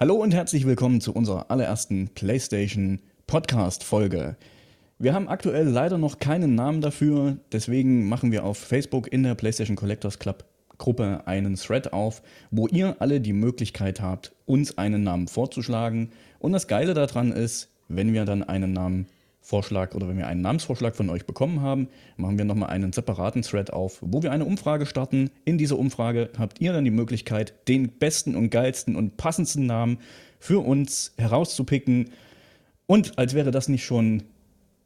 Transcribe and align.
Hallo 0.00 0.14
und 0.14 0.32
herzlich 0.32 0.64
willkommen 0.64 1.00
zu 1.00 1.12
unserer 1.12 1.50
allerersten 1.50 2.10
PlayStation 2.14 3.00
Podcast 3.26 3.82
Folge. 3.82 4.36
Wir 5.00 5.12
haben 5.12 5.26
aktuell 5.26 5.66
leider 5.66 5.98
noch 5.98 6.20
keinen 6.20 6.54
Namen 6.54 6.80
dafür, 6.80 7.38
deswegen 7.50 8.08
machen 8.08 8.30
wir 8.30 8.44
auf 8.44 8.58
Facebook 8.58 9.12
in 9.12 9.24
der 9.24 9.34
PlayStation 9.34 9.74
Collectors 9.74 10.20
Club 10.20 10.44
Gruppe 10.78 11.22
einen 11.26 11.56
Thread 11.56 11.92
auf, 11.92 12.22
wo 12.52 12.68
ihr 12.68 12.94
alle 13.00 13.20
die 13.20 13.32
Möglichkeit 13.32 14.00
habt, 14.00 14.30
uns 14.46 14.78
einen 14.78 15.02
Namen 15.02 15.26
vorzuschlagen. 15.26 16.10
Und 16.38 16.52
das 16.52 16.68
Geile 16.68 16.94
daran 16.94 17.32
ist, 17.32 17.68
wenn 17.88 18.12
wir 18.12 18.24
dann 18.24 18.44
einen 18.44 18.72
Namenvorschlag 19.48 19.94
oder 19.94 20.08
wenn 20.08 20.18
wir 20.18 20.26
einen 20.26 20.42
Namensvorschlag 20.42 20.94
von 20.94 21.08
euch 21.08 21.24
bekommen 21.24 21.62
haben, 21.62 21.88
machen 22.16 22.36
wir 22.36 22.44
nochmal 22.44 22.68
einen 22.68 22.92
separaten 22.92 23.42
Thread 23.42 23.72
auf, 23.72 23.98
wo 24.02 24.22
wir 24.22 24.30
eine 24.30 24.44
Umfrage 24.44 24.84
starten. 24.84 25.30
In 25.46 25.56
dieser 25.56 25.78
Umfrage 25.78 26.30
habt 26.38 26.60
ihr 26.60 26.72
dann 26.72 26.84
die 26.84 26.90
Möglichkeit, 26.90 27.54
den 27.66 27.88
besten 27.88 28.36
und 28.36 28.50
geilsten 28.50 28.94
und 28.94 29.16
passendsten 29.16 29.64
Namen 29.64 29.98
für 30.38 30.64
uns 30.64 31.14
herauszupicken. 31.16 32.10
Und 32.86 33.18
als 33.18 33.32
wäre 33.32 33.50
das 33.50 33.68
nicht 33.68 33.84
schon 33.84 34.24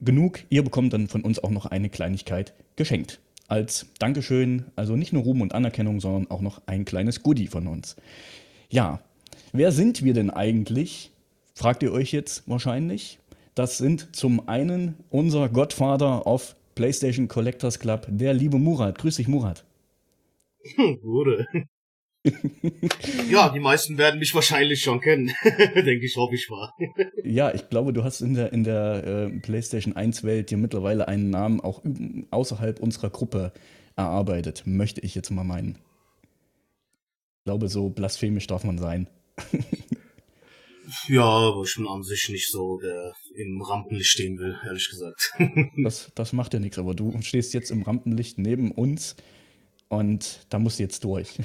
genug, 0.00 0.44
ihr 0.48 0.62
bekommt 0.62 0.92
dann 0.92 1.08
von 1.08 1.22
uns 1.22 1.42
auch 1.42 1.50
noch 1.50 1.66
eine 1.66 1.88
Kleinigkeit 1.88 2.54
geschenkt 2.76 3.20
als 3.48 3.86
Dankeschön, 3.98 4.66
also 4.76 4.96
nicht 4.96 5.12
nur 5.12 5.24
Ruhm 5.24 5.40
und 5.42 5.54
Anerkennung, 5.54 6.00
sondern 6.00 6.30
auch 6.30 6.40
noch 6.40 6.62
ein 6.66 6.84
kleines 6.84 7.22
Goodie 7.22 7.48
von 7.48 7.66
uns. 7.66 7.96
Ja, 8.70 9.00
wer 9.52 9.72
sind 9.72 10.04
wir 10.04 10.14
denn 10.14 10.30
eigentlich? 10.30 11.10
Fragt 11.54 11.82
ihr 11.82 11.92
euch 11.92 12.12
jetzt 12.12 12.48
wahrscheinlich. 12.48 13.18
Das 13.54 13.76
sind 13.76 14.16
zum 14.16 14.48
einen 14.48 14.96
unser 15.10 15.48
Godfather 15.48 16.26
of 16.26 16.56
PlayStation 16.74 17.28
Collectors 17.28 17.78
Club, 17.78 18.06
der 18.08 18.32
liebe 18.32 18.58
Murat. 18.58 18.98
Grüß 18.98 19.16
dich, 19.16 19.28
Murat. 19.28 19.64
Gute. 21.02 21.46
ja, 23.30 23.48
die 23.50 23.60
meisten 23.60 23.98
werden 23.98 24.20
mich 24.20 24.34
wahrscheinlich 24.34 24.80
schon 24.80 25.00
kennen. 25.00 25.32
Denke 25.44 26.06
ich, 26.06 26.16
hoffe 26.16 26.34
ich 26.34 26.48
mal. 26.48 26.70
ja, 27.24 27.52
ich 27.52 27.68
glaube, 27.68 27.92
du 27.92 28.04
hast 28.04 28.20
in 28.20 28.34
der, 28.34 28.52
in 28.52 28.64
der 28.64 29.04
äh, 29.04 29.40
PlayStation 29.40 29.94
1-Welt 29.94 30.50
dir 30.50 30.56
mittlerweile 30.56 31.08
einen 31.08 31.30
Namen 31.30 31.60
auch 31.60 31.82
außerhalb 32.30 32.80
unserer 32.80 33.10
Gruppe 33.10 33.52
erarbeitet, 33.96 34.62
möchte 34.66 35.00
ich 35.00 35.14
jetzt 35.14 35.30
mal 35.30 35.44
meinen. 35.44 35.78
Ich 37.40 37.44
glaube, 37.44 37.68
so 37.68 37.90
blasphemisch 37.90 38.46
darf 38.46 38.64
man 38.64 38.78
sein. 38.78 39.08
Ja, 41.08 41.24
aber 41.24 41.62
ich 41.62 41.74
bin 41.76 41.86
an 41.86 42.02
sich 42.02 42.28
nicht 42.28 42.50
so, 42.50 42.78
der 42.78 43.14
im 43.34 43.62
Rampenlicht 43.62 44.10
stehen 44.10 44.38
will, 44.38 44.56
ehrlich 44.64 44.88
gesagt. 44.90 45.32
das, 45.82 46.12
das 46.14 46.32
macht 46.32 46.54
ja 46.54 46.60
nichts, 46.60 46.78
aber 46.78 46.94
du 46.94 47.20
stehst 47.22 47.54
jetzt 47.54 47.70
im 47.70 47.82
Rampenlicht 47.82 48.38
neben 48.38 48.70
uns 48.70 49.16
und 49.88 50.46
da 50.48 50.58
musst 50.58 50.78
du 50.78 50.84
jetzt 50.84 51.04
durch. 51.04 51.38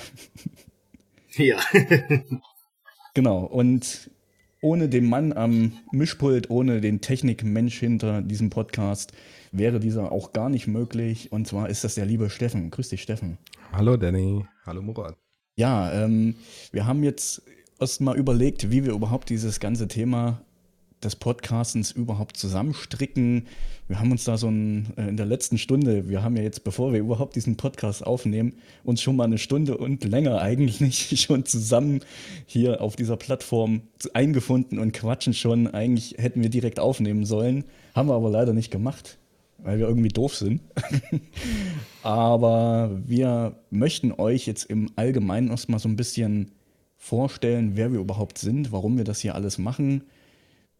ja. 1.36 1.60
genau. 3.14 3.46
Und 3.46 4.10
ohne 4.62 4.90
den 4.90 5.08
Mann 5.08 5.34
am 5.34 5.74
Mischpult, 5.92 6.50
ohne 6.50 6.82
den 6.82 7.02
Technikmensch 7.02 7.80
hinter 7.80 8.22
diesem 8.22 8.50
Podcast, 8.50 9.12
wäre 9.52 9.80
dieser 9.80 10.12
auch 10.12 10.34
gar 10.34 10.50
nicht 10.50 10.68
möglich. 10.68 11.32
Und 11.32 11.48
zwar 11.48 11.70
ist 11.70 11.84
das 11.84 11.96
der 11.96 12.06
liebe 12.06 12.30
Steffen. 12.30 12.72
Grüß 12.72 12.90
dich, 12.90 13.02
Steffen. 13.02 13.38
Hallo, 13.72 13.98
Danny. 13.98 14.46
Hallo, 14.66 14.82
Murat. 14.82 15.16
Ja, 15.56 15.92
ähm, 15.92 16.36
wir 16.72 16.86
haben 16.86 17.04
jetzt 17.04 17.42
erst 17.80 18.02
mal 18.02 18.18
überlegt, 18.18 18.72
wie 18.72 18.86
wir 18.86 18.94
überhaupt 18.94 19.30
dieses 19.30 19.60
ganze 19.60 19.88
Thema 19.88 20.42
des 21.04 21.16
Podcastens 21.16 21.92
überhaupt 21.92 22.38
zusammenstricken. 22.38 23.46
Wir 23.88 24.00
haben 24.00 24.12
uns 24.12 24.24
da 24.24 24.36
so 24.36 24.48
ein, 24.48 24.94
äh, 24.98 25.08
in 25.08 25.18
der 25.18 25.28
letzten 25.28 25.60
Stunde, 25.60 26.10
wir 26.10 26.24
haben 26.24 26.36
ja 26.36 26.42
jetzt, 26.42 26.64
bevor 26.64 26.92
wir 26.92 27.00
überhaupt 27.00 27.36
diesen 27.36 27.56
Podcast 27.56 28.06
aufnehmen, 28.06 28.54
uns 28.84 29.02
schon 29.04 29.16
mal 29.16 29.26
eine 29.26 29.38
Stunde 29.38 29.78
und 29.78 30.04
länger 30.04 30.42
eigentlich 30.42 31.22
schon 31.22 31.46
zusammen 31.46 32.02
hier 32.48 32.82
auf 32.82 32.96
dieser 32.96 33.16
Plattform 33.16 33.84
eingefunden 34.14 34.80
und 34.80 34.92
quatschen 34.92 35.36
schon. 35.36 35.68
Eigentlich 35.68 36.16
hätten 36.18 36.42
wir 36.42 36.50
direkt 36.50 36.80
aufnehmen 36.80 37.26
sollen, 37.26 37.66
haben 37.94 38.10
wir 38.10 38.16
aber 38.16 38.32
leider 38.32 38.54
nicht 38.54 38.72
gemacht, 38.72 39.20
weil 39.60 39.78
wir 39.78 39.88
irgendwie 39.88 40.10
doof 40.10 40.36
sind. 40.36 40.62
aber 42.02 42.90
wir 43.06 43.60
möchten 43.70 44.14
euch 44.14 44.48
jetzt 44.48 44.64
im 44.64 44.90
Allgemeinen 44.96 45.52
erstmal 45.52 45.80
so 45.80 45.88
ein 45.88 45.96
bisschen 45.96 46.57
vorstellen, 46.98 47.72
wer 47.76 47.92
wir 47.92 48.00
überhaupt 48.00 48.38
sind, 48.38 48.72
warum 48.72 48.98
wir 48.98 49.04
das 49.04 49.20
hier 49.20 49.36
alles 49.36 49.58
machen 49.58 50.04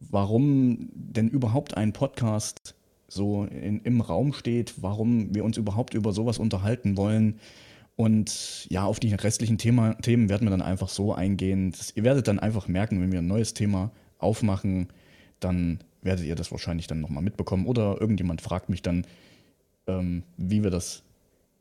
warum 0.00 0.90
denn 0.92 1.28
überhaupt 1.28 1.76
ein 1.76 1.92
Podcast 1.92 2.74
so 3.08 3.44
in, 3.44 3.80
im 3.82 4.00
Raum 4.00 4.32
steht, 4.32 4.74
warum 4.82 5.34
wir 5.34 5.44
uns 5.44 5.56
überhaupt 5.56 5.94
über 5.94 6.12
sowas 6.12 6.38
unterhalten 6.38 6.96
wollen. 6.96 7.40
Und 7.96 8.66
ja, 8.70 8.84
auf 8.84 9.00
die 9.00 9.12
restlichen 9.14 9.58
Thema, 9.58 9.94
Themen 9.94 10.28
werden 10.28 10.46
wir 10.46 10.50
dann 10.50 10.62
einfach 10.62 10.88
so 10.88 11.14
eingehen. 11.14 11.72
Das, 11.72 11.96
ihr 11.96 12.04
werdet 12.04 12.28
dann 12.28 12.38
einfach 12.38 12.68
merken, 12.68 13.00
wenn 13.00 13.10
wir 13.10 13.20
ein 13.20 13.26
neues 13.26 13.54
Thema 13.54 13.90
aufmachen, 14.18 14.88
dann 15.40 15.80
werdet 16.02 16.26
ihr 16.26 16.36
das 16.36 16.52
wahrscheinlich 16.52 16.86
dann 16.86 17.00
nochmal 17.00 17.22
mitbekommen. 17.22 17.66
Oder 17.66 18.00
irgendjemand 18.00 18.40
fragt 18.40 18.68
mich 18.68 18.82
dann, 18.82 19.04
ähm, 19.86 20.22
wie 20.36 20.62
wir 20.62 20.70
das 20.70 21.02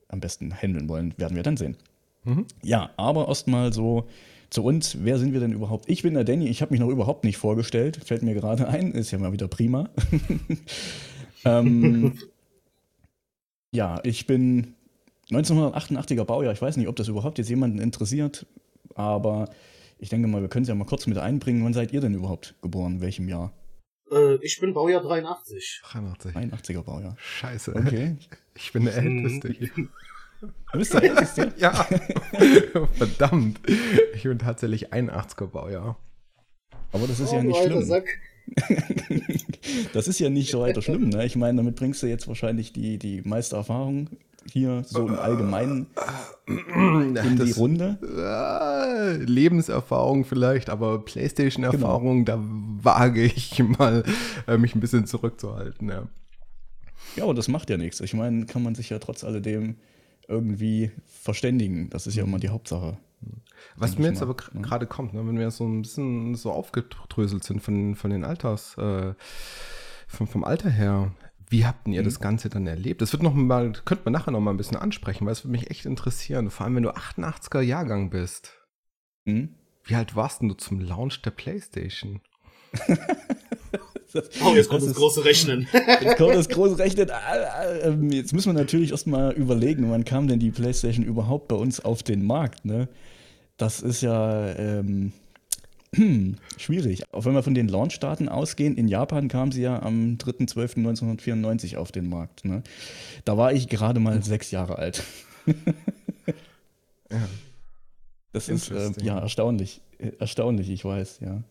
am 0.09 0.19
besten 0.19 0.53
handeln 0.53 0.89
wollen, 0.89 1.13
werden 1.17 1.35
wir 1.35 1.43
dann 1.43 1.57
sehen. 1.57 1.75
Mhm. 2.23 2.45
Ja, 2.61 2.91
aber 2.97 3.29
erstmal 3.29 3.73
so 3.73 4.07
zu 4.49 4.63
uns, 4.63 4.97
wer 5.03 5.17
sind 5.17 5.33
wir 5.33 5.39
denn 5.39 5.51
überhaupt? 5.51 5.89
Ich 5.89 6.03
bin 6.03 6.13
der 6.13 6.23
Danny, 6.23 6.47
ich 6.47 6.61
habe 6.61 6.71
mich 6.71 6.79
noch 6.79 6.89
überhaupt 6.89 7.23
nicht 7.23 7.37
vorgestellt, 7.37 7.99
fällt 8.05 8.23
mir 8.23 8.33
gerade 8.33 8.67
ein, 8.67 8.91
ist 8.91 9.11
ja 9.11 9.17
mal 9.17 9.31
wieder 9.31 9.47
prima. 9.47 9.89
ähm, 11.45 12.17
ja, 13.71 13.99
ich 14.03 14.27
bin 14.27 14.75
1988er 15.29 16.23
Baujahr, 16.23 16.53
ich 16.53 16.61
weiß 16.61 16.77
nicht, 16.77 16.87
ob 16.87 16.95
das 16.95 17.09
überhaupt 17.09 17.37
jetzt 17.37 17.49
jemanden 17.49 17.79
interessiert, 17.79 18.45
aber 18.95 19.49
ich 19.99 20.09
denke 20.09 20.27
mal, 20.27 20.41
wir 20.41 20.49
können 20.49 20.63
es 20.63 20.69
ja 20.69 20.75
mal 20.75 20.85
kurz 20.85 21.07
mit 21.07 21.17
einbringen. 21.17 21.63
Wann 21.63 21.73
seid 21.73 21.91
ihr 21.91 22.01
denn 22.01 22.13
überhaupt 22.13 22.55
geboren? 22.61 22.95
In 22.95 23.01
welchem 23.01 23.27
Jahr? 23.27 23.51
Äh, 24.11 24.35
ich 24.41 24.59
bin 24.59 24.73
Baujahr 24.73 25.01
83. 25.01 25.81
83. 25.83 26.35
81er 26.35 26.83
Baujahr. 26.83 27.15
Scheiße. 27.17 27.75
Okay. 27.75 28.15
Ich 28.55 28.71
bin 28.71 28.85
der 28.85 28.95
Älteste 28.95 29.49
hier. 29.49 29.69
Älteste? 30.73 31.53
ja. 31.57 31.71
Verdammt. 32.93 33.59
Ich 34.15 34.23
bin 34.23 34.39
tatsächlich 34.39 34.93
81er 34.93 35.47
Baujahr. 35.47 35.97
Aber 36.91 37.07
das 37.07 37.19
ist 37.19 37.31
oh, 37.31 37.35
ja 37.35 37.43
nicht 37.43 37.63
schlimm. 37.63 37.83
Sack. 37.83 38.05
das 39.93 40.07
ist 40.07 40.19
ja 40.19 40.29
nicht 40.29 40.51
so 40.51 40.61
weiter 40.61 40.81
schlimm, 40.81 41.09
ne? 41.09 41.25
Ich 41.25 41.35
meine, 41.35 41.57
damit 41.57 41.75
bringst 41.75 42.01
du 42.01 42.07
jetzt 42.07 42.27
wahrscheinlich 42.27 42.71
die, 42.71 42.97
die 42.97 43.21
meiste 43.23 43.55
Erfahrung 43.57 44.09
hier 44.51 44.83
so 44.85 45.07
im 45.07 45.19
Allgemeinen 45.19 45.87
in 46.47 47.13
das, 47.13 47.45
die 47.45 47.51
Runde. 47.51 47.97
Äh, 48.01 49.17
Lebenserfahrung 49.23 50.23
vielleicht, 50.23 50.69
aber 50.69 51.03
Playstation-Erfahrung, 51.03 52.23
genau. 52.23 52.37
da 52.37 52.43
wage 52.83 53.23
ich 53.23 53.61
mal, 53.77 54.03
äh, 54.47 54.57
mich 54.57 54.75
ein 54.75 54.79
bisschen 54.79 55.05
zurückzuhalten, 55.05 55.89
ja. 55.89 56.07
Ja, 57.15 57.23
aber 57.23 57.33
das 57.33 57.47
macht 57.47 57.69
ja 57.69 57.77
nichts. 57.77 57.99
Ich 57.99 58.13
meine, 58.13 58.45
kann 58.45 58.63
man 58.63 58.75
sich 58.75 58.89
ja 58.89 58.99
trotz 58.99 59.23
alledem 59.23 59.75
irgendwie 60.27 60.91
verständigen. 61.05 61.89
Das 61.89 62.07
ist 62.07 62.15
ja 62.15 62.23
immer 62.23 62.39
die 62.39 62.49
Hauptsache. 62.49 62.97
Was 63.75 63.97
mir 63.97 64.07
jetzt 64.07 64.21
mal. 64.21 64.29
aber 64.29 64.43
ne? 64.53 64.61
gerade 64.61 64.85
ja. 64.85 64.89
kommt, 64.89 65.13
ne, 65.13 65.25
wenn 65.25 65.39
wir 65.39 65.49
so 65.51 65.65
ein 65.65 65.81
bisschen 65.81 66.35
so 66.35 66.51
aufgedröselt 66.51 67.43
sind 67.43 67.61
von, 67.61 67.95
von 67.95 68.11
den 68.11 68.23
Alters, 68.23 68.77
äh, 68.77 69.13
vom, 70.07 70.27
vom 70.27 70.43
Alter 70.43 70.69
her, 70.69 71.11
wie 71.49 71.65
habt 71.65 71.87
ihr 71.87 72.01
mhm. 72.01 72.05
das 72.05 72.19
Ganze 72.19 72.49
dann 72.49 72.67
erlebt? 72.67 73.01
Das 73.01 73.13
wird 73.13 73.23
noch 73.23 73.33
mal, 73.33 73.71
könnte 73.85 74.03
man 74.05 74.13
nachher 74.13 74.31
noch 74.31 74.39
mal 74.39 74.51
ein 74.51 74.57
bisschen 74.57 74.77
ansprechen, 74.77 75.25
weil 75.25 75.31
es 75.31 75.43
würde 75.43 75.53
mich 75.53 75.71
echt 75.71 75.85
interessieren. 75.85 76.49
Vor 76.49 76.65
allem, 76.65 76.75
wenn 76.75 76.83
du 76.83 76.91
88er 76.91 77.61
Jahrgang 77.61 78.09
bist. 78.09 78.53
Mhm. 79.25 79.55
Wie 79.83 79.95
alt 79.95 80.15
warst 80.15 80.41
denn 80.41 80.49
du 80.49 80.55
zum 80.55 80.79
Launch 80.79 81.21
der 81.21 81.31
Playstation? 81.31 82.21
oh, 84.43 84.55
jetzt 84.55 84.69
kommt 84.69 84.81
das, 84.81 84.89
das 84.89 84.97
große 84.97 85.25
Rechnen. 85.25 85.67
Jetzt 85.73 86.17
kommt 86.17 86.35
das 86.35 86.49
große 86.49 86.77
Rechnen. 86.77 87.09
Ähm, 87.83 88.11
jetzt 88.11 88.33
müssen 88.33 88.49
wir 88.49 88.59
natürlich 88.59 88.91
erstmal 88.91 89.33
überlegen, 89.33 89.89
wann 89.91 90.05
kam 90.05 90.27
denn 90.27 90.39
die 90.39 90.51
PlayStation 90.51 91.05
überhaupt 91.05 91.47
bei 91.47 91.55
uns 91.55 91.83
auf 91.83 92.03
den 92.03 92.25
Markt, 92.25 92.65
ne? 92.65 92.87
Das 93.57 93.81
ist 93.81 94.01
ja 94.01 94.55
ähm, 94.55 95.11
schwierig. 96.57 97.03
Auch 97.11 97.25
wenn 97.25 97.33
wir 97.33 97.43
von 97.43 97.55
den 97.55 97.67
Launchdaten 97.67 98.29
ausgehen, 98.29 98.75
in 98.75 98.87
Japan 98.87 99.27
kam 99.27 99.51
sie 99.51 99.63
ja 99.63 99.81
am 99.81 100.17
3.12.1994 100.17 101.77
auf 101.77 101.91
den 101.91 102.09
Markt. 102.09 102.45
Ne? 102.45 102.63
Da 103.25 103.37
war 103.37 103.53
ich 103.53 103.67
gerade 103.67 103.99
mal 103.99 104.23
sechs 104.23 104.51
Jahre 104.51 104.77
alt. 104.77 105.03
ja. 107.11 107.17
Das 108.33 108.49
ist 108.49 108.69
äh, 108.69 108.91
ja 109.01 109.17
erstaunlich. 109.17 109.81
Erstaunlich, 110.19 110.69
ich 110.69 110.85
weiß, 110.85 111.21
ja. 111.21 111.41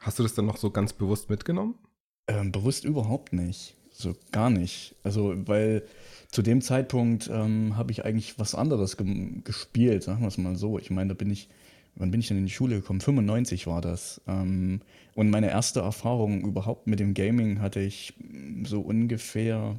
Hast 0.00 0.18
du 0.18 0.24
das 0.24 0.34
dann 0.34 0.44
noch 0.44 0.58
so 0.58 0.70
ganz 0.70 0.92
bewusst 0.92 1.30
mitgenommen? 1.30 1.76
Ähm, 2.26 2.52
bewusst 2.52 2.84
überhaupt 2.84 3.32
nicht. 3.32 3.74
So 3.92 4.14
gar 4.32 4.50
nicht. 4.50 4.94
Also, 5.02 5.34
weil 5.46 5.82
zu 6.30 6.42
dem 6.42 6.62
Zeitpunkt 6.62 7.30
ähm, 7.32 7.76
habe 7.76 7.92
ich 7.92 8.04
eigentlich 8.04 8.38
was 8.38 8.54
anderes 8.54 8.96
ge 8.96 9.40
gespielt, 9.44 10.02
sagen 10.02 10.22
wir 10.22 10.28
es 10.28 10.38
mal 10.38 10.56
so. 10.56 10.78
Ich 10.78 10.90
meine, 10.90 11.10
da 11.10 11.14
bin 11.14 11.30
ich, 11.30 11.48
wann 11.94 12.10
bin 12.10 12.20
ich 12.20 12.28
denn 12.28 12.38
in 12.38 12.46
die 12.46 12.52
Schule 12.52 12.76
gekommen? 12.76 13.00
95 13.00 13.66
war 13.68 13.80
das. 13.80 14.20
Ähm, 14.26 14.80
und 15.14 15.30
meine 15.30 15.50
erste 15.50 15.80
Erfahrung 15.80 16.44
überhaupt 16.44 16.88
mit 16.88 16.98
dem 16.98 17.14
Gaming 17.14 17.60
hatte 17.60 17.80
ich 17.80 18.14
so 18.64 18.80
ungefähr. 18.80 19.76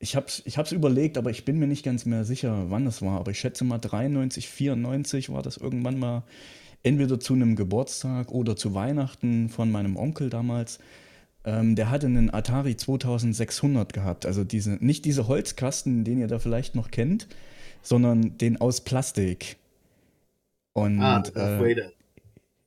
Ich 0.00 0.16
habe 0.16 0.26
es 0.26 0.42
ich 0.44 0.58
hab's 0.58 0.72
überlegt, 0.72 1.16
aber 1.16 1.30
ich 1.30 1.44
bin 1.44 1.60
mir 1.60 1.68
nicht 1.68 1.84
ganz 1.84 2.06
mehr 2.06 2.24
sicher, 2.24 2.70
wann 2.70 2.86
das 2.86 3.02
war. 3.02 3.20
Aber 3.20 3.30
ich 3.30 3.38
schätze 3.38 3.62
mal 3.62 3.78
93, 3.78 4.48
94 4.48 5.30
war 5.30 5.42
das 5.42 5.58
irgendwann 5.58 5.98
mal 5.98 6.24
entweder 6.82 7.20
zu 7.20 7.34
einem 7.34 7.54
Geburtstag 7.54 8.32
oder 8.32 8.56
zu 8.56 8.74
Weihnachten 8.74 9.48
von 9.48 9.70
meinem 9.70 9.96
Onkel 9.96 10.28
damals. 10.28 10.80
Ähm, 11.44 11.74
der 11.74 11.90
hatte 11.90 12.06
einen 12.06 12.32
Atari 12.32 12.76
2600 12.76 13.92
gehabt. 13.92 14.26
Also 14.26 14.44
diese, 14.44 14.72
nicht 14.80 15.04
diese 15.04 15.28
Holzkasten, 15.28 16.04
den 16.04 16.18
ihr 16.18 16.28
da 16.28 16.38
vielleicht 16.38 16.74
noch 16.74 16.90
kennt, 16.90 17.28
sondern 17.82 18.38
den 18.38 18.60
aus 18.60 18.82
Plastik. 18.82 19.56
Und, 20.72 21.00
ah, 21.00 21.20
Darth 21.20 21.36
äh, 21.36 21.60
Vader. 21.60 21.92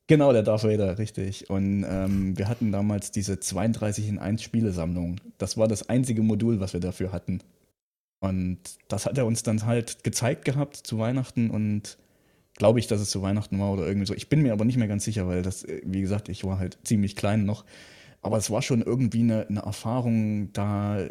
Genau, 0.06 0.32
der 0.32 0.42
Darth 0.42 0.64
Vader, 0.64 0.98
richtig. 0.98 1.50
Und 1.50 1.84
ähm, 1.88 2.38
wir 2.38 2.48
hatten 2.48 2.70
damals 2.70 3.10
diese 3.10 3.40
32 3.40 4.08
in 4.08 4.18
1 4.18 4.42
Spielesammlung. 4.42 5.20
Das 5.38 5.56
war 5.56 5.68
das 5.68 5.88
einzige 5.88 6.22
Modul, 6.22 6.60
was 6.60 6.74
wir 6.74 6.80
dafür 6.80 7.12
hatten. 7.12 7.40
Und 8.20 8.58
das 8.88 9.06
hat 9.06 9.18
er 9.18 9.26
uns 9.26 9.42
dann 9.42 9.66
halt 9.66 10.04
gezeigt 10.04 10.44
gehabt 10.44 10.76
zu 10.76 10.98
Weihnachten 10.98 11.50
und 11.50 11.98
glaube 12.54 12.78
ich, 12.78 12.86
dass 12.86 13.00
es 13.00 13.10
zu 13.10 13.20
Weihnachten 13.22 13.58
war 13.58 13.72
oder 13.72 13.86
irgendwie 13.86 14.06
so. 14.06 14.14
Ich 14.14 14.28
bin 14.28 14.42
mir 14.42 14.52
aber 14.52 14.64
nicht 14.64 14.78
mehr 14.78 14.88
ganz 14.88 15.04
sicher, 15.04 15.26
weil 15.26 15.42
das, 15.42 15.66
wie 15.84 16.00
gesagt, 16.00 16.28
ich 16.28 16.44
war 16.44 16.58
halt 16.58 16.78
ziemlich 16.84 17.16
klein 17.16 17.44
noch. 17.44 17.64
Aber 18.26 18.38
es 18.38 18.50
war 18.50 18.60
schon 18.60 18.82
irgendwie 18.82 19.20
eine, 19.20 19.46
eine 19.48 19.60
Erfahrung, 19.60 20.52
da 20.52 21.06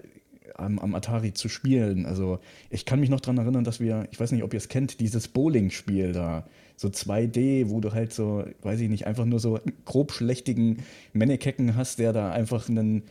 am, 0.56 0.80
am, 0.80 0.94
Atari 0.96 1.34
zu 1.34 1.48
spielen. 1.48 2.06
Also 2.06 2.40
ich 2.70 2.84
kann 2.84 3.00
mich 3.00 3.10
noch 3.10 3.22
daran 3.22 3.38
erinnern, 3.38 3.64
dass 3.64 3.80
wir, 3.80 4.06
ich 4.12 4.20
weiß 4.20 4.34
nicht, 4.34 4.44
ob 4.44 4.54
ihr 4.54 4.58
es 4.58 4.68
kennt, 4.68 5.00
dieses 5.00 5.30
Bowling-Spiel 5.30 6.12
da, 6.12 6.46
so 6.76 6.90
2D, 6.90 7.70
wo 7.70 7.80
du 7.80 7.94
halt 7.94 8.12
so, 8.12 8.44
weiß 8.64 8.82
ich 8.82 8.90
nicht, 8.90 9.08
einfach 9.08 9.24
nur 9.24 9.40
so 9.40 9.62
grobschlächtigen 9.86 10.80
Mannekecken 11.14 11.78
hast, 11.78 12.00
der 12.00 12.12
da 12.12 12.34
einfach 12.34 12.68
einen 12.68 13.04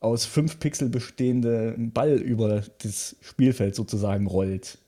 aus 0.00 0.24
fünf 0.24 0.58
Pixel 0.58 0.88
bestehenden 0.88 1.92
Ball 1.92 2.16
über 2.16 2.64
das 2.82 3.14
Spielfeld 3.20 3.76
sozusagen 3.76 4.26
rollt. 4.26 4.78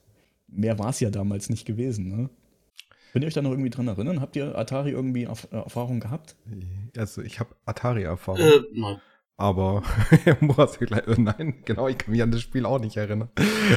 Mehr 0.48 0.80
war 0.80 0.90
es 0.90 0.98
ja 0.98 1.10
damals 1.10 1.48
nicht 1.48 1.64
gewesen, 1.64 2.08
ne? 2.08 2.28
Könnt 3.14 3.22
ihr 3.22 3.28
euch 3.28 3.34
da 3.34 3.42
noch 3.42 3.52
irgendwie 3.52 3.70
dran 3.70 3.86
erinnern? 3.86 4.20
Habt 4.20 4.34
ihr 4.34 4.58
Atari 4.58 4.90
irgendwie 4.90 5.22
Erfahrung 5.22 6.00
gehabt? 6.00 6.34
Also 6.96 7.22
ich 7.22 7.38
habe 7.38 7.54
Atari-Erfahrung. 7.64 8.40
Äh, 8.40 8.60
nein. 8.72 9.00
Aber 9.36 9.84
äh, 10.26 11.14
nein, 11.16 11.62
genau, 11.64 11.86
ich 11.86 11.96
kann 11.96 12.10
mich 12.10 12.24
an 12.24 12.32
das 12.32 12.40
Spiel 12.40 12.66
auch 12.66 12.80
nicht 12.80 12.96
erinnern. 12.96 13.28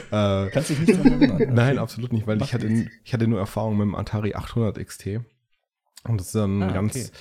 Äh, 0.09 0.49
Kannst 0.49 0.71
du 0.71 0.73
dich 0.73 0.87
nicht 0.87 0.99
daran 0.99 1.21
erinnern? 1.21 1.53
nein, 1.53 1.77
absolut 1.77 2.13
nicht, 2.13 2.25
weil 2.25 2.41
ich 2.41 2.51
hatte, 2.51 2.89
ich 3.03 3.13
hatte 3.13 3.27
nur 3.27 3.37
Erfahrung 3.37 3.77
mit 3.77 3.85
dem 3.85 3.93
Atari 3.93 4.33
800 4.33 4.83
XT. 4.83 5.19
Und 6.05 6.19
das 6.19 6.29
ist 6.29 6.35
ein 6.35 6.63
ah, 6.63 6.71
ganz, 6.71 6.95
okay. 6.95 7.11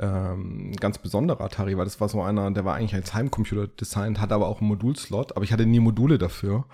ähm, 0.00 0.72
ganz 0.78 0.98
besonderer 0.98 1.40
Atari, 1.40 1.78
weil 1.78 1.86
das 1.86 1.98
war 1.98 2.10
so 2.10 2.20
einer, 2.20 2.50
der 2.50 2.66
war 2.66 2.74
eigentlich 2.74 2.94
als 2.94 3.14
Heimcomputer 3.14 3.68
designt, 3.68 4.20
hat 4.20 4.32
aber 4.32 4.48
auch 4.48 4.60
einen 4.60 4.68
Modulslot, 4.68 5.34
aber 5.34 5.44
ich 5.46 5.52
hatte 5.54 5.64
nie 5.64 5.80
Module 5.80 6.18
dafür. 6.18 6.66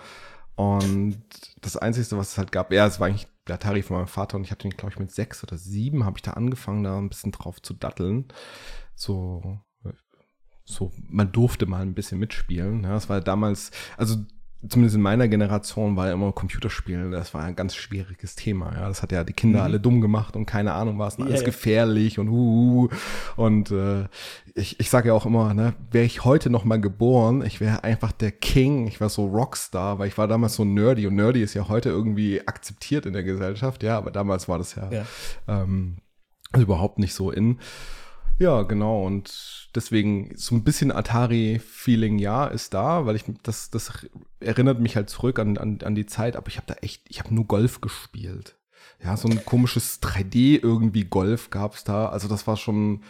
Und 0.57 1.23
das 1.61 1.77
Einzige, 1.77 2.19
was 2.19 2.33
es 2.33 2.39
halt 2.39 2.51
gab, 2.51 2.73
ja, 2.73 2.89
es 2.89 2.99
war 2.99 3.07
eigentlich 3.07 3.29
der 3.49 3.57
Atari 3.57 3.83
von 3.83 3.97
meinem 3.97 4.07
Vater 4.07 4.37
und 4.37 4.45
ich 4.45 4.51
hatte 4.51 4.69
den, 4.69 4.77
glaube 4.77 4.93
ich, 4.93 4.99
mit 4.99 5.11
sechs 5.11 5.43
oder 5.43 5.57
sieben, 5.57 6.05
habe 6.05 6.19
ich 6.19 6.23
da 6.23 6.33
angefangen, 6.33 6.85
da 6.85 6.99
ein 6.99 7.09
bisschen 7.09 7.33
drauf 7.33 7.61
zu 7.63 7.75
datteln. 7.75 8.29
So 8.95 9.61
so, 10.71 10.93
man 11.09 11.33
durfte 11.33 11.67
mal 11.67 11.83
ein 11.83 11.95
bisschen 11.95 12.19
mitspielen. 12.19 12.85
Ja, 12.85 12.91
das 12.91 13.09
war 13.09 13.21
damals, 13.21 13.71
also 13.97 14.17
zumindest 14.69 14.97
in 14.97 15.03
meiner 15.03 15.27
Generation 15.27 15.97
war 15.97 16.09
ja 16.09 16.13
immer 16.13 16.33
Computerspielen, 16.33 17.11
das 17.13 17.33
war 17.33 17.43
ein 17.43 17.57
ganz 17.57 17.75
schwieriges 17.75 18.35
Thema. 18.35 18.75
Ja, 18.75 18.89
das 18.89 19.03
hat 19.03 19.11
ja 19.11 19.25
die 19.25 19.33
Kinder 19.33 19.61
mhm. 19.61 19.65
alle 19.65 19.81
dumm 19.81 20.01
gemacht 20.01 20.37
und 20.37 20.47
keine 20.47 20.75
Ahnung 20.75 20.99
was, 20.99 21.17
und 21.17 21.25
alles 21.25 21.41
ja, 21.41 21.47
gefährlich 21.47 22.19
und 22.19 22.29
uh, 22.29 22.89
und 23.37 23.71
äh, 23.71 24.05
ich, 24.55 24.79
ich 24.79 24.91
sage 24.91 25.09
ja 25.09 25.15
auch 25.15 25.25
immer, 25.25 25.55
ne, 25.55 25.75
wäre 25.91 26.05
ich 26.05 26.25
heute 26.25 26.51
noch 26.51 26.65
mal 26.65 26.81
geboren, 26.81 27.43
ich 27.45 27.61
wäre 27.61 27.85
einfach 27.85 28.13
der 28.13 28.33
King, 28.33 28.87
ich 28.87 29.01
war 29.01 29.09
so 29.09 29.27
Rockstar, 29.27 29.99
weil 29.99 30.09
ich 30.09 30.19
war 30.19 30.29
damals 30.29 30.55
so 30.55 30.65
nerdy 30.65 31.07
und 31.07 31.15
nerdy 31.15 31.43
ist 31.43 31.55
ja 31.55 31.69
heute 31.69 31.89
irgendwie 31.89 32.47
akzeptiert 32.47 33.07
in 33.07 33.15
der 33.15 33.23
Gesellschaft, 33.23 33.83
ja, 33.83 33.97
aber 33.97 34.11
damals 34.11 34.49
war 34.49 34.59
das 34.59 34.75
ja, 34.75 34.91
ja. 34.91 35.05
Ähm, 35.49 35.97
überhaupt 36.57 36.99
nicht 36.99 37.15
so 37.15 37.31
in. 37.31 37.59
Ja, 38.41 38.63
genau. 38.63 39.05
Und 39.05 39.69
deswegen 39.75 40.33
so 40.35 40.55
ein 40.55 40.65
bisschen 40.65 40.91
Atari-Feeling, 40.91 42.19
ja, 42.19 42.47
ist 42.47 42.73
da, 42.73 43.05
weil 43.05 43.15
ich 43.15 43.25
das, 43.43 43.69
das 43.69 44.09
erinnert 44.41 44.81
mich 44.81 44.97
halt 44.97 45.11
zurück 45.11 45.39
an, 45.39 45.59
an, 45.59 45.79
an 45.85 45.95
die 45.95 46.07
Zeit, 46.07 46.37
aber 46.37 46.49
ich 46.49 46.57
habe 46.57 46.67
da 46.67 46.75
echt, 46.81 47.03
ich 47.11 47.21
habe 47.21 47.35
nur 47.35 47.45
Golf 47.45 47.83
gespielt. 47.83 48.57
Ja, 49.05 49.19
so 49.19 49.29
ein 49.29 49.45
komisches 49.45 50.01
3D 50.01 50.59
irgendwie 50.63 51.05
Golf 51.05 51.51
gab's 51.51 51.85
da. 51.85 52.09
Also 52.09 52.29
das 52.29 52.47
war 52.47 52.57
schon, 52.57 53.03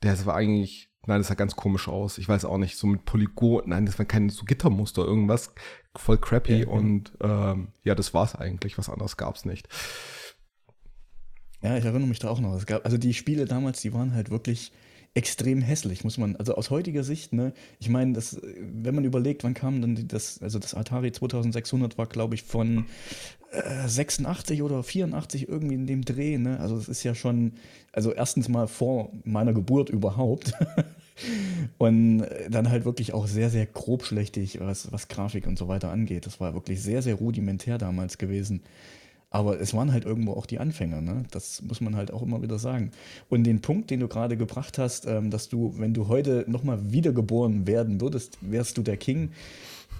das 0.00 0.24
war 0.24 0.34
eigentlich, 0.34 0.90
nein, 1.04 1.20
das 1.20 1.28
sah 1.28 1.34
ganz 1.34 1.56
komisch 1.56 1.86
aus. 1.86 2.16
Ich 2.16 2.26
weiß 2.26 2.46
auch 2.46 2.56
nicht, 2.56 2.78
so 2.78 2.86
mit 2.86 3.04
Polygon, 3.04 3.64
nein, 3.66 3.84
das 3.84 3.98
war 3.98 4.06
kein 4.06 4.30
so 4.30 4.46
Gittermuster, 4.46 5.04
irgendwas 5.04 5.52
voll 5.94 6.16
crappy 6.16 6.60
ja, 6.62 6.68
und 6.68 7.12
ähm, 7.20 7.68
ja, 7.84 7.94
das 7.94 8.14
war's 8.14 8.34
eigentlich. 8.34 8.78
Was 8.78 8.88
anderes 8.88 9.18
gab's 9.18 9.44
nicht. 9.44 9.68
Ja, 11.62 11.76
ich 11.76 11.84
erinnere 11.84 12.08
mich 12.08 12.18
da 12.18 12.28
auch 12.28 12.40
noch. 12.40 12.54
Es 12.54 12.66
gab, 12.66 12.84
also 12.84 12.96
die 12.96 13.14
Spiele 13.14 13.44
damals, 13.44 13.80
die 13.82 13.92
waren 13.92 14.14
halt 14.14 14.30
wirklich 14.30 14.72
extrem 15.14 15.60
hässlich, 15.60 16.04
muss 16.04 16.18
man, 16.18 16.36
also 16.36 16.54
aus 16.54 16.70
heutiger 16.70 17.02
Sicht, 17.02 17.32
ne, 17.32 17.52
ich 17.80 17.88
meine, 17.88 18.12
das, 18.12 18.40
wenn 18.42 18.94
man 18.94 19.04
überlegt, 19.04 19.42
wann 19.42 19.54
kam 19.54 19.80
dann 19.80 20.06
das, 20.06 20.40
also 20.40 20.60
das 20.60 20.72
Atari 20.72 21.10
2600 21.10 21.98
war, 21.98 22.06
glaube 22.06 22.36
ich, 22.36 22.44
von 22.44 22.86
äh, 23.50 23.88
86 23.88 24.62
oder 24.62 24.84
84 24.84 25.48
irgendwie 25.48 25.74
in 25.74 25.88
dem 25.88 26.04
Dreh, 26.04 26.38
ne, 26.38 26.60
also 26.60 26.76
das 26.76 26.88
ist 26.88 27.02
ja 27.02 27.16
schon, 27.16 27.54
also 27.92 28.12
erstens 28.12 28.48
mal 28.48 28.68
vor 28.68 29.10
meiner 29.24 29.52
Geburt 29.52 29.90
überhaupt 29.90 30.52
und 31.78 32.24
dann 32.48 32.70
halt 32.70 32.84
wirklich 32.84 33.12
auch 33.12 33.26
sehr, 33.26 33.50
sehr 33.50 33.66
grobschlächtig, 33.66 34.60
was, 34.60 34.92
was 34.92 35.08
Grafik 35.08 35.48
und 35.48 35.58
so 35.58 35.66
weiter 35.66 35.90
angeht. 35.90 36.26
Das 36.26 36.38
war 36.38 36.54
wirklich 36.54 36.80
sehr, 36.82 37.02
sehr 37.02 37.16
rudimentär 37.16 37.78
damals 37.78 38.16
gewesen. 38.16 38.62
Aber 39.32 39.60
es 39.60 39.72
waren 39.74 39.92
halt 39.92 40.04
irgendwo 40.04 40.32
auch 40.32 40.46
die 40.46 40.58
Anfänger, 40.58 41.00
ne? 41.00 41.22
Das 41.30 41.62
muss 41.62 41.80
man 41.80 41.94
halt 41.94 42.12
auch 42.12 42.22
immer 42.22 42.42
wieder 42.42 42.58
sagen. 42.58 42.90
Und 43.28 43.44
den 43.44 43.60
Punkt, 43.60 43.90
den 43.90 44.00
du 44.00 44.08
gerade 44.08 44.36
gebracht 44.36 44.76
hast, 44.76 45.06
ähm, 45.06 45.30
dass 45.30 45.48
du, 45.48 45.72
wenn 45.78 45.94
du 45.94 46.08
heute 46.08 46.44
nochmal 46.48 46.92
wiedergeboren 46.92 47.68
werden 47.68 48.00
würdest, 48.00 48.38
wärst 48.40 48.76
du 48.76 48.82
der 48.82 48.96
King. 48.96 49.30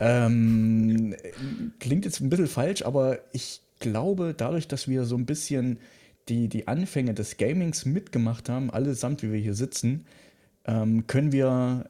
Ähm, 0.01 1.15
klingt 1.79 2.05
jetzt 2.05 2.21
ein 2.21 2.29
bisschen 2.29 2.49
falsch, 2.49 2.83
aber 2.83 3.19
ich 3.33 3.61
glaube, 3.79 4.35
dadurch, 4.37 4.67
dass 4.67 4.89
wir 4.89 5.05
so 5.05 5.17
ein 5.17 5.27
bisschen 5.27 5.79
die, 6.29 6.49
die 6.49 6.67
Anfänge 6.67 7.15
des 7.15 7.37
Gamings 7.37 7.85
mitgemacht 7.85 8.49
haben, 8.49 8.71
allesamt, 8.71 9.23
wie 9.23 9.33
wir 9.33 9.41
hier 9.41 9.55
sitzen, 9.55 10.07
ähm, 10.65 11.07
können 11.07 11.31
wir 11.31 11.87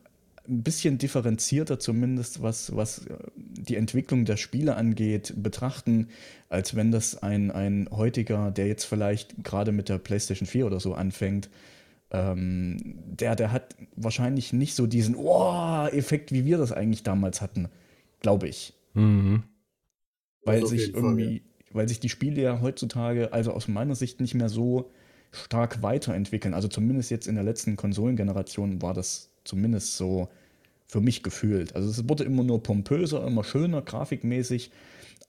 ein 0.50 0.62
bisschen 0.62 0.99
differenzierter 0.99 1.79
zumindest, 1.79 2.43
was, 2.43 2.75
was 2.75 3.06
äh, 3.06 3.17
die 3.37 3.76
Entwicklung 3.76 4.25
der 4.25 4.37
Spiele 4.37 4.76
angeht, 4.76 5.35
betrachten, 5.37 6.08
als 6.49 6.75
wenn 6.75 6.91
das 6.91 7.23
ein, 7.23 7.50
ein 7.50 7.88
heutiger, 7.91 8.50
der 8.50 8.67
jetzt 8.67 8.85
vielleicht 8.85 9.43
gerade 9.44 9.73
mit 9.73 9.88
der 9.88 9.99
PlayStation 9.99 10.47
4 10.47 10.67
oder 10.67 10.81
so 10.81 10.94
anfängt, 10.94 11.49
ähm, 12.11 12.99
der, 13.06 13.37
der 13.37 13.52
hat 13.52 13.76
wahrscheinlich 13.94 14.52
nicht 14.52 14.74
so 14.74 14.86
diesen 14.86 15.15
Oh-Effekt, 15.15 16.32
wie 16.32 16.44
wir 16.44 16.58
das 16.58 16.72
eigentlich 16.72 17.05
damals 17.05 17.41
hatten, 17.41 17.69
glaube 18.20 18.48
ich. 18.48 18.74
Mhm. 18.94 19.44
Weil 20.44 20.67
sich 20.67 20.94
irgendwie, 20.94 21.24
Fall, 21.24 21.34
ja. 21.34 21.74
weil 21.74 21.89
sich 21.89 22.01
die 22.01 22.08
Spiele 22.08 22.43
ja 22.43 22.60
heutzutage, 22.60 23.32
also 23.32 23.53
aus 23.53 23.69
meiner 23.69 23.94
Sicht, 23.94 24.20
nicht 24.20 24.34
mehr 24.34 24.48
so 24.48 24.91
stark 25.31 25.82
weiterentwickeln. 25.82 26.55
Also 26.55 26.67
zumindest 26.67 27.10
jetzt 27.10 27.29
in 27.29 27.36
der 27.36 27.44
letzten 27.44 27.77
Konsolengeneration 27.77 28.82
war 28.82 28.94
das 28.94 29.31
zumindest 29.44 29.96
so 29.96 30.29
für 30.91 31.01
mich 31.01 31.23
gefühlt. 31.23 31.77
Also 31.77 31.89
es 31.89 32.09
wurde 32.09 32.25
immer 32.25 32.43
nur 32.43 32.63
pompöser, 32.63 33.25
immer 33.25 33.44
schöner, 33.44 33.81
grafikmäßig, 33.81 34.73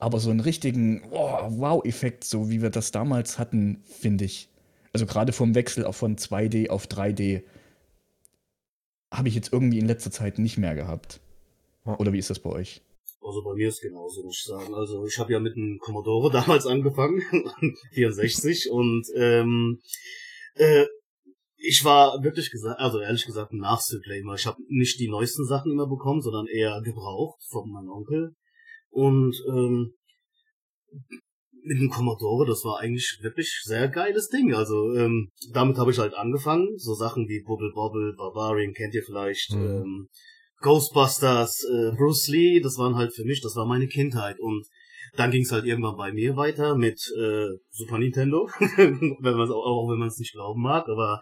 aber 0.00 0.18
so 0.18 0.30
einen 0.30 0.40
richtigen 0.40 1.02
oh, 1.12 1.28
Wow-Effekt, 1.50 2.24
so 2.24 2.50
wie 2.50 2.62
wir 2.62 2.70
das 2.70 2.90
damals 2.90 3.38
hatten, 3.38 3.82
finde 3.84 4.24
ich. 4.24 4.48
Also 4.92 5.06
gerade 5.06 5.32
vom 5.32 5.54
Wechsel 5.54 5.90
von 5.92 6.16
2D 6.16 6.68
auf 6.68 6.86
3D 6.86 7.44
habe 9.12 9.28
ich 9.28 9.36
jetzt 9.36 9.52
irgendwie 9.52 9.78
in 9.78 9.86
letzter 9.86 10.10
Zeit 10.10 10.38
nicht 10.38 10.58
mehr 10.58 10.74
gehabt. 10.74 11.20
Oder 11.84 12.12
wie 12.12 12.18
ist 12.18 12.30
das 12.30 12.40
bei 12.40 12.50
euch? 12.50 12.82
Also 13.24 13.44
bei 13.44 13.54
mir 13.54 13.68
ist 13.68 13.80
genauso, 13.80 14.24
muss 14.24 14.38
ich 14.38 14.44
sagen. 14.44 14.74
Also 14.74 15.06
ich 15.06 15.18
habe 15.18 15.32
ja 15.32 15.38
mit 15.38 15.56
einem 15.56 15.78
Commodore 15.78 16.30
damals 16.32 16.66
angefangen, 16.66 17.22
64, 17.92 18.70
und 18.70 19.06
ähm, 19.14 19.80
äh, 20.56 20.86
ich 21.62 21.84
war 21.84 22.22
wirklich 22.22 22.50
gesagt, 22.50 22.80
also 22.80 23.00
ehrlich 23.00 23.24
gesagt 23.24 23.52
ein 23.52 23.58
Nachzügler 23.58 24.16
immer. 24.16 24.34
Ich 24.34 24.46
habe 24.46 24.58
nicht 24.68 24.98
die 24.98 25.08
neuesten 25.08 25.46
Sachen 25.46 25.70
immer 25.70 25.86
bekommen, 25.86 26.20
sondern 26.20 26.46
eher 26.46 26.80
gebraucht 26.82 27.40
von 27.50 27.70
meinem 27.70 27.88
Onkel. 27.88 28.34
Und 28.90 29.34
ähm, 29.48 29.94
mit 31.64 31.78
dem 31.78 31.88
Commodore, 31.88 32.46
das 32.46 32.64
war 32.64 32.80
eigentlich 32.80 33.18
wirklich 33.22 33.60
sehr 33.62 33.88
geiles 33.88 34.28
Ding. 34.28 34.52
Also 34.52 34.92
ähm, 34.94 35.28
damit 35.52 35.78
habe 35.78 35.92
ich 35.92 35.98
halt 35.98 36.14
angefangen. 36.14 36.76
So 36.76 36.94
Sachen 36.94 37.28
wie 37.28 37.44
Bubble 37.44 37.70
Bobble, 37.72 38.14
Barbarian 38.16 38.74
kennt 38.74 38.94
ihr 38.94 39.04
vielleicht, 39.04 39.52
mhm. 39.52 39.64
ähm, 39.64 40.08
Ghostbusters, 40.62 41.64
äh, 41.64 41.96
Bruce 41.96 42.28
Lee, 42.28 42.60
das 42.60 42.76
waren 42.76 42.96
halt 42.96 43.14
für 43.14 43.24
mich, 43.24 43.40
das 43.40 43.54
war 43.54 43.66
meine 43.66 43.86
Kindheit. 43.86 44.40
Und 44.40 44.66
dann 45.14 45.30
ging 45.30 45.42
es 45.42 45.52
halt 45.52 45.64
irgendwann 45.64 45.96
bei 45.96 46.12
mir 46.12 46.36
weiter 46.36 46.76
mit 46.76 47.00
äh, 47.16 47.46
Super 47.70 47.98
Nintendo, 47.98 48.48
wenn 48.76 49.36
man 49.36 49.50
auch, 49.50 49.64
auch 49.64 49.90
wenn 49.90 49.98
man 49.98 50.08
es 50.08 50.18
nicht 50.18 50.32
glauben 50.32 50.60
mag, 50.60 50.88
aber 50.88 51.20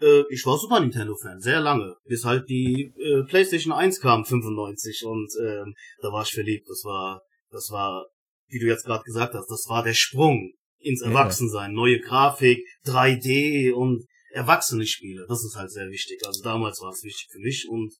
äh, 0.00 0.24
ich 0.30 0.44
war 0.46 0.58
Super 0.58 0.80
Nintendo-Fan, 0.80 1.40
sehr 1.40 1.60
lange, 1.60 1.96
bis 2.04 2.24
halt 2.24 2.48
die 2.48 2.92
äh, 2.98 3.22
PlayStation 3.24 3.72
1 3.72 4.00
kam, 4.00 4.24
95, 4.24 5.04
und 5.04 5.28
äh, 5.40 5.64
da 6.00 6.12
war 6.12 6.22
ich 6.22 6.32
verliebt. 6.32 6.68
Das 6.68 6.82
war, 6.84 7.22
das 7.50 7.70
war, 7.70 8.06
wie 8.48 8.58
du 8.58 8.66
jetzt 8.66 8.84
gerade 8.84 9.04
gesagt 9.04 9.34
hast, 9.34 9.50
das 9.50 9.66
war 9.68 9.82
der 9.82 9.94
Sprung 9.94 10.52
ins 10.78 11.02
Erwachsensein. 11.02 11.72
Neue 11.72 12.00
Grafik, 12.00 12.64
3D 12.86 13.72
und 13.72 14.04
erwachsene 14.30 14.86
Spiele. 14.86 15.26
Das 15.28 15.44
ist 15.44 15.56
halt 15.56 15.70
sehr 15.70 15.88
wichtig. 15.88 16.20
Also 16.26 16.42
damals 16.42 16.80
war 16.80 16.90
es 16.90 17.02
wichtig 17.02 17.28
für 17.30 17.40
mich 17.40 17.66
und 17.68 17.92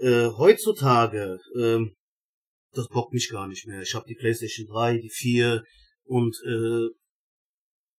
äh, 0.00 0.26
heutzutage, 0.36 1.38
äh, 1.58 1.80
das 2.72 2.88
bockt 2.88 3.14
mich 3.14 3.30
gar 3.30 3.48
nicht 3.48 3.66
mehr. 3.66 3.80
Ich 3.80 3.94
habe 3.94 4.04
die 4.06 4.14
PlayStation 4.14 4.66
3, 4.66 4.98
die 4.98 5.10
4 5.10 5.62
und 6.04 6.36
äh, 6.46 6.88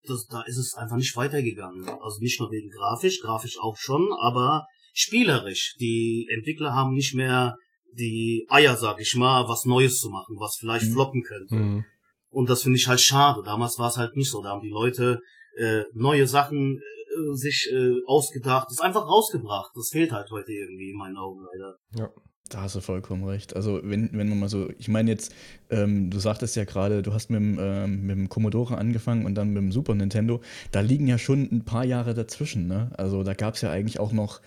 das, 0.10 0.26
da 0.28 0.42
ist 0.44 0.58
es 0.58 0.74
einfach 0.74 0.98
nicht 0.98 1.16
weitergegangen. 1.16 1.88
Also 1.88 2.20
nicht 2.20 2.40
nur 2.40 2.52
wegen 2.52 2.70
grafisch, 2.70 3.22
grafisch 3.22 3.58
auch 3.60 3.78
schon, 3.78 4.12
aber 4.20 4.66
spielerisch. 4.94 5.76
Die 5.80 6.28
Entwickler 6.32 6.74
haben 6.74 6.94
nicht 6.94 7.14
mehr 7.14 7.56
die 7.94 8.46
Eier, 8.50 8.76
sag 8.76 9.00
ich 9.00 9.16
mal, 9.16 9.48
was 9.48 9.66
Neues 9.66 10.00
zu 10.00 10.10
machen, 10.10 10.36
was 10.40 10.58
vielleicht 10.60 10.86
mhm. 10.86 10.94
floppen 10.94 11.24
könnte. 11.24 11.56
Mhm. 11.56 11.86
Und 12.30 12.50
das 12.50 12.64
finde 12.64 12.78
ich 12.78 12.88
halt 12.88 13.02
schade. 13.02 13.42
Damals 13.44 13.80
war 13.80 13.90
es 13.90 13.98
halt 13.98 14.16
nicht 14.16 14.30
so. 14.30 14.42
Da 14.42 14.50
haben 14.50 14.62
die 14.62 14.70
Leute 14.70 15.20
äh, 15.58 15.84
neue 15.94 16.28
Sachen 16.28 16.78
äh, 16.78 17.36
sich 17.36 17.70
äh, 17.72 17.96
ausgedacht, 18.06 18.68
das 18.70 18.80
einfach 18.80 19.08
rausgebracht. 19.08 19.72
Das 19.76 19.90
fehlt 19.90 20.12
halt 20.12 20.30
heute 20.32 20.52
irgendwie 20.52 20.92
in 20.92 20.98
meinen 20.98 21.18
Augen 21.18 21.42
leider. 21.42 21.76
Ja. 21.96 22.12
Da 22.50 22.62
hast 22.62 22.76
du 22.76 22.82
vollkommen 22.82 23.24
recht. 23.26 23.56
Also 23.56 23.82
wenn, 23.84 24.10
wenn 24.14 24.30
man 24.30 24.40
mal 24.40 24.50
so, 24.50 24.70
ich 24.78 24.88
meine 24.88 25.12
jetzt, 25.12 25.34
ähm, 25.70 26.10
du 26.10 26.20
sagtest 26.20 26.56
ja 26.56 26.64
gerade, 26.64 27.02
du 27.02 27.14
hast 27.14 27.30
mit 27.30 27.40
dem, 27.40 27.58
ähm, 27.60 28.06
mit 28.06 28.16
dem 28.16 28.30
Commodore 28.30 28.78
angefangen 28.78 29.26
und 29.26 29.36
dann 29.36 29.50
mit 29.50 29.58
dem 29.58 29.72
Super 29.72 29.96
Nintendo. 29.96 30.42
Da 30.72 30.80
liegen 30.80 31.08
ja 31.08 31.18
schon 31.18 31.50
ein 31.52 31.66
paar 31.66 31.84
Jahre 31.84 32.14
dazwischen. 32.14 32.68
Ne? 32.68 32.92
Also 32.96 33.24
da 33.24 33.34
gab 33.34 33.56
es 33.56 33.62
ja 33.62 33.72
eigentlich 33.72 34.00
auch 34.00 34.14
noch 34.14 34.42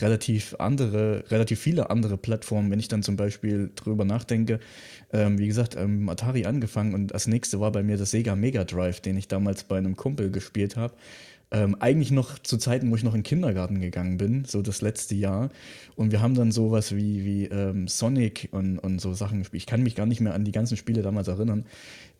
relativ 0.00 0.54
andere, 0.58 1.24
relativ 1.30 1.60
viele 1.60 1.90
andere 1.90 2.16
Plattformen, 2.18 2.70
wenn 2.70 2.78
ich 2.78 2.88
dann 2.88 3.02
zum 3.02 3.16
Beispiel 3.16 3.70
drüber 3.74 4.04
nachdenke. 4.04 4.60
Ähm, 5.12 5.38
wie 5.38 5.46
gesagt, 5.46 5.76
ähm, 5.76 6.08
Atari 6.08 6.44
angefangen 6.44 6.94
und 6.94 7.14
als 7.14 7.26
nächste 7.26 7.60
war 7.60 7.72
bei 7.72 7.82
mir 7.82 7.96
das 7.96 8.10
Sega 8.10 8.36
Mega 8.36 8.64
Drive, 8.64 9.00
den 9.00 9.16
ich 9.16 9.28
damals 9.28 9.64
bei 9.64 9.78
einem 9.78 9.96
Kumpel 9.96 10.30
gespielt 10.30 10.76
habe. 10.76 10.94
Ähm, 11.52 11.76
eigentlich 11.78 12.10
noch 12.10 12.40
zu 12.40 12.56
Zeiten, 12.58 12.90
wo 12.90 12.96
ich 12.96 13.04
noch 13.04 13.14
in 13.14 13.20
den 13.20 13.24
Kindergarten 13.24 13.80
gegangen 13.80 14.16
bin, 14.16 14.44
so 14.44 14.62
das 14.62 14.82
letzte 14.82 15.14
Jahr. 15.14 15.50
Und 15.94 16.10
wir 16.10 16.20
haben 16.20 16.34
dann 16.34 16.50
sowas 16.50 16.94
wie, 16.94 17.24
wie 17.24 17.44
ähm, 17.44 17.86
Sonic 17.86 18.48
und, 18.50 18.78
und 18.78 19.00
so 19.00 19.14
Sachen 19.14 19.38
gespielt. 19.38 19.62
Ich 19.62 19.66
kann 19.66 19.82
mich 19.82 19.94
gar 19.94 20.06
nicht 20.06 20.20
mehr 20.20 20.34
an 20.34 20.44
die 20.44 20.52
ganzen 20.52 20.76
Spiele 20.76 21.02
damals 21.02 21.28
erinnern, 21.28 21.64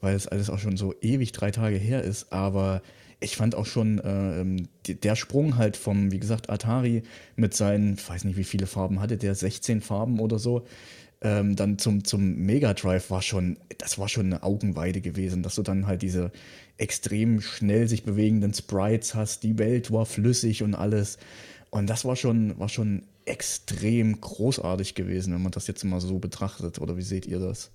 weil 0.00 0.14
es 0.14 0.28
alles 0.28 0.48
auch 0.48 0.60
schon 0.60 0.76
so 0.76 0.94
ewig 1.00 1.32
drei 1.32 1.50
Tage 1.50 1.76
her 1.76 2.02
ist. 2.02 2.32
Aber 2.32 2.82
ich 3.18 3.36
fand 3.36 3.54
auch 3.54 3.66
schon 3.66 3.98
äh, 3.98 4.40
ähm, 4.40 4.68
der 4.86 5.16
Sprung 5.16 5.56
halt 5.56 5.76
vom, 5.76 6.12
wie 6.12 6.20
gesagt, 6.20 6.50
Atari 6.50 7.02
mit 7.34 7.54
seinen, 7.54 7.94
ich 7.94 8.08
weiß 8.08 8.24
nicht, 8.24 8.36
wie 8.36 8.44
viele 8.44 8.66
Farben 8.66 9.00
hatte 9.00 9.16
der, 9.16 9.34
16 9.34 9.80
Farben 9.80 10.20
oder 10.20 10.38
so, 10.38 10.66
ähm, 11.26 11.56
dann 11.56 11.76
zum, 11.76 12.04
zum 12.04 12.36
Mega 12.36 12.72
Drive 12.72 13.10
war 13.10 13.20
schon, 13.20 13.58
das 13.78 13.98
war 13.98 14.08
schon 14.08 14.26
eine 14.26 14.44
Augenweide 14.44 15.00
gewesen, 15.00 15.42
dass 15.42 15.56
du 15.56 15.62
dann 15.62 15.88
halt 15.88 16.02
diese 16.02 16.30
extrem 16.78 17.40
schnell 17.40 17.88
sich 17.88 18.04
bewegenden 18.04 18.54
Sprites 18.54 19.16
hast, 19.16 19.42
die 19.42 19.58
Welt 19.58 19.90
war 19.90 20.06
flüssig 20.06 20.62
und 20.62 20.76
alles. 20.76 21.18
Und 21.70 21.88
das 21.88 22.04
war 22.04 22.14
schon, 22.14 22.56
war 22.60 22.68
schon 22.68 23.02
extrem 23.24 24.20
großartig 24.20 24.94
gewesen, 24.94 25.34
wenn 25.34 25.42
man 25.42 25.50
das 25.50 25.66
jetzt 25.66 25.82
mal 25.82 26.00
so 26.00 26.20
betrachtet. 26.20 26.80
Oder 26.80 26.96
wie 26.96 27.02
seht 27.02 27.26
ihr 27.26 27.40
das? 27.40 27.72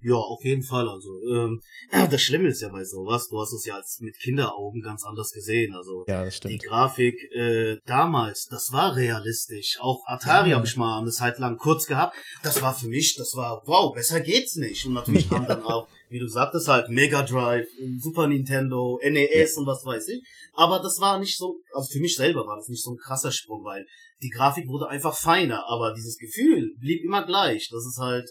Ja, 0.00 0.14
auf 0.14 0.44
jeden 0.44 0.62
Fall. 0.62 0.88
Also 0.88 1.20
ähm, 1.28 1.60
das 2.10 2.22
Schlimme 2.22 2.48
ist 2.48 2.62
ja 2.62 2.68
bei 2.68 2.84
sowas, 2.84 3.28
du 3.28 3.40
hast 3.40 3.52
es 3.52 3.64
ja 3.64 3.74
als 3.74 3.98
mit 4.00 4.18
Kinderaugen 4.18 4.80
ganz 4.80 5.04
anders 5.04 5.30
gesehen. 5.30 5.74
Also 5.74 6.04
ja, 6.06 6.24
das 6.24 6.36
stimmt. 6.36 6.54
die 6.54 6.58
Grafik 6.58 7.16
äh, 7.32 7.78
damals, 7.84 8.46
das 8.46 8.72
war 8.72 8.94
realistisch. 8.96 9.78
Auch 9.80 10.04
Atari 10.06 10.50
ja. 10.50 10.56
habe 10.56 10.66
ich 10.66 10.76
mal 10.76 11.00
eine 11.00 11.10
Zeit 11.10 11.38
lang 11.38 11.56
kurz 11.56 11.86
gehabt. 11.86 12.16
Das 12.42 12.62
war 12.62 12.74
für 12.74 12.88
mich, 12.88 13.16
das 13.16 13.34
war 13.34 13.62
wow, 13.66 13.92
besser 13.92 14.20
geht's 14.20 14.56
nicht. 14.56 14.86
Und 14.86 14.92
natürlich 14.94 15.28
haben 15.30 15.46
dann 15.46 15.62
auch, 15.64 15.88
wie 16.10 16.20
du 16.20 16.28
sagtest, 16.28 16.68
halt 16.68 16.88
Mega 16.88 17.22
Drive, 17.22 17.66
Super 17.98 18.28
Nintendo, 18.28 19.00
NES 19.02 19.54
ja. 19.54 19.60
und 19.60 19.66
was 19.66 19.84
weiß 19.84 20.08
ich. 20.08 20.22
Aber 20.54 20.78
das 20.78 21.00
war 21.00 21.18
nicht 21.18 21.36
so, 21.36 21.60
also 21.72 21.88
für 21.90 22.00
mich 22.00 22.14
selber 22.14 22.46
war 22.46 22.56
das 22.56 22.68
nicht 22.68 22.82
so 22.82 22.92
ein 22.92 22.98
krasser 22.98 23.32
Sprung, 23.32 23.64
weil 23.64 23.84
die 24.22 24.30
Grafik 24.30 24.68
wurde 24.68 24.88
einfach 24.88 25.16
feiner, 25.16 25.68
aber 25.68 25.92
dieses 25.92 26.18
Gefühl 26.18 26.74
blieb 26.80 27.04
immer 27.04 27.24
gleich. 27.24 27.68
Das 27.70 27.84
ist 27.84 27.98
halt 27.98 28.28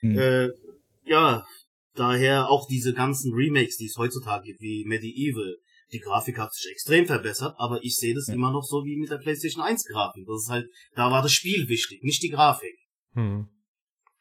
hm. 0.00 0.18
Äh, 0.18 0.48
ja, 1.10 1.44
daher 1.94 2.48
auch 2.48 2.68
diese 2.68 2.94
ganzen 2.94 3.34
Remakes, 3.34 3.76
die 3.76 3.86
es 3.86 3.96
heutzutage 3.98 4.44
gibt, 4.46 4.60
wie 4.60 4.84
Medieval. 4.86 5.56
Die 5.92 5.98
Grafik 5.98 6.38
hat 6.38 6.54
sich 6.54 6.70
extrem 6.70 7.04
verbessert, 7.04 7.54
aber 7.58 7.82
ich 7.82 7.96
sehe 7.96 8.14
das 8.14 8.28
ja. 8.28 8.34
immer 8.34 8.52
noch 8.52 8.62
so 8.62 8.84
wie 8.84 8.96
mit 8.96 9.10
der 9.10 9.18
PlayStation 9.18 9.62
1 9.62 9.86
Grafik. 9.86 10.24
Das 10.24 10.44
ist 10.44 10.48
halt, 10.48 10.70
da 10.94 11.10
war 11.10 11.20
das 11.20 11.32
Spiel 11.32 11.68
wichtig, 11.68 12.04
nicht 12.04 12.22
die 12.22 12.28
Grafik. 12.28 12.78
Hm. 13.14 13.48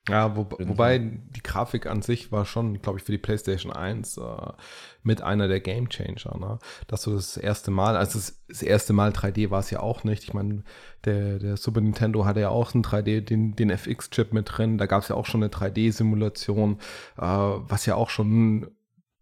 Ja, 0.07 0.35
wo, 0.35 0.49
wobei 0.57 0.97
die 0.97 1.43
Grafik 1.43 1.85
an 1.85 2.01
sich 2.01 2.31
war 2.31 2.45
schon, 2.45 2.81
glaube 2.81 2.97
ich, 2.97 3.03
für 3.03 3.11
die 3.11 3.19
PlayStation 3.19 3.71
1 3.71 4.17
äh, 4.17 4.21
mit 5.03 5.21
einer 5.21 5.47
der 5.47 5.59
Game 5.59 5.89
Changer. 5.89 6.37
Ne? 6.39 6.59
Dass 6.87 7.03
du 7.03 7.11
das 7.11 7.37
erste 7.37 7.69
Mal, 7.69 7.95
also 7.95 8.17
das, 8.17 8.41
das 8.47 8.63
erste 8.63 8.93
Mal 8.93 9.11
3D 9.11 9.51
war 9.51 9.59
es 9.59 9.69
ja 9.69 9.81
auch 9.81 10.03
nicht. 10.03 10.23
Ich 10.23 10.33
meine, 10.33 10.63
der, 11.05 11.37
der 11.37 11.57
Super 11.57 11.81
Nintendo 11.81 12.25
hatte 12.25 12.39
ja 12.39 12.49
auch 12.49 12.73
ein 12.73 12.83
3D, 12.83 13.21
den, 13.21 13.55
den 13.55 13.69
FX-Chip 13.69 14.33
mit 14.33 14.57
drin. 14.57 14.79
Da 14.79 14.87
gab 14.87 15.03
es 15.03 15.09
ja 15.09 15.15
auch 15.15 15.27
schon 15.27 15.43
eine 15.43 15.51
3D-Simulation, 15.51 16.79
äh, 17.17 17.21
was 17.21 17.85
ja 17.85 17.93
auch 17.93 18.09
schon 18.09 18.71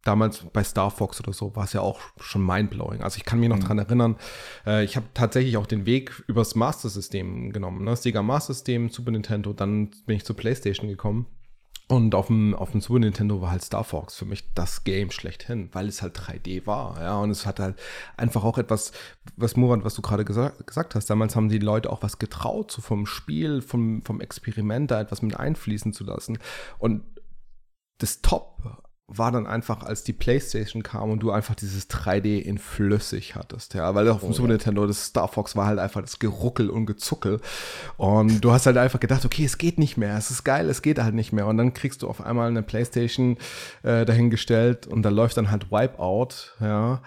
damals 0.04 0.46
bei 0.54 0.64
Star 0.64 0.90
Fox 0.90 1.20
oder 1.20 1.34
so 1.34 1.56
war 1.56 1.66
es 1.66 1.74
ja 1.74 1.82
auch 1.82 2.00
schon 2.20 2.46
mindblowing. 2.46 3.02
Also 3.04 3.18
ich 3.18 3.26
kann 3.26 3.40
mich 3.40 3.50
noch 3.50 3.58
mhm. 3.58 3.64
dran 3.64 3.80
erinnern, 3.80 4.16
äh, 4.66 4.84
ich 4.84 4.96
habe 4.96 5.08
tatsächlich 5.14 5.58
auch 5.58 5.68
den 5.68 5.86
Weg 5.86 6.24
übers 6.28 6.56
Master 6.56 6.90
System 6.90 7.52
genommen. 7.52 7.84
Ne? 7.84 7.96
Sega 7.96 8.22
Master 8.22 8.54
System, 8.54 8.90
Super 8.90 9.12
Nintendo, 9.12 9.54
dann 9.54 9.92
bin 10.06 10.18
ich 10.18 10.26
zur 10.26 10.36
PlayStation 10.36 10.88
gekommen. 10.88 11.28
Und 11.90 12.16
auf 12.16 12.28
dem, 12.28 12.54
auf 12.54 12.72
dem 12.72 12.82
Super 12.82 13.00
Nintendo 13.00 13.42
war 13.42 13.52
halt 13.52 13.64
Star 13.64 13.86
Fox 13.86 14.16
für 14.16 14.26
mich 14.26 14.54
das 14.54 14.84
Game 14.84 15.10
schlechthin, 15.10 15.70
weil 15.72 15.88
es 15.88 16.02
halt 16.02 16.20
3D 16.20 16.66
war, 16.66 17.02
ja. 17.02 17.18
Und 17.22 17.30
es 17.30 17.46
hat 17.46 17.62
halt 17.62 17.80
einfach 18.18 18.44
auch 18.44 18.58
etwas, 18.58 18.92
was 19.38 19.56
Murat, 19.56 19.86
was 19.86 19.96
du 19.96 20.02
gerade 20.02 20.26
gesagt, 20.26 20.68
gesagt 20.68 20.96
hast, 20.96 21.10
damals 21.10 21.38
haben 21.38 21.48
die 21.48 21.60
Leute 21.60 21.90
auch 21.90 22.04
was 22.04 22.20
getraut, 22.20 22.72
so 22.72 22.82
vom 22.82 23.06
Spiel, 23.06 23.62
vom, 23.62 24.02
vom 24.02 24.20
Experiment 24.20 24.92
da 24.92 25.00
etwas 25.00 25.22
mit 25.22 25.40
einfließen 25.40 25.94
zu 25.94 26.04
lassen. 26.04 26.40
Und 26.78 27.04
das 28.00 28.22
Top 28.22 28.87
war 29.10 29.32
dann 29.32 29.48
einfach, 29.48 29.84
als 29.84 30.04
die 30.04 30.12
PlayStation 30.12 30.84
kam 30.84 31.12
und 31.12 31.20
du 31.20 31.32
einfach 31.32 31.56
dieses 31.56 31.90
3D 31.90 32.40
in 32.40 32.58
flüssig 32.58 33.36
hattest, 33.36 33.74
ja, 33.74 33.96
weil 33.96 34.10
auf 34.10 34.20
dem 34.20 34.30
oh, 34.30 34.34
Super 34.34 34.50
ja. 34.50 34.54
Nintendo 34.56 34.86
das 34.86 35.06
Star 35.06 35.30
Fox 35.30 35.56
war 35.56 35.66
halt 35.66 35.80
einfach 35.80 36.02
das 36.02 36.20
Geruckel 36.20 36.70
und 36.70 36.86
Gezuckel 36.86 37.40
und 37.96 38.42
du 38.42 38.52
hast 38.52 38.66
halt 38.66 38.76
einfach 38.76 39.00
gedacht, 39.00 39.24
okay, 39.24 39.46
es 39.46 39.58
geht 39.58 39.80
nicht 39.80 39.96
mehr, 39.96 40.18
es 40.18 40.30
ist 40.30 40.44
geil, 40.44 40.70
es 40.70 40.82
geht 40.82 41.00
halt 41.00 41.16
nicht 41.16 41.32
mehr 41.32 41.48
und 41.48 41.58
dann 41.58 41.74
kriegst 41.74 42.02
du 42.02 42.10
auf 42.10 42.20
einmal 42.20 42.50
eine 42.50 42.64
PlayStation 42.64 43.38
äh, 43.84 44.04
dahingestellt 44.04 44.88
und 44.88 45.04
da 45.04 45.10
läuft 45.10 45.38
dann 45.38 45.52
halt 45.52 45.72
Wipeout, 45.72 46.56
ja, 46.60 47.02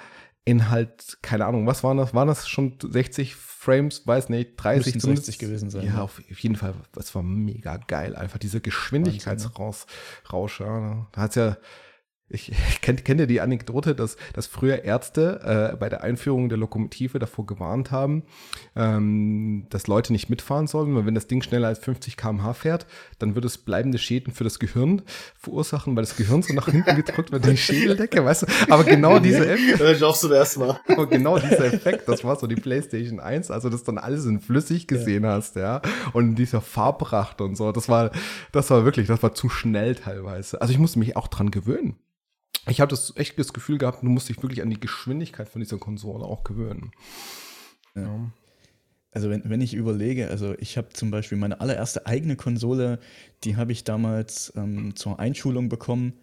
in 0.47 0.71
halt, 0.71 1.19
keine 1.21 1.45
Ahnung, 1.45 1.67
was 1.67 1.85
waren 1.85 1.99
das? 1.99 2.15
Waren 2.15 2.29
das 2.29 2.49
schon 2.49 2.79
60 2.81 3.37
Frames, 3.37 4.07
weiß 4.07 4.31
nicht, 4.31 4.57
30 4.57 4.95
Müssen 4.95 5.17
60 5.17 5.39
gewesen 5.39 5.69
sein. 5.69 5.87
Ja, 5.87 6.01
auf 6.01 6.19
jeden 6.41 6.57
Fall, 6.57 6.73
es 6.97 7.15
war 7.15 7.23
mega 7.23 7.77
geil. 7.77 8.17
Einfach 8.17 8.39
diese 8.39 8.63
Geschwindigkeitsrausch. 8.63 10.61
Ja. 10.61 11.07
Da 11.13 11.21
hat's 11.21 11.35
ja 11.35 11.59
ich 12.31 12.53
kennt, 12.81 13.05
kennt 13.05 13.21
ihr 13.21 13.27
die 13.27 13.41
Anekdote, 13.41 13.95
dass, 13.95 14.17
dass 14.33 14.47
früher 14.47 14.85
Ärzte 14.85 15.73
äh, 15.73 15.77
bei 15.77 15.89
der 15.89 16.03
Einführung 16.03 16.49
der 16.49 16.59
Lokomotive 16.59 17.19
davor 17.19 17.45
gewarnt 17.45 17.91
haben, 17.91 18.23
ähm, 18.77 19.67
dass 19.71 19.89
Leute 19.89 20.13
nicht 20.13 20.31
mitfahren 20.31 20.69
sollen, 20.69 20.95
weil 20.95 21.07
wenn 21.07 21.15
das 21.15 21.27
Ding 21.27 21.43
schneller 21.43 21.69
als 21.69 21.81
50 21.81 22.17
km/h 22.17 22.55
fährt, 22.55 22.87
dann 23.19 23.35
wird 23.35 23.45
es 23.45 23.59
bleibende 23.59 23.99
Schäden 23.99 24.33
für 24.33 24.45
das 24.45 24.61
Gehirn 24.61 25.03
verursachen, 25.37 25.97
weil 25.97 26.05
das 26.05 26.17
Gehirn 26.17 26.43
so 26.43 26.55
nach 26.55 26.69
hinten 26.69 26.95
gedrückt 26.95 27.33
wird 27.33 27.45
in 27.45 27.53
die 27.53 27.57
Schädeldecke, 27.57 28.25
weißt 28.25 28.43
du? 28.43 28.47
Aber 28.69 28.85
genau 28.85 29.19
diese 29.21 29.51
Effekt. 29.51 29.81
ich 29.81 30.05
auch 30.05 30.15
so 30.15 30.33
erstmal. 30.33 30.79
Aber 30.87 31.07
genau 31.07 31.39
dieser 31.39 31.73
Effekt, 31.73 32.09
das 32.09 32.23
war 32.23 32.37
so 32.37 32.47
die 32.47 32.55
PlayStation 32.55 33.19
1, 33.19 33.51
also 33.51 33.69
dass 33.69 33.83
dann 33.83 33.99
alles 33.99 34.25
in 34.27 34.41
flüssig 34.41 34.87
gesehen 34.87 35.25
ja. 35.25 35.31
hast, 35.31 35.57
ja. 35.57 35.83
Und 36.13 36.37
dieser 36.37 36.61
Farbpracht 36.61 37.41
und 37.41 37.57
so, 37.57 37.73
das 37.73 37.89
war, 37.89 38.13
das 38.53 38.71
war 38.71 38.85
wirklich, 38.85 39.09
das 39.09 39.23
war 39.23 39.35
zu 39.35 39.49
schnell 39.49 39.97
teilweise. 39.97 40.61
Also 40.61 40.73
ich 40.73 40.79
musste 40.79 41.01
mich 41.01 41.17
auch 41.17 41.27
dran 41.27 41.51
gewöhnen 41.51 41.97
ich 42.69 42.81
habe 42.81 42.91
das 42.91 43.17
echt 43.17 43.39
das 43.39 43.53
Gefühl 43.53 43.79
gehabt, 43.79 44.03
du 44.03 44.09
musst 44.09 44.29
dich 44.29 44.43
wirklich 44.43 44.63
an 44.63 44.71
die 44.71 44.81
Geschwindigkeit 44.81 45.49
von 45.49 45.61
dieser 45.61 45.79
Konsole 45.79 46.25
auch 46.25 46.45
gewöhnen. 46.45 46.93
Ja. 47.95 48.31
Also 49.13 49.29
wenn, 49.29 49.49
wenn 49.49 49.61
ich 49.61 49.75
überlege, 49.75 50.29
also 50.29 50.55
ich 50.59 50.77
habe 50.77 50.91
zum 50.91 51.11
Beispiel 51.11 51.37
meine 51.37 51.61
allererste 51.61 52.07
eigene 52.07 52.37
Konsole, 52.37 53.01
die 53.43 53.57
habe 53.57 53.73
ich 53.73 53.83
damals 53.83 54.53
ähm, 54.57 54.95
zur 54.95 55.19
Einschulung 55.19 55.69
bekommen 55.69 56.15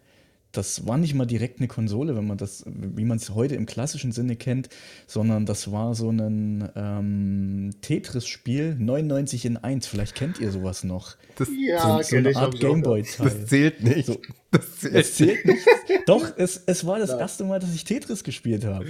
das 0.57 0.87
war 0.87 0.97
nicht 0.97 1.13
mal 1.13 1.25
direkt 1.25 1.59
eine 1.59 1.67
Konsole, 1.67 2.15
wenn 2.15 2.25
man 2.25 2.37
das, 2.37 2.63
wie 2.65 3.05
man 3.05 3.17
es 3.17 3.29
heute 3.29 3.55
im 3.55 3.67
klassischen 3.67 4.11
Sinne 4.11 4.35
kennt, 4.35 4.69
sondern 5.05 5.45
das 5.45 5.71
war 5.71 5.93
so 5.93 6.09
ein 6.09 6.67
ähm, 6.75 7.71
Tetris-Spiel 7.81 8.75
99 8.79 9.45
in 9.45 9.57
1. 9.57 9.85
Vielleicht 9.85 10.15
kennt 10.15 10.39
ihr 10.39 10.51
sowas 10.51 10.83
noch. 10.83 11.15
Das, 11.37 11.47
ja, 11.55 12.01
so, 12.01 12.09
so 12.09 12.15
eine 12.17 12.35
Art 12.35 12.59
Gameboy-Teil. 12.59 13.25
Das 13.25 13.45
zählt 13.45 13.83
nicht. 13.83 14.07
So, 14.07 14.19
das, 14.51 14.79
zählt. 14.79 14.95
das 14.95 15.13
zählt 15.13 15.45
nicht. 15.45 15.67
Doch, 16.07 16.33
es, 16.37 16.63
es 16.65 16.85
war 16.85 16.97
das 16.97 17.11
ja. 17.11 17.19
erste 17.19 17.43
Mal, 17.43 17.59
dass 17.59 17.75
ich 17.75 17.83
Tetris 17.83 18.23
gespielt 18.23 18.65
habe. 18.65 18.87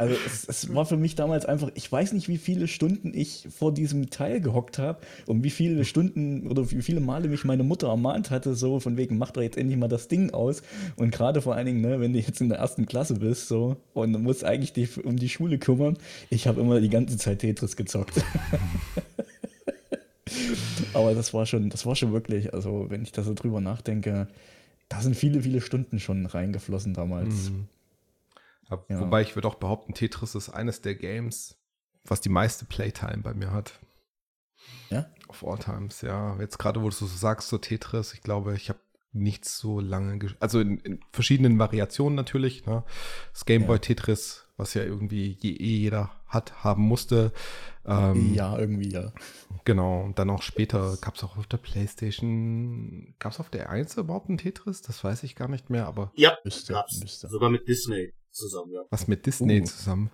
Also 0.00 0.16
es, 0.24 0.48
es, 0.48 0.74
war 0.74 0.86
für 0.86 0.96
mich 0.96 1.14
damals 1.14 1.44
einfach, 1.44 1.70
ich 1.74 1.92
weiß 1.92 2.14
nicht, 2.14 2.26
wie 2.26 2.38
viele 2.38 2.68
Stunden 2.68 3.12
ich 3.12 3.46
vor 3.54 3.74
diesem 3.74 4.08
Teil 4.08 4.40
gehockt 4.40 4.78
habe 4.78 5.00
und 5.26 5.44
wie 5.44 5.50
viele 5.50 5.84
Stunden 5.84 6.46
oder 6.46 6.70
wie 6.70 6.80
viele 6.80 7.00
Male 7.00 7.28
mich 7.28 7.44
meine 7.44 7.64
Mutter 7.64 7.88
ermahnt 7.88 8.30
hatte, 8.30 8.54
so 8.54 8.80
von 8.80 8.96
wegen, 8.96 9.18
mach 9.18 9.30
doch 9.30 9.42
jetzt 9.42 9.58
endlich 9.58 9.78
mal 9.78 9.88
das 9.88 10.08
Ding 10.08 10.30
aus. 10.30 10.62
Und 10.96 11.10
gerade 11.10 11.42
vor 11.42 11.54
allen 11.54 11.66
Dingen, 11.66 11.82
ne, 11.82 12.00
wenn 12.00 12.14
du 12.14 12.18
jetzt 12.18 12.40
in 12.40 12.48
der 12.48 12.56
ersten 12.56 12.86
Klasse 12.86 13.12
bist, 13.12 13.48
so, 13.48 13.76
und 13.92 14.14
du 14.14 14.18
musst 14.18 14.42
eigentlich 14.42 14.72
dich 14.72 15.04
um 15.04 15.16
die 15.16 15.28
Schule 15.28 15.58
kümmern, 15.58 15.98
ich 16.30 16.46
habe 16.46 16.62
immer 16.62 16.80
die 16.80 16.88
ganze 16.88 17.18
Zeit 17.18 17.40
Tetris 17.40 17.76
gezockt. 17.76 18.24
Aber 20.94 21.14
das 21.14 21.34
war 21.34 21.44
schon, 21.44 21.68
das 21.68 21.84
war 21.84 21.94
schon 21.94 22.14
wirklich, 22.14 22.54
also 22.54 22.86
wenn 22.88 23.02
ich 23.02 23.12
da 23.12 23.22
so 23.22 23.34
drüber 23.34 23.60
nachdenke, 23.60 24.28
da 24.88 25.02
sind 25.02 25.14
viele, 25.14 25.42
viele 25.42 25.60
Stunden 25.60 26.00
schon 26.00 26.24
reingeflossen 26.24 26.94
damals. 26.94 27.50
Mhm. 27.50 27.68
Ja. 28.70 29.00
Wobei 29.00 29.22
ich 29.22 29.34
würde 29.34 29.48
auch 29.48 29.56
behaupten, 29.56 29.94
Tetris 29.94 30.34
ist 30.34 30.50
eines 30.50 30.80
der 30.80 30.94
Games, 30.94 31.56
was 32.04 32.20
die 32.20 32.28
meiste 32.28 32.64
Playtime 32.64 33.18
bei 33.22 33.34
mir 33.34 33.52
hat. 33.52 33.80
Ja? 34.90 35.06
Of 35.28 35.44
all 35.44 35.58
times, 35.58 36.02
ja. 36.02 36.38
Jetzt 36.40 36.58
gerade, 36.58 36.82
wo 36.82 36.88
du 36.88 36.94
so 36.94 37.06
sagst, 37.06 37.48
so 37.48 37.58
Tetris, 37.58 38.14
ich 38.14 38.22
glaube, 38.22 38.54
ich 38.54 38.68
habe 38.68 38.80
nicht 39.12 39.44
so 39.44 39.80
lange, 39.80 40.34
also 40.38 40.60
in, 40.60 40.78
in, 40.78 41.00
verschiedenen 41.12 41.58
Variationen 41.58 42.14
natürlich. 42.14 42.66
Ne? 42.66 42.84
Das 43.32 43.44
Gameboy 43.44 43.76
ja. 43.76 43.80
Tetris, 43.80 44.46
was 44.56 44.74
ja 44.74 44.84
irgendwie 44.84 45.36
je, 45.40 45.52
eh 45.52 45.76
jeder 45.78 46.10
hat, 46.26 46.62
haben 46.62 46.82
musste. 46.82 47.32
Ähm, 47.84 48.34
ja, 48.34 48.56
irgendwie, 48.56 48.90
ja. 48.90 49.12
Genau, 49.64 50.02
und 50.02 50.18
dann 50.18 50.30
auch 50.30 50.42
später 50.42 50.96
gab 51.00 51.16
es 51.16 51.24
auch 51.24 51.36
auf 51.36 51.46
der 51.46 51.56
Playstation, 51.56 53.14
gab 53.18 53.32
es 53.32 53.40
auf 53.40 53.50
der 53.50 53.70
1 53.70 53.96
überhaupt 53.96 54.28
ein 54.28 54.38
Tetris? 54.38 54.82
Das 54.82 55.02
weiß 55.02 55.24
ich 55.24 55.34
gar 55.34 55.48
nicht 55.48 55.70
mehr, 55.70 55.86
aber. 55.86 56.12
Ja, 56.14 56.38
müsste, 56.44 56.74
gab's. 56.74 57.00
Müsste. 57.00 57.28
Sogar 57.28 57.50
mit 57.50 57.66
Disney 57.66 58.12
zusammen, 58.32 58.72
ja. 58.72 58.84
Was 58.90 59.08
mit 59.08 59.26
Disney 59.26 59.60
uh. 59.60 59.64
zusammen? 59.64 60.10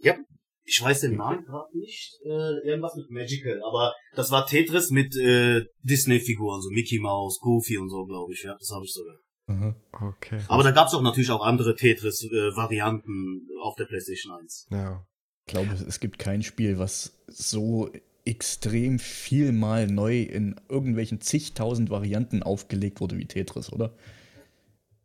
Ja, 0.00 0.16
ich 0.64 0.82
weiß 0.82 1.00
den 1.00 1.16
Namen 1.16 1.44
gerade 1.44 1.76
nicht, 1.78 2.18
äh, 2.24 2.68
irgendwas 2.68 2.94
mit 2.94 3.10
Magical, 3.10 3.62
aber 3.62 3.94
das 4.14 4.30
war 4.30 4.46
Tetris 4.46 4.90
mit 4.90 5.16
äh, 5.16 5.64
Disney-Figuren, 5.82 6.60
so 6.60 6.70
Mickey 6.70 6.98
Mouse, 6.98 7.38
Goofy 7.40 7.78
und 7.78 7.88
so, 7.88 8.04
glaube 8.04 8.32
ich, 8.32 8.42
ja, 8.42 8.54
das 8.58 8.70
habe 8.70 8.84
ich 8.84 8.92
sogar. 8.92 9.16
Mhm. 9.46 9.74
Okay. 9.92 10.40
Aber 10.48 10.62
da 10.62 10.72
gab 10.72 10.88
es 10.88 10.94
auch 10.94 11.00
natürlich 11.00 11.30
auch 11.30 11.42
andere 11.42 11.74
Tetris-Varianten 11.74 13.48
äh, 13.48 13.62
auf 13.62 13.76
der 13.76 13.86
PlayStation 13.86 14.38
1. 14.38 14.66
Ja. 14.70 15.06
Ich 15.46 15.54
glaube, 15.54 15.72
es 15.72 16.00
gibt 16.00 16.18
kein 16.18 16.42
Spiel, 16.42 16.78
was 16.78 17.18
so 17.26 17.90
extrem 18.26 18.98
viel 18.98 19.52
mal 19.52 19.86
neu 19.86 20.20
in 20.20 20.60
irgendwelchen 20.68 21.22
zigtausend 21.22 21.88
Varianten 21.88 22.42
aufgelegt 22.42 23.00
wurde 23.00 23.16
wie 23.16 23.24
Tetris, 23.24 23.72
oder? 23.72 23.94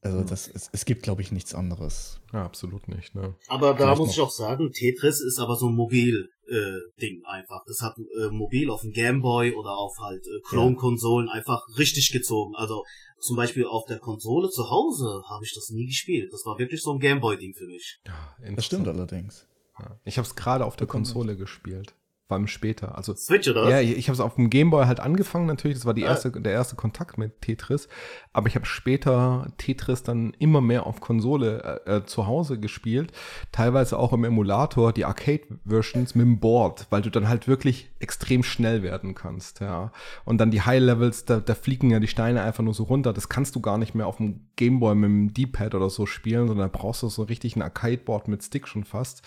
Also 0.04 0.24
das, 0.24 0.48
es, 0.48 0.70
es 0.72 0.86
gibt, 0.86 1.04
glaube 1.04 1.22
ich, 1.22 1.32
nichts 1.32 1.56
anderes. 1.56 2.20
Ja, 2.34 2.44
absolut 2.44 2.88
nicht. 2.88 3.16
Ne? 3.16 3.36
Aber 3.48 3.72
da 3.72 3.78
Vielleicht 3.78 3.98
muss 4.00 4.08
noch. 4.08 4.14
ich 4.16 4.22
auch 4.22 4.32
sagen, 4.32 4.72
Tetris 4.72 5.22
ist 5.22 5.40
aber 5.40 5.56
so 5.56 5.70
ein 5.70 5.76
Mobil-Ding 5.76 7.22
äh, 7.22 7.28
einfach. 7.28 7.64
Das 7.66 7.80
hat 7.82 7.96
äh, 7.98 8.30
mobil 8.30 8.70
auf 8.70 8.82
dem 8.82 8.92
Gameboy 8.92 9.54
oder 9.54 9.78
auf 9.78 9.96
halt 10.00 10.26
äh, 10.26 10.42
Clone-Konsolen 10.50 11.28
ja. 11.28 11.34
einfach 11.34 11.62
richtig 11.78 12.12
gezogen. 12.12 12.54
Also 12.56 12.84
zum 13.20 13.38
Beispiel 13.38 13.66
auf 13.66 13.86
der 13.86 14.00
Konsole 14.00 14.50
zu 14.50 14.70
Hause 14.70 15.24
habe 15.30 15.46
ich 15.46 15.54
das 15.56 15.70
nie 15.70 15.86
gespielt. 15.86 16.34
Das 16.34 16.46
war 16.46 16.60
wirklich 16.60 16.82
so 16.82 16.92
ein 16.92 17.00
Gameboy-Ding 17.00 17.54
für 17.54 17.68
mich. 17.68 18.00
Ja, 18.06 18.36
das 18.56 18.66
stimmt 18.66 18.88
allerdings. 18.88 19.48
Ja. 19.80 20.00
Ich 20.04 20.18
habe 20.18 20.28
es 20.28 20.36
gerade 20.36 20.66
auf 20.66 20.76
der 20.76 20.88
Konsole 20.88 21.38
gespielt 21.38 21.96
vor 22.28 22.38
allem 22.38 22.48
später. 22.48 22.98
Also, 22.98 23.14
Switch 23.16 23.50
oder 23.50 23.64
was? 23.64 23.70
Ja, 23.70 23.82
ich, 23.82 23.98
ich 23.98 24.08
habe 24.08 24.14
es 24.14 24.22
auf 24.22 24.36
dem 24.36 24.50
Gameboy 24.50 24.86
halt 24.86 25.02
angefangen 25.02 25.46
natürlich, 25.46 25.78
das 25.78 25.86
war 25.86 25.94
die 25.94 26.06
ah. 26.06 26.10
erste, 26.10 26.32
der 26.32 26.54
erste 26.54 26.76
Kontakt 26.76 27.18
mit 27.18 27.42
Tetris, 27.42 27.90
aber 28.32 28.48
ich 28.48 28.56
habe 28.56 28.66
später 28.66 29.52
Tetris 29.58 30.04
dann 30.04 30.34
immer 30.40 30.62
mehr 30.62 30.88
auf 30.88 31.02
Konsole 31.02 31.82
äh, 31.86 31.98
äh, 31.98 32.06
zu 32.06 32.26
Hause 32.26 32.60
gespielt, 32.60 33.12
teilweise 33.52 34.00
auch 34.00 34.14
im 34.14 34.24
Emulator, 34.24 34.94
die 34.94 35.06
Arcade-Versions 35.06 36.16
mit 36.16 36.26
dem 36.26 36.40
Board, 36.40 36.88
weil 36.90 37.02
du 37.02 37.10
dann 37.10 37.28
halt 37.28 37.48
wirklich 37.48 37.92
extrem 38.00 38.42
schnell 38.42 38.84
werden 38.84 39.16
kannst, 39.16 39.60
ja. 39.60 39.92
Und 40.24 40.38
dann 40.38 40.50
die 40.50 40.62
High-Levels, 40.62 41.26
da, 41.26 41.42
da 41.42 41.56
fliegen 41.56 41.92
ja 41.92 42.00
die 42.00 42.08
Steine 42.08 42.42
einfach 42.42 42.64
nur 42.64 42.74
so 42.74 42.84
runter, 42.84 43.12
das 43.12 43.28
kannst 43.28 43.56
du 43.56 43.60
gar 43.60 43.78
nicht 43.78 43.96
mehr 43.96 44.08
auf 44.08 44.18
dem 44.18 44.48
Gameboy 44.56 44.96
mit 44.96 45.10
dem 45.10 45.34
D-Pad 45.34 45.76
oder 45.76 45.90
so 45.90 46.06
spielen, 46.06 46.48
sondern 46.48 46.72
da 46.72 46.78
brauchst 46.78 47.04
du 47.04 47.10
so 47.10 47.24
richtig 47.24 47.58
ein 47.58 47.62
Arcade-Board 47.62 48.30
mit 48.30 48.44
Stick 48.44 48.68
schon 48.68 48.86
fast 48.86 49.24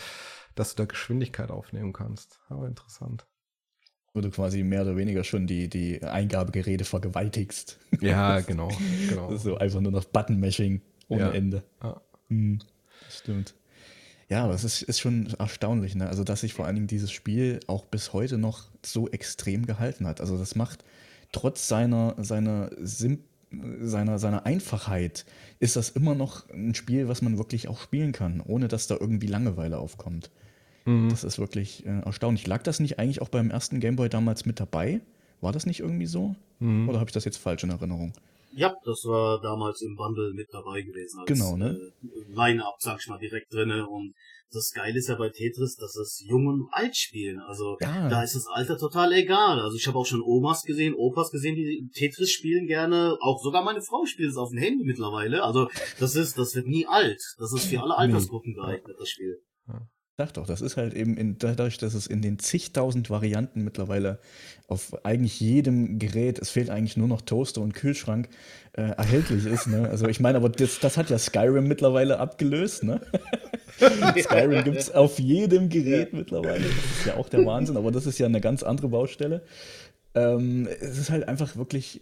dass 0.56 0.74
du 0.74 0.82
da 0.82 0.86
Geschwindigkeit 0.86 1.50
aufnehmen 1.50 1.92
kannst. 1.92 2.40
Aber 2.48 2.66
interessant. 2.66 3.26
Wo 4.12 4.20
du 4.20 4.30
quasi 4.30 4.64
mehr 4.64 4.82
oder 4.82 4.96
weniger 4.96 5.22
schon 5.22 5.46
die, 5.46 5.68
die 5.68 6.02
Eingabegeräte 6.02 6.84
vergewaltigst. 6.84 7.78
Ja, 8.00 8.40
genau. 8.46 8.70
genau. 9.08 9.36
So 9.36 9.58
einfach 9.58 9.80
nur 9.80 9.92
noch 9.92 10.06
Button-Mashing 10.06 10.80
ohne 11.08 11.20
ja. 11.20 11.30
Ende. 11.30 11.62
Ja. 11.82 12.00
Hm, 12.28 12.58
das 13.04 13.18
stimmt. 13.18 13.54
Ja, 14.28 14.42
aber 14.44 14.54
es 14.54 14.64
ist, 14.64 14.82
ist 14.82 14.98
schon 14.98 15.32
erstaunlich, 15.38 15.94
ne? 15.94 16.08
Also, 16.08 16.24
dass 16.24 16.40
sich 16.40 16.52
vor 16.52 16.66
allen 16.66 16.74
Dingen 16.74 16.88
dieses 16.88 17.12
Spiel 17.12 17.60
auch 17.68 17.84
bis 17.84 18.12
heute 18.12 18.38
noch 18.38 18.64
so 18.84 19.08
extrem 19.08 19.66
gehalten 19.66 20.06
hat. 20.06 20.20
Also, 20.20 20.36
das 20.36 20.56
macht 20.56 20.84
trotz 21.30 21.68
seiner, 21.68 22.16
seiner 22.18 22.70
Sim 22.80 23.20
seiner, 23.80 24.18
seiner 24.18 24.46
Einfachheit 24.46 25.24
ist 25.58 25.76
das 25.76 25.90
immer 25.90 26.14
noch 26.14 26.48
ein 26.50 26.74
Spiel, 26.74 27.08
was 27.08 27.22
man 27.22 27.38
wirklich 27.38 27.68
auch 27.68 27.80
spielen 27.80 28.12
kann, 28.12 28.40
ohne 28.40 28.68
dass 28.68 28.86
da 28.86 28.96
irgendwie 28.98 29.28
Langeweile 29.28 29.78
aufkommt. 29.78 30.30
Mhm. 30.86 31.10
Das 31.10 31.24
ist 31.24 31.38
wirklich 31.38 31.84
äh, 31.84 32.00
erstaunlich. 32.00 32.46
Lag 32.46 32.62
das 32.62 32.80
nicht 32.80 32.98
eigentlich 32.98 33.20
auch 33.20 33.28
beim 33.28 33.50
ersten 33.50 33.80
Gameboy 33.80 34.08
damals 34.08 34.46
mit 34.46 34.58
dabei? 34.58 35.00
War 35.40 35.52
das 35.52 35.66
nicht 35.66 35.80
irgendwie 35.80 36.06
so? 36.06 36.34
Mhm. 36.60 36.88
Oder 36.88 37.00
habe 37.00 37.10
ich 37.10 37.14
das 37.14 37.24
jetzt 37.24 37.36
falsch 37.36 37.64
in 37.64 37.70
Erinnerung? 37.70 38.12
Ja, 38.52 38.74
das 38.84 39.04
war 39.04 39.38
damals 39.42 39.82
im 39.82 39.96
Bundle 39.96 40.32
mit 40.32 40.48
dabei 40.50 40.80
gewesen. 40.80 41.20
Als, 41.20 41.28
genau, 41.28 41.56
ne? 41.56 41.76
Äh, 42.02 42.32
Line-Up, 42.32 42.76
sag 42.78 42.98
ich 43.00 43.08
mal, 43.08 43.18
direkt 43.18 43.52
drinne. 43.52 43.86
Und 43.86 44.14
das 44.50 44.70
Geile 44.72 44.96
ist 44.96 45.08
ja 45.08 45.16
bei 45.16 45.28
Tetris, 45.28 45.76
dass 45.76 45.94
es 45.96 46.24
jung 46.26 46.46
und 46.46 46.68
alt 46.70 46.96
spielen. 46.96 47.38
Also 47.40 47.76
ja. 47.80 48.08
da 48.08 48.22
ist 48.22 48.34
das 48.34 48.46
Alter 48.46 48.78
total 48.78 49.12
egal. 49.12 49.60
Also 49.60 49.76
ich 49.76 49.86
habe 49.86 49.98
auch 49.98 50.06
schon 50.06 50.22
Omas 50.22 50.62
gesehen, 50.62 50.94
Opas 50.94 51.30
gesehen, 51.30 51.56
die 51.56 51.90
Tetris 51.92 52.30
spielen 52.30 52.66
gerne. 52.66 53.18
Auch 53.20 53.42
sogar 53.42 53.62
meine 53.62 53.82
Frau 53.82 54.06
spielt 54.06 54.30
es 54.30 54.38
auf 54.38 54.50
dem 54.50 54.58
Handy 54.58 54.84
mittlerweile. 54.84 55.42
Also 55.42 55.68
das 55.98 56.16
ist, 56.16 56.38
das 56.38 56.54
wird 56.54 56.66
nie 56.66 56.86
alt. 56.86 57.20
Das 57.38 57.52
ist 57.52 57.66
für 57.66 57.82
alle 57.82 57.98
Altersgruppen 57.98 58.54
geeignet, 58.54 58.96
das 58.98 59.10
Spiel. 59.10 59.38
Ja. 59.68 59.86
Sag 60.18 60.32
doch, 60.32 60.46
das 60.46 60.62
ist 60.62 60.78
halt 60.78 60.94
eben 60.94 61.18
in, 61.18 61.36
dadurch, 61.38 61.76
dass 61.76 61.92
es 61.92 62.06
in 62.06 62.22
den 62.22 62.38
zigtausend 62.38 63.10
Varianten 63.10 63.62
mittlerweile 63.62 64.18
auf 64.66 65.04
eigentlich 65.04 65.38
jedem 65.40 65.98
Gerät, 65.98 66.38
es 66.38 66.48
fehlt 66.48 66.70
eigentlich 66.70 66.96
nur 66.96 67.06
noch 67.06 67.20
Toaster 67.20 67.60
und 67.60 67.74
Kühlschrank, 67.74 68.30
äh, 68.72 68.82
erhältlich 68.82 69.44
ist. 69.44 69.66
Ne? 69.66 69.90
Also 69.90 70.08
ich 70.08 70.18
meine, 70.18 70.38
aber 70.38 70.48
das, 70.48 70.80
das 70.80 70.96
hat 70.96 71.10
ja 71.10 71.18
Skyrim 71.18 71.68
mittlerweile 71.68 72.18
abgelöst. 72.18 72.82
Ne? 72.82 73.02
Skyrim 74.18 74.64
gibt 74.64 74.78
es 74.78 74.90
auf 74.90 75.18
jedem 75.18 75.68
Gerät 75.68 76.14
mittlerweile. 76.14 76.64
Das 76.64 76.98
ist 76.98 77.06
ja 77.06 77.16
auch 77.18 77.28
der 77.28 77.44
Wahnsinn, 77.44 77.76
aber 77.76 77.92
das 77.92 78.06
ist 78.06 78.18
ja 78.18 78.24
eine 78.24 78.40
ganz 78.40 78.62
andere 78.62 78.88
Baustelle. 78.88 79.42
Ähm, 80.14 80.66
es 80.80 80.96
ist 80.96 81.10
halt 81.10 81.28
einfach 81.28 81.56
wirklich 81.56 82.00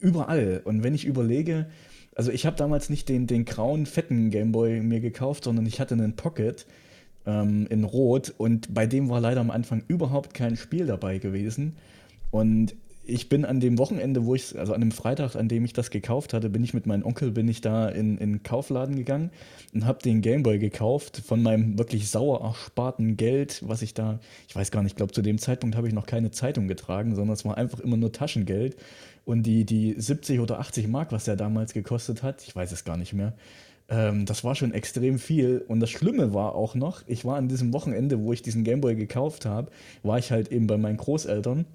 überall. 0.00 0.62
Und 0.64 0.82
wenn 0.82 0.94
ich 0.94 1.04
überlege, 1.04 1.66
also 2.14 2.30
ich 2.30 2.46
habe 2.46 2.56
damals 2.56 2.88
nicht 2.88 3.10
den, 3.10 3.26
den 3.26 3.44
grauen, 3.44 3.84
fetten 3.84 4.30
Gameboy 4.30 4.80
mir 4.80 5.00
gekauft, 5.00 5.44
sondern 5.44 5.66
ich 5.66 5.78
hatte 5.78 5.92
einen 5.92 6.16
Pocket 6.16 6.64
ähm, 7.26 7.66
in 7.68 7.84
Rot 7.84 8.34
und 8.36 8.72
bei 8.72 8.86
dem 8.86 9.08
war 9.08 9.20
leider 9.20 9.40
am 9.40 9.50
Anfang 9.50 9.82
überhaupt 9.88 10.34
kein 10.34 10.56
Spiel 10.56 10.86
dabei 10.86 11.18
gewesen. 11.18 11.76
Und 12.30 12.74
ich 13.06 13.28
bin 13.28 13.44
an 13.44 13.60
dem 13.60 13.78
Wochenende, 13.78 14.24
wo 14.24 14.34
ich, 14.34 14.58
also 14.58 14.72
an 14.72 14.80
dem 14.80 14.90
Freitag, 14.90 15.36
an 15.36 15.48
dem 15.48 15.64
ich 15.64 15.74
das 15.74 15.90
gekauft 15.90 16.32
hatte, 16.32 16.48
bin 16.48 16.64
ich 16.64 16.72
mit 16.72 16.86
meinem 16.86 17.04
Onkel, 17.04 17.30
bin 17.30 17.48
ich 17.48 17.60
da 17.60 17.88
in, 17.88 18.16
in 18.16 18.42
Kaufladen 18.42 18.96
gegangen 18.96 19.30
und 19.74 19.84
habe 19.84 20.02
den 20.02 20.22
Gameboy 20.22 20.58
gekauft 20.58 21.22
von 21.24 21.42
meinem 21.42 21.78
wirklich 21.78 22.08
sauer 22.08 22.40
ersparten 22.42 23.16
Geld, 23.16 23.62
was 23.66 23.82
ich 23.82 23.92
da, 23.92 24.20
ich 24.48 24.56
weiß 24.56 24.70
gar 24.70 24.82
nicht, 24.82 24.92
ich 24.92 24.96
glaube 24.96 25.12
zu 25.12 25.22
dem 25.22 25.38
Zeitpunkt 25.38 25.76
habe 25.76 25.86
ich 25.86 25.94
noch 25.94 26.06
keine 26.06 26.30
Zeitung 26.30 26.66
getragen, 26.66 27.14
sondern 27.14 27.34
es 27.34 27.44
war 27.44 27.58
einfach 27.58 27.80
immer 27.80 27.98
nur 27.98 28.12
Taschengeld 28.12 28.76
und 29.26 29.42
die, 29.42 29.64
die 29.64 29.94
70 29.96 30.40
oder 30.40 30.58
80 30.58 30.88
Mark, 30.88 31.12
was 31.12 31.24
der 31.24 31.36
damals 31.36 31.74
gekostet 31.74 32.22
hat, 32.22 32.42
ich 32.46 32.56
weiß 32.56 32.72
es 32.72 32.84
gar 32.84 32.96
nicht 32.96 33.12
mehr, 33.12 33.34
ähm, 33.88 34.26
das 34.26 34.44
war 34.44 34.54
schon 34.54 34.72
extrem 34.72 35.18
viel. 35.18 35.64
Und 35.66 35.80
das 35.80 35.90
Schlimme 35.90 36.34
war 36.34 36.54
auch 36.54 36.74
noch, 36.74 37.02
ich 37.06 37.24
war 37.24 37.36
an 37.36 37.48
diesem 37.48 37.72
Wochenende, 37.72 38.20
wo 38.20 38.32
ich 38.32 38.42
diesen 38.42 38.64
Gameboy 38.64 38.94
gekauft 38.94 39.46
habe, 39.46 39.70
war 40.02 40.18
ich 40.18 40.30
halt 40.30 40.50
eben 40.50 40.66
bei 40.66 40.76
meinen 40.76 40.96
Großeltern 40.96 41.66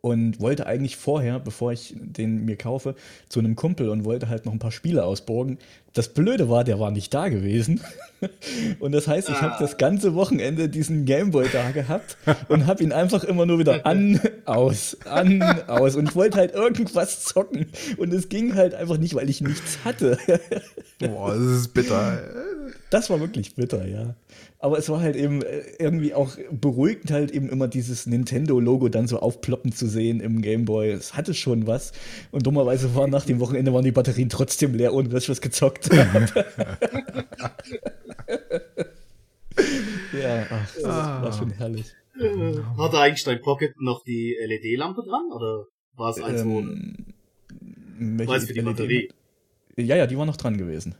und 0.00 0.40
wollte 0.40 0.66
eigentlich 0.66 0.96
vorher, 0.96 1.40
bevor 1.40 1.72
ich 1.72 1.94
den 1.96 2.44
mir 2.44 2.56
kaufe, 2.56 2.94
zu 3.28 3.40
einem 3.40 3.56
Kumpel 3.56 3.88
und 3.88 4.04
wollte 4.04 4.28
halt 4.28 4.46
noch 4.46 4.52
ein 4.52 4.60
paar 4.60 4.70
Spiele 4.70 5.04
ausborgen. 5.04 5.58
Das 5.92 6.08
Blöde 6.10 6.48
war, 6.48 6.62
der 6.62 6.78
war 6.78 6.90
nicht 6.92 7.12
da 7.12 7.28
gewesen. 7.28 7.80
Und 8.80 8.92
das 8.92 9.08
heißt, 9.08 9.28
ich 9.28 9.36
ah. 9.36 9.42
habe 9.42 9.56
das 9.58 9.78
ganze 9.78 10.14
Wochenende 10.14 10.68
diesen 10.68 11.04
Gameboy 11.04 11.46
da 11.52 11.70
gehabt 11.70 12.16
und 12.48 12.66
habe 12.66 12.82
ihn 12.82 12.92
einfach 12.92 13.22
immer 13.22 13.46
nur 13.46 13.60
wieder 13.60 13.86
an, 13.86 14.20
aus, 14.44 14.96
an, 15.04 15.40
aus. 15.68 15.94
Und 15.94 16.08
ich 16.08 16.16
wollte 16.16 16.36
halt 16.38 16.52
irgendwas 16.52 17.24
zocken. 17.24 17.66
Und 17.96 18.12
es 18.12 18.28
ging 18.28 18.54
halt 18.54 18.74
einfach 18.74 18.98
nicht, 18.98 19.14
weil 19.14 19.30
ich 19.30 19.40
nichts 19.40 19.78
hatte. 19.84 20.18
Boah, 20.98 21.34
das 21.34 21.42
ist 21.42 21.74
bitter. 21.74 22.22
Das 22.90 23.08
war 23.08 23.20
wirklich 23.20 23.54
bitter, 23.54 23.86
ja. 23.86 24.14
Aber 24.60 24.76
es 24.76 24.88
war 24.88 25.00
halt 25.00 25.14
eben 25.14 25.42
äh, 25.42 25.62
irgendwie 25.78 26.14
auch 26.14 26.36
beruhigend, 26.50 27.12
halt 27.12 27.30
eben 27.30 27.48
immer 27.48 27.68
dieses 27.68 28.06
Nintendo-Logo 28.06 28.88
dann 28.88 29.06
so 29.06 29.20
aufploppen 29.20 29.70
zu 29.70 29.86
sehen 29.86 30.20
im 30.20 30.42
Gameboy. 30.42 30.90
Es 30.90 31.14
hatte 31.14 31.32
schon 31.32 31.68
was. 31.68 31.92
Und 32.32 32.44
dummerweise 32.46 32.94
waren 32.96 33.10
nach 33.10 33.24
dem 33.24 33.38
Wochenende 33.38 33.72
waren 33.72 33.84
die 33.84 33.92
Batterien 33.92 34.28
trotzdem 34.28 34.74
leer, 34.74 34.94
ohne 34.94 35.08
dass 35.10 35.24
ich 35.24 35.28
was 35.28 35.40
gezockt 35.40 35.88
habe. 35.96 36.44
Ja, 40.20 40.46
ach, 40.50 40.74
das 40.74 40.84
ah. 40.84 41.22
war 41.22 41.32
schon 41.32 41.50
herrlich. 41.50 41.86
Hatte 42.76 42.98
eigentlich 42.98 43.24
dein 43.24 43.40
Pocket 43.40 43.80
noch 43.80 44.02
die 44.02 44.36
LED-Lampe 44.44 45.02
dran 45.04 45.30
oder 45.32 45.66
war 45.94 46.10
es 46.10 46.20
eins 46.20 46.40
ähm, 46.40 46.52
ohne? 46.52 48.26
Weiß 48.26 48.46
für 48.46 48.54
die 48.54 48.62
Batterie. 48.62 49.08
Ja, 49.76 49.94
ja, 49.94 50.08
die 50.08 50.18
war 50.18 50.26
noch 50.26 50.36
dran 50.36 50.58
gewesen. 50.58 50.96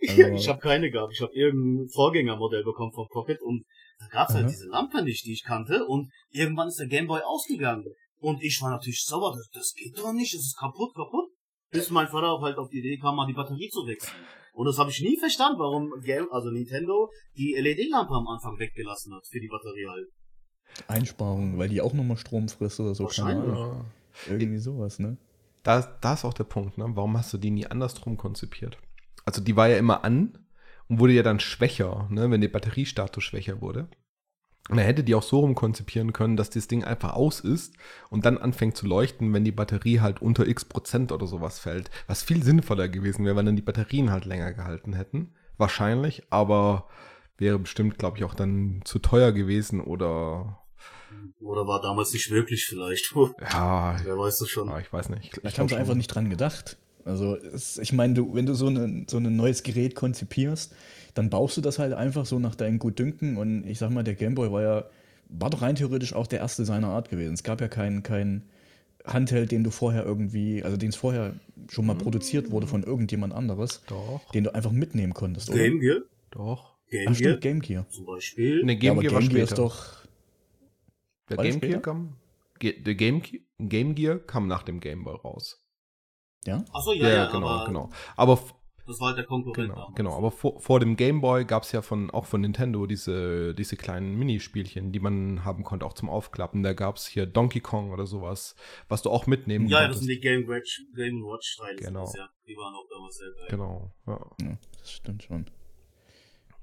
Also, 0.00 0.22
ich 0.34 0.48
habe 0.48 0.60
keine 0.60 0.90
gehabt. 0.90 1.12
Ich 1.14 1.20
habe 1.20 1.32
irgendein 1.34 1.88
Vorgängermodell 1.88 2.64
bekommen 2.64 2.92
vom 2.92 3.08
Pocket 3.08 3.40
und 3.40 3.64
da 3.98 4.06
gab's 4.08 4.34
halt 4.34 4.48
diese 4.48 4.68
Lampe 4.68 5.02
nicht, 5.02 5.24
die 5.24 5.32
ich 5.32 5.44
kannte 5.44 5.86
und 5.86 6.10
irgendwann 6.30 6.68
ist 6.68 6.78
der 6.78 6.86
Gameboy 6.86 7.20
ausgegangen. 7.22 7.84
Und 8.18 8.42
ich 8.42 8.60
war 8.62 8.70
natürlich 8.70 9.04
sauer, 9.04 9.34
das, 9.34 9.48
das 9.52 9.74
geht 9.74 9.96
doch 9.98 10.12
nicht, 10.12 10.34
das 10.34 10.42
ist 10.42 10.58
kaputt, 10.58 10.94
kaputt. 10.94 11.30
Bis 11.70 11.90
mein 11.90 12.08
Vater 12.08 12.40
halt 12.40 12.58
auf 12.58 12.68
die 12.70 12.78
Idee 12.78 12.98
kam, 12.98 13.16
mal 13.16 13.26
die 13.26 13.32
Batterie 13.32 13.68
zu 13.68 13.86
wechseln. 13.86 14.16
Und 14.52 14.66
das 14.66 14.78
habe 14.78 14.90
ich 14.90 15.00
nie 15.02 15.18
verstanden, 15.18 15.58
warum 15.58 15.92
Game, 16.02 16.30
also 16.30 16.50
Nintendo 16.50 17.10
die 17.36 17.54
LED-Lampe 17.54 18.14
am 18.14 18.26
Anfang 18.28 18.58
weggelassen 18.58 19.14
hat 19.14 19.26
für 19.26 19.40
die 19.40 19.48
Batterie 19.48 19.86
halt. 19.86 20.08
Einsparung, 20.88 21.58
weil 21.58 21.68
die 21.68 21.80
auch 21.80 21.92
nochmal 21.92 22.16
Strom 22.16 22.48
frisst 22.48 22.80
oder 22.80 22.94
so. 22.94 23.06
Keine 23.06 23.42
Ahnung. 23.42 23.84
Irgendwie 24.28 24.58
sowas, 24.58 24.98
ne? 24.98 25.18
Da, 25.62 25.82
da 26.00 26.14
ist 26.14 26.24
auch 26.24 26.34
der 26.34 26.44
Punkt, 26.44 26.78
ne? 26.78 26.86
Warum 26.94 27.16
hast 27.18 27.32
du 27.32 27.38
die 27.38 27.50
nie 27.50 27.66
andersrum 27.66 28.16
konzipiert? 28.16 28.78
Also 29.26 29.42
die 29.42 29.56
war 29.56 29.68
ja 29.68 29.76
immer 29.76 30.04
an 30.04 30.38
und 30.88 31.00
wurde 31.00 31.12
ja 31.12 31.22
dann 31.22 31.40
schwächer, 31.40 32.08
ne? 32.10 32.30
wenn 32.30 32.40
der 32.40 32.48
Batteriestatus 32.48 33.22
schwächer 33.22 33.60
wurde. 33.60 33.88
Man 34.68 34.84
hätte 34.84 35.04
die 35.04 35.14
auch 35.14 35.22
so 35.22 35.40
rum 35.40 35.54
konzipieren 35.54 36.12
können, 36.12 36.36
dass 36.36 36.50
das 36.50 36.66
Ding 36.66 36.82
einfach 36.82 37.14
aus 37.14 37.40
ist 37.40 37.74
und 38.10 38.24
dann 38.24 38.38
anfängt 38.38 38.76
zu 38.76 38.86
leuchten, 38.86 39.32
wenn 39.32 39.44
die 39.44 39.52
Batterie 39.52 40.00
halt 40.00 40.20
unter 40.20 40.46
x 40.46 40.64
Prozent 40.64 41.12
oder 41.12 41.26
sowas 41.26 41.60
fällt. 41.60 41.90
Was 42.08 42.24
viel 42.24 42.42
sinnvoller 42.42 42.88
gewesen 42.88 43.24
wäre, 43.24 43.36
wenn 43.36 43.46
dann 43.46 43.56
die 43.56 43.62
Batterien 43.62 44.10
halt 44.10 44.24
länger 44.24 44.52
gehalten 44.52 44.92
hätten. 44.94 45.34
Wahrscheinlich, 45.56 46.24
aber 46.30 46.88
wäre 47.38 47.58
bestimmt, 47.58 47.98
glaube 47.98 48.18
ich, 48.18 48.24
auch 48.24 48.34
dann 48.34 48.80
zu 48.84 48.98
teuer 48.98 49.30
gewesen 49.32 49.80
oder. 49.80 50.58
Oder 51.40 51.66
war 51.66 51.80
damals 51.80 52.12
nicht 52.12 52.30
wirklich 52.30 52.66
vielleicht. 52.66 53.14
ja. 53.52 53.96
Wer 54.02 54.18
weiß 54.18 54.38
das 54.38 54.48
schon. 54.48 54.68
Ja, 54.68 54.80
ich 54.80 54.92
weiß 54.92 55.10
nicht. 55.10 55.36
Ich, 55.36 55.44
ich 55.44 55.58
habe 55.60 55.76
einfach 55.76 55.94
nicht 55.94 56.08
dran 56.08 56.28
gedacht. 56.28 56.76
Also, 57.06 57.36
es, 57.36 57.78
ich 57.78 57.92
meine, 57.92 58.14
du, 58.14 58.34
wenn 58.34 58.46
du 58.46 58.54
so, 58.54 58.66
eine, 58.66 59.04
so 59.08 59.18
ein 59.18 59.36
neues 59.36 59.62
Gerät 59.62 59.94
konzipierst, 59.94 60.74
dann 61.14 61.30
baust 61.30 61.56
du 61.56 61.60
das 61.60 61.78
halt 61.78 61.92
einfach 61.92 62.26
so 62.26 62.38
nach 62.38 62.54
deinem 62.54 62.78
Gutdünken. 62.78 63.36
Und 63.36 63.66
ich 63.66 63.78
sag 63.78 63.90
mal, 63.90 64.02
der 64.04 64.14
Gameboy 64.14 64.50
war 64.50 64.62
ja, 64.62 64.84
war 65.28 65.50
doch 65.50 65.62
rein 65.62 65.76
theoretisch 65.76 66.14
auch 66.14 66.26
der 66.26 66.40
erste 66.40 66.64
seiner 66.64 66.88
Art 66.88 67.08
gewesen. 67.08 67.34
Es 67.34 67.42
gab 67.42 67.60
ja 67.60 67.68
keinen 67.68 68.02
kein 68.02 68.42
Handheld, 69.04 69.52
den 69.52 69.62
du 69.64 69.70
vorher 69.70 70.04
irgendwie, 70.04 70.62
also 70.62 70.76
den 70.76 70.88
es 70.90 70.96
vorher 70.96 71.34
schon 71.68 71.86
mal 71.86 71.94
mhm. 71.94 72.00
produziert 72.00 72.50
wurde 72.50 72.66
von 72.66 72.82
irgendjemand 72.82 73.32
anderes, 73.32 73.82
doch. 73.86 74.30
den 74.32 74.44
du 74.44 74.54
einfach 74.54 74.72
mitnehmen 74.72 75.14
konntest, 75.14 75.48
oder? 75.48 75.58
Game 75.58 75.80
Gear? 75.80 76.00
Doch. 76.30 76.76
Game 76.90 77.08
Ach, 77.08 77.14
stimmt, 77.14 77.40
Game 77.40 77.60
Gear. 77.60 77.88
Zum 77.88 78.06
Beispiel. 78.06 78.64
Ne, 78.64 78.76
Game 78.76 79.00
Gear 79.00 79.12
ja, 79.12 79.18
Game 79.18 79.28
Gear 79.28 79.44
ist 79.44 79.58
doch. 79.58 80.04
Der 81.28 81.36
Game 81.38 81.60
Gear 81.60 81.80
kam. 81.80 82.16
Der 82.62 82.94
Game, 82.94 83.22
Game 83.58 83.94
Gear 83.94 84.18
kam 84.18 84.46
nach 84.48 84.62
dem 84.62 84.80
Game 84.80 85.04
Boy 85.04 85.16
raus. 85.16 85.65
Ja? 86.46 86.64
Achso, 86.72 86.92
ja, 86.92 87.08
ja, 87.08 87.14
ja, 87.14 87.30
genau, 87.30 87.48
aber 87.48 87.66
genau. 87.66 87.90
Aber 88.16 88.38
das 88.86 89.00
war 89.00 89.08
halt 89.08 89.18
der 89.18 89.24
Konkurrent. 89.24 89.68
Genau, 89.68 89.92
genau. 89.96 90.16
aber 90.16 90.30
vor, 90.30 90.60
vor 90.60 90.78
dem 90.78 90.96
Game 90.96 91.20
Boy 91.20 91.44
gab 91.44 91.64
es 91.64 91.72
ja 91.72 91.82
von, 91.82 92.10
auch 92.10 92.26
von 92.26 92.40
Nintendo 92.40 92.86
diese, 92.86 93.52
diese 93.54 93.76
kleinen 93.76 94.16
Minispielchen, 94.16 94.92
die 94.92 95.00
man 95.00 95.44
haben 95.44 95.64
konnte, 95.64 95.84
auch 95.84 95.94
zum 95.94 96.08
Aufklappen. 96.08 96.62
Da 96.62 96.72
gab 96.72 96.96
es 96.96 97.06
hier 97.06 97.26
Donkey 97.26 97.60
Kong 97.60 97.90
oder 97.90 98.06
sowas, 98.06 98.54
was 98.88 99.02
du 99.02 99.10
auch 99.10 99.26
mitnehmen 99.26 99.66
ja, 99.66 99.78
konntest. 99.78 99.88
Ja, 99.88 99.88
das 99.88 99.98
sind 99.98 100.08
die 100.08 100.20
Game 100.20 100.46
Watch, 100.48 100.82
Game 100.94 101.22
Watch 101.24 101.56
Teile. 101.56 101.76
Genau. 101.76 102.12
ja. 102.16 102.28
Die 102.46 102.56
waren 102.56 102.74
auch 102.74 102.86
damals 102.88 103.16
sehr 103.16 103.30
geil. 103.30 103.46
Genau, 103.50 103.90
ja. 104.06 104.46
ja 104.46 104.58
das 104.78 104.92
stimmt 104.92 105.24
schon. 105.24 105.46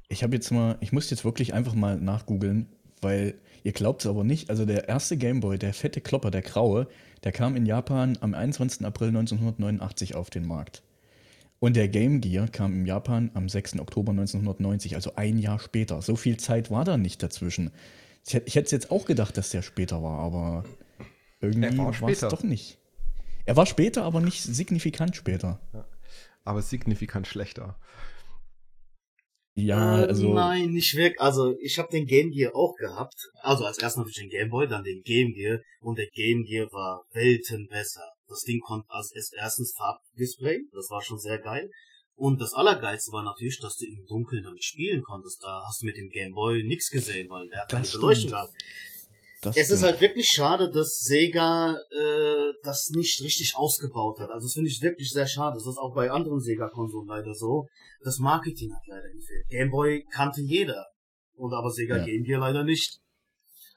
Ich 0.08 0.24
habe 0.24 0.34
jetzt 0.34 0.52
mal, 0.52 0.78
ich 0.80 0.94
muss 0.94 1.10
jetzt 1.10 1.26
wirklich 1.26 1.54
einfach 1.54 1.74
mal 1.74 2.00
nachgoogeln, 2.00 2.74
weil 3.02 3.42
ihr 3.64 3.74
glaubt 3.74 4.02
es 4.02 4.08
aber 4.08 4.24
nicht, 4.24 4.50
also 4.50 4.66
der 4.66 4.88
erste 4.88 5.18
Game 5.18 5.42
Boy, 5.42 5.58
der 5.58 5.74
fette 5.74 6.00
Klopper, 6.00 6.32
der 6.32 6.42
graue, 6.42 6.88
der 7.24 7.32
kam 7.32 7.56
in 7.56 7.66
Japan 7.66 8.18
am 8.22 8.34
21. 8.34 8.86
April 8.86 9.10
1989 9.10 10.16
auf 10.16 10.30
den 10.30 10.46
Markt. 10.46 10.84
Und 11.60 11.78
der 11.78 11.88
Game 11.88 12.20
Gear 12.20 12.50
kam 12.50 12.74
in 12.74 12.86
Japan 12.86 13.32
am 13.36 13.48
6. 13.48 13.80
Oktober 13.80 14.12
1990, 14.12 14.96
also 14.96 15.16
ein 15.16 15.38
Jahr 15.38 15.60
später. 15.60 16.02
So 16.02 16.18
viel 16.18 16.36
Zeit 16.38 16.70
war 16.70 16.84
da 16.84 16.98
nicht 16.98 17.24
dazwischen. 17.24 17.72
Ich 18.26 18.34
hätte 18.34 18.66
es 18.66 18.72
jetzt 18.72 18.92
auch 18.92 19.06
gedacht, 19.06 19.38
dass 19.38 19.50
der 19.50 19.62
später 19.62 20.04
war, 20.04 20.20
aber 20.20 20.66
irgendwie 21.40 21.78
war 21.78 22.10
es 22.10 22.20
doch 22.20 22.44
nicht. 22.44 22.80
Er 23.46 23.56
war 23.56 23.66
später, 23.66 24.04
aber 24.04 24.22
nicht 24.22 24.42
signifikant 24.42 25.16
später. 25.16 25.60
Ja, 25.74 25.86
aber 26.44 26.62
signifikant 26.62 27.28
schlechter. 27.28 27.78
Ja, 29.56 30.02
äh, 30.02 30.08
also. 30.08 30.34
Nein, 30.34 30.72
nicht 30.72 30.96
weg. 30.96 31.16
Also, 31.20 31.56
ich 31.60 31.78
habe 31.78 31.90
den 31.92 32.06
Game 32.06 32.32
Gear 32.32 32.56
auch 32.56 32.76
gehabt. 32.76 33.16
Also, 33.42 33.66
als 33.66 33.78
erstes 33.78 33.98
natürlich 33.98 34.18
den 34.18 34.30
Game 34.30 34.50
Boy, 34.50 34.68
dann 34.68 34.84
den 34.84 35.02
Game 35.04 35.34
Gear. 35.34 35.60
Und 35.82 35.98
der 35.98 36.08
Game 36.08 36.44
Gear 36.44 36.68
war 36.72 37.04
Welten 37.12 37.68
besser. 37.68 38.04
Das 38.28 38.42
Ding 38.42 38.62
konnte 38.62 38.90
als 38.90 39.12
erstens 39.38 39.74
Farbdisplay, 39.78 40.60
das 40.72 40.90
war 40.90 41.02
schon 41.02 41.20
sehr 41.20 41.38
geil. 41.38 41.70
Und 42.16 42.40
das 42.42 42.54
Allergeilste 42.54 43.12
war 43.12 43.24
natürlich, 43.24 43.60
dass 43.60 43.78
du 43.78 43.86
im 43.86 44.06
Dunkeln 44.08 44.44
damit 44.44 44.64
spielen 44.64 45.04
konntest. 45.04 45.44
Da 45.44 45.64
hast 45.68 45.82
du 45.82 45.86
mit 45.86 45.98
dem 45.98 46.10
Game 46.10 46.34
Boy 46.34 46.64
nichts 46.64 46.90
gesehen, 46.90 47.30
weil 47.30 47.48
der 47.50 47.62
hat 47.62 47.70
keine 47.70 47.88
Beleuchtung 47.88 48.32
gehabt. 48.32 48.54
Das 49.44 49.58
es 49.58 49.66
stimmt. 49.66 49.78
ist 49.78 49.84
halt 49.84 50.02
wirklich 50.02 50.30
schade, 50.30 50.72
dass 50.72 51.00
Sega 51.00 51.74
äh, 51.74 52.54
das 52.64 52.90
nicht 52.92 53.22
richtig 53.22 53.56
ausgebaut 53.56 54.20
hat. 54.20 54.30
Also 54.30 54.46
das 54.48 54.54
finde 54.54 54.70
ich 54.70 54.82
wirklich 54.82 55.12
sehr 55.12 55.28
schade. 55.28 55.56
Das 55.56 55.68
ist 55.68 55.78
auch 55.78 55.94
bei 55.94 56.10
anderen 56.12 56.40
Sega-Konsolen 56.40 57.08
leider 57.08 57.34
so. 57.34 57.68
Das 58.04 58.20
Marketing 58.20 58.74
hat 58.74 58.84
leider 58.88 59.10
gefehlt. 59.12 59.48
Game 59.50 59.70
Boy 59.70 60.06
kannte 60.12 60.42
jeder. 60.42 60.86
Und 61.36 61.54
aber 61.54 61.72
Sega 61.72 61.98
ja. 61.98 62.06
Game 62.06 62.24
Gear 62.24 62.40
leider 62.40 62.64
nicht. 62.64 63.00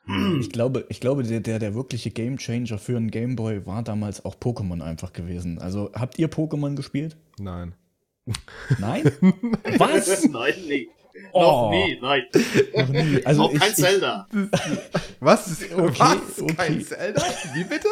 Hm. 0.05 0.39
Ich 0.41 0.51
glaube, 0.51 0.87
ich 0.89 1.01
glaube 1.01 1.25
der, 1.25 1.41
der, 1.41 1.59
der 1.59 1.75
wirkliche 1.75 2.11
Gamechanger 2.11 2.79
für 2.79 2.97
einen 2.97 3.11
Gameboy 3.11 3.67
war 3.67 3.83
damals 3.83 4.25
auch 4.25 4.37
Pokémon 4.37 4.81
einfach 4.81 5.13
gewesen. 5.13 5.59
Also 5.59 5.91
habt 5.95 6.19
ihr 6.19 6.31
Pokémon 6.31 6.77
gespielt? 6.77 7.17
Nein. 7.39 7.75
Nein? 8.79 9.05
Was? 9.79 10.29
nein, 10.29 10.55
nee. 10.67 10.89
Oh. 11.33 11.41
Noch 11.41 11.71
nie, 11.71 11.99
nein. 12.01 12.23
Noch 12.75 12.89
nie. 12.89 13.25
Also 13.25 13.43
auch 13.43 13.55
kein 13.55 13.71
ich, 13.71 13.77
Zelda. 13.77 14.29
Was? 15.21 15.65
Okay, 15.77 15.99
Was? 15.99 16.41
Okay. 16.41 16.55
Kein 16.55 16.85
Zelda? 16.85 17.23
Wie 17.55 17.65
bitte? 17.65 17.89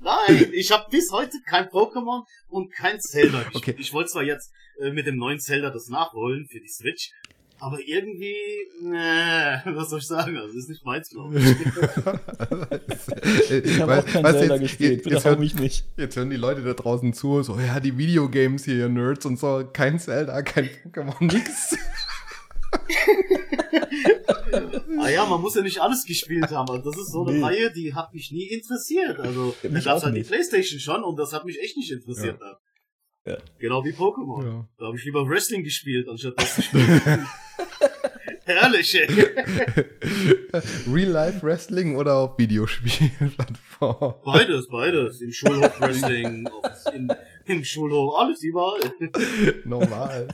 Nein, 0.00 0.50
ich 0.52 0.70
habe 0.70 0.86
bis 0.90 1.10
heute 1.10 1.38
kein 1.46 1.66
Pokémon 1.66 2.24
und 2.48 2.72
kein 2.72 3.00
Zelda 3.00 3.42
gespielt. 3.42 3.56
Okay. 3.56 3.74
Ich 3.78 3.92
wollte 3.92 4.10
zwar 4.10 4.22
jetzt 4.22 4.52
äh, 4.80 4.90
mit 4.90 5.06
dem 5.06 5.16
neuen 5.16 5.40
Zelda 5.40 5.70
das 5.70 5.88
nachholen 5.88 6.46
für 6.46 6.60
die 6.60 6.68
Switch, 6.68 7.12
aber 7.58 7.78
irgendwie, 7.84 8.36
ne, 8.82 9.62
was 9.64 9.90
soll 9.90 10.00
ich 10.00 10.06
sagen? 10.06 10.36
Also, 10.36 10.48
das 10.48 10.56
ist 10.56 10.68
nicht 10.68 10.84
meins, 10.84 11.08
glaube 11.08 11.38
ich. 11.38 11.46
ich 13.64 13.80
habe 13.80 13.98
auch 13.98 14.06
kein 14.06 14.24
was, 14.24 14.32
Zelda 14.32 14.54
jetzt, 14.54 14.62
gespielt, 14.62 15.04
bitte 15.04 15.24
hau 15.24 15.36
mich 15.36 15.54
nicht. 15.54 15.86
Jetzt 15.96 16.16
hören 16.16 16.30
die 16.30 16.36
Leute 16.36 16.62
da 16.62 16.74
draußen 16.74 17.12
zu, 17.14 17.42
so, 17.42 17.58
ja, 17.58 17.80
die 17.80 17.96
Videogames 17.96 18.64
hier, 18.64 18.76
ihr 18.76 18.88
Nerds 18.88 19.24
und 19.24 19.38
so, 19.38 19.64
kein 19.72 19.98
Zelda, 19.98 20.42
kein 20.42 20.68
Pokémon, 20.68 21.24
nix. 21.24 21.76
Ah 24.98 25.08
ja, 25.08 25.26
man 25.26 25.40
muss 25.40 25.54
ja 25.54 25.62
nicht 25.62 25.80
alles 25.80 26.04
gespielt 26.04 26.50
haben. 26.50 26.70
Also 26.70 26.90
das 26.90 27.00
ist 27.00 27.12
so 27.12 27.24
eine 27.24 27.38
nee. 27.38 27.44
Reihe, 27.44 27.72
die 27.72 27.94
hat 27.94 28.12
mich 28.14 28.30
nie 28.30 28.46
interessiert. 28.46 29.18
Also, 29.18 29.54
da 29.62 29.80
gab 29.80 30.02
halt 30.02 30.16
die 30.16 30.22
Playstation 30.22 30.80
schon 30.80 31.04
und 31.04 31.16
das 31.18 31.32
hat 31.32 31.44
mich 31.44 31.60
echt 31.60 31.76
nicht 31.76 31.90
interessiert. 31.90 32.38
Ja. 32.40 32.58
Ja. 33.26 33.38
Genau 33.58 33.84
wie 33.84 33.92
Pokémon. 33.92 34.44
Ja. 34.44 34.68
Da 34.78 34.86
habe 34.86 34.96
ich 34.96 35.04
lieber 35.04 35.28
Wrestling 35.28 35.64
gespielt, 35.64 36.08
anstatt 36.08 36.34
das 36.36 36.54
zu 36.54 36.62
spielen. 36.62 37.00
Herrlich, 38.44 38.94
ey. 38.94 39.08
Real-Life-Wrestling 40.92 41.96
oder 41.96 42.14
auf 42.14 42.38
Videospielplattform? 42.38 44.14
Beides, 44.24 44.68
beides. 44.68 45.20
Im 45.20 45.32
Schulhof 45.32 45.80
Wrestling, 45.80 46.48
in, 46.94 47.12
im 47.46 47.64
Schulhof, 47.64 48.14
alles 48.16 48.42
überall. 48.42 48.80
Normal. 49.64 50.28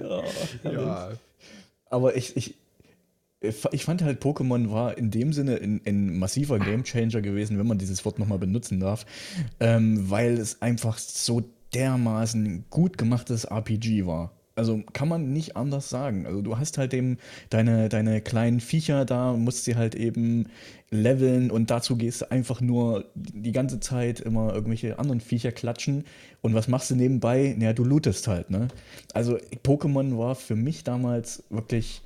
Ja, 0.00 0.22
ja. 0.70 1.12
Aber 1.90 2.16
ich, 2.16 2.36
ich, 2.36 2.54
ich 3.72 3.84
fand 3.84 4.02
halt, 4.02 4.22
Pokémon 4.22 4.70
war 4.70 4.96
in 4.96 5.10
dem 5.10 5.32
Sinne 5.32 5.56
ein, 5.56 5.80
ein 5.84 6.18
massiver 6.18 6.58
Gamechanger 6.58 7.20
gewesen, 7.20 7.58
wenn 7.58 7.66
man 7.66 7.78
dieses 7.78 8.04
Wort 8.04 8.18
nochmal 8.18 8.38
benutzen 8.38 8.80
darf, 8.80 9.04
ähm, 9.60 10.10
weil 10.10 10.38
es 10.38 10.62
einfach 10.62 10.98
so 10.98 11.42
dermaßen 11.74 12.64
gut 12.70 12.98
gemachtes 12.98 13.44
RPG 13.44 14.06
war. 14.06 14.32
Also 14.54 14.82
kann 14.92 15.08
man 15.08 15.32
nicht 15.32 15.56
anders 15.56 15.88
sagen. 15.88 16.26
Also 16.26 16.42
du 16.42 16.58
hast 16.58 16.78
halt 16.78 16.92
eben 16.94 17.18
deine, 17.50 17.88
deine 17.88 18.20
kleinen 18.20 18.60
Viecher 18.60 19.04
da, 19.04 19.32
musst 19.32 19.64
sie 19.64 19.76
halt 19.76 19.94
eben 19.94 20.46
leveln 20.90 21.50
und 21.50 21.70
dazu 21.70 21.96
gehst 21.96 22.20
du 22.20 22.30
einfach 22.30 22.60
nur 22.60 23.06
die 23.14 23.52
ganze 23.52 23.80
Zeit 23.80 24.20
immer 24.20 24.52
irgendwelche 24.52 24.98
anderen 24.98 25.20
Viecher 25.20 25.52
klatschen. 25.52 26.04
Und 26.42 26.54
was 26.54 26.68
machst 26.68 26.90
du 26.90 26.96
nebenbei? 26.96 27.54
Naja, 27.56 27.72
du 27.72 27.84
lootest 27.84 28.28
halt, 28.28 28.50
ne? 28.50 28.68
Also 29.14 29.38
Pokémon 29.64 30.18
war 30.18 30.34
für 30.34 30.56
mich 30.56 30.84
damals 30.84 31.44
wirklich 31.48 32.02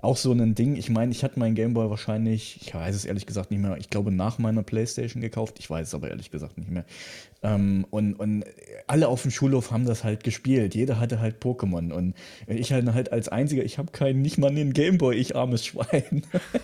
auch 0.00 0.16
so 0.16 0.32
ein 0.32 0.54
Ding. 0.54 0.76
Ich 0.76 0.90
meine, 0.90 1.10
ich 1.10 1.24
hatte 1.24 1.40
meinen 1.40 1.56
Gameboy 1.56 1.90
wahrscheinlich, 1.90 2.60
ich 2.62 2.72
weiß 2.72 2.94
es 2.94 3.04
ehrlich 3.04 3.26
gesagt 3.26 3.50
nicht 3.50 3.60
mehr, 3.60 3.76
ich 3.78 3.90
glaube 3.90 4.12
nach 4.12 4.38
meiner 4.38 4.62
Playstation 4.62 5.20
gekauft. 5.20 5.56
Ich 5.58 5.68
weiß 5.68 5.88
es 5.88 5.94
aber 5.94 6.08
ehrlich 6.08 6.30
gesagt 6.30 6.56
nicht 6.56 6.70
mehr. 6.70 6.84
Ähm, 7.42 7.86
und, 7.90 8.14
und 8.14 8.44
alle 8.88 9.08
auf 9.08 9.22
dem 9.22 9.30
Schulhof 9.30 9.70
haben 9.70 9.84
das 9.84 10.02
halt 10.02 10.24
gespielt. 10.24 10.74
Jeder 10.74 10.98
hatte 10.98 11.20
halt 11.20 11.42
Pokémon. 11.42 11.92
Und 11.92 12.14
ich 12.46 12.72
halt, 12.72 12.92
halt 12.92 13.12
als 13.12 13.28
einziger, 13.28 13.64
ich 13.64 13.78
habe 13.78 13.92
keinen, 13.92 14.22
nicht 14.22 14.38
mal 14.38 14.50
einen 14.50 14.72
Gameboy, 14.72 15.14
ich 15.14 15.36
armes 15.36 15.64
Schwein. 15.64 16.22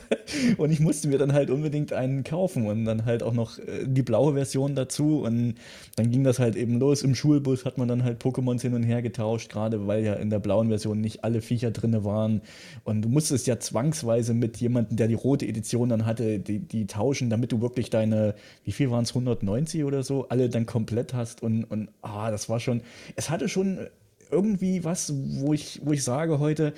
und 0.57 0.71
ich 0.73 0.81
musste 0.81 1.09
mir 1.09 1.19
dann 1.19 1.33
halt 1.33 1.51
unbedingt 1.51 1.93
einen 1.93 2.25
kaufen 2.25 2.67
und 2.67 2.85
dann 2.85 3.05
halt 3.05 3.23
auch 3.23 3.35
noch 3.35 3.59
äh, 3.59 3.85
die 3.87 4.03
blaue 4.03 4.35
Version 4.35 4.75
dazu. 4.75 5.21
Und 5.21 5.55
dann 5.97 6.11
ging 6.11 6.25
das 6.25 6.39
halt 6.39 6.57
eben 6.57 6.79
los. 6.81 7.03
Im 7.03 7.15
Schulbus 7.15 7.65
hat 7.65 7.79
man 7.79 7.87
dann 7.87 8.03
halt 8.03 8.23
Pokémons 8.23 8.63
hin 8.63 8.75
und 8.75 8.83
her 8.83 9.03
getauscht, 9.03 9.51
gerade 9.51 9.87
weil 9.87 10.03
ja 10.03 10.15
in 10.15 10.31
der 10.31 10.41
blauen 10.41 10.69
Version 10.69 11.01
nicht 11.01 11.23
alle 11.23 11.41
Viecher 11.41 11.71
drin 11.71 12.05
waren. 12.05 12.41
Und 12.83 13.03
du 13.03 13.09
musstest 13.09 13.47
ja 13.47 13.61
zwangsweise 13.61 14.35
mit 14.35 14.57
jemandem, 14.57 14.97
der 14.97 15.07
die 15.07 15.15
rote 15.15 15.47
Edition 15.47 15.89
dann 15.89 16.05
hatte, 16.07 16.41
die, 16.41 16.59
die 16.59 16.87
tauschen, 16.87 17.31
damit 17.31 17.53
du 17.53 17.61
wirklich 17.61 17.91
deine, 17.91 18.35
wie 18.65 18.73
viel 18.73 18.91
waren 18.91 19.05
es, 19.05 19.11
190 19.11 19.85
oder 19.85 20.03
so, 20.03 20.29
alle 20.29 20.49
dann 20.49 20.64
komplett 20.67 21.15
hast 21.15 21.43
und, 21.43 21.65
und 21.65 21.91
ah, 22.03 22.31
das 22.31 22.49
war 22.49 22.61
schon, 22.61 22.83
es 23.17 23.31
hatte 23.31 23.49
schon 23.49 23.87
irgendwie 24.31 24.85
was, 24.85 25.13
wo 25.15 25.53
ich, 25.53 25.81
wo 25.85 25.93
ich 25.93 26.05
sage 26.05 26.39
heute, 26.39 26.75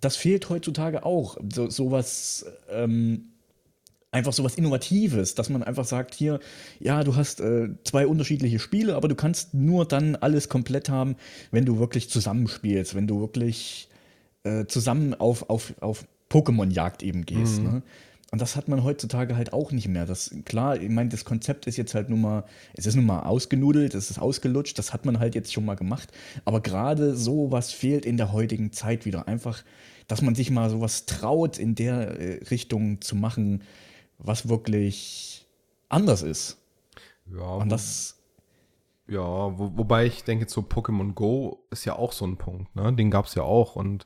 das 0.00 0.16
fehlt 0.16 0.48
heutzutage 0.48 1.04
auch. 1.04 1.36
So, 1.52 1.68
sowas, 1.70 2.46
ähm, 2.70 3.32
einfach 4.10 4.32
sowas 4.32 4.54
Innovatives, 4.54 5.34
dass 5.34 5.50
man 5.50 5.62
einfach 5.62 5.84
sagt, 5.84 6.14
hier, 6.14 6.40
ja, 6.80 7.04
du 7.04 7.16
hast 7.16 7.40
äh, 7.40 7.68
zwei 7.84 8.06
unterschiedliche 8.06 8.58
Spiele, 8.58 8.94
aber 8.94 9.08
du 9.08 9.14
kannst 9.14 9.54
nur 9.54 9.86
dann 9.86 10.16
alles 10.16 10.48
komplett 10.48 10.88
haben, 10.88 11.16
wenn 11.50 11.64
du 11.64 11.78
wirklich 11.78 12.08
zusammenspielst, 12.08 12.94
wenn 12.94 13.06
du 13.06 13.20
wirklich 13.20 13.88
äh, 14.44 14.66
zusammen 14.66 15.14
auf, 15.14 15.50
auf, 15.50 15.74
auf 15.80 16.06
Pokémon-Jagd 16.30 17.02
eben 17.02 17.26
gehst. 17.26 17.58
Mhm. 17.58 17.64
Ne? 17.64 17.82
Und 18.30 18.42
das 18.42 18.56
hat 18.56 18.68
man 18.68 18.84
heutzutage 18.84 19.36
halt 19.36 19.54
auch 19.54 19.72
nicht 19.72 19.88
mehr. 19.88 20.04
Das, 20.04 20.34
klar, 20.44 20.76
ich 20.76 20.90
meine, 20.90 21.08
das 21.08 21.24
Konzept 21.24 21.66
ist 21.66 21.78
jetzt 21.78 21.94
halt 21.94 22.10
nun 22.10 22.20
mal, 22.20 22.44
es 22.74 22.84
ist 22.84 22.94
nun 22.94 23.06
mal 23.06 23.22
ausgenudelt, 23.22 23.94
es 23.94 24.10
ist 24.10 24.18
ausgelutscht, 24.18 24.78
das 24.78 24.92
hat 24.92 25.06
man 25.06 25.18
halt 25.18 25.34
jetzt 25.34 25.52
schon 25.52 25.64
mal 25.64 25.76
gemacht. 25.76 26.12
Aber 26.44 26.60
gerade 26.60 27.16
so 27.16 27.50
was 27.50 27.72
fehlt 27.72 28.04
in 28.04 28.18
der 28.18 28.32
heutigen 28.32 28.70
Zeit 28.70 29.06
wieder. 29.06 29.28
Einfach, 29.28 29.64
dass 30.08 30.20
man 30.20 30.34
sich 30.34 30.50
mal 30.50 30.68
sowas 30.68 31.06
traut, 31.06 31.58
in 31.58 31.74
der 31.74 32.20
äh, 32.20 32.44
Richtung 32.50 33.00
zu 33.00 33.16
machen, 33.16 33.62
was 34.18 34.48
wirklich 34.48 35.46
anders 35.88 36.22
ist. 36.22 36.58
Ja. 37.34 37.54
Und 37.54 37.70
das. 37.70 38.14
Ja, 39.06 39.58
wo, 39.58 39.72
wobei 39.74 40.04
ich 40.04 40.24
denke, 40.24 40.46
so 40.50 40.60
Pokémon 40.60 41.14
Go 41.14 41.64
ist 41.70 41.86
ja 41.86 41.96
auch 41.96 42.12
so 42.12 42.26
ein 42.26 42.36
Punkt, 42.36 42.76
ne? 42.76 42.92
Den 42.92 43.10
gab 43.10 43.24
es 43.24 43.34
ja 43.34 43.42
auch 43.42 43.74
und 43.74 44.04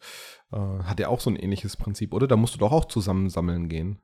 äh, 0.53 0.57
hat 0.57 1.01
ja 1.01 1.09
auch 1.09 1.19
so 1.19 1.29
ein 1.29 1.35
ähnliches 1.35 1.77
Prinzip, 1.77 2.15
oder? 2.15 2.29
Da 2.29 2.37
musst 2.37 2.55
du 2.55 2.59
doch 2.59 2.71
auch 2.71 2.85
zusammen 2.85 3.29
sammeln 3.29 3.69
gehen. 3.69 3.99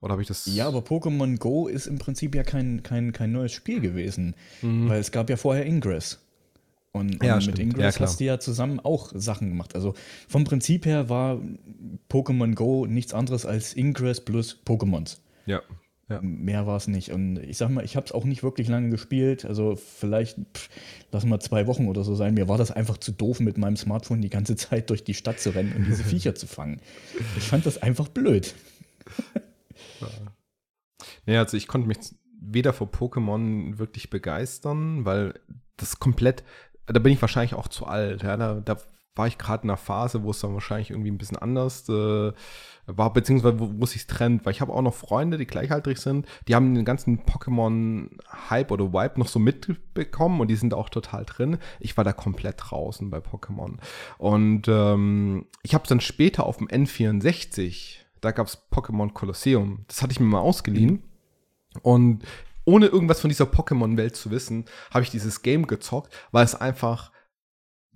Oder 0.00 0.12
habe 0.12 0.22
ich 0.22 0.28
das? 0.28 0.46
Ja, 0.46 0.66
aber 0.66 0.80
Pokémon 0.80 1.38
Go 1.38 1.68
ist 1.68 1.86
im 1.86 1.98
Prinzip 1.98 2.34
ja 2.34 2.42
kein, 2.42 2.82
kein, 2.82 3.12
kein 3.12 3.32
neues 3.32 3.52
Spiel 3.52 3.80
gewesen, 3.80 4.34
mhm. 4.62 4.88
weil 4.88 5.00
es 5.00 5.12
gab 5.12 5.28
ja 5.28 5.36
vorher 5.36 5.66
Ingress. 5.66 6.18
Und, 6.92 7.22
ja, 7.22 7.36
und 7.36 7.46
mit 7.46 7.58
Ingress 7.58 7.96
ja, 7.96 8.00
hast 8.00 8.18
du 8.18 8.24
ja 8.24 8.40
zusammen 8.40 8.80
auch 8.80 9.12
Sachen 9.14 9.48
gemacht. 9.48 9.74
Also 9.76 9.94
vom 10.28 10.44
Prinzip 10.44 10.86
her 10.86 11.08
war 11.08 11.40
Pokémon 12.10 12.54
Go 12.54 12.86
nichts 12.86 13.14
anderes 13.14 13.46
als 13.46 13.74
Ingress 13.74 14.20
plus 14.20 14.58
Pokémons. 14.66 15.18
Ja. 15.46 15.62
ja. 16.08 16.20
Mehr 16.20 16.66
war 16.66 16.76
es 16.76 16.88
nicht. 16.88 17.12
Und 17.12 17.36
ich 17.36 17.58
sag 17.58 17.68
mal, 17.70 17.84
ich 17.84 17.94
habe 17.94 18.06
es 18.06 18.12
auch 18.12 18.24
nicht 18.24 18.42
wirklich 18.42 18.66
lange 18.66 18.90
gespielt. 18.90 19.44
Also 19.44 19.76
vielleicht, 19.76 20.38
pff, 20.52 20.68
lass 21.12 21.24
mal 21.24 21.38
zwei 21.38 21.68
Wochen 21.68 21.86
oder 21.86 22.02
so 22.02 22.16
sein. 22.16 22.34
Mir 22.34 22.48
war 22.48 22.58
das 22.58 22.72
einfach 22.72 22.96
zu 22.96 23.12
doof, 23.12 23.38
mit 23.38 23.56
meinem 23.56 23.76
Smartphone 23.76 24.20
die 24.20 24.30
ganze 24.30 24.56
Zeit 24.56 24.90
durch 24.90 25.04
die 25.04 25.14
Stadt 25.14 25.38
zu 25.38 25.50
rennen 25.50 25.72
und 25.76 25.86
diese 25.86 26.02
Viecher 26.04 26.34
zu 26.34 26.48
fangen. 26.48 26.80
Ich 27.36 27.44
fand 27.44 27.66
das 27.66 27.80
einfach 27.80 28.08
blöd. 28.08 28.54
Nee, 31.26 31.36
also 31.36 31.56
ich 31.56 31.66
konnte 31.66 31.88
mich 31.88 31.98
weder 32.40 32.72
vor 32.72 32.88
Pokémon 32.88 33.78
wirklich 33.78 34.10
begeistern, 34.10 35.04
weil 35.04 35.34
das 35.76 35.98
komplett, 35.98 36.44
da 36.86 36.98
bin 36.98 37.12
ich 37.12 37.20
wahrscheinlich 37.20 37.54
auch 37.54 37.68
zu 37.68 37.86
alt. 37.86 38.22
Ja, 38.22 38.36
da, 38.36 38.60
da 38.60 38.76
war 39.16 39.26
ich 39.26 39.38
gerade 39.38 39.64
in 39.64 39.70
einer 39.70 39.76
Phase, 39.76 40.22
wo 40.22 40.30
es 40.30 40.40
dann 40.40 40.54
wahrscheinlich 40.54 40.90
irgendwie 40.90 41.10
ein 41.10 41.18
bisschen 41.18 41.36
anders 41.36 41.88
äh, 41.88 42.32
war, 42.86 43.12
beziehungsweise 43.12 43.58
wo, 43.58 43.70
wo 43.76 43.86
sich 43.86 44.06
trennt, 44.06 44.46
weil 44.46 44.52
ich 44.52 44.60
habe 44.60 44.72
auch 44.72 44.82
noch 44.82 44.94
Freunde, 44.94 45.36
die 45.36 45.46
gleichaltrig 45.46 45.98
sind, 45.98 46.26
die 46.48 46.54
haben 46.54 46.74
den 46.74 46.84
ganzen 46.84 47.24
Pokémon-Hype 47.24 48.70
oder 48.70 48.92
Vibe 48.92 49.20
noch 49.20 49.28
so 49.28 49.38
mitbekommen 49.38 50.40
und 50.40 50.48
die 50.48 50.56
sind 50.56 50.74
auch 50.74 50.88
total 50.88 51.24
drin. 51.24 51.58
Ich 51.80 51.96
war 51.96 52.04
da 52.04 52.12
komplett 52.12 52.56
draußen 52.58 53.10
bei 53.10 53.18
Pokémon. 53.18 53.78
Und 54.18 54.68
ähm, 54.68 55.46
ich 55.62 55.74
habe 55.74 55.82
es 55.84 55.88
dann 55.88 56.00
später 56.00 56.46
auf 56.46 56.58
dem 56.58 56.68
N64 56.68 57.99
da 58.20 58.32
gab 58.32 58.46
es 58.46 58.58
Pokémon 58.70 59.12
Colosseum. 59.12 59.84
Das 59.88 60.02
hatte 60.02 60.12
ich 60.12 60.20
mir 60.20 60.26
mal 60.26 60.40
ausgeliehen. 60.40 61.02
Und 61.82 62.24
ohne 62.64 62.86
irgendwas 62.86 63.20
von 63.20 63.30
dieser 63.30 63.46
Pokémon-Welt 63.46 64.16
zu 64.16 64.30
wissen, 64.30 64.66
habe 64.92 65.02
ich 65.02 65.10
dieses 65.10 65.42
Game 65.42 65.66
gezockt, 65.66 66.14
weil 66.30 66.44
es 66.44 66.54
einfach 66.54 67.12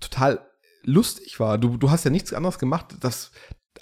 total 0.00 0.46
lustig 0.82 1.40
war. 1.40 1.58
Du, 1.58 1.76
du 1.76 1.90
hast 1.90 2.04
ja 2.04 2.10
nichts 2.10 2.32
anderes 2.32 2.58
gemacht, 2.58 2.96
das, 3.00 3.32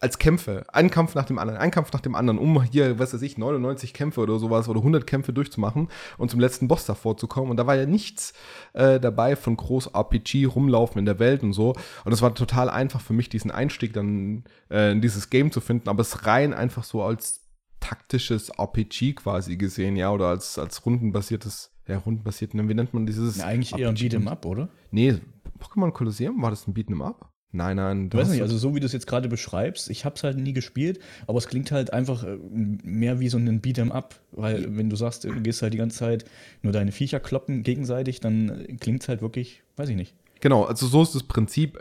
als 0.03 0.19
Kämpfe. 0.19 0.65
Ein 0.73 0.91
Kampf 0.91 1.15
nach 1.15 1.25
dem 1.25 1.39
anderen, 1.39 1.61
ein 1.61 1.71
Kampf 1.71 1.93
nach 1.93 2.01
dem 2.01 2.17
anderen, 2.17 2.39
um 2.39 2.61
hier, 2.63 2.99
was 2.99 3.15
weiß 3.15 3.23
ich, 3.23 3.39
99 3.39 3.95
Kämpfe 3.95 4.21
oder 4.21 4.39
sowas 4.39 4.69
oder 4.69 4.81
100 4.81 5.07
Kämpfe 5.07 5.33
durchzumachen 5.33 5.89
und 6.19 6.31
zum 6.31 6.41
letzten 6.41 6.67
Boss 6.67 6.85
davor 6.87 7.17
zu 7.17 7.29
kommen. 7.29 7.51
Und 7.51 7.57
da 7.57 7.67
war 7.67 7.77
ja 7.77 7.87
nichts 7.87 8.33
äh, 8.73 8.99
dabei 8.99 9.37
von 9.37 9.57
groß 9.57 9.95
RPG 9.95 10.47
rumlaufen 10.47 10.99
in 10.99 11.05
der 11.05 11.21
Welt 11.21 11.45
und 11.45 11.53
so. 11.53 11.75
Und 12.05 12.13
es 12.13 12.21
war 12.21 12.35
total 12.35 12.69
einfach 12.69 13.01
für 13.01 13.13
mich, 13.13 13.29
diesen 13.29 13.53
Einstieg 13.53 13.93
dann 13.93 14.45
äh, 14.71 14.91
in 14.91 15.01
dieses 15.01 15.31
Game 15.31 15.53
zu 15.53 15.61
finden, 15.61 15.89
aber 15.89 16.01
es 16.01 16.27
rein 16.27 16.53
einfach 16.53 16.83
so 16.83 17.03
als 17.03 17.43
taktisches 17.79 18.51
RPG 18.51 19.15
quasi 19.15 19.57
gesehen, 19.57 19.97
ja, 19.97 20.11
oder 20.11 20.29
als, 20.29 20.59
als 20.59 20.85
rundenbasiertes, 20.85 21.73
ja, 21.87 21.99
rundenbasiert, 21.99 22.55
wie 22.55 22.75
nennt 22.75 22.93
man 22.93 23.07
dieses? 23.07 23.39
Ja, 23.39 23.47
eigentlich 23.47 23.77
eher 23.77 23.89
ein 23.89 23.97
Beat'em 23.97 24.29
Up, 24.29 24.47
oder? 24.47 24.69
Nee, 24.91 25.21
Pokémon 25.61 25.93
Colosseum, 25.93 26.43
war 26.43 26.51
das 26.51 26.67
ein 26.67 26.75
Beat'em 26.75 27.05
Up? 27.05 27.32
Nein, 27.55 27.77
nein. 27.77 28.09
Du 28.09 28.17
weißt 28.17 28.31
nicht, 28.31 28.41
also 28.41 28.57
so 28.57 28.75
wie 28.75 28.81
du 28.81 28.87
es 28.87 28.93
jetzt 28.93 29.07
gerade 29.07 29.29
beschreibst, 29.29 29.91
ich 29.91 30.07
habe 30.07 30.15
es 30.17 30.25
halt 30.25 30.39
nie 30.39 30.55
gespielt, 30.55 30.99
aber 31.27 31.37
es 31.37 31.47
klingt 31.47 31.71
halt 31.71 31.93
einfach 31.93 32.25
äh, 32.25 32.39
mehr 32.51 33.21
wie 33.21 33.29
so 33.29 33.37
ein 33.37 33.61
Beat'em 33.61 33.91
Up, 33.91 34.15
weil 34.33 34.75
wenn 34.75 34.89
du 34.89 34.97
sagst, 34.97 35.25
du 35.25 35.41
gehst 35.43 35.61
halt 35.61 35.75
die 35.75 35.79
ganze 35.79 35.99
Zeit 35.99 36.25
nur 36.63 36.73
deine 36.73 36.93
Viecher 36.93 37.21
kloppen 37.21 37.63
gegenseitig, 37.63 38.21
dann 38.21 38.79
klingt 38.81 39.03
es 39.03 39.09
halt 39.09 39.21
wirklich, 39.21 39.63
weiß 39.77 39.91
ich 39.91 39.97
nicht. 39.97 40.15
Genau, 40.41 40.65
also 40.65 40.89
so 40.89 41.03
ist 41.03 41.15
das 41.15 41.23
Prinzip. 41.23 41.81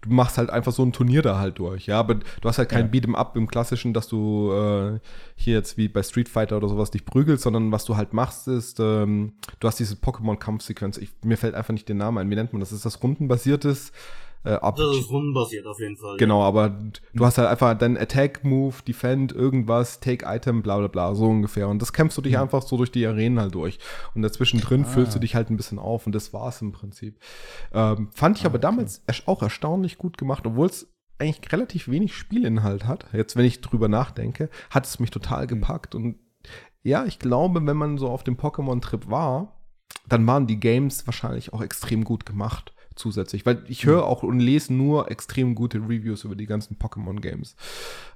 Du 0.00 0.10
machst 0.10 0.38
halt 0.38 0.48
einfach 0.48 0.70
so 0.70 0.84
ein 0.84 0.92
Turnier 0.92 1.22
da 1.22 1.40
halt 1.40 1.58
durch, 1.58 1.86
ja, 1.86 1.98
aber 1.98 2.14
du 2.14 2.48
hast 2.48 2.58
halt 2.58 2.68
kein 2.68 2.84
ja. 2.84 2.92
Beat'em 2.92 3.14
Up 3.14 3.36
im 3.36 3.48
klassischen, 3.48 3.92
dass 3.92 4.06
du 4.06 4.52
äh, 4.52 5.00
hier 5.34 5.54
jetzt 5.54 5.76
wie 5.76 5.88
bei 5.88 6.02
Street 6.04 6.28
Fighter 6.28 6.58
oder 6.58 6.68
sowas 6.68 6.92
dich 6.92 7.04
prügelst, 7.04 7.42
sondern 7.42 7.72
was 7.72 7.86
du 7.86 7.96
halt 7.96 8.12
machst 8.12 8.46
ist, 8.46 8.78
ähm, 8.78 9.32
du 9.58 9.66
hast 9.66 9.80
diese 9.80 9.96
Pokémon-Kampfsequenz. 9.96 11.00
Mir 11.24 11.36
fällt 11.36 11.54
einfach 11.54 11.72
nicht 11.72 11.88
der 11.88 11.96
Name 11.96 12.20
ein. 12.20 12.30
Wie 12.30 12.36
nennt 12.36 12.52
man 12.52 12.60
das? 12.60 12.70
Ist 12.70 12.84
das 12.84 13.02
rundenbasiertes? 13.02 13.90
Äh, 14.44 14.52
ab. 14.52 14.76
Das 14.76 14.96
ist 14.96 15.10
rundenbasiert 15.10 15.66
auf 15.66 15.78
jeden 15.80 15.96
Fall. 15.96 16.16
Genau, 16.16 16.40
ja. 16.40 16.48
aber 16.48 16.70
du 17.12 17.26
hast 17.26 17.38
halt 17.38 17.48
einfach 17.48 17.76
deinen 17.76 17.96
Attack, 17.96 18.44
Move, 18.44 18.74
Defend, 18.86 19.32
irgendwas, 19.32 20.00
Take 20.00 20.24
Item, 20.26 20.62
bla 20.62 20.78
bla 20.78 20.88
bla, 20.88 21.14
so 21.14 21.26
ungefähr. 21.26 21.68
Und 21.68 21.80
das 21.80 21.92
kämpfst 21.92 22.16
du 22.16 22.22
dich 22.22 22.34
mhm. 22.34 22.42
einfach 22.42 22.62
so 22.62 22.76
durch 22.76 22.90
die 22.90 23.06
Arenen 23.06 23.40
halt 23.40 23.54
durch. 23.54 23.78
Und 24.14 24.22
dazwischen 24.22 24.60
drin 24.60 24.84
ah. 24.84 24.88
füllst 24.88 25.14
du 25.14 25.18
dich 25.18 25.34
halt 25.34 25.50
ein 25.50 25.56
bisschen 25.56 25.78
auf 25.78 26.06
und 26.06 26.14
das 26.14 26.32
war's 26.32 26.62
im 26.62 26.72
Prinzip. 26.72 27.18
Ähm, 27.72 28.08
fand 28.14 28.38
ich 28.38 28.44
ah, 28.44 28.46
aber 28.46 28.56
okay. 28.56 28.62
damals 28.62 29.02
auch 29.26 29.42
erstaunlich 29.42 29.98
gut 29.98 30.16
gemacht, 30.16 30.46
obwohl 30.46 30.66
es 30.66 30.90
eigentlich 31.18 31.52
relativ 31.52 31.88
wenig 31.88 32.14
Spielinhalt 32.14 32.86
hat. 32.86 33.06
Jetzt, 33.12 33.36
wenn 33.36 33.44
ich 33.44 33.60
drüber 33.60 33.88
nachdenke, 33.88 34.48
hat 34.70 34.86
es 34.86 34.98
mich 34.98 35.10
total 35.10 35.44
mhm. 35.44 35.48
gepackt. 35.48 35.94
Und 35.94 36.18
ja, 36.82 37.04
ich 37.04 37.18
glaube, 37.18 37.66
wenn 37.66 37.76
man 37.76 37.98
so 37.98 38.08
auf 38.08 38.24
dem 38.24 38.36
Pokémon-Trip 38.36 39.10
war, 39.10 39.56
dann 40.08 40.26
waren 40.26 40.46
die 40.46 40.58
Games 40.58 41.06
wahrscheinlich 41.06 41.52
auch 41.52 41.60
extrem 41.60 42.04
gut 42.04 42.24
gemacht 42.24 42.72
zusätzlich, 43.00 43.46
weil 43.46 43.64
ich 43.66 43.86
höre 43.86 44.04
auch 44.04 44.22
und 44.22 44.38
lese 44.38 44.72
nur 44.72 45.10
extrem 45.10 45.54
gute 45.54 45.78
Reviews 45.78 46.24
über 46.24 46.36
die 46.36 46.46
ganzen 46.46 46.76
Pokémon-Games. 46.76 47.56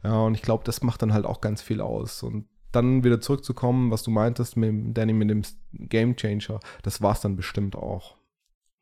Ja, 0.05 0.20
und 0.23 0.35
ich 0.35 0.42
glaube, 0.42 0.64
das 0.64 0.83
macht 0.83 1.03
dann 1.03 1.12
halt 1.12 1.25
auch 1.25 1.40
ganz 1.40 1.62
viel 1.62 1.81
aus. 1.81 2.23
Und 2.23 2.47
dann 2.70 3.05
wieder 3.05 3.20
zurückzukommen, 3.20 3.90
was 3.90 4.03
du 4.03 4.11
meintest, 4.11 4.57
mit, 4.57 4.97
Danny, 4.97 5.12
mit 5.12 5.31
dem 5.31 5.42
Game 5.73 6.16
Changer, 6.16 6.61
das 6.83 7.03
war 7.03 7.12
es 7.12 7.20
dann 7.20 7.37
bestimmt 7.37 7.77
auch. 7.77 8.16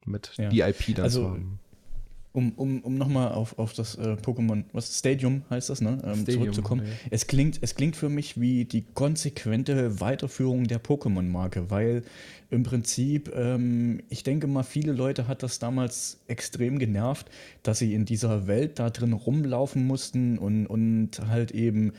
Mit 0.04 0.32
ja. 0.36 0.48
DIP 0.48 0.96
dann 0.96 1.04
also, 1.04 1.36
um, 2.32 2.52
um, 2.52 2.80
um 2.80 2.94
nochmal 2.94 3.32
auf, 3.32 3.58
auf 3.58 3.74
das 3.74 3.96
äh, 3.96 4.16
Pokémon, 4.22 4.64
was 4.72 4.98
Stadium 4.98 5.42
heißt 5.50 5.70
das, 5.70 5.80
ne? 5.80 5.98
Ähm, 6.02 6.22
Stadium, 6.22 6.24
zurückzukommen. 6.24 6.86
Ja. 6.86 6.92
Es, 7.10 7.26
klingt, 7.26 7.58
es 7.60 7.74
klingt 7.74 7.94
für 7.94 8.08
mich 8.08 8.40
wie 8.40 8.64
die 8.64 8.84
konsequente 8.94 10.00
Weiterführung 10.00 10.66
der 10.66 10.82
Pokémon-Marke, 10.82 11.70
weil 11.70 12.02
im 12.50 12.62
Prinzip, 12.62 13.32
ähm, 13.34 14.02
ich 14.08 14.22
denke 14.24 14.46
mal, 14.46 14.62
viele 14.62 14.92
Leute 14.92 15.28
hat 15.28 15.42
das 15.42 15.58
damals 15.58 16.20
extrem 16.26 16.78
genervt, 16.78 17.30
dass 17.62 17.78
sie 17.78 17.94
in 17.94 18.04
dieser 18.04 18.46
Welt 18.46 18.78
da 18.78 18.90
drin 18.90 19.12
rumlaufen 19.12 19.86
mussten 19.86 20.38
und, 20.38 20.66
und 20.66 21.20
halt 21.28 21.50
eben 21.52 21.92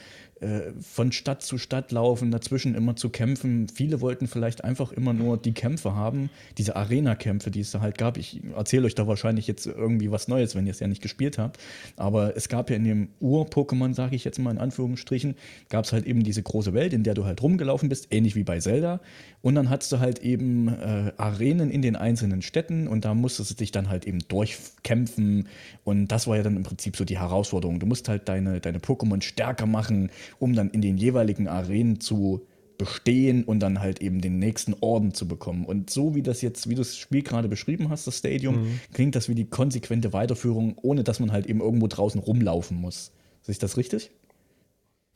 von 0.81 1.11
Stadt 1.11 1.43
zu 1.43 1.57
Stadt 1.57 1.91
laufen, 1.91 2.31
dazwischen 2.31 2.73
immer 2.73 2.95
zu 2.95 3.09
kämpfen. 3.09 3.67
Viele 3.69 4.01
wollten 4.01 4.27
vielleicht 4.27 4.63
einfach 4.63 4.91
immer 4.91 5.13
nur 5.13 5.37
die 5.37 5.53
Kämpfe 5.53 5.95
haben, 5.95 6.29
diese 6.57 6.75
Arena-Kämpfe, 6.75 7.51
die 7.51 7.59
es 7.59 7.71
da 7.71 7.81
halt 7.81 7.97
gab. 7.97 8.17
Ich 8.17 8.41
erzähle 8.55 8.87
euch 8.87 8.95
da 8.95 9.07
wahrscheinlich 9.07 9.47
jetzt 9.47 9.67
irgendwie 9.67 10.09
was 10.11 10.23
was 10.23 10.27
Neues, 10.27 10.55
wenn 10.55 10.65
ihr 10.65 10.71
es 10.71 10.79
ja 10.79 10.87
nicht 10.87 11.01
gespielt 11.01 11.37
habt. 11.37 11.59
Aber 11.97 12.35
es 12.35 12.47
gab 12.49 12.69
ja 12.69 12.75
in 12.75 12.83
dem 12.83 13.09
Ur-Pokémon, 13.19 13.93
sage 13.93 14.15
ich 14.15 14.23
jetzt 14.23 14.39
mal 14.39 14.51
in 14.51 14.57
Anführungsstrichen, 14.57 15.35
gab 15.69 15.85
es 15.85 15.93
halt 15.93 16.05
eben 16.05 16.23
diese 16.23 16.41
große 16.41 16.73
Welt, 16.73 16.93
in 16.93 17.03
der 17.03 17.13
du 17.13 17.25
halt 17.25 17.41
rumgelaufen 17.41 17.89
bist, 17.89 18.07
ähnlich 18.11 18.35
wie 18.35 18.43
bei 18.43 18.59
Zelda. 18.59 19.01
Und 19.41 19.55
dann 19.55 19.69
hattest 19.69 19.91
du 19.91 19.99
halt 19.99 20.19
eben 20.19 20.69
äh, 20.69 21.11
Arenen 21.17 21.69
in 21.69 21.81
den 21.81 21.95
einzelnen 21.95 22.41
Städten 22.41 22.87
und 22.87 23.03
da 23.03 23.13
musstest 23.13 23.51
du 23.51 23.55
dich 23.55 23.71
dann 23.71 23.89
halt 23.89 24.07
eben 24.07 24.19
durchkämpfen. 24.27 25.47
Und 25.83 26.07
das 26.07 26.27
war 26.27 26.37
ja 26.37 26.43
dann 26.43 26.55
im 26.55 26.63
Prinzip 26.63 26.95
so 26.95 27.03
die 27.03 27.19
Herausforderung. 27.19 27.79
Du 27.79 27.85
musst 27.85 28.07
halt 28.07 28.29
deine, 28.29 28.61
deine 28.61 28.79
Pokémon 28.79 29.21
stärker 29.21 29.65
machen, 29.65 30.09
um 30.39 30.53
dann 30.55 30.69
in 30.69 30.81
den 30.81 30.97
jeweiligen 30.97 31.47
Arenen 31.47 31.99
zu 31.99 32.45
bestehen 32.77 33.43
und 33.43 33.59
dann 33.59 33.79
halt 33.79 34.01
eben 34.01 34.21
den 34.21 34.39
nächsten 34.39 34.75
Orden 34.81 35.13
zu 35.13 35.27
bekommen. 35.27 35.65
Und 35.65 35.89
so 35.89 36.15
wie 36.15 36.23
das 36.23 36.41
jetzt, 36.41 36.69
wie 36.69 36.75
du 36.75 36.81
das 36.81 36.97
Spiel 36.97 37.21
gerade 37.21 37.47
beschrieben 37.47 37.89
hast, 37.89 38.07
das 38.07 38.17
Stadium, 38.17 38.63
mhm. 38.63 38.79
klingt 38.93 39.15
das 39.15 39.29
wie 39.29 39.35
die 39.35 39.45
konsequente 39.45 40.13
Weiterführung, 40.13 40.77
ohne 40.81 41.03
dass 41.03 41.19
man 41.19 41.31
halt 41.31 41.45
eben 41.45 41.61
irgendwo 41.61 41.87
draußen 41.87 42.19
rumlaufen 42.19 42.77
muss. 42.77 43.11
Ich 43.47 43.59
das 43.59 43.77
richtig? 43.77 44.11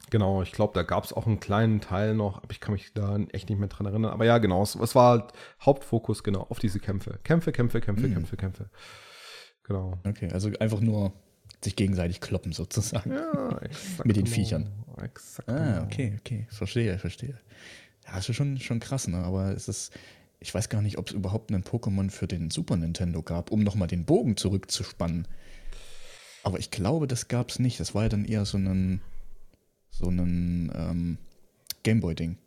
Genau, 0.09 0.41
ich 0.41 0.51
glaube, 0.51 0.73
da 0.73 0.83
gab 0.83 1.03
es 1.03 1.11
auch 1.11 1.27
einen 1.27 1.39
kleinen 1.39 1.81
Teil 1.81 2.13
noch, 2.13 2.37
aber 2.37 2.51
ich 2.51 2.59
kann 2.59 2.73
mich 2.73 2.93
da 2.93 3.17
echt 3.31 3.49
nicht 3.49 3.59
mehr 3.59 3.67
dran 3.67 3.87
erinnern. 3.87 4.11
Aber 4.11 4.25
ja, 4.25 4.37
genau, 4.37 4.63
es, 4.63 4.75
es 4.75 4.95
war 4.95 5.11
halt 5.11 5.33
Hauptfokus 5.61 6.23
genau 6.23 6.45
auf 6.49 6.59
diese 6.59 6.79
Kämpfe. 6.79 7.19
Kämpfe, 7.23 7.51
Kämpfe, 7.51 7.81
Kämpfe, 7.81 8.07
mhm. 8.07 8.13
Kämpfe, 8.13 8.37
Kämpfe. 8.37 8.69
Genau. 9.63 9.97
Okay, 10.07 10.29
also 10.31 10.49
einfach 10.59 10.79
nur 10.79 11.11
sich 11.63 11.75
gegenseitig 11.75 12.21
kloppen 12.21 12.51
sozusagen. 12.51 13.11
Ja. 13.11 13.59
Mit 14.03 14.15
den 14.15 14.27
Viechern. 14.27 14.69
Exakt. 15.01 15.49
Ah, 15.49 15.83
okay, 15.83 16.17
okay. 16.19 16.47
Verstehe, 16.49 16.97
verstehe. 16.97 17.39
Ja, 18.05 18.15
das 18.15 18.29
ist 18.29 18.35
schon, 18.35 18.59
schon 18.59 18.79
krass, 18.79 19.07
ne? 19.07 19.17
Aber 19.17 19.51
es 19.51 19.67
ist, 19.67 19.91
ich 20.39 20.53
weiß 20.53 20.69
gar 20.69 20.81
nicht, 20.81 20.97
ob 20.97 21.07
es 21.07 21.13
überhaupt 21.13 21.51
einen 21.51 21.63
Pokémon 21.63 22.09
für 22.09 22.27
den 22.27 22.49
Super 22.51 22.77
Nintendo 22.77 23.21
gab, 23.21 23.51
um 23.51 23.63
nochmal 23.63 23.87
den 23.87 24.05
Bogen 24.05 24.37
zurückzuspannen. 24.37 25.27
Aber 26.43 26.59
ich 26.59 26.71
glaube, 26.71 27.07
das 27.07 27.27
gab 27.27 27.49
es 27.49 27.59
nicht. 27.59 27.79
Das 27.79 27.93
war 27.93 28.03
ja 28.03 28.09
dann 28.09 28.25
eher 28.25 28.45
so 28.45 28.57
ein, 28.57 29.01
so 29.89 30.09
ein 30.09 30.71
ähm, 30.73 31.17
Gameboy-Ding. 31.83 32.37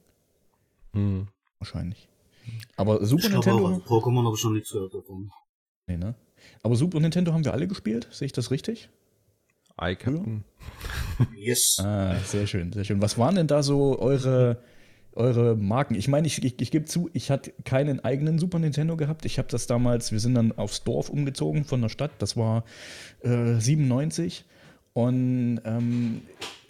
Hm. 0.92 1.29
Wahrscheinlich. 1.59 2.09
Aber 2.77 3.05
Super 3.05 3.27
ich 3.27 3.33
Nintendo. 3.33 3.68
Auch, 3.68 3.87
Pokémon 3.87 4.25
habe 4.25 4.35
ich 4.35 4.40
schon 4.40 4.55
nichts 4.55 4.70
gehört 4.70 4.94
davon. 4.94 5.31
Nee, 5.87 5.99
ne? 5.99 6.14
Aber 6.62 6.77
Super 6.77 7.01
Nintendo 7.01 7.33
haben 7.33 7.44
wir 7.44 7.53
alle 7.53 7.68
gespielt, 7.68 8.09
sehe 8.11 8.27
ich 8.27 8.33
das 8.33 8.51
richtig? 8.51 8.88
Eye 9.81 9.97
Captain. 9.97 10.45
Yes. 11.37 11.79
Ah, 11.81 12.16
sehr 12.25 12.47
schön, 12.47 12.73
sehr 12.73 12.85
schön. 12.85 13.03
Was 13.03 13.19
waren 13.19 13.35
denn 13.35 13.47
da 13.47 13.62
so 13.62 13.99
eure, 13.99 14.59
eure 15.14 15.57
Marken? 15.57 15.95
Ich 15.95 16.09
meine, 16.09 16.27
ich, 16.27 16.45
ich, 16.45 16.61
ich 16.61 16.71
gebe 16.71 16.85
zu, 16.85 17.11
ich 17.12 17.31
hatte 17.31 17.53
keinen 17.64 18.05
eigenen 18.05 18.38
Super 18.38 18.59
Nintendo 18.59 18.97
gehabt. 18.97 19.25
Ich 19.25 19.38
habe 19.38 19.49
das 19.49 19.66
damals, 19.66 20.12
wir 20.12 20.21
sind 20.21 20.35
dann 20.35 20.53
aufs 20.53 20.85
Dorf 20.85 21.09
umgezogen 21.09 21.64
von 21.64 21.81
der 21.83 21.88
Stadt. 21.88 22.12
Das 22.19 22.37
war 22.37 22.64
äh, 23.23 23.55
97. 23.59 24.45
Und 24.93 25.61
ähm, 25.64 26.23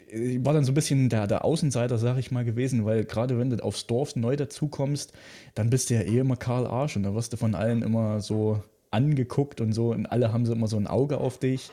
ich 0.09 0.45
war 0.45 0.53
dann 0.53 0.65
so 0.65 0.73
ein 0.73 0.75
bisschen 0.75 1.09
der, 1.09 1.27
der 1.27 1.45
Außenseiter, 1.45 1.99
sag 1.99 2.19
ich 2.19 2.31
mal, 2.31 2.45
gewesen, 2.45 2.85
weil 2.85 3.05
gerade 3.05 3.39
wenn 3.39 3.51
du 3.51 3.63
aufs 3.63 3.87
Dorf 3.87 4.17
neu 4.17 4.37
dazukommst, 4.37 5.13
dann 5.55 5.71
bist 5.71 5.91
du 5.91 5.95
ja 5.95 6.01
eh 6.01 6.19
immer 6.19 6.37
Karl 6.37 6.67
Arsch 6.67 6.97
und 6.97 7.05
da 7.05 7.15
wirst 7.15 7.33
du 7.33 7.37
von 7.37 7.55
allen 7.55 7.83
immer 7.83 8.21
so 8.21 8.63
angeguckt 8.91 9.61
und 9.61 9.73
so 9.73 9.93
und 9.93 10.07
alle 10.07 10.33
haben 10.33 10.47
so 10.47 10.53
immer 10.53 10.67
so 10.67 10.77
ein 10.77 10.87
Auge 10.87 11.19
auf 11.19 11.39
dich. 11.39 11.71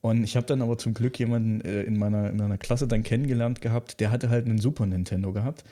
Und 0.00 0.24
ich 0.24 0.36
habe 0.36 0.46
dann 0.46 0.62
aber 0.62 0.78
zum 0.78 0.94
Glück 0.94 1.18
jemanden 1.18 1.60
äh, 1.60 1.82
in, 1.82 1.98
meiner, 1.98 2.30
in 2.30 2.36
meiner 2.36 2.58
Klasse 2.58 2.88
dann 2.88 3.02
kennengelernt 3.02 3.60
gehabt, 3.60 4.00
der 4.00 4.10
hatte 4.10 4.30
halt 4.30 4.46
einen 4.46 4.58
Super 4.58 4.86
Nintendo 4.86 5.32
gehabt. 5.32 5.64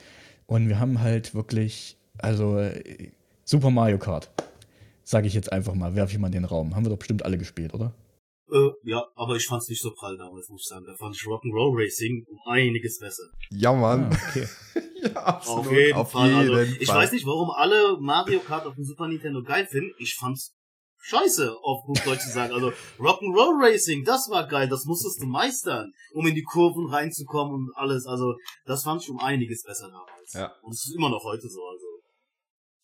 Und 0.45 0.67
wir 0.69 0.79
haben 0.79 1.01
halt 1.01 1.33
wirklich, 1.33 1.97
also 2.17 2.59
äh, 2.59 3.11
Super 3.43 3.71
Mario 3.71 3.97
Kart, 3.97 4.29
sage 5.03 5.27
ich 5.27 5.33
jetzt 5.33 5.51
einfach 5.51 5.73
mal, 5.73 5.95
werfe 5.95 6.13
ich 6.13 6.19
mal 6.19 6.27
in 6.27 6.33
den 6.33 6.45
Raum. 6.45 6.75
Haben 6.75 6.85
wir 6.85 6.91
doch 6.91 6.99
bestimmt 6.99 7.25
alle 7.25 7.37
gespielt, 7.37 7.73
oder? 7.73 7.93
Äh, 8.51 8.69
ja, 8.83 9.05
aber 9.15 9.35
ich 9.35 9.45
fand's 9.45 9.69
nicht 9.69 9.81
so 9.81 9.91
prall 9.91 10.17
damals, 10.17 10.49
muss 10.49 10.61
ich 10.61 10.67
sagen. 10.67 10.85
Da 10.85 10.95
fand 10.95 11.15
ich 11.15 11.21
Rock'n'Roll 11.21 11.83
Racing 11.83 12.25
um 12.27 12.39
einiges 12.51 12.99
besser. 12.99 13.23
Ja, 13.51 13.73
Mann. 13.73 14.11
Ah, 14.11 14.29
okay. 14.29 14.47
ja, 15.03 15.23
absolut. 15.23 15.65
Auf 15.65 15.71
jeden 15.71 15.93
auf 15.93 16.11
Fall. 16.11 16.29
Jeden 16.29 16.55
also, 16.55 16.75
ich 16.79 16.87
Fall. 16.87 16.97
weiß 16.97 17.11
nicht, 17.11 17.25
warum 17.25 17.51
alle 17.51 17.97
Mario 17.99 18.39
Kart 18.39 18.65
auf 18.65 18.75
dem 18.75 18.83
Super 18.83 19.07
Nintendo 19.07 19.43
geil 19.43 19.67
finden. 19.67 19.93
Ich 19.97 20.15
fand's 20.15 20.55
scheiße, 20.99 21.55
auf 21.61 21.85
gut 21.85 22.05
Deutsch 22.05 22.21
zu 22.21 22.29
sagen. 22.29 22.53
Also 22.53 22.71
Rock'n'Roll 22.99 23.61
Racing, 23.61 24.03
das 24.03 24.29
war 24.29 24.47
geil, 24.47 24.69
das 24.69 24.85
musstest 24.85 25.21
du 25.21 25.25
meistern, 25.25 25.91
um 26.13 26.25
in 26.27 26.35
die 26.35 26.43
Kurven 26.43 26.87
reinzukommen 26.87 27.55
und 27.55 27.71
alles. 27.75 28.05
Also 28.05 28.35
das 28.65 28.83
fand 28.83 29.01
ich 29.01 29.09
um 29.09 29.19
einiges 29.19 29.63
besser 29.63 29.89
damals. 29.89 30.33
Ja. 30.33 30.53
Und 30.61 30.73
es 30.73 30.85
ist 30.85 30.95
immer 30.95 31.09
noch 31.09 31.23
heute 31.23 31.47
so. 31.49 31.61
Also, 31.65 31.85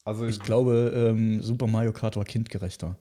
also 0.03 0.25
ich 0.25 0.39
glaube, 0.39 0.91
ähm, 0.95 1.41
Super 1.41 1.67
Mario 1.67 1.93
Kart 1.93 2.15
war 2.15 2.25
kindgerechter. 2.25 2.97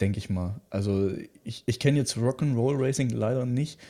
Denke 0.00 0.18
ich 0.18 0.30
mal. 0.30 0.60
Also 0.70 1.10
ich, 1.42 1.64
ich 1.66 1.80
kenne 1.80 1.98
jetzt 1.98 2.16
Rock'n'Roll 2.16 2.76
Racing 2.78 3.10
leider 3.10 3.46
nicht, 3.46 3.80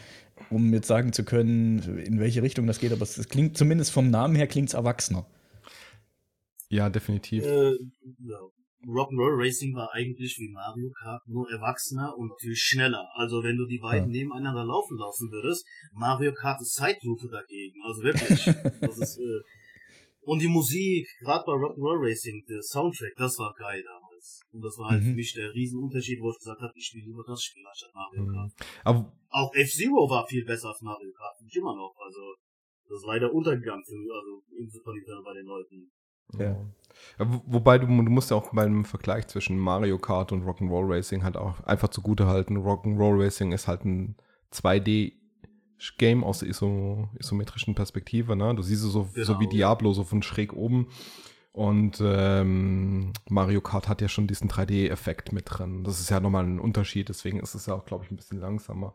um 0.49 0.73
jetzt 0.73 0.89
sagen 0.89 1.13
zu 1.13 1.25
können, 1.25 1.99
in 1.99 2.19
welche 2.19 2.43
Richtung 2.43 2.67
das 2.67 2.79
geht, 2.79 2.93
aber 2.93 3.03
es 3.03 3.29
klingt 3.29 3.59
zumindest 3.59 3.91
vom 3.91 4.11
Namen 4.11 4.35
her 4.35 4.47
klingt 4.47 4.69
es 4.69 4.75
erwachsener. 4.75 5.27
Ja, 6.71 6.89
definitiv. 6.89 7.45
Äh, 7.45 7.73
ja. 8.21 8.39
Rock'n'Roll 8.89 9.37
Racing 9.37 9.75
war 9.75 9.93
eigentlich 9.93 10.39
wie 10.39 10.49
Mario 10.49 10.91
Kart, 10.91 11.23
nur 11.29 11.51
erwachsener 11.51 12.17
und 12.17 12.29
natürlich 12.29 12.61
schneller. 12.61 13.07
Also 13.15 13.43
wenn 13.43 13.57
du 13.57 13.67
die 13.67 13.79
beiden 13.79 14.11
ja. 14.11 14.23
nebeneinander 14.23 14.65
laufen 14.65 14.97
lassen 14.97 15.31
würdest, 15.31 15.67
Mario 15.93 16.33
Kart 16.33 16.61
ist 16.61 16.75
Zeitlupe 16.75 17.29
dagegen. 17.29 17.81
Also 17.85 18.03
wirklich. 18.03 18.45
das 18.81 18.99
ist, 18.99 19.19
äh, 19.19 19.41
und 20.23 20.41
die 20.41 20.49
Musik, 20.49 21.09
gerade 21.21 21.45
bei 21.47 21.53
Rock'n'Roll 21.53 22.01
Racing, 22.05 22.45
der 22.49 22.63
Soundtrack, 22.63 23.13
das 23.17 23.39
war 23.39 23.55
geil 23.55 23.83
damals. 23.85 24.41
Und 24.53 24.63
das 24.65 24.77
war 24.79 24.91
halt 24.91 25.03
mhm. 25.03 25.07
für 25.09 25.15
mich 25.15 25.33
der 25.35 25.53
Riesenunterschied, 25.55 26.21
wo 26.21 26.31
ich 26.31 26.39
gesagt 26.39 26.61
habe, 26.61 26.73
ich 26.75 26.85
spiele 26.85 27.07
lieber 27.07 27.25
das 27.27 27.43
Spiel 27.43 27.65
anstatt 27.67 27.95
Mario 27.95 28.25
mhm. 28.25 28.33
Kart. 28.33 28.53
Aber 28.85 29.13
Auch 29.31 29.55
F-Zero 29.55 30.09
war 30.09 30.27
viel 30.27 30.45
besser 30.45 30.69
als 30.69 30.81
Mario 30.83 31.13
Kart, 31.13 31.37
ich 31.47 31.57
immer 31.57 31.75
noch. 31.77 31.95
Also 31.97 32.35
das 32.89 33.03
war 33.05 33.21
der 33.21 33.33
Untergang 33.33 33.85
für 33.85 33.97
mich, 33.97 34.11
also 34.13 34.43
im 34.57 34.69
Super 34.69 34.93
Nintendo 34.93 35.23
bei 35.23 35.35
den 35.35 35.47
Leuten. 35.47 35.91
Ja. 36.39 36.57
Wobei 37.19 37.79
du, 37.79 37.87
du 37.87 37.93
musst 37.93 38.31
ja 38.31 38.37
auch 38.37 38.53
beim 38.53 38.85
Vergleich 38.85 39.27
zwischen 39.29 39.59
Mario 39.59 39.99
Kart 39.99 40.33
und 40.33 40.45
Rock'n'Roll 40.45 40.89
Racing 40.89 41.25
halt 41.25 41.37
auch 41.37 41.61
einfach 41.65 41.89
zugute 41.89 42.27
halten. 42.27 42.59
Rock'n'Roll 42.59 43.25
Racing 43.25 43.53
ist 43.53 43.69
halt 43.69 43.85
ein 43.85 44.17
2D 44.53 45.13
Game 45.97 46.25
aus 46.25 46.41
der 46.41 46.49
iso, 46.49 47.09
isometrischen 47.19 47.75
Perspektive. 47.75 48.37
Ne? 48.37 48.55
Du 48.55 48.63
siehst 48.63 48.85
es 48.85 48.93
so, 48.93 49.09
genau, 49.13 49.27
so 49.27 49.41
wie 49.41 49.49
Diablo, 49.49 49.93
so 49.93 50.05
von 50.05 50.23
schräg 50.23 50.53
oben. 50.53 50.89
Und 51.53 52.01
ähm, 52.05 53.13
Mario 53.29 53.61
Kart 53.61 53.89
hat 53.89 54.01
ja 54.01 54.09
schon 54.09 54.29
diesen 54.29 54.49
3D-Effekt 54.49 55.33
mit 55.33 55.47
drin. 55.49 55.83
Das 55.83 55.99
ist 55.99 56.11
ja 56.11 56.21
nochmal 56.21 56.45
ein 56.45 56.61
Unterschied, 56.61 57.09
deswegen 57.09 57.41
ist 57.41 57.55
es 57.55 57.67
ja 57.67 57.75
auch, 57.75 57.85
glaube 57.85 58.05
ich, 58.05 58.13
ein 58.13 58.17
bisschen 58.17 58.39
langsamer. 58.39 58.95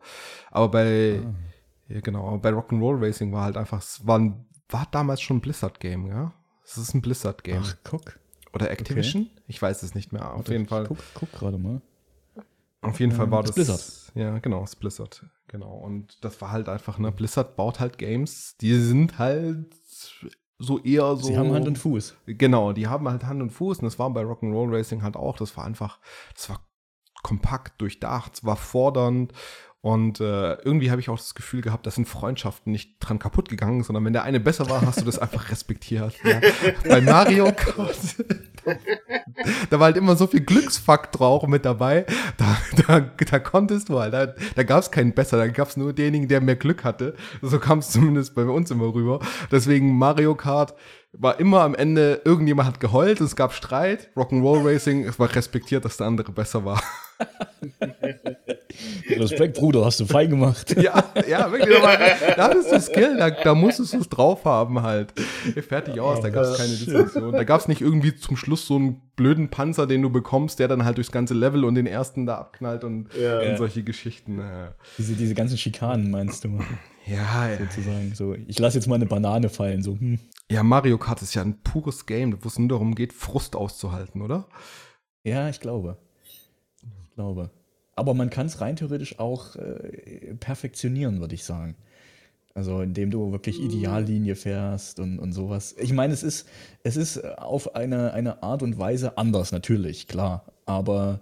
Aber 0.50 0.69
bei, 0.69 1.22
ah. 1.26 1.34
ja, 1.89 2.00
genau, 2.00 2.38
bei 2.38 2.52
Rock'n'Roll 2.52 3.06
Racing 3.06 3.34
war 3.34 3.43
halt 3.43 3.58
einfach, 3.58 3.80
es 3.80 4.08
war, 4.08 4.19
ein, 4.19 4.46
war 4.69 4.88
damals 4.91 5.22
schon 5.22 5.38
ein 5.38 5.41
Blizzard-Game, 5.41 6.08
ja? 6.08 6.34
Es 6.73 6.89
ist 6.89 6.93
ein 6.93 7.01
Blizzard-Game. 7.01 7.63
Ach, 7.63 7.75
guck. 7.83 8.19
Oder 8.53 8.71
Activision? 8.71 9.23
Okay. 9.23 9.43
Ich 9.47 9.62
weiß 9.62 9.83
es 9.83 9.95
nicht 9.95 10.12
mehr. 10.12 10.31
Auf 10.31 10.39
Warte, 10.39 10.53
jeden 10.53 10.67
Fall. 10.67 10.86
Guck, 10.88 10.97
guck 11.13 11.31
gerade 11.31 11.57
mal. 11.57 11.81
Auf 12.81 12.99
jeden 12.99 13.12
ähm, 13.12 13.17
Fall 13.17 13.31
war 13.31 13.43
das. 13.43 13.55
Blizzard. 13.55 14.12
Ja, 14.15 14.39
genau, 14.39 14.62
das 14.62 14.75
Blizzard. 14.75 15.25
Genau. 15.47 15.75
Und 15.75 16.23
das 16.23 16.39
war 16.41 16.51
halt 16.51 16.69
einfach, 16.69 16.97
ne, 16.97 17.12
Blizzard 17.12 17.55
baut 17.55 17.79
halt 17.79 17.97
Games, 17.97 18.57
die 18.57 18.75
sind 18.75 19.19
halt 19.19 19.73
so 20.59 20.79
eher 20.79 21.15
so. 21.15 21.27
Sie 21.27 21.38
haben 21.38 21.53
Hand 21.53 21.67
und 21.67 21.77
Fuß. 21.77 22.15
Genau, 22.25 22.73
die 22.73 22.88
haben 22.88 23.07
halt 23.07 23.23
Hand 23.23 23.41
und 23.41 23.51
Fuß. 23.51 23.79
Und 23.79 23.86
das 23.86 23.99
war 23.99 24.09
bei 24.12 24.21
Rock'n'Roll 24.21 24.75
Racing 24.75 25.03
halt 25.03 25.15
auch. 25.15 25.38
Das 25.38 25.55
war 25.57 25.65
einfach, 25.65 25.99
das 26.36 26.49
war 26.49 26.65
kompakt, 27.21 27.79
durchdacht, 27.81 28.36
es 28.36 28.43
war 28.43 28.55
fordernd 28.55 29.33
und 29.84 30.22
äh, 30.22 30.54
irgendwie 30.62 30.91
habe 30.91 31.02
ich 31.02 31.10
auch 31.10 31.17
das 31.17 31.36
Gefühl 31.36 31.60
gehabt, 31.60 31.86
dass 31.86 31.96
sind 31.96 32.08
Freundschaften 32.08 32.72
nicht 32.72 32.96
dran 33.02 33.19
kaputt 33.19 33.50
gegangen, 33.50 33.84
sondern 33.84 34.06
wenn 34.06 34.13
der 34.13 34.24
eine 34.24 34.39
besser 34.39 34.69
war, 34.69 34.82
hast 34.86 35.02
du 35.02 35.06
das 35.06 35.19
einfach 35.19 35.52
respektiert. 35.52 36.15
Ja. 36.24 36.39
Bei 36.88 37.02
Mario 37.02 37.52
Kart, 37.56 37.98
da 39.69 39.80
war 39.80 39.88
halt 39.88 39.98
immer 39.98 40.15
so 40.15 40.26
viel 40.26 40.39
Glücksfaktor 40.39 41.28
auch 41.28 41.48
mit 41.48 41.65
dabei. 41.65 42.06
Da, 42.38 42.58
da, 42.88 43.02
da 43.02 43.39
konntest 43.39 43.89
du 43.89 44.00
halt, 44.00 44.13
da, 44.13 44.34
da 44.56 44.63
gab 44.63 44.80
es 44.80 44.89
keinen 44.89 45.13
besser, 45.13 45.36
da 45.36 45.48
gab 45.48 45.67
es 45.67 45.76
nur 45.76 45.91
denjenigen, 45.91 46.30
der 46.30 46.39
mehr 46.39 46.56
Glück 46.56 46.86
hatte. 46.86 47.15
So 47.41 47.60
kam 47.60 47.80
es 47.80 47.89
zumindest 47.89 48.36
bei 48.36 48.46
uns 48.46 48.72
immer 48.72 48.93
rüber. 48.93 49.19
Deswegen 49.52 49.98
Mario 49.98 50.34
Kart 50.36 50.76
war 51.12 51.41
immer 51.41 51.60
am 51.60 51.76
Ende, 51.76 52.22
irgendjemand 52.24 52.69
hat 52.69 52.80
geheult, 52.80 53.19
es 53.19 53.36
gab 53.36 53.52
Streit, 53.52 54.10
Rock'n'Roll 54.15 54.65
Racing, 54.65 55.04
es 55.04 55.19
war 55.19 55.36
respektiert, 55.36 55.84
dass 55.84 55.98
der 55.98 56.08
andere 56.08 56.32
besser 56.32 56.63
war. 56.63 56.82
Respekt, 59.10 59.58
Bruder, 59.58 59.86
hast 59.86 59.99
du 59.99 60.06
fein 60.06 60.30
gemacht. 60.30 60.76
ja, 60.82 61.04
ja, 61.28 61.52
wirklich. 61.52 61.78
Aber, 61.78 61.97
da 62.36 62.43
hattest 62.45 62.71
du 62.71 62.80
Skill, 62.80 63.17
da, 63.17 63.30
da 63.30 63.56
musstest 63.56 63.93
du 63.93 63.99
es 63.99 64.10
drauf 64.10 64.45
haben 64.45 64.82
halt. 64.82 65.13
Fertig 65.67 65.99
aus, 65.99 66.21
da 66.21 66.30
gab 66.30 66.45
es 66.45 66.58
keine 66.58 66.69
Diskussion. 66.69 67.32
Da 67.32 67.43
gab 67.43 67.62
es 67.62 67.67
nicht 67.67 67.82
irgendwie 67.82 68.15
zum 68.15 68.36
Schluss 68.36 68.65
so 68.65 68.76
einen 68.76 69.02
blöden 69.15 69.49
Panzer, 69.49 69.88
den 69.88 70.02
du 70.02 70.10
bekommst, 70.10 70.60
der 70.60 70.67
dann 70.67 70.86
halt 70.86 70.97
durchs 70.97 71.12
ganze 71.12 71.34
Level 71.34 71.66
und 71.66 71.76
den 71.76 71.88
ersten 71.88 72.26
da 72.26 72.38
abknallt 72.38 72.84
und, 72.84 73.09
ja. 73.20 73.39
und 73.41 73.57
solche 73.57 73.84
Geschichten. 73.84 74.41
Diese, 74.97 75.14
diese 75.14 75.36
ganzen 75.36 75.57
Schikanen 75.57 76.09
meinst 76.09 76.43
du? 76.43 76.59
Ja, 77.05 77.49
ja. 77.49 77.57
Sozusagen 77.57 78.14
so, 78.16 78.34
ich 78.34 78.59
lasse 78.59 78.78
jetzt 78.78 78.88
mal 78.88 78.95
eine 78.95 79.05
Banane 79.05 79.49
fallen, 79.49 79.84
so. 79.84 79.97
Hm. 79.97 80.20
Ja, 80.49 80.64
Mario 80.64 80.97
Kart 80.97 81.22
ist 81.22 81.34
ja 81.36 81.41
ein 81.41 81.61
pures 81.61 82.05
Game, 82.05 82.38
wo 82.41 82.47
es 82.47 82.59
nur 82.59 82.70
darum 82.70 82.95
geht, 82.95 83.14
Frust 83.14 83.55
auszuhalten, 83.55 84.22
oder? 84.22 84.47
Ja, 85.24 85.49
ich 85.49 85.59
glaube. 85.59 85.97
Glaube. 87.16 87.51
aber 87.95 88.14
man 88.14 88.30
kann 88.30 88.47
es 88.47 88.59
rein 88.59 88.76
theoretisch 88.76 89.20
auch 89.20 89.55
äh, 89.55 90.36
perfektionieren, 90.39 91.20
würde 91.20 91.36
ich 91.36 91.43
sagen. 91.43 91.76
Also 92.55 92.82
indem 92.82 93.09
du 93.09 93.32
wirklich 93.32 93.59
mhm. 93.59 93.66
Ideallinie 93.66 94.36
fährst 94.36 94.99
und, 94.99 95.20
und 95.20 95.34
sowas. 95.34 95.76
Ich 95.80 95.91
meine, 95.91 96.14
es 96.14 96.24
ist, 96.24 96.47
es 96.84 96.97
ist 96.97 97.24
auf 97.24 97.76
eine, 97.76 98.14
eine 98.14 98.43
Art 98.43 98.61
und 98.61 98.78
Weise 98.78 99.18
anders, 99.18 99.51
natürlich, 99.51 100.07
klar. 100.07 100.45
Aber 100.66 101.22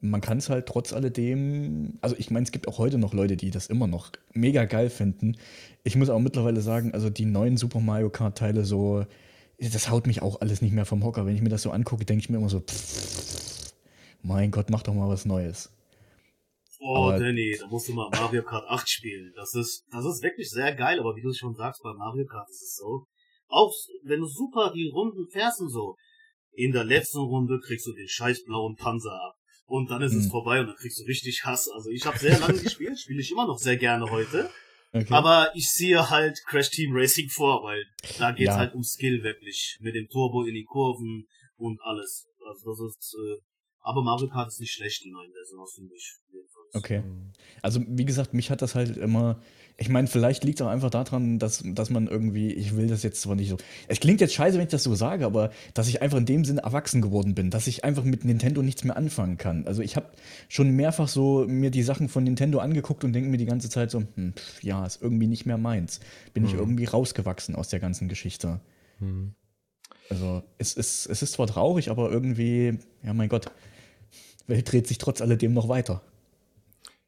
man 0.00 0.20
kann 0.20 0.38
es 0.38 0.50
halt 0.50 0.66
trotz 0.66 0.92
alledem, 0.92 1.98
also 2.00 2.16
ich 2.18 2.30
meine, 2.30 2.44
es 2.44 2.52
gibt 2.52 2.68
auch 2.68 2.78
heute 2.78 2.98
noch 2.98 3.12
Leute, 3.14 3.36
die 3.36 3.50
das 3.50 3.66
immer 3.66 3.86
noch 3.86 4.10
mega 4.34 4.64
geil 4.64 4.90
finden. 4.90 5.36
Ich 5.84 5.96
muss 5.96 6.10
auch 6.10 6.18
mittlerweile 6.20 6.60
sagen, 6.60 6.92
also 6.94 7.10
die 7.10 7.24
neuen 7.24 7.56
Super 7.56 7.80
Mario 7.80 8.10
Kart 8.10 8.38
Teile 8.38 8.64
so, 8.64 9.04
das 9.58 9.90
haut 9.90 10.06
mich 10.06 10.22
auch 10.22 10.40
alles 10.40 10.62
nicht 10.62 10.72
mehr 10.72 10.84
vom 10.84 11.04
Hocker. 11.04 11.26
Wenn 11.26 11.34
ich 11.36 11.42
mir 11.42 11.48
das 11.48 11.62
so 11.62 11.70
angucke, 11.70 12.04
denke 12.04 12.22
ich 12.22 12.30
mir 12.30 12.38
immer 12.38 12.48
so, 12.48 12.60
pff, 12.60 13.51
mein 14.22 14.50
Gott, 14.50 14.70
mach 14.70 14.82
doch 14.82 14.94
mal 14.94 15.08
was 15.08 15.24
Neues. 15.24 15.70
Oh, 16.84 16.96
aber 16.96 17.18
Danny, 17.18 17.56
da 17.60 17.68
musst 17.68 17.88
du 17.88 17.92
mal 17.92 18.10
Mario 18.10 18.42
Kart 18.42 18.68
8 18.68 18.88
spielen. 18.88 19.32
Das 19.36 19.54
ist, 19.54 19.84
das 19.92 20.04
ist 20.04 20.22
wirklich 20.22 20.50
sehr 20.50 20.74
geil, 20.74 20.98
aber 20.98 21.14
wie 21.14 21.22
du 21.22 21.32
schon 21.32 21.54
sagst, 21.54 21.80
bei 21.82 21.92
Mario 21.92 22.26
Kart 22.26 22.48
ist 22.50 22.62
es 22.62 22.76
so. 22.76 23.06
Auch 23.46 23.72
wenn 24.02 24.20
du 24.20 24.26
super 24.26 24.72
die 24.74 24.88
Runden 24.88 25.28
fährst 25.28 25.60
und 25.60 25.70
so, 25.70 25.96
in 26.52 26.72
der 26.72 26.84
letzten 26.84 27.20
Runde 27.20 27.60
kriegst 27.60 27.86
du 27.86 27.92
den 27.92 28.08
scheiß 28.08 28.44
blauen 28.44 28.76
Panzer 28.76 29.12
ab. 29.12 29.36
Und 29.66 29.90
dann 29.90 30.02
ist 30.02 30.12
hm. 30.12 30.20
es 30.20 30.28
vorbei 30.28 30.60
und 30.60 30.66
dann 30.66 30.76
kriegst 30.76 30.98
du 31.00 31.04
richtig 31.04 31.44
Hass. 31.44 31.68
Also 31.68 31.90
ich 31.90 32.04
habe 32.04 32.18
sehr 32.18 32.38
lange 32.40 32.60
gespielt, 32.60 32.98
spiele 32.98 33.20
ich 33.20 33.30
immer 33.30 33.46
noch 33.46 33.58
sehr 33.58 33.76
gerne 33.76 34.10
heute. 34.10 34.50
Okay. 34.92 35.14
Aber 35.14 35.50
ich 35.54 35.70
sehe 35.70 36.10
halt 36.10 36.38
Crash 36.46 36.70
Team 36.70 36.90
Racing 36.92 37.30
vor, 37.30 37.62
weil 37.62 37.82
da 38.18 38.32
geht's 38.32 38.48
ja. 38.48 38.56
halt 38.56 38.74
um 38.74 38.82
Skill 38.82 39.22
wirklich. 39.22 39.78
Mit 39.80 39.94
dem 39.94 40.08
Turbo 40.08 40.44
in 40.44 40.54
die 40.54 40.64
Kurven 40.64 41.26
und 41.56 41.80
alles. 41.82 42.26
Also 42.46 42.70
das 42.70 42.80
ist, 42.80 43.14
äh, 43.14 43.40
aber 43.82 44.02
Mario 44.02 44.28
Kart 44.28 44.48
ist 44.48 44.60
nicht 44.60 44.72
schlecht 44.72 45.04
in 45.04 45.12
neuen 45.12 45.32
Versions, 45.32 45.72
finde 45.74 45.94
ich. 45.94 46.16
Okay. 46.74 47.02
Also 47.60 47.80
wie 47.86 48.04
gesagt, 48.04 48.32
mich 48.32 48.50
hat 48.50 48.62
das 48.62 48.74
halt 48.74 48.96
immer. 48.96 49.40
Ich 49.76 49.88
meine, 49.88 50.06
vielleicht 50.06 50.44
liegt 50.44 50.60
es 50.60 50.66
auch 50.66 50.70
einfach 50.70 50.90
daran, 50.90 51.38
dass, 51.38 51.62
dass 51.64 51.90
man 51.90 52.06
irgendwie, 52.06 52.52
ich 52.52 52.76
will 52.76 52.86
das 52.86 53.02
jetzt 53.02 53.20
zwar 53.20 53.34
nicht 53.34 53.48
so. 53.48 53.56
Es 53.88 54.00
klingt 54.00 54.20
jetzt 54.20 54.34
scheiße, 54.34 54.56
wenn 54.56 54.64
ich 54.64 54.70
das 54.70 54.84
so 54.84 54.94
sage, 54.94 55.26
aber 55.26 55.50
dass 55.74 55.88
ich 55.88 56.02
einfach 56.02 56.18
in 56.18 56.26
dem 56.26 56.44
Sinne 56.44 56.62
erwachsen 56.62 57.02
geworden 57.02 57.34
bin, 57.34 57.50
dass 57.50 57.66
ich 57.66 57.82
einfach 57.82 58.04
mit 58.04 58.24
Nintendo 58.24 58.62
nichts 58.62 58.84
mehr 58.84 58.96
anfangen 58.96 59.38
kann. 59.38 59.66
Also 59.66 59.82
ich 59.82 59.96
habe 59.96 60.10
schon 60.48 60.70
mehrfach 60.70 61.08
so 61.08 61.46
mir 61.48 61.70
die 61.70 61.82
Sachen 61.82 62.08
von 62.08 62.22
Nintendo 62.22 62.58
angeguckt 62.60 63.02
und 63.02 63.12
denke 63.12 63.30
mir 63.30 63.38
die 63.38 63.46
ganze 63.46 63.70
Zeit 63.70 63.90
so, 63.90 64.02
hm, 64.14 64.34
pf, 64.34 64.62
ja, 64.62 64.86
ist 64.86 65.02
irgendwie 65.02 65.26
nicht 65.26 65.46
mehr 65.46 65.58
meins. 65.58 66.00
Bin 66.32 66.44
mhm. 66.44 66.48
ich 66.50 66.54
irgendwie 66.54 66.84
rausgewachsen 66.84 67.56
aus 67.56 67.68
der 67.68 67.80
ganzen 67.80 68.08
Geschichte. 68.08 68.60
Mhm. 69.00 69.34
Also 70.10 70.42
es 70.58 70.74
ist, 70.74 71.06
es 71.06 71.22
ist 71.22 71.32
zwar 71.32 71.46
traurig, 71.46 71.90
aber 71.90 72.10
irgendwie, 72.10 72.78
ja 73.02 73.14
mein 73.14 73.30
Gott, 73.30 73.50
Welt 74.46 74.70
dreht 74.70 74.86
sich 74.86 74.98
trotz 74.98 75.20
alledem 75.20 75.52
noch 75.52 75.68
weiter. 75.68 76.02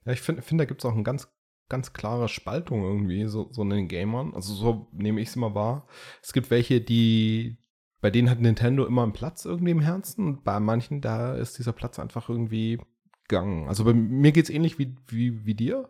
Ja, 0.05 0.13
ich 0.13 0.21
finde, 0.21 0.43
find, 0.43 0.61
da 0.61 0.65
gibt 0.65 0.81
es 0.81 0.85
auch 0.85 0.95
eine 0.95 1.03
ganz, 1.03 1.29
ganz 1.69 1.93
klare 1.93 2.29
Spaltung 2.29 2.83
irgendwie, 2.83 3.27
so, 3.27 3.49
so 3.51 3.63
in 3.63 3.71
den 3.71 3.89
Gamern. 3.89 4.35
Also 4.35 4.55
so 4.55 4.89
nehme 4.93 5.21
ich 5.21 5.29
es 5.29 5.37
immer 5.37 5.55
wahr. 5.55 5.87
Es 6.23 6.33
gibt 6.33 6.51
welche, 6.51 6.81
die, 6.81 7.57
bei 8.01 8.11
denen 8.11 8.29
hat 8.31 8.41
Nintendo 8.41 8.85
immer 8.85 9.03
einen 9.03 9.13
Platz 9.13 9.45
irgendwie 9.45 9.73
im 9.73 9.81
Herzen 9.81 10.27
und 10.27 10.45
bei 10.45 10.61
manchen, 10.61 11.01
da 11.01 11.35
ist 11.35 11.59
dieser 11.59 11.73
Platz 11.73 11.99
einfach 11.99 12.29
irgendwie 12.29 12.79
gegangen. 13.27 13.69
Also 13.69 13.85
bei 13.85 13.95
mir 13.95 14.33
geht 14.33 14.45
es 14.45 14.51
ähnlich 14.51 14.79
wie, 14.79 14.95
wie, 15.07 15.47
wie 15.47 15.55
dir. 15.55 15.89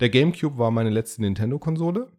Der 0.00 0.10
GameCube 0.10 0.58
war 0.58 0.70
meine 0.70 0.90
letzte 0.90 1.22
Nintendo-Konsole. 1.22 2.12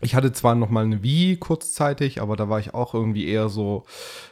Ich 0.00 0.14
hatte 0.14 0.32
zwar 0.32 0.54
noch 0.54 0.70
mal 0.70 0.84
eine 0.84 1.02
Wii 1.02 1.36
kurzzeitig, 1.36 2.20
aber 2.20 2.36
da 2.36 2.48
war 2.48 2.58
ich 2.58 2.74
auch 2.74 2.94
irgendwie 2.94 3.28
eher 3.28 3.48
so 3.48 3.84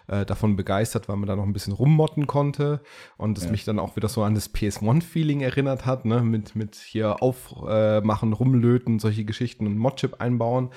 äh, 0.08 0.26
davon 0.26 0.56
begeistert, 0.56 1.08
weil 1.08 1.16
man 1.16 1.28
da 1.28 1.36
noch 1.36 1.44
ein 1.44 1.52
bisschen 1.52 1.72
rummotten 1.72 2.26
konnte 2.26 2.80
und 3.16 3.38
es 3.38 3.44
ja. 3.44 3.50
mich 3.50 3.64
dann 3.64 3.78
auch 3.78 3.94
wieder 3.94 4.08
so 4.08 4.22
an 4.22 4.34
das 4.34 4.52
PS1-Feeling 4.52 5.40
erinnert 5.40 5.86
hat, 5.86 6.04
ne? 6.04 6.20
mit, 6.20 6.56
mit 6.56 6.74
hier 6.76 7.22
aufmachen, 7.22 8.32
äh, 8.32 8.34
rumlöten, 8.34 8.98
solche 8.98 9.24
Geschichten 9.24 9.66
und 9.66 9.78
Modchip 9.78 10.20
einbauen. 10.20 10.70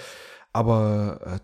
Aber 0.53 1.19
äh, 1.25 1.39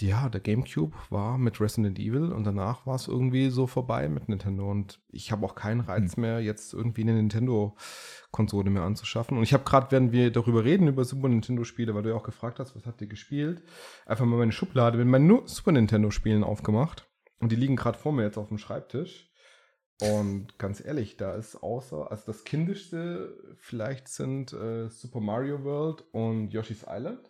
ja, 0.00 0.28
der 0.28 0.40
GameCube 0.40 0.96
war 1.10 1.38
mit 1.38 1.60
Resident 1.60 1.98
Evil 1.98 2.32
und 2.32 2.44
danach 2.44 2.86
war 2.86 2.94
es 2.94 3.08
irgendwie 3.08 3.50
so 3.50 3.66
vorbei 3.66 4.08
mit 4.08 4.28
Nintendo 4.28 4.70
und 4.70 5.00
ich 5.08 5.32
habe 5.32 5.44
auch 5.44 5.54
keinen 5.54 5.80
Reiz 5.80 6.14
hm. 6.14 6.20
mehr, 6.22 6.40
jetzt 6.40 6.72
irgendwie 6.72 7.02
eine 7.02 7.14
Nintendo-Konsole 7.14 8.70
mehr 8.70 8.82
anzuschaffen. 8.82 9.36
Und 9.36 9.42
ich 9.42 9.52
habe 9.52 9.64
gerade, 9.64 9.90
während 9.90 10.12
wir 10.12 10.30
darüber 10.30 10.64
reden, 10.64 10.88
über 10.88 11.04
Super 11.04 11.28
Nintendo-Spiele, 11.28 11.94
weil 11.94 12.02
du 12.02 12.10
ja 12.10 12.14
auch 12.16 12.22
gefragt 12.22 12.60
hast, 12.60 12.76
was 12.76 12.86
habt 12.86 13.00
ihr 13.00 13.08
gespielt, 13.08 13.62
einfach 14.06 14.24
mal 14.24 14.36
meine 14.36 14.52
Schublade 14.52 14.98
mit 14.98 15.08
meinen 15.08 15.46
Super 15.46 15.72
Nintendo-Spielen 15.72 16.44
aufgemacht 16.44 17.08
und 17.40 17.52
die 17.52 17.56
liegen 17.56 17.76
gerade 17.76 17.98
vor 17.98 18.12
mir 18.12 18.24
jetzt 18.24 18.38
auf 18.38 18.48
dem 18.48 18.58
Schreibtisch. 18.58 19.28
Und 20.00 20.58
ganz 20.58 20.84
ehrlich, 20.84 21.16
da 21.16 21.34
ist 21.34 21.56
außer, 21.56 22.10
also 22.10 22.22
das 22.26 22.44
Kindischste 22.44 23.56
vielleicht 23.56 24.06
sind 24.06 24.52
äh, 24.52 24.88
Super 24.88 25.20
Mario 25.20 25.64
World 25.64 26.04
und 26.12 26.52
Yoshi's 26.52 26.86
Island. 26.88 27.27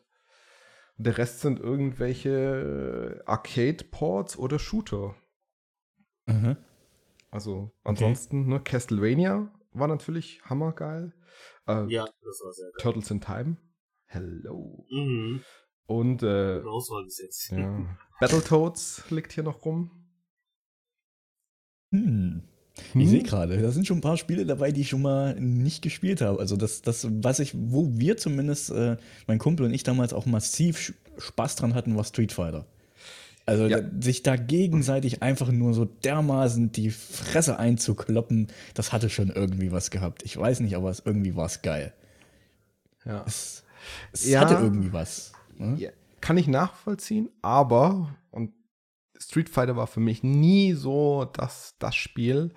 Der 0.99 1.17
Rest 1.17 1.41
sind 1.41 1.61
irgendwelche 1.61 3.23
Arcade-Ports 3.25 4.37
oder 4.37 4.59
Shooter. 4.59 5.15
Mhm. 6.27 6.57
Also 7.31 7.73
ansonsten, 7.85 8.43
okay. 8.43 8.51
ne, 8.51 8.61
Castlevania 8.61 9.53
war 9.73 9.87
natürlich 9.87 10.43
hammergeil. 10.45 11.13
Äh, 11.69 11.87
ja, 11.87 12.05
das 12.05 12.41
war 12.43 12.53
sehr 12.53 12.71
geil. 12.71 12.81
Turtles 12.81 13.11
in 13.11 13.21
Time. 13.21 13.57
Hello. 14.07 14.87
Mhm. 14.91 15.43
Und 15.87 16.23
äh, 16.23 16.61
jetzt. 16.61 17.51
Ja. 17.51 17.97
Battletoads 18.21 19.11
liegt 19.11 19.33
hier 19.33 19.45
noch 19.45 19.65
rum. 19.65 19.91
Hm. 21.93 22.43
Hm? 22.93 23.01
Ich 23.01 23.09
sehe 23.09 23.23
gerade, 23.23 23.61
da 23.61 23.71
sind 23.71 23.87
schon 23.87 23.99
ein 23.99 24.03
paar 24.03 24.17
Spiele 24.17 24.47
dabei, 24.47 24.73
die 24.73 24.83
ich 24.83 24.89
schon 24.89 25.03
mal 25.03 25.35
nicht 25.39 25.83
gespielt 25.83 26.21
habe. 26.21 26.39
Also 26.39 26.57
das, 26.57 26.83
das 26.83 27.07
was 27.11 27.39
ich, 27.39 27.53
wo 27.55 27.89
wir 27.93 28.17
zumindest, 28.17 28.71
äh, 28.71 28.97
mein 29.27 29.39
Kumpel 29.39 29.67
und 29.67 29.75
ich 29.75 29.83
damals 29.83 30.13
auch 30.13 30.27
massiv 30.27 30.95
Spaß 31.19 31.57
dran 31.57 31.75
hatten, 31.75 31.97
war 31.97 32.05
Street 32.05 32.33
Fighter. 32.33 32.67
Also 33.49 33.67
ja. 33.67 33.81
da, 33.81 34.03
sich 34.03 34.23
da 34.23 34.37
gegenseitig 34.37 35.23
einfach 35.23 35.51
nur 35.51 35.73
so 35.73 35.87
dermaßen 35.87 36.71
die 36.71 36.91
Fresse 36.91 37.59
einzukloppen, 37.59 38.49
das 38.75 38.93
hatte 38.93 39.09
schon 39.09 39.31
irgendwie 39.31 39.73
was 39.73 39.91
gehabt. 39.91 40.23
Ich 40.23 40.37
weiß 40.37 40.61
nicht, 40.61 40.77
aber 40.77 40.91
es, 40.91 41.01
irgendwie 41.03 41.35
war 41.35 41.47
es 41.47 41.63
geil. 41.63 41.95
Ja. 43.07 43.25
Es, 43.27 43.65
es 44.13 44.29
ja, 44.29 44.41
hatte 44.41 44.63
irgendwie 44.63 44.93
was. 44.93 45.33
Ne? 45.57 45.77
Ja, 45.79 45.91
kann 46.21 46.37
ich 46.37 46.47
nachvollziehen, 46.47 47.31
aber, 47.41 48.15
und 48.31 48.53
Street 49.19 49.49
Fighter 49.49 49.77
war 49.77 49.87
für 49.87 50.01
mich 50.01 50.23
nie 50.23 50.73
so 50.73 51.25
das, 51.25 51.75
das 51.79 51.95
Spiel, 51.97 52.53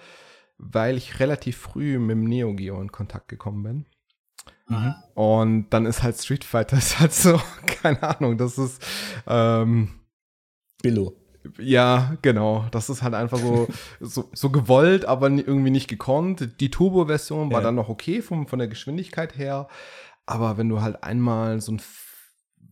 weil 0.58 0.98
ich 0.98 1.20
relativ 1.20 1.58
früh 1.58 2.00
mit 2.00 2.12
dem 2.12 2.24
Neo 2.24 2.54
Geo 2.54 2.82
in 2.82 2.92
Kontakt 2.92 3.28
gekommen 3.28 3.64
bin. 3.64 3.86
Mhm. 4.68 4.96
Und 5.16 5.70
dann 5.72 5.86
ist 5.86 6.04
halt 6.04 6.18
Street 6.18 6.44
Fighter 6.44 6.78
ist 6.78 7.00
halt 7.00 7.14
so, 7.14 7.42
keine 7.66 8.02
Ahnung, 8.04 8.38
das 8.38 8.58
ist 8.58 8.84
ähm, 9.28 9.90
Billo. 10.82 11.16
Ja, 11.58 12.16
genau. 12.22 12.68
Das 12.72 12.90
ist 12.90 13.02
halt 13.02 13.16
einfach 13.16 13.40
so, 13.40 13.68
so, 14.00 14.30
so 14.34 14.50
gewollt, 14.50 15.06
aber 15.06 15.30
irgendwie 15.30 15.72
nicht 15.72 15.88
gekonnt. 15.88 16.62
Die 16.62 16.70
Turbo-Version 16.70 17.52
war 17.52 17.60
ja. 17.60 17.66
dann 17.66 17.76
noch 17.76 17.90
okay 17.90 18.22
vom, 18.22 18.48
von 18.48 18.60
der 18.60 18.68
Geschwindigkeit 18.68 19.38
her. 19.38 19.68
Aber 20.26 20.58
wenn 20.58 20.70
du 20.70 20.82
halt 20.82 21.04
einmal 21.04 21.60
so 21.60 21.74
ein 21.74 21.82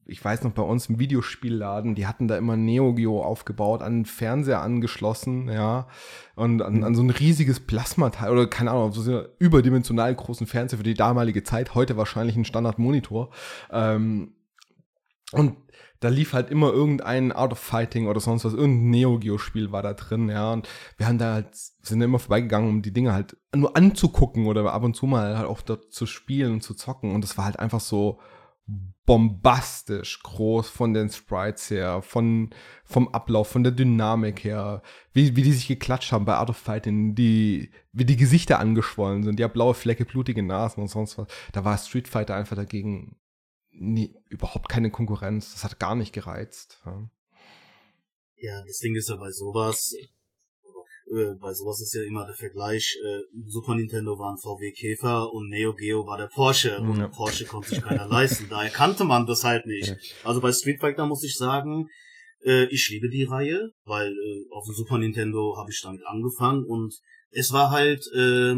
ich 0.09 0.23
weiß 0.23 0.43
noch, 0.43 0.51
bei 0.51 0.61
uns 0.61 0.87
im 0.87 0.99
Videospielladen, 0.99 1.95
die 1.95 2.07
hatten 2.07 2.27
da 2.27 2.37
immer 2.37 2.57
Neo 2.57 2.93
Geo 2.93 3.21
aufgebaut, 3.23 3.81
an 3.81 3.99
den 3.99 4.05
Fernseher 4.05 4.61
angeschlossen, 4.61 5.49
ja, 5.49 5.87
und 6.35 6.61
an, 6.61 6.83
an 6.83 6.95
so 6.95 7.01
ein 7.01 7.09
riesiges 7.09 7.59
Plasmateil 7.59 8.31
oder 8.31 8.47
keine 8.47 8.71
Ahnung, 8.71 8.91
so 8.91 9.09
einen 9.09 9.27
überdimensional 9.39 10.13
großen 10.13 10.47
Fernseher 10.47 10.77
für 10.77 10.83
die 10.83 10.93
damalige 10.93 11.43
Zeit, 11.43 11.75
heute 11.75 11.97
wahrscheinlich 11.97 12.35
ein 12.35 12.45
Standardmonitor. 12.45 13.29
Ähm, 13.71 14.33
und 15.31 15.57
da 15.99 16.07
lief 16.07 16.33
halt 16.33 16.49
immer 16.49 16.71
irgendein 16.71 17.31
Art 17.31 17.51
of 17.51 17.59
Fighting 17.59 18.07
oder 18.07 18.19
sonst 18.19 18.45
was, 18.45 18.53
irgendein 18.53 18.89
Neo 18.89 19.19
Geo 19.19 19.37
Spiel 19.37 19.71
war 19.71 19.83
da 19.83 19.93
drin, 19.93 20.29
ja, 20.29 20.53
und 20.53 20.67
wir 20.97 21.07
haben 21.07 21.17
da 21.17 21.33
halt, 21.33 21.49
sind 21.53 22.01
immer 22.01 22.19
vorbeigegangen, 22.19 22.69
um 22.69 22.81
die 22.81 22.93
Dinge 22.93 23.13
halt 23.13 23.37
nur 23.53 23.75
anzugucken 23.75 24.47
oder 24.47 24.71
ab 24.71 24.83
und 24.83 24.95
zu 24.95 25.05
mal 25.05 25.37
halt 25.37 25.47
auch 25.47 25.61
dort 25.61 25.93
zu 25.93 26.05
spielen 26.05 26.53
und 26.53 26.63
zu 26.63 26.73
zocken. 26.73 27.13
Und 27.13 27.23
das 27.23 27.37
war 27.37 27.45
halt 27.45 27.59
einfach 27.59 27.79
so, 27.79 28.19
bombastisch 29.05 30.21
groß 30.21 30.69
von 30.69 30.93
den 30.93 31.09
Sprites 31.09 31.71
her, 31.71 32.01
von, 32.01 32.51
vom 32.83 33.07
Ablauf, 33.09 33.47
von 33.47 33.63
der 33.63 33.71
Dynamik 33.71 34.43
her, 34.43 34.83
wie, 35.13 35.35
wie 35.35 35.41
die 35.41 35.51
sich 35.51 35.67
geklatscht 35.67 36.11
haben 36.11 36.25
bei 36.25 36.35
Art 36.35 36.51
of 36.51 36.57
Fighting, 36.57 37.15
die, 37.15 37.71
wie 37.91 38.05
die 38.05 38.17
Gesichter 38.17 38.59
angeschwollen 38.59 39.23
sind, 39.23 39.39
die 39.39 39.43
haben 39.43 39.53
blaue 39.53 39.73
Flecke, 39.73 40.05
blutige 40.05 40.43
Nasen 40.43 40.81
und 40.81 40.89
sonst 40.89 41.17
was. 41.17 41.27
Da 41.53 41.65
war 41.65 41.77
Street 41.77 42.07
Fighter 42.07 42.35
einfach 42.35 42.55
dagegen 42.55 43.17
nie, 43.71 44.15
überhaupt 44.27 44.69
keine 44.69 44.91
Konkurrenz. 44.91 45.53
Das 45.53 45.63
hat 45.63 45.79
gar 45.79 45.95
nicht 45.95 46.13
gereizt. 46.13 46.79
Ja. 46.85 47.09
Ja, 48.41 48.63
das 48.65 48.77
Ding 48.77 48.95
ist 48.95 49.09
ja 49.09 49.15
bei 49.17 49.31
sowas, 49.31 49.93
äh, 51.11 51.35
bei 51.39 51.53
sowas 51.53 51.81
ist 51.81 51.93
ja 51.93 52.03
immer 52.03 52.25
der 52.25 52.35
Vergleich, 52.35 52.97
äh, 53.03 53.19
Super 53.47 53.75
Nintendo 53.75 54.17
war 54.17 54.31
ein 54.31 54.37
VW 54.37 54.71
Käfer 54.71 55.31
und 55.33 55.49
Neo 55.49 55.73
Geo 55.73 56.05
war 56.05 56.17
der 56.17 56.27
Porsche 56.27 56.79
und 56.79 56.97
ja. 56.97 57.07
Porsche 57.07 57.45
konnte 57.45 57.69
sich 57.69 57.81
keiner 57.81 58.07
leisten. 58.07 58.47
Daher 58.49 58.69
kannte 58.69 59.03
man 59.03 59.25
das 59.25 59.43
halt 59.43 59.65
nicht. 59.65 59.95
Also 60.23 60.41
bei 60.41 60.51
Street 60.51 60.79
Fighter 60.79 61.05
muss 61.05 61.23
ich 61.23 61.35
sagen, 61.35 61.87
äh, 62.43 62.65
ich 62.65 62.89
liebe 62.89 63.09
die 63.09 63.23
Reihe, 63.23 63.71
weil 63.85 64.11
äh, 64.11 64.45
auf 64.51 64.65
dem 64.65 64.75
Super 64.75 64.97
Nintendo 64.97 65.55
habe 65.57 65.71
ich 65.71 65.81
damit 65.81 66.01
angefangen 66.05 66.63
und 66.65 66.93
es 67.31 67.51
war 67.51 67.71
halt, 67.71 68.03
äh, 68.15 68.55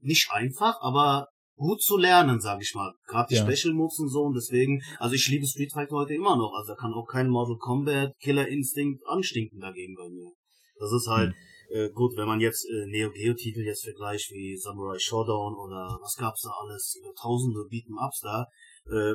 nicht 0.00 0.30
einfach, 0.30 0.80
aber 0.80 1.28
gut 1.56 1.82
zu 1.82 1.96
lernen, 1.96 2.40
sag 2.40 2.62
ich 2.62 2.74
mal. 2.74 2.94
Gerade 3.06 3.28
die 3.30 3.34
ja. 3.34 3.50
Special 3.50 3.74
Moves 3.74 3.98
und 3.98 4.08
so 4.08 4.22
und 4.22 4.34
deswegen, 4.34 4.82
also 4.98 5.14
ich 5.14 5.28
liebe 5.28 5.46
Street 5.46 5.72
Fighter 5.72 5.96
heute 5.96 6.14
immer 6.14 6.36
noch. 6.36 6.52
Also 6.56 6.72
da 6.72 6.80
kann 6.80 6.94
auch 6.94 7.06
kein 7.06 7.28
Mortal 7.28 7.56
Kombat 7.58 8.12
Killer 8.20 8.46
Instinct 8.46 9.02
anstinken 9.06 9.60
dagegen 9.60 9.94
bei 9.96 10.08
mir. 10.08 10.30
Das 10.78 10.92
ist 10.92 11.08
halt 11.08 11.30
mhm. 11.30 11.34
Äh, 11.70 11.90
gut, 11.90 12.16
wenn 12.16 12.26
man 12.26 12.40
jetzt 12.40 12.64
äh, 12.64 12.86
Neo 12.86 13.10
Geo 13.10 13.34
Titel 13.34 13.60
jetzt 13.60 13.84
vergleicht 13.84 14.30
wie 14.30 14.56
Samurai 14.56 14.98
Showdown 14.98 15.54
oder 15.54 15.98
was 16.00 16.16
gab's 16.16 16.42
da 16.42 16.50
alles, 16.62 16.96
über 16.98 17.12
tausende 17.14 17.60
Beat'em 17.70 17.98
Ups 18.04 18.20
da, 18.20 18.46
äh, 18.90 19.14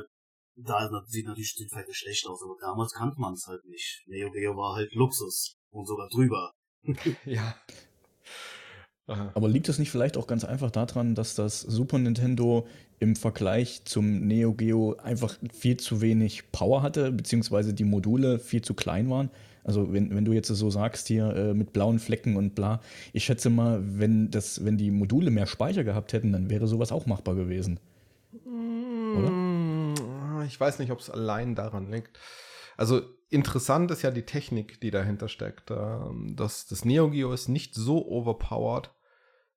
da 0.55 0.89
sieht 1.07 1.25
natürlich 1.25 1.49
Street 1.49 1.71
Fighter 1.71 1.93
schlecht 1.93 2.27
aus, 2.27 2.41
aber 2.43 2.55
damals 2.59 2.93
kannte 2.93 3.19
man 3.19 3.33
es 3.33 3.47
halt 3.47 3.65
nicht. 3.65 4.03
Neo 4.05 4.29
Geo 4.31 4.55
war 4.55 4.75
halt 4.75 4.93
Luxus 4.93 5.55
und 5.71 5.87
sogar 5.87 6.07
drüber. 6.09 6.51
ja. 7.25 7.55
Aha. 9.07 9.31
Aber 9.33 9.49
liegt 9.49 9.67
es 9.67 9.79
nicht 9.79 9.91
vielleicht 9.91 10.15
auch 10.15 10.27
ganz 10.27 10.45
einfach 10.45 10.71
daran, 10.71 11.13
dass 11.15 11.35
das 11.35 11.59
Super 11.59 11.97
Nintendo 11.97 12.67
im 12.99 13.15
Vergleich 13.17 13.83
zum 13.83 14.27
Neo 14.27 14.53
Geo 14.53 14.95
einfach 14.97 15.37
viel 15.51 15.77
zu 15.77 15.99
wenig 16.01 16.51
Power 16.51 16.81
hatte, 16.83 17.11
beziehungsweise 17.11 17.73
die 17.73 17.83
Module 17.83 18.39
viel 18.39 18.61
zu 18.61 18.73
klein 18.73 19.09
waren? 19.09 19.29
Also 19.63 19.93
wenn, 19.93 20.15
wenn 20.15 20.25
du 20.25 20.33
jetzt 20.33 20.47
so 20.47 20.69
sagst 20.69 21.07
hier 21.07 21.35
äh, 21.35 21.53
mit 21.53 21.73
blauen 21.73 21.99
Flecken 21.99 22.35
und 22.35 22.55
bla, 22.55 22.81
ich 23.13 23.23
schätze 23.23 23.49
mal, 23.49 23.81
wenn, 23.83 24.29
das, 24.29 24.65
wenn 24.65 24.77
die 24.77 24.91
Module 24.91 25.31
mehr 25.31 25.45
Speicher 25.45 25.83
gehabt 25.83 26.13
hätten, 26.13 26.31
dann 26.31 26.49
wäre 26.49 26.67
sowas 26.67 26.91
auch 26.91 27.05
machbar 27.05 27.35
gewesen. 27.35 27.79
Oder? 28.45 29.29
Mm, 29.29 30.43
ich 30.45 30.59
weiß 30.59 30.79
nicht, 30.79 30.91
ob 30.91 30.99
es 30.99 31.09
allein 31.09 31.55
daran 31.55 31.91
liegt. 31.91 32.19
Also 32.77 33.01
interessant 33.29 33.91
ist 33.91 34.01
ja 34.01 34.11
die 34.11 34.25
Technik, 34.25 34.81
die 34.81 34.91
dahinter 34.91 35.27
steckt. 35.27 35.71
Ähm, 35.71 36.33
das, 36.35 36.67
das 36.67 36.85
Neo 36.85 37.09
Geo 37.09 37.31
ist 37.31 37.47
nicht 37.47 37.75
so 37.75 38.05
overpowered, 38.07 38.91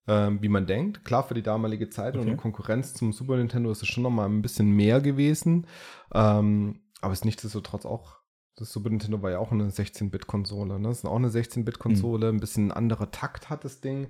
ähm, 0.07 0.40
wie 0.42 0.48
man 0.48 0.66
denkt. 0.66 1.04
Klar, 1.04 1.24
für 1.24 1.34
die 1.34 1.42
damalige 1.42 1.90
Zeit 1.90 2.16
okay. 2.16 2.30
und 2.30 2.36
Konkurrenz 2.36 2.94
zum 2.94 3.12
Super 3.12 3.36
Nintendo 3.36 3.70
ist 3.70 3.82
es 3.82 3.88
schon 3.88 4.02
noch 4.02 4.11
mal 4.11 4.26
ein 4.26 4.42
bisschen 4.42 4.70
mehr 4.70 5.00
gewesen. 5.00 5.66
Ähm, 6.14 6.80
aber 7.00 7.12
es 7.12 7.20
ist 7.20 7.24
nichtsdestotrotz 7.24 7.86
auch, 7.86 8.16
das 8.57 8.72
Super 8.72 8.90
Nintendo 8.90 9.22
war 9.22 9.30
ja 9.30 9.38
auch 9.38 9.52
eine 9.52 9.68
16-Bit-Konsole. 9.68 10.80
Ne? 10.80 10.88
Das 10.88 10.98
ist 10.98 11.04
auch 11.04 11.16
eine 11.16 11.28
16-Bit-Konsole. 11.28 12.32
Mhm. 12.32 12.36
Ein 12.36 12.40
bisschen 12.40 12.72
anderer 12.72 13.11
Takt 13.11 13.50
hat 13.50 13.64
das 13.64 13.80
Ding 13.80 14.09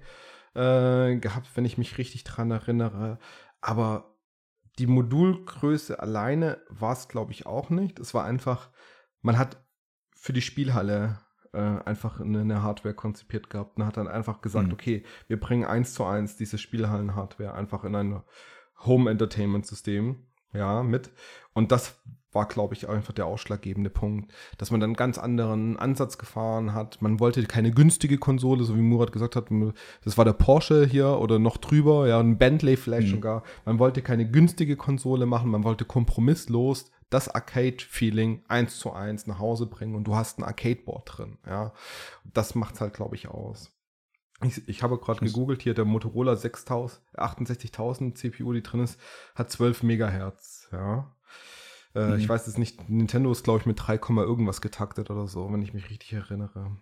äh, 0.54 1.16
gehabt, 1.16 1.50
wenn 1.54 1.64
ich 1.64 1.78
mich 1.78 1.98
richtig 1.98 2.24
dran 2.24 2.50
erinnere. 2.52 3.18
Aber 3.60 4.16
die 4.78 4.86
Modulgröße 4.86 5.98
alleine 5.98 6.58
war 6.68 6.92
es, 6.92 7.08
glaube 7.08 7.32
ich, 7.32 7.46
auch 7.46 7.70
nicht. 7.70 7.98
Es 7.98 8.14
war 8.14 8.24
einfach, 8.24 8.70
man 9.20 9.38
hat 9.38 9.64
für 10.14 10.32
die 10.32 10.42
Spielhalle 10.42 11.18
äh, 11.52 11.58
einfach 11.58 12.20
eine, 12.20 12.40
eine, 12.40 12.62
Hardware 12.62 12.94
konzipiert 12.94 13.50
gehabt 13.50 13.78
und 13.78 13.86
hat 13.86 13.96
dann 13.96 14.08
einfach 14.08 14.42
gesagt, 14.42 14.68
mhm. 14.68 14.74
okay, 14.74 15.04
wir 15.26 15.40
bringen 15.40 15.64
eins 15.64 15.94
zu 15.94 16.04
eins 16.04 16.36
diese 16.36 16.58
Spielhallen-Hardware 16.58 17.54
einfach 17.54 17.84
in 17.84 17.94
ein 17.94 18.22
Home-Entertainment-System, 18.84 20.26
ja, 20.52 20.82
mit. 20.82 21.10
Und 21.56 21.72
das 21.72 21.98
war, 22.32 22.46
glaube 22.46 22.74
ich, 22.74 22.86
einfach 22.86 23.14
der 23.14 23.24
ausschlaggebende 23.24 23.88
Punkt, 23.88 24.30
dass 24.58 24.70
man 24.70 24.78
dann 24.78 24.90
einen 24.90 24.96
ganz 24.96 25.16
anderen 25.16 25.78
Ansatz 25.78 26.18
gefahren 26.18 26.74
hat. 26.74 27.00
Man 27.00 27.18
wollte 27.18 27.42
keine 27.44 27.70
günstige 27.70 28.18
Konsole, 28.18 28.62
so 28.64 28.76
wie 28.76 28.82
Murat 28.82 29.10
gesagt 29.10 29.36
hat, 29.36 29.46
das 30.04 30.18
war 30.18 30.26
der 30.26 30.34
Porsche 30.34 30.84
hier 30.84 31.18
oder 31.18 31.38
noch 31.38 31.56
drüber, 31.56 32.06
ja, 32.06 32.20
ein 32.20 32.36
Bentley 32.36 32.76
vielleicht 32.76 33.08
mhm. 33.08 33.12
sogar. 33.12 33.42
Man 33.64 33.78
wollte 33.78 34.02
keine 34.02 34.30
günstige 34.30 34.76
Konsole 34.76 35.24
machen, 35.24 35.50
man 35.50 35.64
wollte 35.64 35.86
kompromisslos 35.86 36.90
das 37.08 37.28
Arcade-Feeling 37.28 38.44
eins 38.48 38.78
zu 38.78 38.92
eins 38.92 39.26
nach 39.26 39.38
Hause 39.38 39.64
bringen 39.64 39.94
und 39.94 40.04
du 40.04 40.14
hast 40.14 40.38
ein 40.38 40.44
Arcade-Board 40.44 41.10
drin. 41.16 41.38
Ja, 41.46 41.72
das 42.34 42.54
macht's 42.54 42.82
halt, 42.82 42.92
glaube 42.92 43.16
ich, 43.16 43.28
aus. 43.28 43.72
Ich, 44.42 44.68
ich 44.68 44.82
habe 44.82 44.98
gerade 44.98 45.24
gegoogelt 45.24 45.62
hier, 45.62 45.72
der 45.72 45.86
Motorola 45.86 46.36
6000, 46.36 47.00
68.000 47.14 48.14
CPU, 48.14 48.52
die 48.52 48.62
drin 48.62 48.80
ist, 48.80 49.00
hat 49.34 49.50
12 49.50 49.84
Megahertz. 49.84 50.68
Ja. 50.70 51.15
Äh, 51.96 52.08
mhm. 52.08 52.18
Ich 52.18 52.28
weiß 52.28 52.46
es 52.46 52.58
nicht, 52.58 52.88
Nintendo 52.90 53.32
ist, 53.32 53.42
glaube 53.42 53.60
ich, 53.60 53.66
mit 53.66 53.78
3, 53.80 53.94
irgendwas 53.94 54.60
getaktet 54.60 55.10
oder 55.10 55.26
so, 55.26 55.50
wenn 55.50 55.62
ich 55.62 55.72
mich 55.72 55.88
richtig 55.88 56.12
erinnere. 56.12 56.76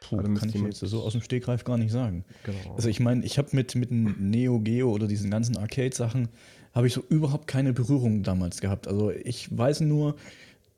Puh, 0.00 0.16
also 0.16 0.32
kann 0.32 0.48
ich 0.48 0.54
jetzt 0.54 0.80
so 0.80 1.02
aus 1.02 1.12
dem 1.12 1.20
Stegreif 1.20 1.64
gar 1.64 1.76
nicht 1.76 1.92
sagen. 1.92 2.24
Genau. 2.44 2.74
Also 2.74 2.88
ich 2.88 3.00
meine, 3.00 3.24
ich 3.24 3.36
habe 3.36 3.50
mit, 3.52 3.74
mit 3.74 3.90
Neo 3.90 4.58
Geo 4.60 4.90
oder 4.90 5.06
diesen 5.06 5.30
ganzen 5.30 5.58
Arcade-Sachen 5.58 6.28
habe 6.72 6.86
ich 6.86 6.94
so 6.94 7.02
überhaupt 7.08 7.46
keine 7.46 7.74
Berührung 7.74 8.22
damals 8.22 8.60
gehabt. 8.60 8.88
Also 8.88 9.10
ich 9.10 9.56
weiß 9.56 9.80
nur, 9.80 10.16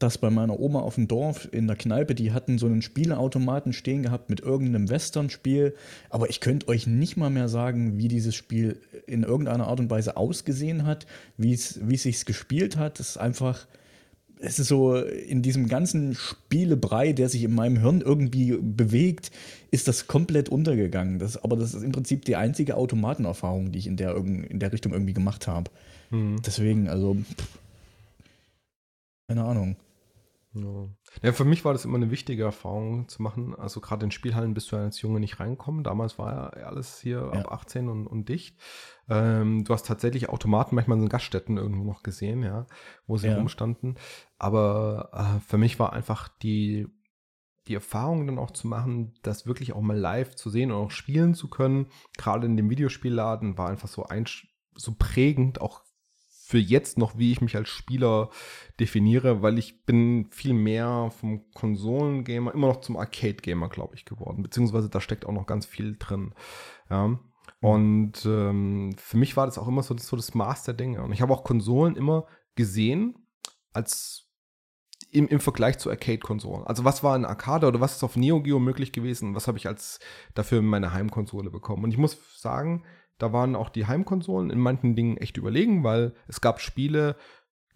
dass 0.03 0.19
bei 0.19 0.31
meiner 0.31 0.59
Oma 0.59 0.81
auf 0.81 0.97
dem 0.97 1.09
Dorf 1.09 1.49
in 1.53 1.67
der 1.67 1.77
Kneipe, 1.77 2.15
die 2.15 2.33
hatten 2.33 2.59
so 2.59 2.67
einen 2.67 2.83
Spieleautomaten 2.83 3.73
stehen 3.73 4.03
gehabt 4.03 4.31
mit 4.31 4.41
irgendeinem 4.41 4.89
Western-Spiel. 4.89 5.75
Aber 6.11 6.29
ich 6.29 6.41
könnte 6.41 6.69
euch 6.69 6.87
nicht 6.87 7.17
mal 7.17 7.31
mehr 7.31 7.49
sagen, 7.49 7.99
wie 7.99 8.09
dieses 8.09 8.35
Spiel 8.35 8.81
in 9.07 9.23
irgendeiner 9.23 9.69
Art 9.69 9.81
und 9.81 9.91
Weise 9.91 10.17
ausgesehen 10.17 10.85
hat, 10.85 11.07
wie 11.37 11.53
es 11.53 11.75
sich 11.75 12.25
gespielt 12.25 12.77
hat. 12.77 12.99
Das 12.99 13.11
ist 13.11 13.17
einfach, 13.17 13.67
es 14.41 14.59
ist 14.59 14.69
so 14.69 14.97
in 14.97 15.43
diesem 15.43 15.69
ganzen 15.69 16.15
Spielebrei, 16.15 17.13
der 17.13 17.29
sich 17.29 17.45
in 17.45 17.55
meinem 17.55 17.79
Hirn 17.79 18.01
irgendwie 18.01 18.59
bewegt, 18.61 19.31
ist 19.71 19.89
das 19.89 20.09
komplett 20.09 20.49
untergegangen. 20.49 21.19
Das, 21.19 21.43
aber 21.43 21.57
das 21.57 21.75
ist 21.75 21.83
im 21.83 21.93
Prinzip 21.93 22.25
die 22.25 22.37
einzige 22.37 22.77
Automatenerfahrung, 22.77 23.71
die 23.71 23.79
ich 23.79 23.87
in 23.87 23.97
der, 23.97 24.17
in 24.17 24.59
der 24.59 24.73
Richtung 24.73 24.93
irgendwie 24.93 25.15
gemacht 25.15 25.47
habe. 25.47 25.71
Mhm. 26.11 26.43
Deswegen, 26.45 26.89
also, 26.89 27.15
pff, 27.15 27.59
keine 29.29 29.45
Ahnung. 29.45 29.77
Ja. 30.55 30.89
ja. 31.23 31.33
für 31.33 31.45
mich 31.45 31.65
war 31.65 31.73
das 31.73 31.85
immer 31.85 31.97
eine 31.97 32.11
wichtige 32.11 32.45
Erfahrung 32.45 33.09
zu 33.09 33.23
machen. 33.23 33.55
Also 33.55 33.81
gerade 33.81 34.05
in 34.05 34.11
Spielhallen 34.11 34.55
bist 34.55 34.71
du 34.73 34.77
als 34.77 35.01
Junge 35.01 35.21
nicht 35.21 35.41
reinkommen. 35.41 35.85
Damals 35.85 36.19
war 36.19 36.33
ja 36.33 36.67
alles 36.67 37.01
hier 37.01 37.31
ja. 37.33 37.41
ab 37.41 37.53
18 37.53 37.89
und, 37.89 38.07
und 38.07 38.29
dicht. 38.29 38.59
Ähm, 39.09 39.65
du 39.65 39.73
hast 39.73 39.87
tatsächlich 39.87 40.29
Automaten 40.29 40.75
manchmal 40.75 40.99
in 40.99 41.09
Gaststätten 41.09 41.57
irgendwo 41.57 41.85
noch 41.85 42.03
gesehen, 42.03 42.43
ja, 42.43 42.67
wo 43.07 43.17
sie 43.17 43.29
ja. 43.29 43.37
rumstanden. 43.37 43.97
Aber 44.39 45.11
äh, 45.13 45.41
für 45.41 45.59
mich 45.59 45.79
war 45.79 45.93
einfach 45.93 46.29
die, 46.29 46.87
die 47.69 47.75
Erfahrung 47.75 48.27
dann 48.27 48.39
auch 48.39 48.51
zu 48.51 48.67
machen, 48.67 49.15
das 49.23 49.47
wirklich 49.47 49.73
auch 49.73 49.81
mal 49.81 49.99
live 49.99 50.35
zu 50.35 50.51
sehen 50.51 50.73
und 50.73 50.79
auch 50.79 50.91
spielen 50.91 51.35
zu 51.35 51.49
können, 51.49 51.87
gerade 52.19 52.47
in 52.47 52.57
dem 52.57 52.71
Videospielladen, 52.71 53.57
war 53.57 53.69
einfach 53.69 53.89
so 53.89 54.05
ein, 54.05 54.27
so 54.75 54.95
prägend, 54.99 55.61
auch 55.61 55.83
für 56.53 56.59
jetzt 56.59 56.99
noch, 56.99 57.17
wie 57.17 57.33
ich 57.33 57.41
mich 57.41 57.57
als 57.57 57.71
Spieler 57.71 58.29
definiere, 58.79 59.41
weil 59.41 59.59
ich 59.59 59.87
bin 59.87 60.27
viel 60.31 60.53
mehr 60.53 61.11
vom 61.19 61.51
Konsolengamer 61.53 62.53
immer 62.53 62.67
noch 62.67 62.83
zum 62.83 62.99
Arcade-Gamer, 62.99 63.71
glaube 63.71 63.95
ich, 63.95 64.05
geworden. 64.05 64.43
Beziehungsweise 64.43 64.91
da 64.91 65.01
steckt 65.01 65.25
auch 65.25 65.33
noch 65.33 65.47
ganz 65.47 65.65
viel 65.65 65.97
drin. 65.99 66.35
Ja. 66.91 67.09
Mhm. 67.09 67.21
Und 67.61 68.27
ähm, 68.27 68.95
für 68.99 69.17
mich 69.17 69.35
war 69.35 69.47
das 69.47 69.57
auch 69.57 69.67
immer 69.67 69.83
so, 69.83 69.97
so 69.97 70.15
das 70.15 70.35
Maß 70.35 70.65
der 70.65 70.75
Dinge. 70.75 71.03
Und 71.03 71.13
ich 71.13 71.23
habe 71.23 71.33
auch 71.33 71.43
Konsolen 71.43 71.97
immer 71.97 72.27
gesehen 72.55 73.15
als 73.73 74.29
im, 75.11 75.29
im 75.29 75.41
Vergleich 75.41 75.79
zu 75.79 75.89
Arcade-Konsolen. 75.89 76.67
Also 76.67 76.85
was 76.85 77.03
war 77.03 77.17
in 77.17 77.25
Arcade 77.25 77.67
oder 77.67 77.81
was 77.81 77.97
ist 77.97 78.05
auf 78.05 78.17
Neo 78.17 78.43
Geo 78.43 78.59
möglich 78.59 78.93
gewesen 78.93 79.35
was 79.35 79.49
habe 79.49 79.57
ich 79.57 79.69
als 79.69 80.01
dafür 80.35 80.61
meine 80.61 80.93
Heimkonsole 80.93 81.49
bekommen. 81.49 81.85
Und 81.85 81.93
ich 81.93 81.99
muss 81.99 82.19
sagen, 82.39 82.85
da 83.23 83.33
waren 83.33 83.55
auch 83.55 83.69
die 83.69 83.87
Heimkonsolen 83.87 84.51
in 84.51 84.59
manchen 84.59 84.97
Dingen 84.97 85.17
echt 85.17 85.37
überlegen, 85.37 85.85
weil 85.85 86.13
es 86.27 86.41
gab 86.41 86.61
Spiele, 86.61 87.17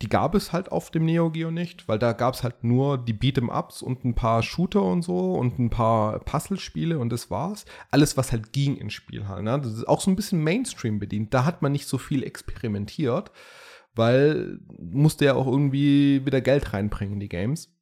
die 0.03 0.09
gab 0.09 0.35
es 0.35 0.53
halt 0.53 0.73
auf 0.73 0.91
dem 0.91 1.05
Neo 1.05 1.31
Geo 1.31 1.53
nicht, 1.53 1.89
weil 1.89 2.01
da 2.01 2.13
gab 2.13 2.35
es 2.35 2.43
halt 2.43 2.65
nur 2.65 2.99
die 2.99 3.15
Beat'em-Ups 3.15 3.81
und 3.81 4.05
ein 4.05 4.15
paar 4.15 4.43
Shooter 4.43 4.83
und 4.83 5.03
so 5.03 5.35
und 5.35 5.59
ein 5.59 5.71
paar 5.71 6.19
Puzzle-Spiele 6.19 6.99
und 6.99 7.11
das 7.11 7.31
war's. 7.31 7.65
Alles, 7.93 8.17
was 8.17 8.33
halt 8.33 8.53
ging 8.53 8.77
ins 8.77 8.93
Spiel 8.93 9.29
halt. 9.29 9.45
Ne? 9.45 9.59
Das 9.59 9.73
ist 9.73 9.89
auch 9.89 10.01
so 10.01 10.11
ein 10.11 10.17
bisschen 10.17 10.43
Mainstream 10.43 10.99
bedient. 10.99 11.33
Da 11.33 11.45
hat 11.45 11.63
man 11.63 11.71
nicht 11.71 11.87
so 11.87 11.97
viel 11.97 12.25
experimentiert, 12.25 13.31
weil 13.95 14.59
musste 14.79 15.27
ja 15.27 15.35
auch 15.35 15.47
irgendwie 15.47 16.27
wieder 16.27 16.41
Geld 16.41 16.73
reinbringen 16.73 17.15
in 17.15 17.21
die 17.21 17.29
Games. 17.29 17.73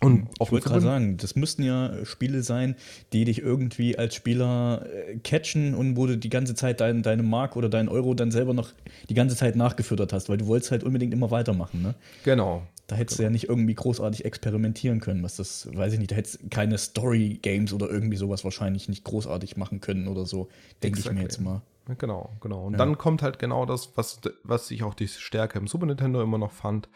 Und 0.00 0.28
ich 0.40 0.50
wollte 0.50 0.68
gerade 0.68 0.80
sagen, 0.80 1.16
das 1.16 1.36
müssten 1.36 1.62
ja 1.62 2.04
Spiele 2.04 2.42
sein, 2.42 2.74
die 3.12 3.24
dich 3.24 3.40
irgendwie 3.40 3.96
als 3.96 4.14
Spieler 4.14 4.86
äh, 4.86 5.18
catchen 5.18 5.74
und 5.74 5.96
wo 5.96 6.06
du 6.06 6.18
die 6.18 6.30
ganze 6.30 6.54
Zeit 6.54 6.80
dein, 6.80 7.02
deine 7.02 7.22
Mark 7.22 7.56
oder 7.56 7.68
deinen 7.68 7.88
Euro 7.88 8.14
dann 8.14 8.30
selber 8.30 8.54
noch 8.54 8.72
die 9.08 9.14
ganze 9.14 9.36
Zeit 9.36 9.56
nachgefüttert 9.56 10.12
hast, 10.12 10.28
weil 10.28 10.36
du 10.36 10.46
wolltest 10.46 10.72
halt 10.72 10.82
unbedingt 10.82 11.14
immer 11.14 11.30
weitermachen, 11.30 11.82
ne? 11.82 11.94
Genau. 12.24 12.66
Da 12.86 12.96
hättest 12.96 13.18
genau. 13.18 13.28
du 13.28 13.30
ja 13.30 13.32
nicht 13.32 13.48
irgendwie 13.48 13.74
großartig 13.74 14.24
experimentieren 14.24 15.00
können, 15.00 15.22
was 15.22 15.36
das, 15.36 15.68
weiß 15.72 15.92
ich 15.94 15.98
nicht, 15.98 16.10
da 16.10 16.16
hättest 16.16 16.50
keine 16.50 16.76
Story-Games 16.76 17.72
oder 17.72 17.88
irgendwie 17.88 18.16
sowas 18.16 18.44
wahrscheinlich 18.44 18.88
nicht 18.88 19.04
großartig 19.04 19.56
machen 19.56 19.80
können 19.80 20.08
oder 20.08 20.26
so, 20.26 20.48
denke 20.82 20.98
ich 20.98 21.10
mir 21.10 21.22
jetzt 21.22 21.40
mal. 21.40 21.62
Genau, 21.98 22.36
genau. 22.40 22.64
Und 22.64 22.72
ja. 22.72 22.78
dann 22.78 22.98
kommt 22.98 23.22
halt 23.22 23.38
genau 23.38 23.64
das, 23.66 23.96
was, 23.96 24.20
was 24.42 24.70
ich 24.70 24.82
auch 24.82 24.94
die 24.94 25.08
Stärke 25.08 25.58
im 25.58 25.66
Super 25.66 25.86
Nintendo 25.86 26.22
immer 26.22 26.38
noch 26.38 26.52
fand, 26.52 26.88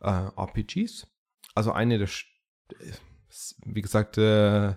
äh, 0.00 0.08
RPGs. 0.08 1.06
Also 1.54 1.72
eine 1.72 1.98
der 1.98 2.08
wie 3.64 3.82
gesagt, 3.82 4.18
äh, 4.18 4.74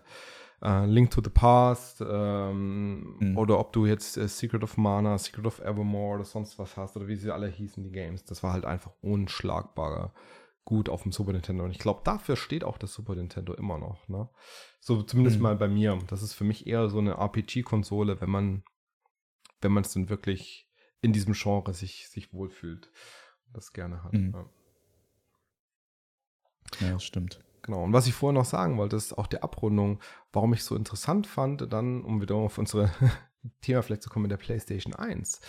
Uh, 0.62 0.84
Link 0.84 1.10
to 1.10 1.22
the 1.24 1.30
Past 1.30 2.02
ähm, 2.06 3.16
mhm. 3.18 3.38
oder 3.38 3.58
ob 3.60 3.72
du 3.72 3.86
jetzt 3.86 4.18
äh, 4.18 4.28
Secret 4.28 4.62
of 4.62 4.76
Mana, 4.76 5.18
Secret 5.18 5.46
of 5.46 5.62
Evermore 5.62 6.16
oder 6.16 6.26
sonst 6.26 6.60
was 6.60 6.76
hast 6.76 6.98
oder 6.98 7.08
wie 7.08 7.16
sie 7.16 7.32
alle 7.32 7.48
hießen, 7.48 7.82
die 7.82 7.94
Games. 7.94 8.26
Das 8.26 8.44
war 8.44 8.52
halt 8.52 8.66
einfach 8.66 8.92
unschlagbarer 9.00 10.14
gut 10.66 10.90
auf 10.90 11.04
dem 11.04 11.14
Super 11.14 11.32
Nintendo. 11.32 11.64
Und 11.64 11.72
ich 11.72 11.80
glaube, 11.80 12.02
dafür 12.04 12.36
steht 12.36 12.66
auch 12.66 12.78
das 12.78 12.94
Super 12.94 13.16
Nintendo 13.16 13.54
immer 13.54 13.78
noch. 13.78 14.06
Ne? 14.10 14.28
So 14.82 15.02
zumindest 15.02 15.38
mhm. 15.38 15.44
mal 15.44 15.56
bei 15.56 15.70
mir. 15.70 15.98
Das 16.08 16.22
ist 16.22 16.34
für 16.34 16.44
mich 16.44 16.68
eher 16.68 16.90
so 16.90 17.00
eine 17.00 17.14
RPG-Konsole, 17.14 18.20
wenn 18.20 18.30
man 18.30 18.64
wenn 19.62 19.72
man 19.72 19.84
es 19.84 19.94
dann 19.94 20.10
wirklich 20.10 20.68
in 21.02 21.14
diesem 21.14 21.34
Genre 21.34 21.74
sich, 21.74 22.10
sich 22.10 22.34
wohlfühlt 22.34 22.88
und 23.48 23.58
das 23.58 23.74
gerne 23.74 24.04
hat. 24.04 24.14
Mhm. 24.14 24.34
Ja. 24.34 24.46
ja, 26.88 26.94
das 26.94 27.04
stimmt. 27.04 27.44
Genau. 27.70 27.84
Und 27.84 27.93
was 27.93 28.07
ich 28.07 28.15
vorher 28.15 28.34
noch 28.34 28.45
sagen 28.45 28.80
wollte, 28.80 28.95
ist 28.95 29.15
auch 29.15 29.28
die 29.28 29.43
Abrundung, 29.43 29.99
warum 30.34 30.53
ich 30.53 30.63
so 30.63 30.76
interessant 30.76 31.28
fand, 31.28 31.72
dann, 31.72 32.03
um 32.03 32.20
wieder 32.20 32.34
auf 32.34 32.57
unsere 32.57 32.89
Thema 33.61 33.84
vielleicht 33.84 34.01
zu 34.01 34.09
kommen 34.09 34.24
mit 34.24 34.32
der 34.32 34.38
PlayStation 34.38 34.95
1. 34.95 35.39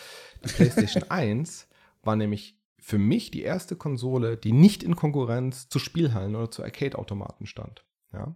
Die 0.45 0.53
PlayStation 0.53 1.05
1 1.09 1.67
war 2.03 2.17
nämlich 2.17 2.59
für 2.79 2.99
mich 2.99 3.31
die 3.31 3.41
erste 3.41 3.75
Konsole, 3.75 4.37
die 4.37 4.53
nicht 4.53 4.83
in 4.83 4.97
Konkurrenz 4.97 5.71
zu 5.71 5.79
Spielhallen 5.79 6.37
oder 6.37 6.51
zu 6.51 6.63
Arcade-Automaten 6.63 7.47
stand. 7.47 7.87
Ja? 8.13 8.35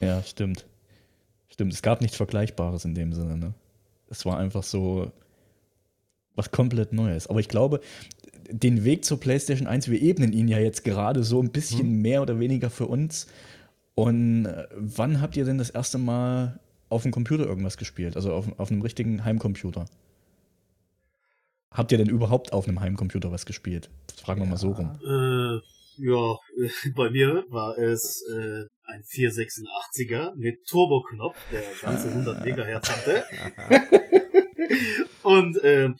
ja, 0.00 0.22
stimmt. 0.22 0.68
Stimmt, 1.48 1.72
es 1.72 1.82
gab 1.82 2.00
nichts 2.00 2.16
Vergleichbares 2.16 2.84
in 2.84 2.94
dem 2.94 3.12
Sinne. 3.12 3.36
Ne? 3.36 3.54
Es 4.06 4.24
war 4.24 4.38
einfach 4.38 4.62
so 4.62 5.10
was 6.36 6.52
komplett 6.52 6.92
Neues. 6.92 7.26
Aber 7.26 7.40
ich 7.40 7.48
glaube, 7.48 7.80
den 8.50 8.84
Weg 8.84 9.04
zur 9.04 9.20
PlayStation 9.20 9.66
1, 9.66 9.90
wir 9.90 10.00
ebnen 10.00 10.32
ihn 10.32 10.48
ja 10.48 10.58
jetzt 10.58 10.84
gerade 10.84 11.22
so 11.24 11.42
ein 11.42 11.50
bisschen 11.50 11.96
mhm. 11.96 12.02
mehr 12.02 12.22
oder 12.22 12.38
weniger 12.40 12.70
für 12.70 12.86
uns. 12.86 13.26
Und 13.94 14.46
äh, 14.46 14.66
wann 14.74 15.20
habt 15.20 15.36
ihr 15.36 15.44
denn 15.44 15.58
das 15.58 15.70
erste 15.70 15.98
Mal 15.98 16.60
auf 16.88 17.02
dem 17.02 17.12
Computer 17.12 17.46
irgendwas 17.46 17.76
gespielt? 17.76 18.16
Also 18.16 18.32
auf, 18.32 18.46
auf 18.58 18.70
einem 18.70 18.82
richtigen 18.82 19.24
Heimcomputer? 19.24 19.86
Habt 21.72 21.92
ihr 21.92 21.98
denn 21.98 22.08
überhaupt 22.08 22.52
auf 22.52 22.68
einem 22.68 22.80
Heimcomputer 22.80 23.32
was 23.32 23.46
gespielt? 23.46 23.90
Das 24.06 24.20
fragen 24.20 24.40
wir 24.40 24.46
mal 24.46 24.56
so 24.56 24.72
rum. 24.72 24.98
Äh, 25.02 25.60
ja, 25.98 26.36
bei 26.94 27.10
mir 27.10 27.44
war 27.48 27.76
es 27.78 28.22
äh, 28.30 28.64
ein 28.84 29.02
486er 29.02 30.34
mit 30.36 30.64
Turboknopf, 30.66 31.36
der 31.50 31.62
ganze 31.82 32.08
100 32.08 32.44
Megahertz 32.44 32.90
hatte. 32.90 33.24
Und 35.22 35.62
äh, 35.64 35.90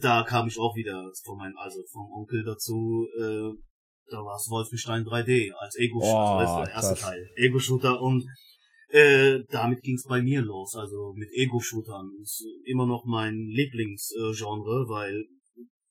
da 0.00 0.22
kam 0.22 0.48
ich 0.48 0.58
auch 0.58 0.76
wieder 0.76 1.10
von 1.24 1.38
meinem, 1.38 1.56
also 1.56 1.82
vom 1.90 2.10
Onkel 2.12 2.44
dazu, 2.44 3.06
äh, 3.18 3.52
da 4.10 4.18
war 4.18 4.36
es 4.36 4.48
Wolfenstein 4.50 5.04
3D 5.04 5.52
als 5.52 5.76
Ego-Shooter, 5.76 6.36
oh, 6.36 6.40
das 6.40 6.64
der 6.64 6.74
erste 6.74 6.94
Teil. 6.94 7.30
Ego-Shooter 7.36 8.00
und 8.00 8.24
äh, 8.90 9.40
damit 9.50 9.82
ging 9.82 9.96
es 9.96 10.04
bei 10.04 10.22
mir 10.22 10.40
los, 10.40 10.74
also 10.74 11.12
mit 11.14 11.28
Ego-Shootern. 11.32 12.10
Ist 12.22 12.44
immer 12.64 12.86
noch 12.86 13.04
mein 13.04 13.34
Lieblingsgenre, 13.34 14.84
äh, 14.84 14.88
weil 14.88 15.24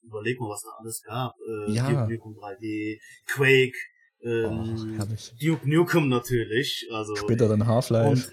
überleg 0.02 0.40
mal, 0.40 0.50
was 0.50 0.64
da 0.64 0.70
alles 0.80 1.02
gab. 1.04 1.36
Äh, 1.68 1.74
ja. 1.74 1.88
Duke 1.90 2.14
Nukem 2.14 2.34
3D, 2.34 3.00
Quake, 3.28 3.78
ähm, 4.24 5.00
oh, 5.00 5.06
Duke 5.40 5.70
Nukem 5.70 6.10
natürlich. 6.10 6.88
Also, 6.92 7.16
Später 7.16 7.48
dann 7.48 7.68
Half-Life. 7.68 8.32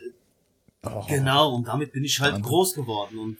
Oh, 0.82 1.04
genau, 1.08 1.54
und 1.54 1.66
damit 1.66 1.92
bin 1.92 2.04
ich 2.04 2.20
halt 2.20 2.34
Wahnsinn. 2.34 2.48
groß 2.48 2.74
geworden. 2.74 3.18
Und 3.18 3.38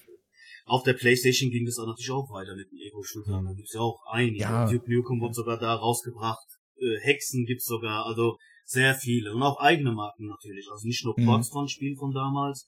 auf 0.64 0.82
der 0.82 0.94
Playstation 0.94 1.50
ging 1.50 1.68
auch 1.68 1.86
natürlich 1.86 2.10
auch 2.10 2.30
weiter 2.30 2.56
mit 2.56 2.70
den 2.70 2.78
Ego-Shootern. 2.78 3.42
Mhm. 3.42 3.48
Da 3.48 3.52
gibt's 3.54 3.74
ja 3.74 3.80
auch 3.80 4.00
einige. 4.10 4.38
Ja. 4.38 4.70
Duke 4.70 4.90
Nukem 4.90 5.20
wurde 5.20 5.34
sogar 5.34 5.58
da 5.58 5.74
rausgebracht. 5.74 6.46
Äh, 6.78 7.00
Hexen 7.00 7.44
gibt's 7.44 7.66
sogar, 7.66 8.06
also 8.06 8.38
sehr 8.64 8.94
viele. 8.94 9.34
Und 9.34 9.42
auch 9.42 9.60
eigene 9.60 9.92
Marken 9.92 10.26
natürlich. 10.26 10.68
Also 10.70 10.86
nicht 10.86 11.04
nur 11.04 11.14
Ports 11.16 11.50
mhm. 11.50 11.52
von 11.52 11.68
Spielen 11.68 11.96
von 11.96 12.12
damals. 12.12 12.66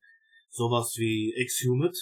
Sowas 0.50 0.94
wie 0.98 1.32
Exhumed. 1.36 1.96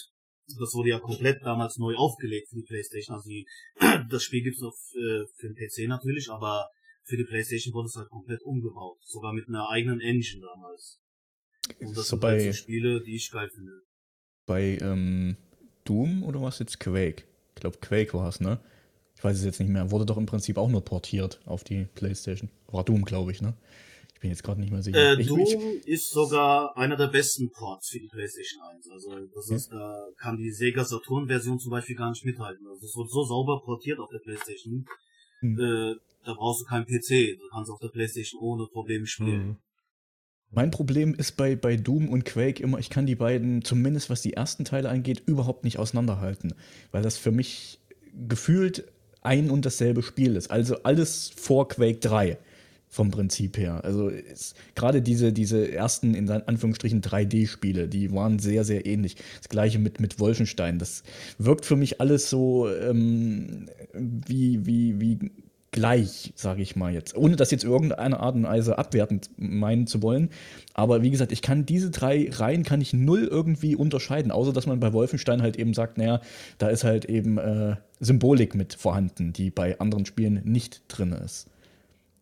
Das 0.58 0.74
wurde 0.74 0.90
ja 0.90 0.98
komplett 0.98 1.42
damals 1.42 1.78
neu 1.78 1.94
aufgelegt 1.94 2.48
für 2.50 2.56
die 2.56 2.66
Playstation. 2.66 3.16
Also 3.16 3.28
die, 3.30 3.46
das 4.10 4.22
Spiel 4.22 4.42
gibt's 4.42 4.62
auf, 4.62 4.74
äh, 4.94 5.24
für 5.36 5.48
den 5.48 5.54
PC 5.54 5.88
natürlich, 5.88 6.28
aber 6.28 6.68
für 7.04 7.16
die 7.16 7.24
Playstation 7.24 7.72
wurde 7.72 7.86
es 7.86 7.94
halt 7.94 8.08
komplett 8.08 8.42
umgebaut. 8.42 8.98
Sogar 9.02 9.32
mit 9.32 9.48
einer 9.48 9.68
eigenen 9.70 10.00
Engine 10.00 10.42
damals. 10.42 10.98
Und 11.78 11.96
das 11.96 12.08
so 12.08 12.16
sind 12.16 12.24
halt 12.24 12.42
so 12.42 12.52
Spiele, 12.52 13.02
die 13.02 13.14
ich 13.14 13.30
geil 13.30 13.48
finde. 13.48 13.72
Bei 14.46 14.76
ähm, 14.82 15.36
Doom 15.84 16.22
oder 16.22 16.42
was 16.42 16.58
jetzt 16.58 16.80
Quake? 16.80 17.24
Ich 17.54 17.60
glaube, 17.60 17.78
Quake 17.78 18.14
war 18.14 18.28
es, 18.28 18.40
ne? 18.40 18.58
Ich 19.16 19.22
weiß 19.22 19.38
es 19.38 19.44
jetzt 19.44 19.60
nicht 19.60 19.70
mehr. 19.70 19.90
Wurde 19.90 20.06
doch 20.06 20.16
im 20.16 20.26
Prinzip 20.26 20.58
auch 20.58 20.68
nur 20.68 20.84
portiert 20.84 21.40
auf 21.46 21.64
die 21.64 21.86
PlayStation. 21.94 22.50
War 22.68 22.84
Doom, 22.84 23.04
glaube 23.04 23.32
ich, 23.32 23.40
ne? 23.40 23.54
Ich 24.14 24.20
bin 24.20 24.30
jetzt 24.30 24.42
gerade 24.42 24.60
nicht 24.60 24.72
mehr 24.72 24.82
sicher. 24.82 24.98
Äh, 24.98 25.20
ich, 25.20 25.28
Doom 25.28 25.40
ich, 25.40 25.86
ist 25.86 26.10
sogar 26.10 26.76
einer 26.76 26.96
der 26.96 27.08
besten 27.08 27.50
Ports 27.50 27.90
für 27.90 28.00
die 28.00 28.08
PlayStation 28.08 28.62
1. 28.62 28.90
Also 28.90 29.26
das 29.34 29.50
ist, 29.50 29.70
da 29.70 30.06
kann 30.18 30.36
die 30.36 30.50
Sega 30.50 30.84
Saturn-Version 30.84 31.58
zum 31.58 31.70
Beispiel 31.70 31.96
gar 31.96 32.10
nicht 32.10 32.24
mithalten. 32.24 32.66
Also 32.66 32.86
es 32.86 32.96
wird 32.96 33.10
so 33.10 33.24
sauber 33.24 33.60
portiert 33.62 33.98
auf 33.98 34.08
der 34.10 34.18
PlayStation. 34.18 34.86
Hm. 35.40 35.58
Äh, 35.58 35.94
da 36.24 36.32
brauchst 36.34 36.62
du 36.62 36.64
keinen 36.64 36.86
PC. 36.86 37.38
Du 37.38 37.48
kannst 37.50 37.70
auf 37.70 37.78
der 37.80 37.88
PlayStation 37.88 38.40
ohne 38.40 38.66
Probleme 38.66 39.06
spielen. 39.06 39.42
Hm. 39.42 39.56
Mein 40.50 40.70
Problem 40.70 41.14
ist 41.14 41.36
bei, 41.36 41.56
bei 41.56 41.76
Doom 41.76 42.08
und 42.08 42.24
Quake 42.24 42.62
immer, 42.62 42.78
ich 42.78 42.90
kann 42.90 43.06
die 43.06 43.16
beiden, 43.16 43.64
zumindest 43.64 44.08
was 44.08 44.22
die 44.22 44.34
ersten 44.34 44.64
Teile 44.64 44.88
angeht, 44.88 45.22
überhaupt 45.26 45.64
nicht 45.64 45.78
auseinanderhalten. 45.78 46.54
Weil 46.92 47.02
das 47.02 47.16
für 47.16 47.32
mich 47.32 47.80
gefühlt 48.28 48.84
ein 49.22 49.50
und 49.50 49.66
dasselbe 49.66 50.02
Spiel 50.02 50.36
ist. 50.36 50.50
Also 50.50 50.82
alles 50.82 51.32
vor 51.34 51.68
Quake 51.68 51.98
3 51.98 52.38
vom 52.94 53.10
Prinzip 53.10 53.58
her. 53.58 53.82
Also 53.82 54.12
gerade 54.76 55.02
diese, 55.02 55.32
diese 55.32 55.72
ersten, 55.72 56.14
in 56.14 56.30
Anführungsstrichen, 56.30 57.02
3D-Spiele, 57.02 57.88
die 57.88 58.12
waren 58.12 58.38
sehr, 58.38 58.62
sehr 58.62 58.86
ähnlich. 58.86 59.16
Das 59.38 59.48
gleiche 59.48 59.80
mit, 59.80 60.00
mit 60.00 60.20
Wolfenstein. 60.20 60.78
Das 60.78 61.02
wirkt 61.38 61.66
für 61.66 61.74
mich 61.74 62.00
alles 62.00 62.30
so 62.30 62.68
ähm, 62.72 63.68
wie, 63.94 64.64
wie, 64.64 65.00
wie 65.00 65.32
gleich, 65.74 66.32
sage 66.36 66.62
ich 66.62 66.76
mal 66.76 66.94
jetzt. 66.94 67.16
Ohne 67.16 67.34
das 67.34 67.50
jetzt 67.50 67.64
irgendeine 67.64 68.20
Art 68.20 68.36
und 68.36 68.44
Weise 68.44 68.78
abwertend 68.78 69.28
meinen 69.36 69.88
zu 69.88 70.02
wollen. 70.02 70.30
Aber 70.72 71.02
wie 71.02 71.10
gesagt, 71.10 71.32
ich 71.32 71.42
kann 71.42 71.66
diese 71.66 71.90
drei 71.90 72.30
Reihen 72.30 72.62
kann 72.62 72.80
ich 72.80 72.92
null 72.92 73.24
irgendwie 73.24 73.74
unterscheiden, 73.74 74.30
außer 74.30 74.52
dass 74.52 74.66
man 74.66 74.78
bei 74.78 74.92
Wolfenstein 74.92 75.42
halt 75.42 75.56
eben 75.56 75.74
sagt, 75.74 75.98
naja, 75.98 76.20
da 76.58 76.68
ist 76.68 76.84
halt 76.84 77.06
eben 77.06 77.38
äh, 77.38 77.74
Symbolik 77.98 78.54
mit 78.54 78.74
vorhanden, 78.74 79.32
die 79.32 79.50
bei 79.50 79.80
anderen 79.80 80.06
Spielen 80.06 80.42
nicht 80.44 80.82
drin 80.86 81.10
ist. 81.10 81.50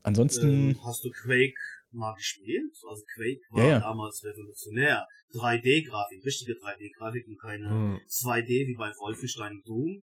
Ansonsten. 0.02 0.70
Ähm, 0.70 0.80
hast 0.82 1.04
du 1.04 1.10
Quake 1.10 1.54
mal 1.90 2.14
gespielt? 2.14 2.72
Also 2.88 3.02
Quake 3.14 3.42
war 3.50 3.64
ja, 3.64 3.70
ja. 3.70 3.80
damals 3.80 4.24
revolutionär. 4.24 5.06
3D-Grafik, 5.34 6.24
richtige 6.24 6.54
3D-Grafik 6.54 7.26
und 7.28 7.38
keine 7.38 7.68
hm. 7.68 8.00
2D 8.08 8.66
wie 8.66 8.76
bei 8.78 8.90
Wolfenstein 8.98 9.60
Doom. 9.66 10.02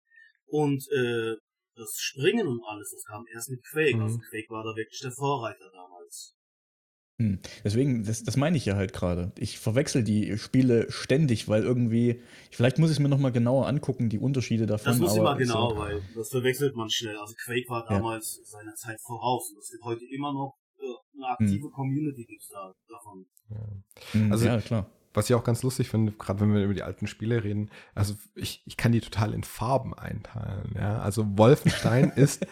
Und 0.47 0.85
äh, 0.91 1.37
das 1.77 1.97
Springen 1.99 2.47
und 2.47 2.61
alles, 2.67 2.91
das 2.91 3.05
kam 3.05 3.25
erst 3.33 3.51
mit 3.51 3.63
Quake. 3.65 3.97
Mhm. 3.97 4.03
Also 4.03 4.19
Quake 4.19 4.51
war 4.51 4.65
da 4.65 4.75
wirklich 4.77 5.01
der 5.01 5.13
Vorreiter 5.13 5.71
damals. 5.73 6.35
Hm. 7.19 7.39
Deswegen, 7.65 8.05
das, 8.05 8.25
das 8.25 8.37
meine 8.37 8.59
ich 8.59 8.67
ja 8.67 8.77
halt 8.77 8.93
gerade. 8.93 9.33
Ich 9.39 9.59
verwechsel 9.59 10.05
die 10.05 10.37
Spiele 10.37 10.91
ständig, 10.91 11.49
weil 11.49 11.63
irgendwie, 11.63 12.21
vielleicht 12.51 12.79
muss 12.79 12.91
ich 12.91 12.97
es 12.97 13.01
mir 13.01 13.09
nochmal 13.09 13.33
genauer 13.33 13.67
angucken, 13.69 14.11
die 14.11 14.19
Unterschiede 14.19 14.67
davon. 14.67 14.93
Das 14.93 14.99
muss 14.99 15.17
ich 15.17 15.23
mal 15.23 15.35
genau, 15.35 15.71
so. 15.71 15.79
weil 15.79 16.03
das 16.15 16.29
verwechselt 16.29 16.77
man 16.77 16.91
schnell. 16.91 17.17
Also 17.17 17.35
Quake 17.43 17.69
war 17.71 17.87
damals 17.89 18.39
ja. 18.39 18.59
seiner 18.59 18.75
Zeit 18.75 19.01
voraus 19.01 19.51
und 19.51 19.59
es 19.59 19.71
gibt 19.71 19.85
heute 19.85 20.05
immer 20.15 20.35
noch 20.35 20.59
äh, 20.79 20.85
eine 21.17 21.29
aktive 21.29 21.65
hm. 21.65 21.73
Community 21.73 22.27
gibt's 22.27 22.49
da 22.49 22.75
davon. 22.87 23.25
Ja. 23.49 24.31
Also, 24.31 24.47
ja, 24.47 24.61
klar 24.61 24.91
was 25.17 25.31
ich 25.31 25.35
auch 25.35 25.45
ganz 25.45 25.63
lustig 25.63 25.89
finde, 25.89 26.13
gerade 26.13 26.41
wenn 26.41 26.55
wir 26.55 26.63
über 26.63 26.75
die 26.75 26.83
alten 26.83 27.07
Spiele 27.07 27.43
reden, 27.43 27.71
also 27.95 28.15
ich, 28.35 28.63
ich 28.67 28.77
kann 28.77 28.93
die 28.93 29.01
total 29.01 29.33
in 29.33 29.45
Farben 29.45 29.95
einteilen. 29.95 30.75
Ja? 30.79 30.99
Also 30.99 31.27
Wolfenstein 31.39 32.11
ist 32.17 32.47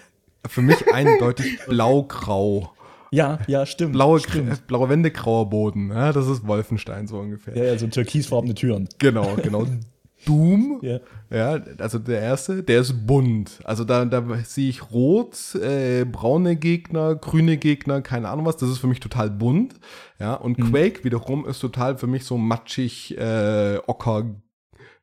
für 0.46 0.62
mich 0.62 0.92
eindeutig 0.92 1.58
blau-grau. 1.66 2.72
Ja, 3.10 3.38
ja, 3.46 3.64
stimmt. 3.64 3.92
Blaue, 3.92 4.18
stimmt. 4.18 4.66
blaue 4.66 4.88
Wände, 4.88 5.10
grauer 5.10 5.48
Boden. 5.48 5.90
Ja, 5.90 6.12
das 6.12 6.26
ist 6.26 6.46
Wolfenstein 6.46 7.06
so 7.06 7.18
ungefähr. 7.18 7.56
Ja, 7.56 7.64
ja, 7.64 7.78
so 7.78 7.86
türkisfarbene 7.86 8.54
Türen. 8.54 8.88
Genau, 8.98 9.36
genau. 9.36 9.66
Doom, 10.24 10.80
ja. 10.82 11.00
ja, 11.30 11.60
also 11.78 11.98
der 11.98 12.20
erste, 12.20 12.62
der 12.62 12.80
ist 12.80 13.06
bunt. 13.06 13.60
Also 13.64 13.84
da, 13.84 14.04
da 14.04 14.22
sehe 14.44 14.68
ich 14.68 14.90
rot, 14.90 15.54
äh, 15.54 16.04
braune 16.04 16.56
Gegner, 16.56 17.14
grüne 17.14 17.56
Gegner, 17.56 18.02
keine 18.02 18.28
Ahnung 18.28 18.46
was. 18.46 18.56
Das 18.56 18.68
ist 18.68 18.78
für 18.78 18.86
mich 18.86 19.00
total 19.00 19.30
bunt. 19.30 19.74
Ja, 20.18 20.34
und 20.34 20.58
mhm. 20.58 20.70
Quake 20.70 21.04
wiederum 21.04 21.46
ist 21.46 21.60
total 21.60 21.98
für 21.98 22.06
mich 22.06 22.24
so 22.24 22.38
matschig, 22.38 23.16
äh, 23.18 23.78
ocker, 23.86 24.24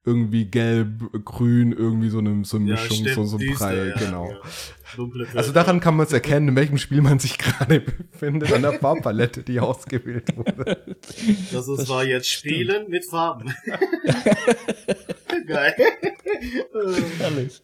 irgendwie 0.04 0.46
gelb, 0.46 1.26
grün, 1.26 1.74
irgendwie 1.74 2.10
so 2.10 2.20
eine, 2.20 2.44
so 2.44 2.58
eine 2.58 2.70
ja, 2.70 2.74
Mischung, 2.74 3.08
so, 3.08 3.24
so 3.26 3.38
ein 3.38 3.54
Brei, 3.54 3.94
ja, 4.00 4.28
Also 5.36 5.52
daran 5.52 5.80
kann 5.80 5.96
man 5.96 6.06
es 6.06 6.14
erkennen, 6.14 6.50
in 6.50 6.56
welchem 6.56 6.78
Spiel 6.78 7.02
man 7.02 7.20
sich 7.20 7.38
gerade 7.38 7.82
befindet, 7.82 8.52
an 8.54 8.62
der 8.62 8.74
Farbpalette, 8.74 9.44
die 9.44 9.60
ausgewählt 9.60 10.36
wurde. 10.36 10.98
Das, 11.52 11.68
ist, 11.68 11.82
das 11.82 11.90
war 11.90 12.04
jetzt 12.04 12.30
Spielen 12.30 12.90
mit 12.90 13.06
Farben. 13.06 13.54
Geil. 15.48 15.76
Herrlich. 17.20 17.62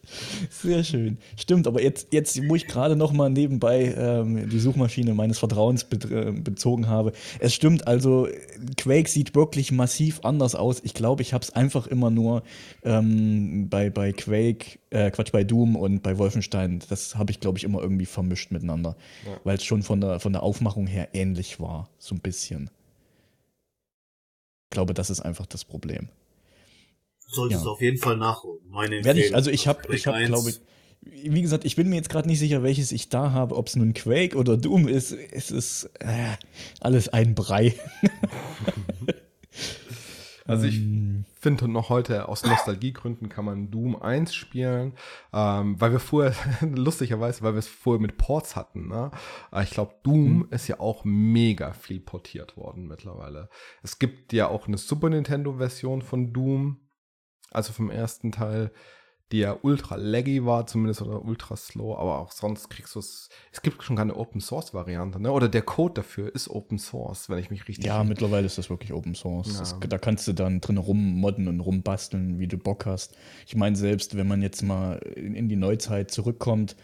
Sehr 0.50 0.84
schön. 0.84 1.18
Stimmt, 1.36 1.66
aber 1.66 1.82
jetzt, 1.82 2.08
jetzt 2.12 2.40
wo 2.48 2.56
ich 2.56 2.66
gerade 2.66 2.96
noch 2.96 3.12
mal 3.12 3.30
nebenbei 3.30 3.94
ähm, 3.96 4.48
die 4.48 4.58
Suchmaschine 4.58 5.14
meines 5.14 5.38
Vertrauens 5.38 5.84
be 5.84 5.96
äh, 5.96 6.32
bezogen 6.32 6.88
habe, 6.88 7.12
es 7.40 7.54
stimmt, 7.54 7.86
also 7.86 8.28
Quake 8.76 9.08
sieht 9.08 9.34
wirklich 9.34 9.72
massiv 9.72 10.20
anders 10.22 10.54
aus. 10.54 10.80
Ich 10.84 10.94
glaube, 10.94 11.22
ich 11.22 11.32
habe 11.32 11.42
es 11.42 11.50
einfach 11.50 11.86
immer 11.86 12.10
nur 12.10 12.42
ähm, 12.84 13.68
bei, 13.68 13.90
bei 13.90 14.12
Quake, 14.12 14.78
äh, 14.90 15.10
Quatsch, 15.10 15.32
bei 15.32 15.44
Doom 15.44 15.76
und 15.76 16.02
bei 16.02 16.18
Wolfenstein, 16.18 16.82
das 16.88 17.16
habe 17.16 17.30
ich, 17.30 17.40
glaube 17.40 17.58
ich, 17.58 17.64
immer 17.64 17.80
irgendwie 17.82 18.06
vermischt 18.06 18.50
miteinander, 18.50 18.96
ja. 19.26 19.40
weil 19.44 19.56
es 19.56 19.64
schon 19.64 19.82
von 19.82 20.00
der, 20.00 20.20
von 20.20 20.32
der 20.32 20.42
Aufmachung 20.42 20.86
her 20.86 21.08
ähnlich 21.12 21.60
war, 21.60 21.88
so 21.98 22.14
ein 22.14 22.20
bisschen. 22.20 22.70
Ich 24.64 24.70
glaube, 24.70 24.92
das 24.94 25.08
ist 25.08 25.20
einfach 25.20 25.46
das 25.46 25.64
Problem. 25.64 26.08
Solltest 27.28 27.60
ja. 27.60 27.64
du 27.64 27.70
auf 27.70 27.80
jeden 27.80 27.98
Fall 27.98 28.16
nachholen. 28.16 28.60
Meine 28.68 29.04
Werde 29.04 29.20
ich, 29.20 29.34
also 29.34 29.50
ich 29.50 29.68
habe, 29.68 29.94
ich 29.94 30.06
habe, 30.06 30.24
glaube 30.24 30.50
ich, 30.50 30.60
wie 31.00 31.42
gesagt, 31.42 31.64
ich 31.64 31.76
bin 31.76 31.88
mir 31.88 31.96
jetzt 31.96 32.08
gerade 32.08 32.26
nicht 32.26 32.38
sicher, 32.38 32.62
welches 32.62 32.90
ich 32.90 33.08
da 33.08 33.32
habe, 33.32 33.56
ob 33.56 33.68
es 33.68 33.76
nun 33.76 33.94
Quake 33.94 34.36
oder 34.36 34.56
Doom 34.56 34.88
ist. 34.88 35.12
Es 35.12 35.50
ist 35.50 35.90
äh, 36.00 36.36
alles 36.80 37.08
ein 37.08 37.34
Brei. 37.34 37.74
also 40.44 40.66
ich 40.66 40.78
ähm. 40.78 41.24
finde 41.38 41.68
noch 41.68 41.88
heute 41.88 42.28
aus 42.28 42.44
Nostalgiegründen 42.44 43.28
kann 43.28 43.44
man 43.44 43.70
Doom 43.70 44.00
1 44.00 44.34
spielen, 44.34 44.94
ähm, 45.32 45.80
weil 45.80 45.92
wir 45.92 46.00
vorher, 46.00 46.34
lustigerweise, 46.60 47.42
weil 47.42 47.54
wir 47.54 47.60
es 47.60 47.68
vorher 47.68 48.00
mit 48.00 48.16
Ports 48.16 48.56
hatten. 48.56 48.88
Ne? 48.88 49.10
ich 49.62 49.70
glaube, 49.70 49.94
Doom 50.02 50.38
mhm. 50.38 50.48
ist 50.50 50.66
ja 50.66 50.80
auch 50.80 51.04
mega 51.04 51.74
viel 51.74 52.00
portiert 52.00 52.56
worden 52.56 52.88
mittlerweile. 52.88 53.48
Es 53.82 53.98
gibt 53.98 54.32
ja 54.32 54.48
auch 54.48 54.66
eine 54.66 54.78
Super 54.78 55.10
Nintendo-Version 55.10 56.02
von 56.02 56.32
Doom, 56.32 56.80
also 57.50 57.72
vom 57.72 57.90
ersten 57.90 58.32
Teil 58.32 58.70
die 59.32 59.38
ja 59.38 59.56
ultra 59.60 59.96
laggy 59.96 60.44
war, 60.46 60.66
zumindest 60.66 61.02
oder 61.02 61.22
ultra 61.22 61.56
slow, 61.56 61.98
aber 61.98 62.18
auch 62.18 62.32
sonst 62.32 62.70
kriegst 62.70 62.94
du 62.94 63.00
es. 63.00 63.28
Es 63.52 63.60
gibt 63.60 63.82
schon 63.82 63.96
keine 63.96 64.16
Open 64.16 64.40
Source 64.40 64.72
Variante, 64.72 65.20
ne? 65.20 65.30
Oder 65.30 65.48
der 65.48 65.62
Code 65.62 65.94
dafür 65.94 66.34
ist 66.34 66.48
Open 66.48 66.78
Source, 66.78 67.28
wenn 67.28 67.38
ich 67.38 67.50
mich 67.50 67.68
richtig. 67.68 67.84
Ja, 67.84 68.02
mittlerweile 68.04 68.46
ist 68.46 68.56
das 68.56 68.70
wirklich 68.70 68.92
Open 68.92 69.14
Source. 69.14 69.52
Ja. 69.52 69.58
Das, 69.58 69.76
da 69.78 69.98
kannst 69.98 70.26
du 70.28 70.32
dann 70.32 70.60
drin 70.60 70.78
rummodden 70.78 71.48
und 71.48 71.60
rumbasteln, 71.60 72.38
wie 72.38 72.46
du 72.46 72.56
Bock 72.56 72.86
hast. 72.86 73.16
Ich 73.46 73.54
meine, 73.54 73.76
selbst 73.76 74.16
wenn 74.16 74.26
man 74.26 74.40
jetzt 74.40 74.62
mal 74.62 74.96
in, 75.14 75.34
in 75.34 75.48
die 75.48 75.56
Neuzeit 75.56 76.10
zurückkommt, 76.10 76.74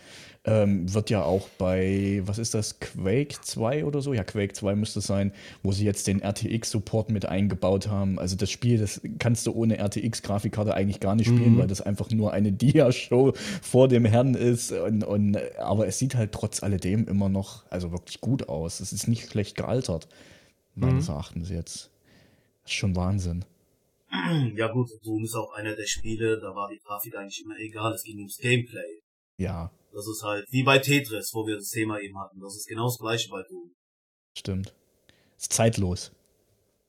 ähm, 0.46 0.92
wird 0.92 1.08
ja 1.08 1.22
auch 1.22 1.48
bei, 1.56 2.20
was 2.26 2.38
ist 2.38 2.52
das, 2.52 2.78
Quake 2.78 3.40
2 3.40 3.86
oder 3.86 4.02
so? 4.02 4.12
Ja, 4.12 4.24
Quake 4.24 4.52
2 4.52 4.74
müsste 4.74 4.98
es 4.98 5.06
sein, 5.06 5.32
wo 5.62 5.72
sie 5.72 5.86
jetzt 5.86 6.06
den 6.06 6.20
RTX-Support 6.22 7.10
mit 7.10 7.24
eingebaut 7.24 7.88
haben. 7.88 8.18
Also 8.18 8.36
das 8.36 8.50
Spiel, 8.50 8.78
das 8.78 9.00
kannst 9.18 9.46
du 9.46 9.52
ohne 9.52 9.78
RTX-Grafikkarte 9.78 10.74
eigentlich 10.74 11.00
gar 11.00 11.14
nicht 11.14 11.28
spielen, 11.28 11.54
mhm. 11.54 11.58
weil 11.58 11.66
das 11.66 11.80
einfach 11.80 12.10
nur 12.10 12.32
eine 12.32 12.52
Dia-Show 12.52 13.32
vor 13.62 13.88
dem 13.88 14.04
Herrn 14.04 14.34
ist. 14.34 14.72
Und, 14.72 15.02
und, 15.02 15.38
aber 15.58 15.86
es 15.86 15.98
sieht 15.98 16.14
halt 16.14 16.32
trotz 16.32 16.62
alledem 16.62 17.08
immer 17.08 17.30
noch, 17.30 17.64
also 17.70 17.90
wirklich 17.90 18.20
gut 18.20 18.48
aus. 18.48 18.80
Es 18.80 18.92
ist 18.92 19.08
nicht 19.08 19.30
schlecht 19.30 19.56
gealtert, 19.56 20.08
meines 20.74 21.08
mhm. 21.08 21.14
Erachtens 21.14 21.48
jetzt. 21.48 21.90
Das 22.64 22.72
ist 22.72 22.76
schon 22.76 22.96
Wahnsinn. 22.96 23.44
Ja 24.56 24.68
gut, 24.68 24.90
Doom 25.02 25.24
ist 25.24 25.34
auch 25.34 25.54
einer 25.54 25.74
der 25.74 25.86
Spiele, 25.86 26.38
da 26.38 26.54
war 26.54 26.68
die 26.68 26.78
Grafik 26.78 27.16
eigentlich 27.16 27.42
immer 27.44 27.58
egal, 27.58 27.94
es 27.94 28.04
ging 28.04 28.18
ums 28.18 28.38
Gameplay. 28.38 29.00
Ja, 29.38 29.72
das 29.94 30.08
ist 30.08 30.22
halt 30.22 30.46
wie 30.50 30.62
bei 30.64 30.78
Tetris, 30.78 31.30
wo 31.32 31.46
wir 31.46 31.56
das 31.56 31.68
Thema 31.68 32.00
eben 32.00 32.18
hatten. 32.18 32.40
Das 32.40 32.56
ist 32.56 32.66
genau 32.66 32.86
das 32.86 32.98
gleiche 32.98 33.28
bei 33.30 33.42
Doom. 33.48 33.72
Stimmt. 34.36 34.74
Ist 35.38 35.52
zeitlos. 35.52 36.12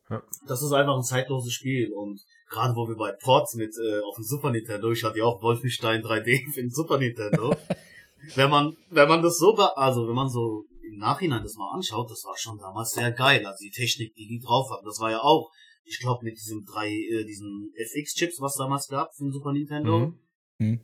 Ja. 0.10 0.22
Das 0.48 0.62
ist 0.62 0.72
einfach 0.72 0.96
ein 0.96 1.04
zeitloses 1.04 1.54
Spiel 1.54 1.92
und 1.94 2.22
gerade 2.50 2.76
wo 2.76 2.88
wir 2.88 2.96
bei 2.96 3.12
Ports 3.12 3.56
mit 3.56 3.76
äh, 3.78 4.00
auf 4.02 4.16
dem 4.16 4.24
Super 4.24 4.52
Nintendo, 4.52 4.92
ich 4.92 5.04
hatte 5.04 5.20
ja 5.20 5.26
auch 5.26 5.42
Wolfenstein 5.42 6.02
3D 6.02 6.52
für 6.54 6.62
den 6.62 6.72
Super 6.72 6.98
Nintendo. 6.98 7.56
wenn 8.36 8.50
man 8.50 8.76
wenn 8.90 9.08
man 9.08 9.22
das 9.22 9.38
so 9.38 9.56
also 9.56 10.08
wenn 10.08 10.16
man 10.16 10.30
so 10.30 10.66
im 10.84 10.98
Nachhinein 10.98 11.44
das 11.44 11.56
mal 11.56 11.74
anschaut, 11.74 12.10
das 12.10 12.24
war 12.26 12.38
schon 12.38 12.58
damals 12.58 12.92
sehr 12.92 13.12
geil. 13.12 13.46
Also 13.46 13.58
die 13.64 13.72
Technik, 13.72 14.14
die 14.16 14.28
die 14.28 14.40
drauf 14.40 14.70
hatten, 14.72 14.86
das 14.86 15.00
war 15.00 15.12
ja 15.12 15.22
auch, 15.22 15.50
ich 15.84 16.00
glaube 16.00 16.24
mit 16.24 16.38
diesen 16.38 16.64
drei 16.66 16.90
äh, 16.90 17.26
diesen 17.26 17.72
FX 17.76 18.14
Chips, 18.14 18.40
was 18.40 18.56
damals 18.56 18.88
gab 18.88 19.14
für 19.16 19.24
den 19.24 19.32
Super 19.32 19.54
Nintendo. 19.54 20.00
Mhm. 20.00 20.20
Mhm. 20.60 20.80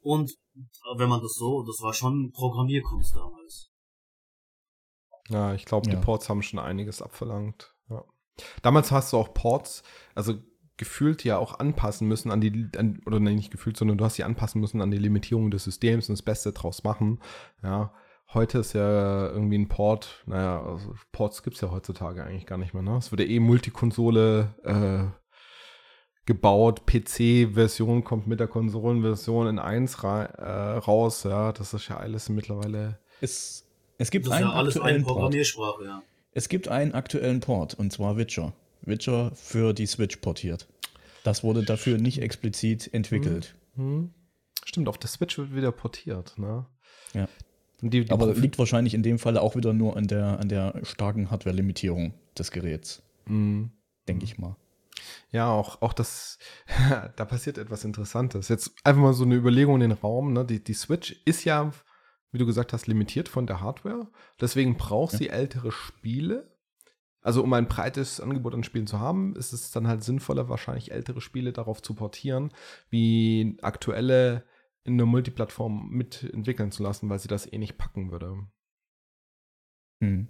Und 0.00 0.34
wenn 0.96 1.08
man 1.08 1.20
das 1.20 1.34
so, 1.34 1.62
das 1.62 1.80
war 1.80 1.92
schon 1.92 2.32
Programmierkunst 2.32 3.14
damals. 3.14 3.70
Ja, 5.28 5.54
ich 5.54 5.64
glaube, 5.64 5.88
ja. 5.88 5.96
die 5.96 6.02
Ports 6.02 6.28
haben 6.28 6.42
schon 6.42 6.58
einiges 6.58 7.02
abverlangt. 7.02 7.74
Ja. 7.90 8.04
Damals 8.62 8.90
hast 8.90 9.12
du 9.12 9.18
auch 9.18 9.34
Ports, 9.34 9.82
also 10.14 10.34
gefühlt 10.76 11.24
ja 11.24 11.38
auch 11.38 11.58
anpassen 11.58 12.08
müssen 12.08 12.30
an 12.30 12.40
die, 12.40 12.68
an, 12.76 13.00
oder 13.04 13.20
nicht 13.20 13.50
gefühlt, 13.50 13.76
sondern 13.76 13.98
du 13.98 14.04
hast 14.04 14.14
sie 14.14 14.24
anpassen 14.24 14.60
müssen 14.60 14.80
an 14.80 14.90
die 14.90 14.98
Limitierungen 14.98 15.50
des 15.50 15.64
Systems 15.64 16.08
und 16.08 16.14
das 16.14 16.22
Beste 16.22 16.52
draus 16.52 16.84
machen. 16.84 17.20
Ja, 17.62 17.92
heute 18.32 18.58
ist 18.58 18.74
ja 18.74 19.28
irgendwie 19.28 19.58
ein 19.58 19.68
Port, 19.68 20.22
naja, 20.26 20.62
also 20.62 20.94
Ports 21.12 21.42
gibt 21.42 21.56
es 21.56 21.62
ja 21.62 21.70
heutzutage 21.70 22.24
eigentlich 22.24 22.46
gar 22.46 22.58
nicht 22.58 22.74
mehr, 22.74 22.82
ne? 22.82 22.96
Es 22.96 23.10
wird 23.10 23.20
ja 23.20 23.26
eh 23.26 23.40
Multikonsole 23.40 24.54
äh, 24.64 25.17
gebaut. 26.28 26.82
PC-Version 26.86 28.04
kommt 28.04 28.26
mit 28.26 28.38
der 28.38 28.48
Konsolenversion 28.48 29.48
in 29.48 29.58
1 29.58 30.04
ra 30.04 30.24
äh, 30.24 30.78
raus. 30.78 31.24
Ja, 31.24 31.52
das 31.52 31.72
ist 31.72 31.88
ja 31.88 31.96
alles 31.96 32.28
mittlerweile. 32.28 32.98
Es, 33.22 33.64
es 33.96 34.10
gibt 34.10 34.30
einen 34.30 34.46
ja 34.46 34.54
aktuellen 34.54 35.02
Port. 35.02 35.34
Ja. 35.34 36.02
Es 36.32 36.50
gibt 36.50 36.68
einen 36.68 36.92
aktuellen 36.92 37.40
Port 37.40 37.74
und 37.74 37.92
zwar 37.92 38.18
Witcher. 38.18 38.52
Witcher 38.82 39.32
für 39.34 39.72
die 39.72 39.86
Switch 39.86 40.18
portiert. 40.18 40.68
Das 41.24 41.42
wurde 41.42 41.62
dafür 41.62 41.96
nicht 41.96 42.20
explizit 42.20 42.92
entwickelt. 42.92 43.56
Hm, 43.76 43.84
hm. 43.84 44.10
Stimmt, 44.64 44.88
auf 44.88 44.98
der 44.98 45.08
Switch 45.08 45.38
wird 45.38 45.54
wieder 45.54 45.72
portiert, 45.72 46.38
ne? 46.38 46.66
Ja. 47.14 47.26
Die, 47.80 47.88
die 47.88 48.10
Aber 48.10 48.34
liegt 48.34 48.58
wahrscheinlich 48.58 48.92
in 48.92 49.02
dem 49.02 49.18
Fall 49.18 49.38
auch 49.38 49.56
wieder 49.56 49.72
nur 49.72 49.96
an 49.96 50.06
der, 50.06 50.38
an 50.38 50.50
der 50.50 50.80
starken 50.82 51.30
Hardware-Limitierung 51.30 52.12
des 52.36 52.50
Geräts. 52.50 53.02
Mhm. 53.24 53.70
Denke 54.06 54.24
ich 54.24 54.36
mal. 54.36 54.56
Ja, 55.30 55.50
auch, 55.50 55.82
auch 55.82 55.92
das, 55.92 56.38
da 57.16 57.24
passiert 57.24 57.58
etwas 57.58 57.84
Interessantes. 57.84 58.48
Jetzt 58.48 58.74
einfach 58.84 59.02
mal 59.02 59.12
so 59.12 59.24
eine 59.24 59.36
Überlegung 59.36 59.76
in 59.76 59.90
den 59.90 59.92
Raum. 59.92 60.32
Ne? 60.32 60.44
Die, 60.44 60.62
die 60.62 60.74
Switch 60.74 61.20
ist 61.24 61.44
ja, 61.44 61.72
wie 62.32 62.38
du 62.38 62.46
gesagt 62.46 62.72
hast, 62.72 62.86
limitiert 62.86 63.28
von 63.28 63.46
der 63.46 63.60
Hardware. 63.60 64.08
Deswegen 64.40 64.76
braucht 64.76 65.12
ja. 65.12 65.18
sie 65.18 65.28
ältere 65.28 65.72
Spiele. 65.72 66.54
Also 67.20 67.42
um 67.42 67.52
ein 67.52 67.68
breites 67.68 68.20
Angebot 68.20 68.54
an 68.54 68.64
Spielen 68.64 68.86
zu 68.86 69.00
haben, 69.00 69.34
ist 69.36 69.52
es 69.52 69.70
dann 69.70 69.88
halt 69.88 70.02
sinnvoller, 70.02 70.48
wahrscheinlich 70.48 70.92
ältere 70.92 71.20
Spiele 71.20 71.52
darauf 71.52 71.82
zu 71.82 71.94
portieren, 71.94 72.52
wie 72.90 73.58
aktuelle 73.60 74.44
in 74.84 74.96
der 74.96 75.06
Multiplattform 75.06 75.88
mitentwickeln 75.90 76.70
zu 76.70 76.82
lassen, 76.82 77.10
weil 77.10 77.18
sie 77.18 77.28
das 77.28 77.52
eh 77.52 77.58
nicht 77.58 77.76
packen 77.76 78.10
würde. 78.10 78.46
Hm. 80.00 80.28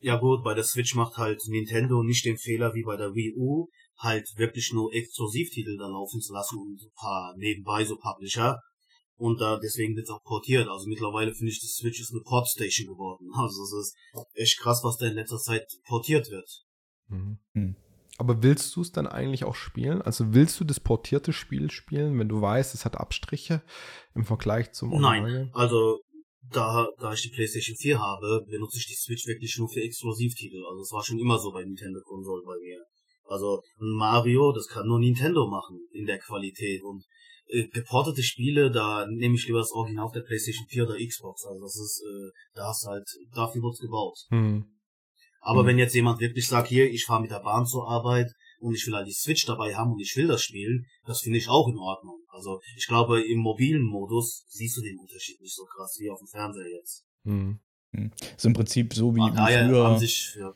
Ja 0.00 0.16
gut, 0.16 0.42
bei 0.42 0.54
der 0.54 0.64
Switch 0.64 0.94
macht 0.94 1.16
halt 1.16 1.40
Nintendo 1.48 2.02
nicht 2.02 2.24
den 2.24 2.36
Fehler 2.36 2.74
wie 2.74 2.82
bei 2.82 2.96
der 2.96 3.14
Wii 3.14 3.34
U, 3.36 3.68
halt 4.02 4.28
wirklich 4.36 4.72
nur 4.72 4.92
Exklusivtitel 4.92 5.76
da 5.78 5.86
laufen 5.86 6.20
zu 6.20 6.32
lassen 6.32 6.58
und 6.58 6.82
ein 6.82 6.94
paar 6.94 7.34
nebenbei 7.36 7.84
so 7.84 7.96
Publisher. 7.96 8.60
Und 9.16 9.40
da 9.40 9.58
deswegen 9.58 9.94
wird's 9.94 10.10
auch 10.10 10.22
portiert. 10.24 10.68
Also 10.68 10.88
mittlerweile 10.88 11.32
finde 11.32 11.52
ich, 11.52 11.60
das 11.60 11.76
Switch 11.76 12.00
ist 12.00 12.12
eine 12.12 12.22
Portstation 12.22 12.88
geworden. 12.88 13.30
Also 13.36 13.62
es 13.62 13.72
ist 13.72 13.96
echt 14.34 14.58
krass, 14.58 14.80
was 14.82 14.96
da 14.96 15.06
in 15.06 15.14
letzter 15.14 15.38
Zeit 15.38 15.66
portiert 15.86 16.30
wird. 16.30 16.50
Mhm. 17.08 17.38
Hm. 17.52 17.76
Aber 18.18 18.42
willst 18.42 18.74
du 18.76 18.82
es 18.82 18.92
dann 18.92 19.06
eigentlich 19.06 19.44
auch 19.44 19.54
spielen? 19.54 20.02
Also 20.02 20.34
willst 20.34 20.60
du 20.60 20.64
das 20.64 20.80
portierte 20.80 21.32
Spiel 21.32 21.70
spielen, 21.70 22.18
wenn 22.18 22.28
du 22.28 22.40
weißt, 22.40 22.74
es 22.74 22.84
hat 22.84 22.96
Abstriche 22.96 23.62
im 24.14 24.24
Vergleich 24.24 24.72
zum 24.72 24.90
Nein, 25.00 25.50
also 25.54 26.00
da, 26.50 26.88
da 26.98 27.12
ich 27.12 27.22
die 27.22 27.30
PlayStation 27.30 27.76
4 27.76 27.98
habe, 27.98 28.44
benutze 28.48 28.78
ich 28.78 28.86
die 28.86 28.94
Switch 28.94 29.26
wirklich 29.26 29.56
nur 29.58 29.68
für 29.68 29.82
Exklusivtitel. 29.82 30.62
Also 30.68 30.82
es 30.82 30.92
war 30.92 31.04
schon 31.04 31.18
immer 31.18 31.38
so 31.38 31.52
bei 31.52 31.64
Nintendo-Konsolen 31.64 32.44
bei 32.44 32.58
mir. 32.60 32.84
Also 33.24 33.62
Mario, 33.78 34.52
das 34.52 34.66
kann 34.66 34.86
nur 34.86 34.98
Nintendo 34.98 35.48
machen 35.48 35.80
in 35.92 36.06
der 36.06 36.18
Qualität. 36.18 36.82
Und 36.82 37.04
äh, 37.48 37.68
geportete 37.68 38.22
Spiele, 38.22 38.70
da 38.70 39.06
nehme 39.06 39.34
ich 39.34 39.46
lieber 39.46 39.58
das 39.58 39.72
Original 39.72 40.06
auf 40.06 40.12
der 40.12 40.22
PlayStation 40.22 40.66
4 40.68 40.84
oder 40.84 40.96
Xbox. 40.96 41.44
Also 41.44 41.60
das 41.60 41.76
ist, 41.76 42.02
äh, 42.02 42.30
da 42.54 42.70
ist 42.70 42.86
halt, 42.86 43.06
dafür 43.34 43.62
wird's 43.62 43.80
gebaut. 43.80 44.18
Mhm. 44.30 44.64
Aber 45.40 45.62
mhm. 45.62 45.66
wenn 45.68 45.78
jetzt 45.78 45.94
jemand 45.94 46.20
wirklich 46.20 46.46
sagt, 46.46 46.68
hier, 46.68 46.90
ich 46.90 47.04
fahre 47.04 47.22
mit 47.22 47.30
der 47.30 47.40
Bahn 47.40 47.66
zur 47.66 47.88
Arbeit 47.88 48.32
und 48.60 48.74
ich 48.74 48.86
will 48.86 48.94
halt 48.94 49.08
die 49.08 49.12
Switch 49.12 49.44
dabei 49.44 49.74
haben 49.74 49.92
und 49.92 50.00
ich 50.00 50.14
will 50.16 50.28
das 50.28 50.42
spielen, 50.42 50.86
das 51.04 51.20
finde 51.20 51.38
ich 51.38 51.48
auch 51.48 51.68
in 51.68 51.78
Ordnung. 51.78 52.20
Also 52.28 52.60
ich 52.76 52.86
glaube, 52.86 53.20
im 53.20 53.40
mobilen 53.40 53.82
Modus 53.82 54.44
siehst 54.48 54.76
du 54.76 54.80
den 54.80 54.98
Unterschied 54.98 55.40
nicht 55.40 55.54
so 55.54 55.64
krass 55.64 55.96
wie 55.98 56.10
auf 56.10 56.20
dem 56.20 56.28
Fernseher 56.28 56.70
jetzt. 56.70 57.04
Mhm. 57.24 57.60
Ist 58.36 58.46
im 58.46 58.54
Prinzip 58.54 58.94
so 58.94 59.14
wie, 59.14 59.20
wie 59.20 59.68
früher. 59.68 59.98
Sich, 59.98 60.36
ja 60.38 60.54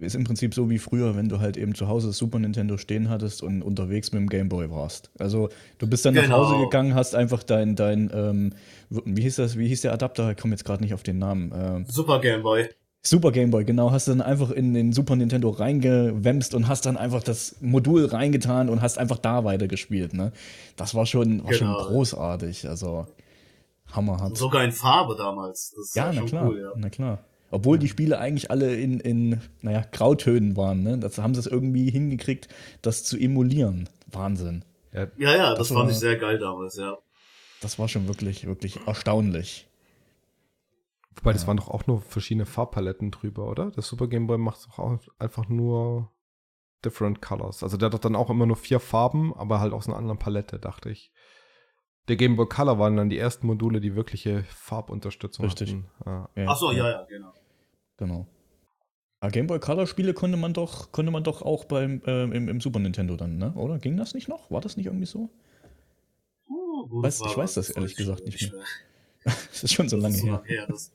ist 0.00 0.14
im 0.14 0.24
Prinzip 0.24 0.54
so 0.54 0.70
wie 0.70 0.78
früher, 0.78 1.16
wenn 1.16 1.28
du 1.28 1.40
halt 1.40 1.56
eben 1.56 1.74
zu 1.74 1.88
Hause 1.88 2.08
das 2.08 2.18
Super 2.18 2.38
Nintendo 2.38 2.76
stehen 2.76 3.08
hattest 3.08 3.42
und 3.42 3.62
unterwegs 3.62 4.12
mit 4.12 4.20
dem 4.20 4.28
Gameboy 4.28 4.70
warst. 4.70 5.10
Also 5.18 5.48
du 5.78 5.86
bist 5.86 6.04
dann 6.04 6.14
genau. 6.14 6.28
nach 6.28 6.36
Hause 6.36 6.64
gegangen, 6.64 6.94
hast 6.94 7.14
einfach 7.14 7.42
dein, 7.42 7.76
dein 7.76 8.10
ähm, 8.12 8.52
wie 8.88 9.22
hieß 9.22 9.36
das, 9.36 9.58
wie 9.58 9.68
hieß 9.68 9.82
der 9.82 9.92
Adapter? 9.92 10.30
Ich 10.30 10.36
komme 10.36 10.54
jetzt 10.54 10.64
gerade 10.64 10.82
nicht 10.82 10.94
auf 10.94 11.02
den 11.02 11.18
Namen. 11.18 11.52
Ähm, 11.54 11.84
Super 11.88 12.20
Gameboy. 12.20 12.68
Super 13.02 13.32
Gameboy, 13.32 13.64
genau, 13.64 13.92
hast 13.92 14.08
du 14.08 14.12
dann 14.12 14.20
einfach 14.20 14.50
in 14.50 14.74
den 14.74 14.92
Super 14.92 15.16
Nintendo 15.16 15.48
reingewemst 15.48 16.54
und 16.54 16.68
hast 16.68 16.84
dann 16.84 16.98
einfach 16.98 17.22
das 17.22 17.56
Modul 17.60 18.04
reingetan 18.04 18.68
und 18.68 18.82
hast 18.82 18.98
einfach 18.98 19.16
da 19.16 19.44
weitergespielt, 19.44 20.12
ne? 20.12 20.32
Das 20.76 20.94
war 20.94 21.06
schon, 21.06 21.42
war 21.42 21.50
genau. 21.50 21.78
schon 21.78 21.88
großartig, 21.88 22.68
also 22.68 23.06
hammerhart. 23.90 24.36
Sogar 24.36 24.64
in 24.64 24.72
Farbe 24.72 25.16
damals. 25.16 25.74
ja, 25.94 26.12
na 26.12 26.22
klar, 26.22 26.46
cool, 26.46 26.60
ja. 26.60 26.72
na 26.76 26.90
klar. 26.90 27.18
Obwohl 27.50 27.78
die 27.78 27.88
Spiele 27.88 28.18
eigentlich 28.18 28.50
alle 28.50 28.74
in, 28.76 29.00
in 29.00 29.40
naja, 29.60 29.84
Grautönen 29.90 30.56
waren. 30.56 30.82
Ne? 30.82 30.98
Das 30.98 31.18
haben 31.18 31.34
sie 31.34 31.40
es 31.40 31.46
irgendwie 31.46 31.90
hingekriegt, 31.90 32.48
das 32.80 33.04
zu 33.04 33.18
emulieren. 33.18 33.88
Wahnsinn. 34.06 34.64
Ja, 34.92 35.08
ja, 35.16 35.36
ja 35.36 35.50
das, 35.50 35.58
das 35.58 35.68
fand 35.68 35.80
war, 35.84 35.90
ich 35.90 35.98
sehr 35.98 36.16
geil 36.16 36.38
damals, 36.38 36.76
ja. 36.76 36.98
Das 37.60 37.78
war 37.78 37.88
schon 37.88 38.08
wirklich, 38.08 38.46
wirklich 38.46 38.78
erstaunlich. 38.86 39.68
Wobei, 41.16 41.32
das 41.32 41.46
waren 41.46 41.56
doch 41.56 41.68
auch 41.68 41.86
nur 41.86 42.00
verschiedene 42.00 42.46
Farbpaletten 42.46 43.10
drüber, 43.10 43.48
oder? 43.48 43.70
Das 43.72 43.88
Super 43.88 44.06
Game 44.06 44.26
Boy 44.26 44.38
macht 44.38 44.66
doch 44.66 44.78
auch 44.78 44.98
einfach 45.18 45.48
nur 45.48 46.10
different 46.84 47.20
colors. 47.20 47.62
Also 47.62 47.76
der 47.76 47.86
hat 47.86 47.94
doch 47.94 47.98
dann 47.98 48.16
auch 48.16 48.30
immer 48.30 48.46
nur 48.46 48.56
vier 48.56 48.80
Farben, 48.80 49.34
aber 49.34 49.60
halt 49.60 49.72
aus 49.72 49.86
einer 49.86 49.96
anderen 49.96 50.18
Palette, 50.18 50.58
dachte 50.58 50.88
ich. 50.88 51.12
Der 52.08 52.16
Game 52.16 52.36
Boy 52.36 52.48
Color 52.48 52.78
waren 52.78 52.96
dann 52.96 53.10
die 53.10 53.18
ersten 53.18 53.46
Module, 53.46 53.80
die 53.80 53.94
wirkliche 53.94 54.44
Farbunterstützung 54.44 55.44
Richtig. 55.44 55.70
hatten. 55.70 55.90
Ja. 56.06 56.28
Ja. 56.34 56.48
Achso, 56.48 56.72
ja, 56.72 56.88
ja, 56.88 57.06
genau. 57.08 57.32
Genau. 58.00 58.26
Aber 59.20 59.30
Game 59.30 59.46
Boy 59.46 59.60
Color 59.60 59.86
Spiele 59.86 60.14
konnte 60.14 60.38
man 60.38 60.54
doch, 60.54 60.90
konnte 60.90 61.12
man 61.12 61.22
doch 61.22 61.42
auch 61.42 61.66
beim, 61.66 62.00
äh, 62.06 62.22
im, 62.22 62.48
im, 62.48 62.60
Super 62.60 62.78
Nintendo 62.78 63.16
dann, 63.16 63.36
ne? 63.36 63.52
Oder? 63.52 63.78
Ging 63.78 63.98
das 63.98 64.14
nicht 64.14 64.26
noch? 64.26 64.50
War 64.50 64.62
das 64.62 64.78
nicht 64.78 64.86
irgendwie 64.86 65.06
so? 65.06 65.28
Oh, 66.48 67.02
weiß, 67.02 67.20
ich 67.26 67.36
weiß 67.36 67.54
das 67.54 67.68
ehrlich 67.68 67.94
gesagt 67.94 68.24
nicht 68.24 68.50
mehr. 68.50 68.62
das 69.24 69.62
ist 69.62 69.74
schon 69.74 69.90
so 69.90 69.98
lange 69.98 70.16
her. 70.16 70.42
Her 70.46 70.66
das, 70.66 70.92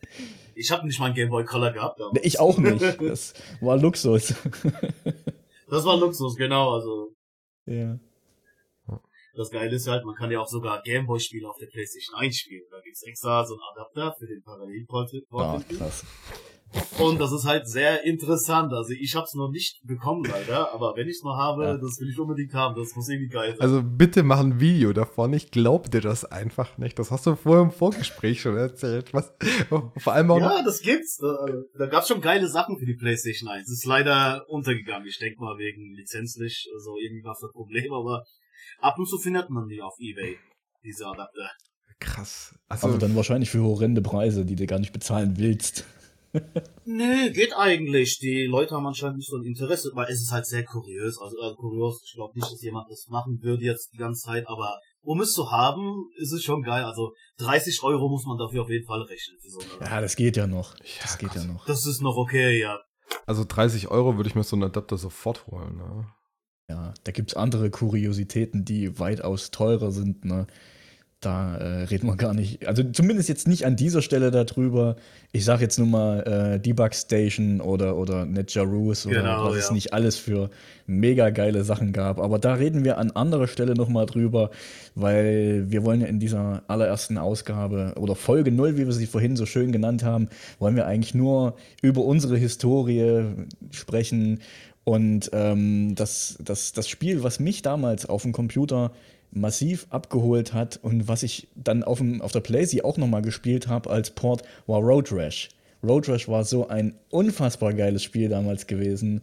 ich 0.56 0.72
habe 0.72 0.88
nicht 0.88 1.00
mal 1.00 1.06
einen 1.06 1.16
Game 1.16 1.30
Boy 1.30 1.46
Color 1.46 1.72
gehabt. 1.74 2.00
Damals. 2.00 2.26
Ich 2.26 2.40
auch 2.40 2.58
nicht. 2.58 2.82
Das 3.00 3.36
war 3.62 3.78
Luxus. 3.78 4.34
das 5.70 5.86
war 5.86 5.98
Luxus, 5.98 6.36
genau. 6.36 6.74
Also. 6.74 7.14
Ja. 7.68 8.00
Das 9.36 9.52
Geile 9.52 9.76
ist 9.76 9.88
halt, 9.88 10.04
man 10.06 10.16
kann 10.16 10.32
ja 10.32 10.40
auch 10.40 10.48
sogar 10.48 10.82
Gameboy-Spiele 10.82 11.48
auf 11.48 11.58
der 11.58 11.68
PlayStation 11.68 12.16
1 12.16 12.38
spielen. 12.38 12.64
Da 12.72 12.80
gibt's 12.80 13.04
extra 13.04 13.46
so 13.46 13.54
einen 13.54 13.64
Adapter 13.74 14.16
für 14.18 14.26
den 14.26 14.42
Parallelport. 14.42 15.12
Ah, 15.34 15.62
krass. 15.78 16.06
Und 17.00 17.20
das 17.20 17.32
ist 17.32 17.46
halt 17.46 17.68
sehr 17.68 18.04
interessant. 18.04 18.74
Also 18.74 18.94
ich 18.94 19.16
habe 19.16 19.26
es 19.26 19.34
noch 19.34 19.50
nicht 19.50 19.82
bekommen 19.84 20.24
leider, 20.24 20.74
aber 20.74 20.94
wenn 20.96 21.08
ich 21.08 21.18
es 21.18 21.24
noch 21.24 21.38
habe, 21.38 21.64
ja. 21.64 21.78
das 21.78 22.00
will 22.00 22.10
ich 22.10 22.20
unbedingt 22.20 22.54
haben. 22.54 22.76
Das 22.76 22.96
muss 22.96 23.10
irgendwie 23.10 23.30
geil 23.30 23.52
sein. 23.52 23.62
Also 23.62 23.82
bitte 23.84 24.24
mach 24.24 24.40
ein 24.40 24.60
Video 24.60 24.94
davon. 24.94 25.34
Ich 25.34 25.52
glaub 25.52 25.92
dir 25.92 26.02
das 26.02 26.26
einfach 26.26 26.78
nicht. 26.78 26.98
Das 26.98 27.12
hast 27.12 27.26
du 27.26 27.36
vorher 27.36 27.64
im 27.64 27.72
Vorgespräch 27.72 28.42
schon 28.42 28.58
erzählt. 28.58 29.14
Was? 29.14 29.34
Vor 29.98 30.14
allem 30.14 30.32
auch 30.32 30.40
Ja, 30.40 30.64
das 30.64 30.82
gibt's. 30.82 31.18
Da, 31.18 31.48
da 31.78 31.86
gab's 31.88 32.08
schon 32.08 32.22
geile 32.22 32.48
Sachen 32.48 32.78
für 32.78 32.86
die 32.86 32.96
PlayStation 32.96 33.50
1. 33.50 33.66
Das 33.66 33.74
ist 33.74 33.86
leider 33.86 34.46
untergegangen. 34.48 35.08
Ich 35.08 35.20
denke 35.20 35.40
mal 35.42 35.58
wegen 35.58 35.94
lizenzlich, 35.96 36.70
also 36.74 36.96
irgendwie 36.98 37.24
war 37.24 37.36
das 37.40 37.52
Problem, 37.52 37.94
aber 37.94 38.24
ab 38.80 38.98
und 38.98 39.08
zu 39.08 39.18
findet 39.18 39.50
man 39.50 39.68
die 39.68 39.82
auf 39.82 39.96
Ebay, 40.00 40.38
diese 40.84 41.06
Adapter. 41.06 41.52
Krass. 42.00 42.56
Also, 42.68 42.88
also 42.88 43.00
dann 43.00 43.16
wahrscheinlich 43.16 43.50
für 43.50 43.64
horrende 43.64 44.02
Preise, 44.02 44.46
die 44.46 44.56
du 44.56 44.66
gar 44.66 44.80
nicht 44.80 44.94
bezahlen 44.94 45.36
willst. 45.38 45.86
Nö, 46.86 47.32
geht 47.32 47.56
eigentlich. 47.56 48.20
Die 48.20 48.46
Leute 48.46 48.76
haben 48.76 48.88
anscheinend 48.88 49.18
nicht 49.18 49.30
so 49.30 49.38
ein 49.38 49.44
Interesse, 49.44 49.92
weil 49.94 50.08
es 50.12 50.22
ist 50.22 50.32
halt 50.32 50.46
sehr 50.46 50.64
kurios. 50.64 51.20
Also, 51.20 51.38
also 51.40 51.56
kurios, 51.56 52.02
ich 52.06 52.14
glaube 52.14 52.34
nicht, 52.38 52.52
dass 52.52 52.62
jemand 52.62 52.90
das 52.90 53.08
machen 53.10 53.40
würde 53.42 53.64
jetzt 53.64 53.94
die 53.94 53.98
ganze 53.98 54.22
Zeit, 54.22 54.48
aber 54.48 54.80
um 55.02 55.22
es 55.22 55.34
zu 55.34 55.52
haben, 55.52 56.10
ist 56.18 56.32
es 56.32 56.44
schon 56.44 56.64
geil. 56.64 56.84
Also 56.84 57.14
30 57.38 57.84
Euro 57.84 58.10
muss 58.10 58.26
man 58.26 58.38
dafür 58.38 58.64
auf 58.64 58.70
jeden 58.70 58.86
Fall 58.86 59.02
rechnen. 59.02 59.38
So 59.48 59.60
ja, 59.82 60.02
das 60.02 60.16
geht 60.16 60.38
ja 60.38 60.48
noch. 60.48 60.76
Das 61.02 61.14
ja, 61.14 61.18
geht 61.18 61.30
Gott. 61.30 61.38
ja 61.38 61.44
noch. 61.46 61.66
Das 61.66 61.86
ist 61.86 62.02
noch 62.02 62.18
okay, 62.18 62.60
ja. 62.60 62.80
Also 63.26 63.46
30 63.48 63.90
Euro 63.90 64.18
würde 64.18 64.30
ich 64.30 64.36
mir 64.36 64.44
so 64.44 64.56
einen 64.56 64.64
Adapter 64.64 64.98
sofort 64.98 65.48
holen, 65.48 65.78
ne? 65.78 66.08
Ja, 66.68 66.96
da 67.04 67.12
gibt 67.12 67.32
es 67.32 67.38
andere 67.38 67.70
Kuriositäten, 67.70 68.66
die 68.66 68.98
weitaus 69.00 69.52
teurer 69.52 69.92
sind, 69.92 70.26
ne? 70.26 70.48
Da 71.26 71.58
äh, 71.58 71.84
reden 71.84 72.08
wir 72.08 72.16
gar 72.16 72.34
nicht, 72.34 72.68
also 72.68 72.84
zumindest 72.84 73.30
jetzt 73.30 73.48
nicht 73.48 73.66
an 73.66 73.76
dieser 73.76 74.02
Stelle 74.02 74.32
darüber. 74.32 74.96
Ich 75.32 75.44
sage 75.44 75.64
jetzt 75.64 75.80
nur 75.80 75.88
mal 75.88 76.20
äh, 76.56 76.60
Debug 76.60 76.94
Station 76.94 77.62
oder, 77.62 77.98
oder 77.98 78.26
NetJaroos 78.26 79.08
oder 79.08 79.22
genau, 79.22 79.46
was 79.46 79.54
ja. 79.54 79.60
es 79.60 79.72
nicht 79.72 79.94
alles 79.94 80.18
für 80.18 80.50
mega 80.88 81.32
geile 81.32 81.64
Sachen 81.64 81.94
gab. 81.94 82.20
Aber 82.20 82.38
da 82.38 82.54
reden 82.54 82.84
wir 82.84 82.98
an 82.98 83.12
anderer 83.12 83.48
Stelle 83.48 83.74
nochmal 83.74 84.06
drüber, 84.06 84.52
weil 84.94 85.66
wir 85.70 85.84
wollen 85.84 86.02
ja 86.02 86.08
in 86.08 86.20
dieser 86.20 86.64
allerersten 86.68 87.18
Ausgabe 87.18 87.94
oder 87.98 88.16
Folge 88.16 88.52
0, 88.52 88.78
wie 88.78 88.86
wir 88.86 88.94
sie 88.94 89.08
vorhin 89.08 89.36
so 89.36 89.46
schön 89.46 89.72
genannt 89.72 90.04
haben, 90.04 90.30
wollen 90.60 90.76
wir 90.76 90.86
eigentlich 90.86 91.16
nur 91.16 91.56
über 91.82 92.04
unsere 92.04 92.38
Historie 92.38 93.24
sprechen 93.72 94.40
und 94.86 95.32
ähm, 95.34 95.96
das, 95.96 96.38
das, 96.40 96.72
das 96.72 96.88
Spiel, 96.88 97.24
was 97.24 97.40
mich 97.40 97.64
damals 97.64 98.06
auf 98.06 98.22
dem 98.22 98.32
Computer 98.32 98.92
massiv 99.32 99.88
abgeholt 99.90 100.54
hat 100.54 100.80
und 100.82 101.08
was 101.08 101.24
ich 101.24 101.48
dann 101.56 101.84
auf, 101.84 101.98
dem, 101.98 102.22
auf 102.22 102.32
der 102.32 102.40
Playsee 102.40 102.82
auch 102.82 102.98
nochmal 102.98 103.22
gespielt 103.22 103.68
habe 103.68 103.90
als 103.90 104.12
Port, 104.12 104.44
war 104.68 104.80
Road 104.80 105.12
Rash. 105.12 105.50
Road 105.84 106.10
Rash 106.10 106.28
war 106.28 106.44
so 106.44 106.68
ein 106.68 106.96
unfassbar 107.10 107.74
geiles 107.74 108.04
Spiel 108.04 108.30
damals 108.30 108.68
gewesen. 108.68 109.22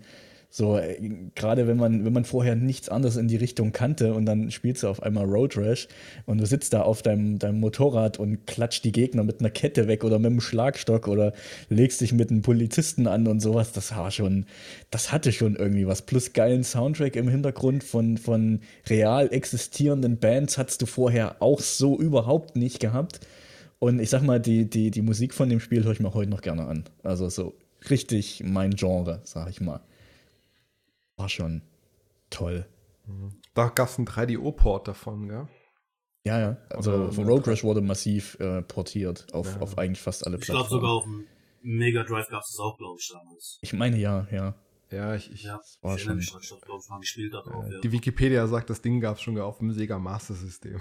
So, 0.54 0.76
äh, 0.76 0.98
gerade 1.34 1.66
wenn 1.66 1.78
man, 1.78 2.04
wenn 2.04 2.12
man 2.12 2.26
vorher 2.26 2.56
nichts 2.56 2.90
anderes 2.90 3.16
in 3.16 3.26
die 3.26 3.36
Richtung 3.36 3.72
kannte 3.72 4.12
und 4.12 4.26
dann 4.26 4.50
spielst 4.50 4.82
du 4.82 4.88
auf 4.88 5.02
einmal 5.02 5.24
Road 5.24 5.56
Rash 5.56 5.88
und 6.26 6.42
du 6.42 6.46
sitzt 6.46 6.74
da 6.74 6.82
auf 6.82 7.00
deinem, 7.00 7.38
deinem 7.38 7.58
Motorrad 7.58 8.18
und 8.18 8.46
klatscht 8.46 8.84
die 8.84 8.92
Gegner 8.92 9.24
mit 9.24 9.40
einer 9.40 9.48
Kette 9.48 9.88
weg 9.88 10.04
oder 10.04 10.18
mit 10.18 10.30
einem 10.30 10.42
Schlagstock 10.42 11.08
oder 11.08 11.32
legst 11.70 12.02
dich 12.02 12.12
mit 12.12 12.30
einem 12.30 12.42
Polizisten 12.42 13.06
an 13.06 13.28
und 13.28 13.40
sowas, 13.40 13.72
das 13.72 13.96
war 13.96 14.10
schon, 14.10 14.44
das 14.90 15.10
hatte 15.10 15.32
schon 15.32 15.56
irgendwie 15.56 15.86
was. 15.86 16.02
Plus 16.02 16.34
geilen 16.34 16.64
Soundtrack 16.64 17.16
im 17.16 17.28
Hintergrund 17.28 17.82
von, 17.82 18.18
von 18.18 18.60
real 18.90 19.32
existierenden 19.32 20.18
Bands 20.18 20.58
hattest 20.58 20.82
du 20.82 20.86
vorher 20.86 21.40
auch 21.40 21.60
so 21.60 21.98
überhaupt 21.98 22.56
nicht 22.56 22.78
gehabt. 22.78 23.20
Und 23.78 24.00
ich 24.00 24.10
sag 24.10 24.22
mal, 24.22 24.38
die, 24.38 24.68
die, 24.68 24.90
die 24.90 25.02
Musik 25.02 25.32
von 25.32 25.48
dem 25.48 25.60
Spiel 25.60 25.82
höre 25.82 25.92
ich 25.92 26.00
mir 26.00 26.12
heute 26.12 26.30
noch 26.30 26.42
gerne 26.42 26.66
an. 26.66 26.84
Also 27.02 27.30
so 27.30 27.54
richtig 27.88 28.42
mein 28.44 28.72
Genre, 28.72 29.22
sag 29.24 29.48
ich 29.48 29.62
mal 29.62 29.80
war 31.22 31.28
schon 31.28 31.62
toll. 32.30 32.66
Da 33.54 33.68
gab 33.68 33.88
es 33.88 33.96
einen 33.96 34.06
3DO-Port 34.06 34.88
davon, 34.88 35.28
gell? 35.28 35.48
Ja, 36.24 36.38
ja. 36.38 36.56
Also 36.70 37.10
von 37.10 37.26
Road 37.26 37.48
Rash 37.48 37.64
wurde 37.64 37.80
massiv 37.80 38.38
äh, 38.38 38.62
portiert 38.62 39.32
auf, 39.32 39.54
ja. 39.54 39.60
auf 39.60 39.78
eigentlich 39.78 40.00
fast 40.00 40.26
alle 40.26 40.36
ich 40.36 40.42
Plattformen. 40.42 40.64
Ich 40.64 40.68
glaube 40.68 40.80
sogar 40.80 40.92
auf 40.92 41.04
dem 41.04 41.26
Mega 41.62 42.04
Drive 42.04 42.28
gab 42.28 42.42
es 42.42 42.48
das 42.48 42.58
auch, 42.60 42.76
glaube 42.76 42.98
ich, 43.00 43.08
damals. 43.12 43.58
Ich 43.62 43.72
meine 43.72 43.96
ja, 43.96 44.26
ja. 44.30 44.54
Ja, 44.90 45.14
ich, 45.14 45.32
ich 45.32 45.44
ja, 45.44 45.58
war 45.80 45.96
schon. 45.96 46.16
Mich, 46.16 46.34
ich 46.38 46.60
glaube, 46.60 46.84
mal 46.90 47.00
gespielt 47.00 47.32
hat 47.32 47.46
äh, 47.46 47.72
ja. 47.72 47.80
Die 47.80 47.92
Wikipedia 47.92 48.46
sagt, 48.46 48.68
das 48.68 48.82
Ding 48.82 49.00
gab 49.00 49.16
es 49.16 49.22
schon 49.22 49.38
auf 49.38 49.58
dem 49.58 49.72
Sega 49.72 49.98
Master 49.98 50.34
System. 50.34 50.80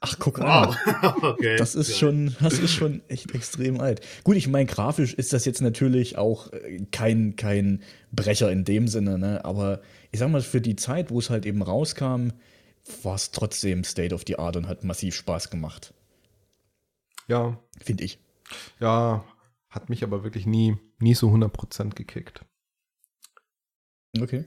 Ach, 0.00 0.18
guck 0.18 0.38
mal. 0.38 0.76
okay. 1.22 1.56
Das 1.56 1.74
ist 1.74 1.98
schon, 1.98 2.34
das 2.40 2.58
ist 2.58 2.72
schon 2.72 3.02
echt 3.08 3.34
extrem 3.34 3.80
alt. 3.80 4.00
Gut, 4.24 4.36
ich 4.36 4.48
meine, 4.48 4.66
grafisch 4.66 5.12
ist 5.14 5.32
das 5.32 5.44
jetzt 5.44 5.60
natürlich 5.60 6.16
auch 6.16 6.52
äh, 6.52 6.86
kein, 6.90 7.36
kein 7.36 7.82
Brecher 8.10 8.50
in 8.50 8.64
dem 8.64 8.88
Sinne, 8.88 9.18
ne? 9.18 9.44
Aber 9.44 9.82
ich 10.10 10.20
sag 10.20 10.30
mal, 10.30 10.40
für 10.40 10.60
die 10.60 10.76
Zeit, 10.76 11.10
wo 11.10 11.18
es 11.18 11.28
halt 11.28 11.44
eben 11.44 11.62
rauskam, 11.62 12.30
war 13.02 13.14
es 13.14 13.30
trotzdem 13.30 13.84
State 13.84 14.14
of 14.14 14.24
the 14.26 14.38
Art 14.38 14.56
und 14.56 14.68
hat 14.68 14.84
massiv 14.84 15.14
Spaß 15.14 15.50
gemacht. 15.50 15.92
Ja. 17.28 17.58
Finde 17.78 18.04
ich. 18.04 18.18
Ja, 18.80 19.24
hat 19.68 19.90
mich 19.90 20.02
aber 20.02 20.24
wirklich 20.24 20.46
nie, 20.46 20.76
nie 20.98 21.14
so 21.14 21.28
100% 21.28 21.94
gekickt. 21.94 22.44
Okay 24.18 24.44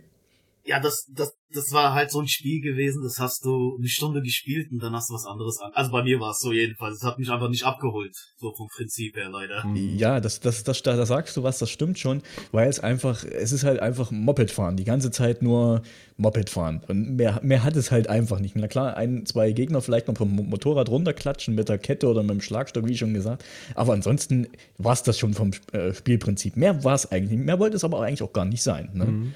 ja, 0.65 0.79
das, 0.79 1.05
das, 1.13 1.35
das 1.51 1.71
war 1.73 1.93
halt 1.93 2.09
so 2.09 2.21
ein 2.21 2.27
Spiel 2.27 2.61
gewesen, 2.61 3.03
das 3.03 3.19
hast 3.19 3.43
du 3.43 3.75
eine 3.77 3.87
Stunde 3.89 4.21
gespielt 4.21 4.71
und 4.71 4.81
dann 4.81 4.93
hast 4.93 5.09
du 5.09 5.13
was 5.13 5.25
anderes 5.25 5.59
an. 5.59 5.71
Also 5.73 5.91
bei 5.91 6.03
mir 6.03 6.21
war 6.21 6.31
es 6.31 6.39
so 6.39 6.53
jedenfalls. 6.53 6.97
Es 6.97 7.03
hat 7.03 7.19
mich 7.19 7.29
einfach 7.29 7.49
nicht 7.49 7.63
abgeholt, 7.63 8.15
so 8.37 8.53
vom 8.53 8.69
Prinzip 8.69 9.17
her 9.17 9.29
leider. 9.29 9.65
Mhm. 9.65 9.97
Ja, 9.97 10.21
das, 10.21 10.39
das, 10.39 10.63
das, 10.63 10.81
da 10.81 11.05
sagst 11.05 11.35
du 11.35 11.43
was, 11.43 11.59
das 11.59 11.69
stimmt 11.69 11.99
schon, 11.99 12.21
weil 12.53 12.69
es 12.69 12.79
einfach, 12.79 13.25
es 13.25 13.51
ist 13.51 13.65
halt 13.65 13.81
einfach 13.81 14.11
Moped 14.11 14.51
fahren, 14.51 14.77
die 14.77 14.85
ganze 14.85 15.11
Zeit 15.11 15.41
nur 15.41 15.81
Moped 16.15 16.49
fahren. 16.49 16.81
Und 16.87 17.17
mehr, 17.17 17.41
mehr 17.43 17.63
hat 17.63 17.75
es 17.75 17.91
halt 17.91 18.07
einfach 18.07 18.39
nicht. 18.39 18.55
Na 18.55 18.69
klar, 18.69 18.95
ein, 18.95 19.25
zwei 19.25 19.51
Gegner 19.51 19.81
vielleicht 19.81 20.07
noch 20.07 20.15
vom 20.15 20.33
Motorrad 20.33 20.87
runterklatschen 20.87 21.55
mit 21.55 21.67
der 21.67 21.77
Kette 21.77 22.07
oder 22.07 22.23
mit 22.23 22.31
dem 22.31 22.41
Schlagstock, 22.41 22.87
wie 22.87 22.97
schon 22.97 23.13
gesagt. 23.13 23.43
Aber 23.75 23.91
ansonsten 23.91 24.47
war 24.77 24.93
es 24.93 25.03
das 25.03 25.19
schon 25.19 25.33
vom 25.33 25.51
äh, 25.73 25.93
Spielprinzip. 25.93 26.55
Mehr 26.55 26.85
war 26.85 26.95
es 26.95 27.11
eigentlich, 27.11 27.37
mehr 27.37 27.59
wollte 27.59 27.75
es 27.75 27.83
aber 27.83 28.01
eigentlich 28.01 28.23
auch 28.23 28.33
gar 28.33 28.45
nicht 28.45 28.63
sein. 28.63 28.89
Ne? 28.93 29.05
Mhm. 29.05 29.33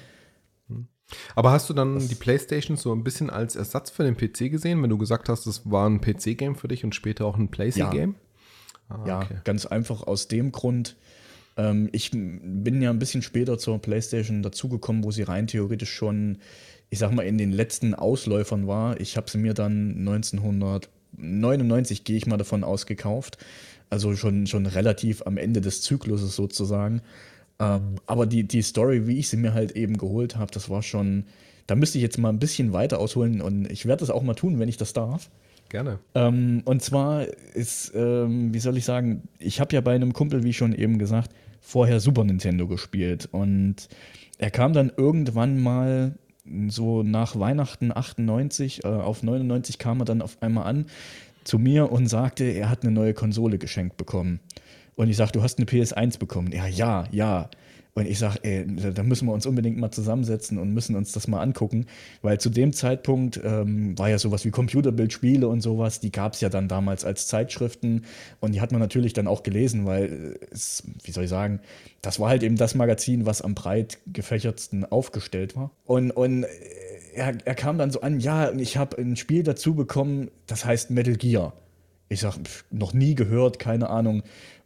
Aber 1.34 1.52
hast 1.52 1.70
du 1.70 1.74
dann 1.74 1.94
das 1.94 2.08
die 2.08 2.14
PlayStation 2.14 2.76
so 2.76 2.92
ein 2.92 3.02
bisschen 3.02 3.30
als 3.30 3.56
Ersatz 3.56 3.90
für 3.90 4.04
den 4.04 4.16
PC 4.16 4.50
gesehen, 4.50 4.82
wenn 4.82 4.90
du 4.90 4.98
gesagt 4.98 5.28
hast, 5.28 5.46
das 5.46 5.70
war 5.70 5.88
ein 5.88 6.00
PC-Game 6.00 6.56
für 6.56 6.68
dich 6.68 6.84
und 6.84 6.94
später 6.94 7.24
auch 7.24 7.36
ein 7.36 7.48
PlayStation-Game? 7.48 8.14
Ja, 8.90 8.96
ah, 8.96 9.06
ja 9.06 9.20
okay. 9.20 9.36
ganz 9.44 9.66
einfach 9.66 10.02
aus 10.02 10.28
dem 10.28 10.52
Grund. 10.52 10.96
Ähm, 11.56 11.88
ich 11.92 12.10
bin 12.12 12.82
ja 12.82 12.90
ein 12.90 12.98
bisschen 12.98 13.22
später 13.22 13.58
zur 13.58 13.80
PlayStation 13.80 14.42
dazugekommen, 14.42 15.04
wo 15.04 15.10
sie 15.10 15.22
rein 15.22 15.46
theoretisch 15.46 15.92
schon, 15.92 16.38
ich 16.90 16.98
sag 16.98 17.12
mal, 17.12 17.22
in 17.22 17.38
den 17.38 17.52
letzten 17.52 17.94
Ausläufern 17.94 18.66
war. 18.66 19.00
Ich 19.00 19.16
habe 19.16 19.30
sie 19.30 19.38
mir 19.38 19.54
dann 19.54 20.06
1999, 20.06 22.04
gehe 22.04 22.16
ich 22.16 22.26
mal 22.26 22.36
davon 22.36 22.64
aus, 22.64 22.84
gekauft. 22.86 23.38
Also 23.90 24.14
schon, 24.14 24.46
schon 24.46 24.66
relativ 24.66 25.22
am 25.26 25.38
Ende 25.38 25.62
des 25.62 25.80
Zykluses 25.80 26.36
sozusagen. 26.36 27.00
Ähm, 27.60 27.96
aber 28.06 28.26
die, 28.26 28.44
die 28.44 28.62
Story, 28.62 29.06
wie 29.06 29.18
ich 29.18 29.28
sie 29.28 29.36
mir 29.36 29.54
halt 29.54 29.72
eben 29.72 29.98
geholt 29.98 30.36
habe, 30.36 30.50
das 30.52 30.70
war 30.70 30.82
schon. 30.82 31.24
Da 31.66 31.76
müsste 31.76 31.98
ich 31.98 32.02
jetzt 32.02 32.16
mal 32.16 32.30
ein 32.30 32.38
bisschen 32.38 32.72
weiter 32.72 32.98
ausholen 32.98 33.42
und 33.42 33.70
ich 33.70 33.84
werde 33.84 34.00
das 34.00 34.08
auch 34.08 34.22
mal 34.22 34.34
tun, 34.34 34.58
wenn 34.58 34.70
ich 34.70 34.78
das 34.78 34.94
darf. 34.94 35.28
Gerne. 35.68 35.98
Ähm, 36.14 36.62
und 36.64 36.82
zwar 36.82 37.26
ist, 37.54 37.92
ähm, 37.94 38.54
wie 38.54 38.58
soll 38.58 38.78
ich 38.78 38.86
sagen, 38.86 39.24
ich 39.38 39.60
habe 39.60 39.74
ja 39.74 39.82
bei 39.82 39.94
einem 39.94 40.14
Kumpel, 40.14 40.44
wie 40.44 40.54
schon 40.54 40.74
eben 40.74 40.98
gesagt, 40.98 41.30
vorher 41.60 42.00
Super 42.00 42.24
Nintendo 42.24 42.66
gespielt 42.66 43.28
und 43.32 43.88
er 44.38 44.50
kam 44.50 44.72
dann 44.72 44.90
irgendwann 44.96 45.60
mal 45.60 46.14
so 46.68 47.02
nach 47.02 47.38
Weihnachten 47.38 47.92
98, 47.94 48.84
äh, 48.84 48.88
auf 48.88 49.22
99 49.22 49.78
kam 49.78 50.00
er 50.00 50.04
dann 50.06 50.22
auf 50.22 50.40
einmal 50.40 50.66
an 50.66 50.86
zu 51.44 51.58
mir 51.58 51.92
und 51.92 52.06
sagte, 52.06 52.44
er 52.44 52.70
hat 52.70 52.82
eine 52.82 52.92
neue 52.92 53.14
Konsole 53.14 53.58
geschenkt 53.58 53.96
bekommen. 53.96 54.40
Und 54.98 55.08
ich 55.08 55.16
sage, 55.16 55.30
du 55.30 55.44
hast 55.44 55.58
eine 55.58 55.66
PS1 55.66 56.18
bekommen. 56.18 56.50
Ja, 56.50 56.66
ja, 56.66 57.04
ja. 57.12 57.48
Und 57.94 58.06
ich 58.06 58.18
sage, 58.18 58.40
ey, 58.42 58.66
da 58.66 59.04
müssen 59.04 59.26
wir 59.26 59.32
uns 59.32 59.46
unbedingt 59.46 59.78
mal 59.78 59.92
zusammensetzen 59.92 60.58
und 60.58 60.74
müssen 60.74 60.96
uns 60.96 61.12
das 61.12 61.28
mal 61.28 61.40
angucken, 61.40 61.86
weil 62.20 62.40
zu 62.40 62.50
dem 62.50 62.72
Zeitpunkt 62.72 63.40
ähm, 63.44 63.96
war 63.96 64.10
ja 64.10 64.18
sowas 64.18 64.44
wie 64.44 64.50
Computerbildspiele 64.50 65.46
und 65.46 65.60
sowas, 65.60 66.00
die 66.00 66.10
gab 66.10 66.34
es 66.34 66.40
ja 66.40 66.48
dann 66.48 66.66
damals 66.66 67.04
als 67.04 67.28
Zeitschriften 67.28 68.06
und 68.40 68.56
die 68.56 68.60
hat 68.60 68.72
man 68.72 68.80
natürlich 68.80 69.12
dann 69.12 69.28
auch 69.28 69.44
gelesen, 69.44 69.86
weil 69.86 70.38
es, 70.50 70.82
wie 71.04 71.12
soll 71.12 71.24
ich 71.24 71.30
sagen, 71.30 71.60
das 72.02 72.18
war 72.18 72.28
halt 72.28 72.42
eben 72.42 72.56
das 72.56 72.74
Magazin, 72.74 73.24
was 73.24 73.40
am 73.40 73.54
breit 73.54 73.98
gefächertsten 74.06 74.84
aufgestellt 74.84 75.54
war. 75.54 75.70
Und, 75.84 76.10
und 76.10 76.44
er, 77.14 77.36
er 77.44 77.54
kam 77.54 77.78
dann 77.78 77.92
so 77.92 78.00
an, 78.00 78.18
ja, 78.18 78.52
ich 78.52 78.76
habe 78.76 78.98
ein 78.98 79.14
Spiel 79.14 79.44
dazu 79.44 79.74
bekommen, 79.74 80.30
das 80.46 80.64
heißt 80.64 80.90
Metal 80.90 81.14
Gear. 81.14 81.52
Ich 82.08 82.20
sage, 82.20 82.38
noch 82.70 82.94
nie 82.94 83.14
gehört, 83.14 83.58
keine 83.58 83.90
Ahnung. 83.90 84.22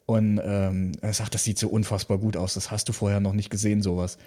Und 0.06 0.40
ähm, 0.42 0.92
er 1.00 1.12
sagt, 1.12 1.34
das 1.34 1.44
sieht 1.44 1.58
so 1.58 1.68
unfassbar 1.68 2.18
gut 2.18 2.36
aus. 2.36 2.54
Das 2.54 2.70
hast 2.70 2.88
du 2.88 2.92
vorher 2.92 3.20
noch 3.20 3.32
nicht 3.32 3.50
gesehen, 3.50 3.82
sowas. 3.82 4.18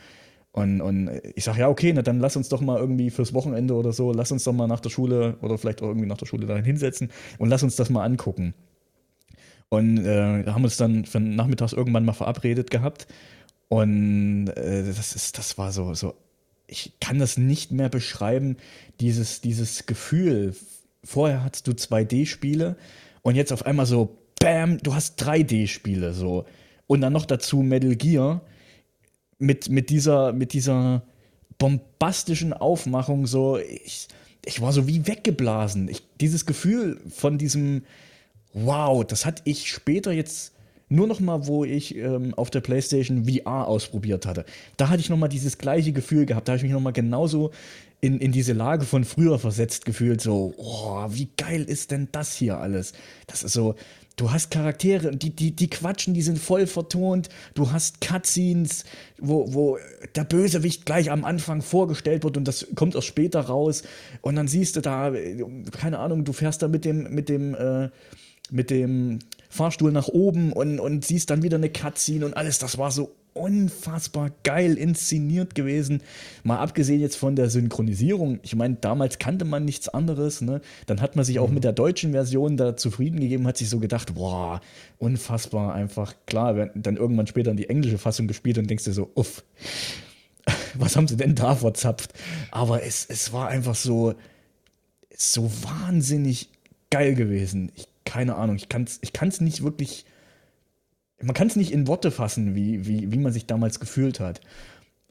Und, 0.55 0.79
und 0.79 1.09
ich 1.35 1.43
sage, 1.43 1.59
ja, 1.59 1.67
okay, 1.67 1.91
na, 1.93 2.01
dann 2.01 2.21
lass 2.21 2.37
uns 2.37 2.47
doch 2.47 2.61
mal 2.61 2.79
irgendwie 2.79 3.09
fürs 3.09 3.33
Wochenende 3.33 3.73
oder 3.73 3.91
so, 3.91 4.13
lass 4.13 4.31
uns 4.31 4.45
doch 4.45 4.53
mal 4.53 4.67
nach 4.67 4.79
der 4.79 4.89
Schule 4.89 5.35
oder 5.41 5.57
vielleicht 5.57 5.81
auch 5.81 5.89
irgendwie 5.89 6.07
nach 6.07 6.17
der 6.17 6.27
Schule 6.27 6.47
dahin 6.47 6.63
hinsetzen 6.63 7.11
und 7.39 7.49
lass 7.49 7.61
uns 7.61 7.75
das 7.75 7.89
mal 7.89 8.05
angucken. 8.05 8.53
Und 9.67 9.97
äh, 10.05 10.45
haben 10.45 10.63
uns 10.63 10.77
dann 10.77 11.03
für 11.03 11.19
nachmittags 11.19 11.73
irgendwann 11.73 12.05
mal 12.05 12.13
verabredet 12.13 12.71
gehabt. 12.71 13.05
Und 13.67 14.47
äh, 14.47 14.85
das, 14.85 15.13
ist, 15.13 15.37
das 15.37 15.57
war 15.57 15.73
so, 15.73 15.93
so, 15.93 16.13
ich 16.67 16.93
kann 17.01 17.19
das 17.19 17.37
nicht 17.37 17.73
mehr 17.73 17.89
beschreiben, 17.89 18.55
dieses, 19.01 19.41
dieses 19.41 19.85
Gefühl. 19.85 20.55
Vorher 21.03 21.43
hattest 21.43 21.67
du 21.67 21.71
2D-Spiele 21.71 22.77
und 23.23 23.35
jetzt 23.35 23.51
auf 23.51 23.65
einmal 23.65 23.85
so, 23.85 24.17
bam, 24.45 24.77
du 24.77 24.93
hast 24.93 25.19
3D-Spiele 25.23 26.13
so. 26.13 26.45
Und 26.85 27.01
dann 27.01 27.13
noch 27.13 27.25
dazu 27.25 27.63
Metal 27.63 27.95
Gear 27.95 28.41
mit, 29.39 29.69
mit, 29.69 29.89
dieser, 29.89 30.33
mit 30.33 30.53
dieser 30.53 31.01
bombastischen 31.57 32.53
Aufmachung 32.53 33.25
so. 33.25 33.57
Ich, 33.57 34.07
ich 34.45 34.61
war 34.61 34.71
so 34.71 34.87
wie 34.87 35.07
weggeblasen. 35.07 35.89
Ich, 35.89 36.03
dieses 36.21 36.45
Gefühl 36.45 37.01
von 37.09 37.39
diesem 37.39 37.85
Wow, 38.53 39.03
das 39.03 39.25
hatte 39.25 39.41
ich 39.45 39.67
später 39.67 40.11
jetzt 40.11 40.53
nur 40.89 41.07
noch 41.07 41.19
mal, 41.19 41.47
wo 41.47 41.65
ich 41.65 41.95
ähm, 41.95 42.35
auf 42.35 42.51
der 42.51 42.61
PlayStation 42.61 43.25
VR 43.25 43.67
ausprobiert 43.67 44.27
hatte. 44.27 44.45
Da 44.77 44.89
hatte 44.89 45.01
ich 45.01 45.09
noch 45.09 45.17
mal 45.17 45.27
dieses 45.27 45.57
gleiche 45.57 45.91
Gefühl 45.91 46.27
gehabt. 46.27 46.47
Da 46.47 46.51
habe 46.51 46.57
ich 46.57 46.63
mich 46.63 46.71
noch 46.71 46.79
mal 46.79 46.91
genauso 46.91 47.49
in, 47.99 48.19
in 48.19 48.31
diese 48.31 48.53
Lage 48.53 48.85
von 48.85 49.03
früher 49.03 49.39
versetzt 49.39 49.85
gefühlt. 49.85 50.21
So, 50.21 50.53
oh, 50.57 51.07
wie 51.09 51.29
geil 51.35 51.63
ist 51.63 51.89
denn 51.89 52.09
das 52.11 52.35
hier 52.35 52.59
alles? 52.59 52.93
Das 53.25 53.41
ist 53.41 53.53
so, 53.53 53.73
Du 54.15 54.31
hast 54.31 54.49
Charaktere, 54.49 55.15
die, 55.15 55.35
die, 55.35 55.53
die 55.55 55.69
quatschen, 55.69 56.13
die 56.13 56.21
sind 56.21 56.39
voll 56.39 56.67
vertont. 56.67 57.27
Du 57.53 57.71
hast 57.71 57.99
Cutscenes, 57.99 58.85
wo, 59.19 59.53
wo 59.53 59.77
der 60.15 60.23
Bösewicht 60.23 60.85
gleich 60.85 61.11
am 61.11 61.25
Anfang 61.25 61.61
vorgestellt 61.61 62.23
wird 62.23 62.37
und 62.37 62.47
das 62.47 62.67
kommt 62.75 62.95
erst 62.95 63.07
später 63.07 63.41
raus. 63.41 63.83
Und 64.21 64.35
dann 64.35 64.47
siehst 64.47 64.77
du 64.77 64.81
da, 64.81 65.11
keine 65.77 65.99
Ahnung, 65.99 66.23
du 66.23 66.31
fährst 66.31 66.61
da 66.61 66.69
mit 66.69 66.85
dem, 66.85 67.13
mit 67.13 67.27
dem, 67.27 67.55
äh, 67.55 67.89
mit 68.51 68.69
dem 68.69 69.19
Fahrstuhl 69.49 69.91
nach 69.91 70.07
oben 70.07 70.53
und, 70.53 70.79
und 70.79 71.03
siehst 71.03 71.29
dann 71.29 71.43
wieder 71.43 71.57
eine 71.57 71.69
Cutscene 71.69 72.25
und 72.25 72.37
alles. 72.37 72.57
Das 72.57 72.77
war 72.77 72.91
so 72.91 73.11
unfassbar 73.35 74.31
geil 74.43 74.77
inszeniert 74.77 75.55
gewesen. 75.55 76.01
Mal 76.43 76.57
abgesehen 76.57 77.01
jetzt 77.01 77.17
von 77.17 77.35
der 77.35 77.49
Synchronisierung. 77.49 78.39
Ich 78.43 78.55
meine, 78.55 78.75
damals 78.75 79.19
kannte 79.19 79.45
man 79.45 79.65
nichts 79.65 79.89
anderes. 79.89 80.41
Ne? 80.41 80.61
Dann 80.85 81.01
hat 81.01 81.15
man 81.15 81.25
sich 81.25 81.39
auch 81.39 81.49
mhm. 81.49 81.55
mit 81.55 81.63
der 81.65 81.73
deutschen 81.73 82.13
Version 82.13 82.57
da 82.57 82.77
zufrieden 82.77 83.19
gegeben, 83.19 83.45
hat 83.45 83.57
sich 83.57 83.69
so 83.69 83.79
gedacht, 83.79 84.15
boah, 84.15 84.61
unfassbar 84.97 85.75
einfach. 85.75 86.15
Klar, 86.25 86.69
dann 86.73 86.95
irgendwann 86.95 87.27
später 87.27 87.51
in 87.51 87.57
die 87.57 87.69
englische 87.69 87.97
Fassung 87.97 88.27
gespielt 88.27 88.57
und 88.57 88.69
denkst 88.69 88.85
dir 88.85 88.93
so, 88.93 89.11
uff, 89.15 89.43
was 90.75 90.95
haben 90.95 91.07
sie 91.07 91.17
denn 91.17 91.35
da 91.35 91.55
verzapft? 91.55 92.13
Aber 92.51 92.83
es, 92.83 93.05
es 93.05 93.33
war 93.33 93.49
einfach 93.49 93.75
so, 93.75 94.15
so 95.13 95.51
wahnsinnig 95.63 96.49
geil 96.89 97.15
gewesen. 97.15 97.71
Ich, 97.75 97.87
keine 98.05 98.35
Ahnung, 98.35 98.55
ich 98.55 98.69
kann 98.69 98.83
es 98.83 98.99
ich 99.01 99.11
kann's 99.11 99.41
nicht 99.41 99.63
wirklich 99.63 100.05
man 101.21 101.33
kann 101.33 101.47
es 101.47 101.55
nicht 101.55 101.71
in 101.71 101.87
Worte 101.87 102.11
fassen, 102.11 102.55
wie, 102.55 102.85
wie, 102.85 103.11
wie 103.11 103.17
man 103.17 103.31
sich 103.31 103.45
damals 103.45 103.79
gefühlt 103.79 104.19
hat. 104.19 104.41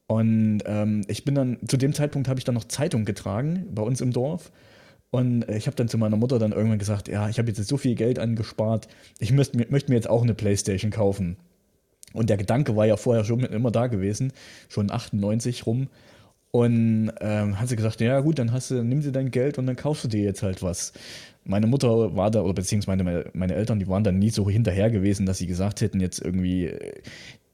Und 0.06 0.62
ähm, 0.66 1.02
ich 1.08 1.24
bin 1.24 1.34
dann, 1.34 1.58
zu 1.66 1.76
dem 1.76 1.94
Zeitpunkt 1.94 2.28
habe 2.28 2.38
ich 2.38 2.44
dann 2.44 2.54
noch 2.54 2.64
Zeitung 2.64 3.04
getragen 3.04 3.66
bei 3.70 3.82
uns 3.82 4.00
im 4.00 4.12
Dorf. 4.12 4.52
Und 5.10 5.48
ich 5.48 5.66
habe 5.66 5.76
dann 5.76 5.88
zu 5.88 5.96
meiner 5.96 6.16
Mutter 6.16 6.38
dann 6.38 6.52
irgendwann 6.52 6.78
gesagt, 6.78 7.08
ja, 7.08 7.28
ich 7.28 7.38
habe 7.38 7.48
jetzt 7.48 7.64
so 7.66 7.76
viel 7.76 7.94
Geld 7.94 8.18
angespart, 8.18 8.88
ich 9.20 9.32
möchte 9.32 9.56
möcht 9.70 9.88
mir 9.88 9.94
jetzt 9.94 10.10
auch 10.10 10.22
eine 10.22 10.34
Playstation 10.34 10.90
kaufen. 10.90 11.36
Und 12.12 12.30
der 12.30 12.36
Gedanke 12.36 12.76
war 12.76 12.86
ja 12.86 12.96
vorher 12.96 13.24
schon 13.24 13.40
immer 13.40 13.70
da 13.70 13.86
gewesen, 13.86 14.32
schon 14.68 14.90
98 14.90 15.66
rum. 15.66 15.88
Und 16.50 17.12
ähm, 17.20 17.58
hat 17.58 17.68
sie 17.68 17.76
gesagt, 17.76 18.00
ja 18.00 18.20
gut, 18.20 18.38
dann 18.38 18.52
hast 18.52 18.70
du, 18.70 18.82
nimm 18.82 19.00
dir 19.00 19.10
dein 19.10 19.30
Geld 19.30 19.58
und 19.58 19.66
dann 19.66 19.74
kaufst 19.74 20.04
du 20.04 20.08
dir 20.08 20.22
jetzt 20.22 20.42
halt 20.42 20.62
was 20.62 20.92
meine 21.44 21.66
Mutter 21.66 22.16
war 22.16 22.30
da, 22.30 22.42
oder 22.42 22.54
beziehungsweise 22.54 23.04
meine, 23.04 23.30
meine 23.34 23.54
Eltern, 23.54 23.78
die 23.78 23.88
waren 23.88 24.04
da 24.04 24.12
nie 24.12 24.30
so 24.30 24.48
hinterher 24.48 24.90
gewesen, 24.90 25.26
dass 25.26 25.38
sie 25.38 25.46
gesagt 25.46 25.80
hätten, 25.80 26.00
jetzt 26.00 26.20
irgendwie, 26.20 26.72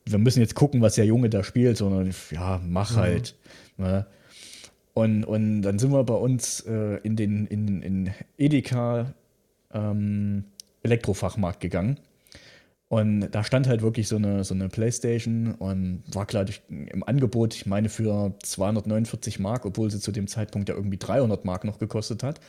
wir 0.07 0.18
müssen 0.18 0.41
jetzt 0.41 0.55
gucken, 0.55 0.80
was 0.80 0.95
der 0.95 1.07
Junge 1.07 1.28
da 1.28 1.43
spielt, 1.43 1.76
sondern 1.76 2.12
ja, 2.30 2.61
mach 2.66 2.93
mhm. 2.93 3.01
halt. 3.01 3.36
Ne? 3.76 4.07
Und, 4.95 5.24
und 5.24 5.62
dann 5.62 5.78
sind 5.78 5.93
wir 5.93 6.05
bei 6.05 6.14
uns 6.14 6.61
äh, 6.61 6.99
in 7.03 7.16
den 7.16 7.47
in, 7.47 7.82
in 7.82 8.11
Edeka 8.38 9.14
ähm, 9.72 10.45
Elektrofachmarkt 10.82 11.61
gegangen. 11.61 11.99
Und 12.88 13.30
da 13.30 13.45
stand 13.45 13.68
halt 13.68 13.82
wirklich 13.82 14.09
so 14.09 14.16
eine, 14.16 14.43
so 14.43 14.53
eine 14.53 14.68
Playstation 14.68 15.55
und 15.55 16.03
war 16.12 16.26
klar 16.26 16.45
im 16.68 17.05
Angebot, 17.05 17.55
ich 17.55 17.64
meine 17.64 17.88
für 17.88 18.34
249 18.43 19.38
Mark, 19.38 19.64
obwohl 19.64 19.93
sie 19.93 20.01
zu 20.01 20.11
dem 20.11 20.26
Zeitpunkt 20.26 20.68
ja 20.68 20.74
irgendwie 20.74 20.97
300 20.97 21.45
Mark 21.45 21.62
noch 21.64 21.78
gekostet 21.78 22.24
hat. 22.24 22.41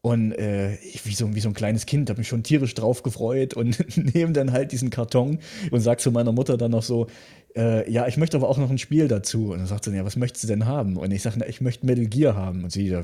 Und 0.00 0.32
äh, 0.32 0.76
ich, 0.76 1.04
wie, 1.06 1.14
so, 1.14 1.34
wie 1.34 1.40
so 1.40 1.48
ein 1.48 1.54
kleines 1.54 1.84
Kind, 1.84 2.08
habe 2.08 2.20
mich 2.20 2.28
schon 2.28 2.44
tierisch 2.44 2.74
drauf 2.74 3.02
gefreut 3.02 3.54
und 3.54 3.84
nehme 4.14 4.32
dann 4.32 4.52
halt 4.52 4.72
diesen 4.72 4.90
Karton 4.90 5.40
und 5.70 5.80
sag 5.80 6.00
zu 6.00 6.12
meiner 6.12 6.32
Mutter 6.32 6.56
dann 6.56 6.70
noch 6.70 6.84
so, 6.84 7.08
äh, 7.56 7.90
ja, 7.90 8.06
ich 8.06 8.16
möchte 8.16 8.36
aber 8.36 8.48
auch 8.48 8.58
noch 8.58 8.70
ein 8.70 8.78
Spiel 8.78 9.08
dazu. 9.08 9.50
Und 9.50 9.58
dann 9.58 9.66
sagt 9.66 9.84
sie, 9.84 9.94
ja, 9.94 10.04
was 10.04 10.16
möchtest 10.16 10.44
du 10.44 10.48
denn 10.48 10.66
haben? 10.66 10.96
Und 10.96 11.10
ich 11.10 11.22
sage, 11.22 11.44
ich 11.46 11.60
möchte 11.60 11.84
Metal 11.84 12.06
Gear 12.06 12.36
haben. 12.36 12.64
Und 12.64 12.70
sie, 12.70 12.96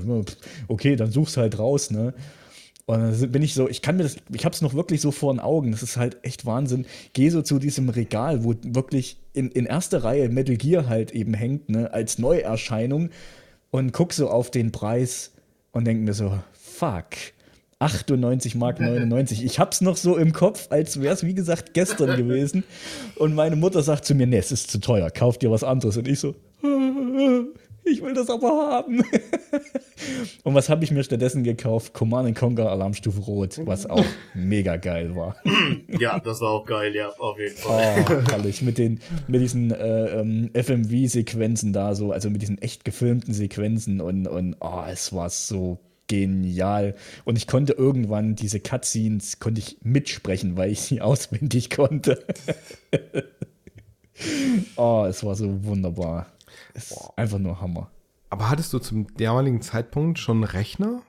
okay, 0.69 0.95
dann 0.97 1.11
such's 1.11 1.37
halt 1.37 1.59
raus, 1.59 1.91
ne? 1.91 2.15
Und 2.87 3.01
dann 3.01 3.33
bin 3.33 3.43
ich 3.43 3.55
so, 3.55 3.69
ich 3.69 3.81
kann 3.81 3.97
mir 3.97 4.03
das, 4.03 4.17
ich 4.33 4.45
habe 4.45 4.55
es 4.55 4.61
noch 4.61 4.75
wirklich 4.75 5.01
so 5.01 5.11
vor 5.11 5.33
den 5.33 5.41
Augen, 5.41 5.73
das 5.73 5.83
ist 5.83 5.97
halt 5.97 6.19
echt 6.23 6.45
Wahnsinn. 6.45 6.85
Geh 7.15 7.31
so 7.31 7.41
zu 7.41 7.59
diesem 7.59 7.89
Regal, 7.89 8.45
wo 8.45 8.55
wirklich 8.63 9.17
in, 9.33 9.51
in 9.51 9.65
erster 9.65 10.05
Reihe 10.05 10.29
Metal 10.29 10.57
Gear 10.57 10.87
halt 10.87 11.13
eben 11.13 11.33
hängt, 11.33 11.71
ne, 11.71 11.93
als 11.95 12.19
Neuerscheinung 12.19 13.09
und 13.71 13.93
guck 13.93 14.13
so 14.13 14.29
auf 14.29 14.51
den 14.51 14.71
Preis 14.71 15.33
und 15.73 15.87
denke 15.87 16.05
mir 16.05 16.13
so, 16.13 16.39
fuck. 16.75 17.07
98 17.81 18.55
Mark 18.55 18.81
99. 18.81 19.45
Ich 19.45 19.59
hab's 19.59 19.81
noch 19.81 19.97
so 19.97 20.17
im 20.17 20.33
Kopf, 20.33 20.69
als 20.71 21.01
wäre 21.01 21.13
es 21.13 21.25
wie 21.25 21.35
gesagt 21.35 21.75
gestern 21.75 22.17
gewesen. 22.17 22.65
Und 23.17 23.35
meine 23.35 23.57
Mutter 23.57 23.83
sagt 23.83 24.05
zu 24.05 24.15
mir, 24.15 24.27
nee, 24.27 24.39
es 24.39 24.53
ist 24.53 24.71
zu 24.71 24.79
teuer, 24.79 25.11
kauf 25.11 25.39
dir 25.39 25.51
was 25.51 25.65
anderes. 25.65 25.97
Und 25.97 26.09
ich 26.09 26.21
so, 26.21 26.35
ich 27.85 28.03
will 28.03 28.15
das 28.15 28.31
aber 28.31 28.49
haben. 28.49 29.05
Und 30.45 30.55
was 30.55 30.69
habe 30.69 30.85
ich 30.85 30.91
mir 30.91 31.05
stattdessen 31.05 31.45
gekauft? 31.45 31.93
Command 31.93 32.37
Conquer 32.37 32.71
Alarmstufe 32.71 33.21
Rot, 33.21 33.61
was 33.65 33.87
auch 33.87 34.05
mega 34.35 34.77
geil 34.77 35.15
war. 35.15 35.37
Ja, 35.99 36.19
das 36.19 36.41
war 36.41 36.51
auch 36.51 36.67
geil, 36.67 36.95
ja, 36.95 37.11
auf 37.19 37.39
jeden 37.39 37.57
Fall. 37.57 38.05
Oh, 38.09 38.31
herrlich. 38.31 38.63
Mit, 38.63 38.79
den, 38.79 39.01
mit 39.29 39.41
diesen 39.41 39.71
äh, 39.71 40.21
ähm, 40.21 40.51
FMV-Sequenzen 40.53 41.73
da 41.73 41.95
so, 41.95 42.13
also 42.13 42.31
mit 42.31 42.43
diesen 42.43 42.61
echt 42.61 42.85
gefilmten 42.85 43.33
Sequenzen 43.33 44.01
und, 44.01 44.27
und 44.27 44.57
oh, 44.61 44.83
es 44.91 45.13
war 45.13 45.31
so 45.31 45.79
genial. 46.09 46.95
Und 47.25 47.37
ich 47.37 47.47
konnte 47.47 47.73
irgendwann 47.73 48.35
diese 48.35 48.61
Cutscenes 48.61 49.39
konnte 49.39 49.61
ich 49.61 49.79
mitsprechen, 49.83 50.57
weil 50.57 50.71
ich 50.71 50.81
sie 50.81 51.01
auswendig 51.01 51.71
konnte. 51.71 52.25
oh, 54.77 55.07
es 55.09 55.25
war 55.25 55.35
so 55.35 55.65
wunderbar. 55.65 56.27
Es 56.75 56.91
ist 56.91 57.11
einfach 57.17 57.39
nur 57.39 57.61
Hammer. 57.61 57.91
Aber 58.31 58.51
hattest 58.51 58.73
du 58.73 58.79
zum 58.79 59.07
damaligen 59.17 59.63
Zeitpunkt 59.63 60.19
schon 60.19 60.39
einen 60.39 60.45
Rechner? 60.45 61.03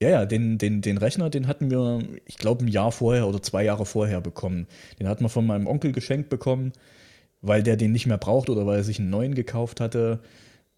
Ja, 0.00 0.10
ja, 0.10 0.26
den, 0.26 0.58
den, 0.58 0.80
den 0.80 0.96
Rechner, 0.96 1.28
den 1.28 1.48
hatten 1.48 1.70
wir, 1.70 2.00
ich 2.24 2.38
glaube, 2.38 2.64
ein 2.64 2.68
Jahr 2.68 2.92
vorher 2.92 3.26
oder 3.26 3.42
zwei 3.42 3.64
Jahre 3.64 3.84
vorher 3.84 4.20
bekommen. 4.20 4.68
Den 5.00 5.08
hatten 5.08 5.24
wir 5.24 5.28
von 5.28 5.46
meinem 5.46 5.66
Onkel 5.66 5.90
geschenkt 5.90 6.28
bekommen, 6.28 6.72
weil 7.40 7.64
der 7.64 7.76
den 7.76 7.90
nicht 7.92 8.06
mehr 8.06 8.18
braucht 8.18 8.48
oder 8.48 8.64
weil 8.64 8.78
er 8.78 8.84
sich 8.84 9.00
einen 9.00 9.10
neuen 9.10 9.34
gekauft 9.34 9.80
hatte. 9.80 10.20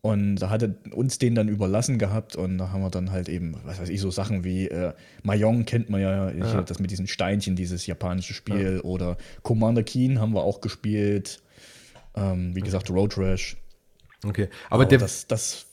Und 0.03 0.37
da 0.37 0.49
hat 0.49 0.63
er 0.63 0.75
uns 0.95 1.19
den 1.19 1.35
dann 1.35 1.49
überlassen 1.49 1.99
gehabt 1.99 2.35
und 2.35 2.57
da 2.57 2.71
haben 2.71 2.81
wir 2.81 2.89
dann 2.89 3.11
halt 3.11 3.29
eben, 3.29 3.57
was 3.65 3.81
weiß 3.81 3.91
ich, 3.91 4.01
so 4.01 4.11
Sachen 4.11 4.45
wie 4.45 4.67
äh, 4.69 4.95
Mahjong 5.23 5.67
kennt 5.67 5.91
man 5.91 6.01
ja, 6.01 6.31
ja. 6.31 6.63
das 6.63 6.79
mit 6.79 6.91
diesen 6.91 7.07
Steinchen, 7.07 7.55
dieses 7.55 7.87
japanische 7.87 8.33
Spiel 8.33 8.77
ja. 8.77 8.81
oder 8.81 9.19
Commander 9.43 9.83
Keen 9.83 10.19
haben 10.19 10.33
wir 10.33 10.43
auch 10.43 10.63
gespielt. 10.63 11.43
Ähm, 12.15 12.55
wie 12.55 12.61
gesagt, 12.61 12.89
Road 12.89 13.19
Rash. 13.19 13.59
Okay, 14.25 14.49
aber, 14.71 14.83
aber 14.83 14.87
der. 14.87 14.99
Das, 14.99 15.27
das, 15.27 15.67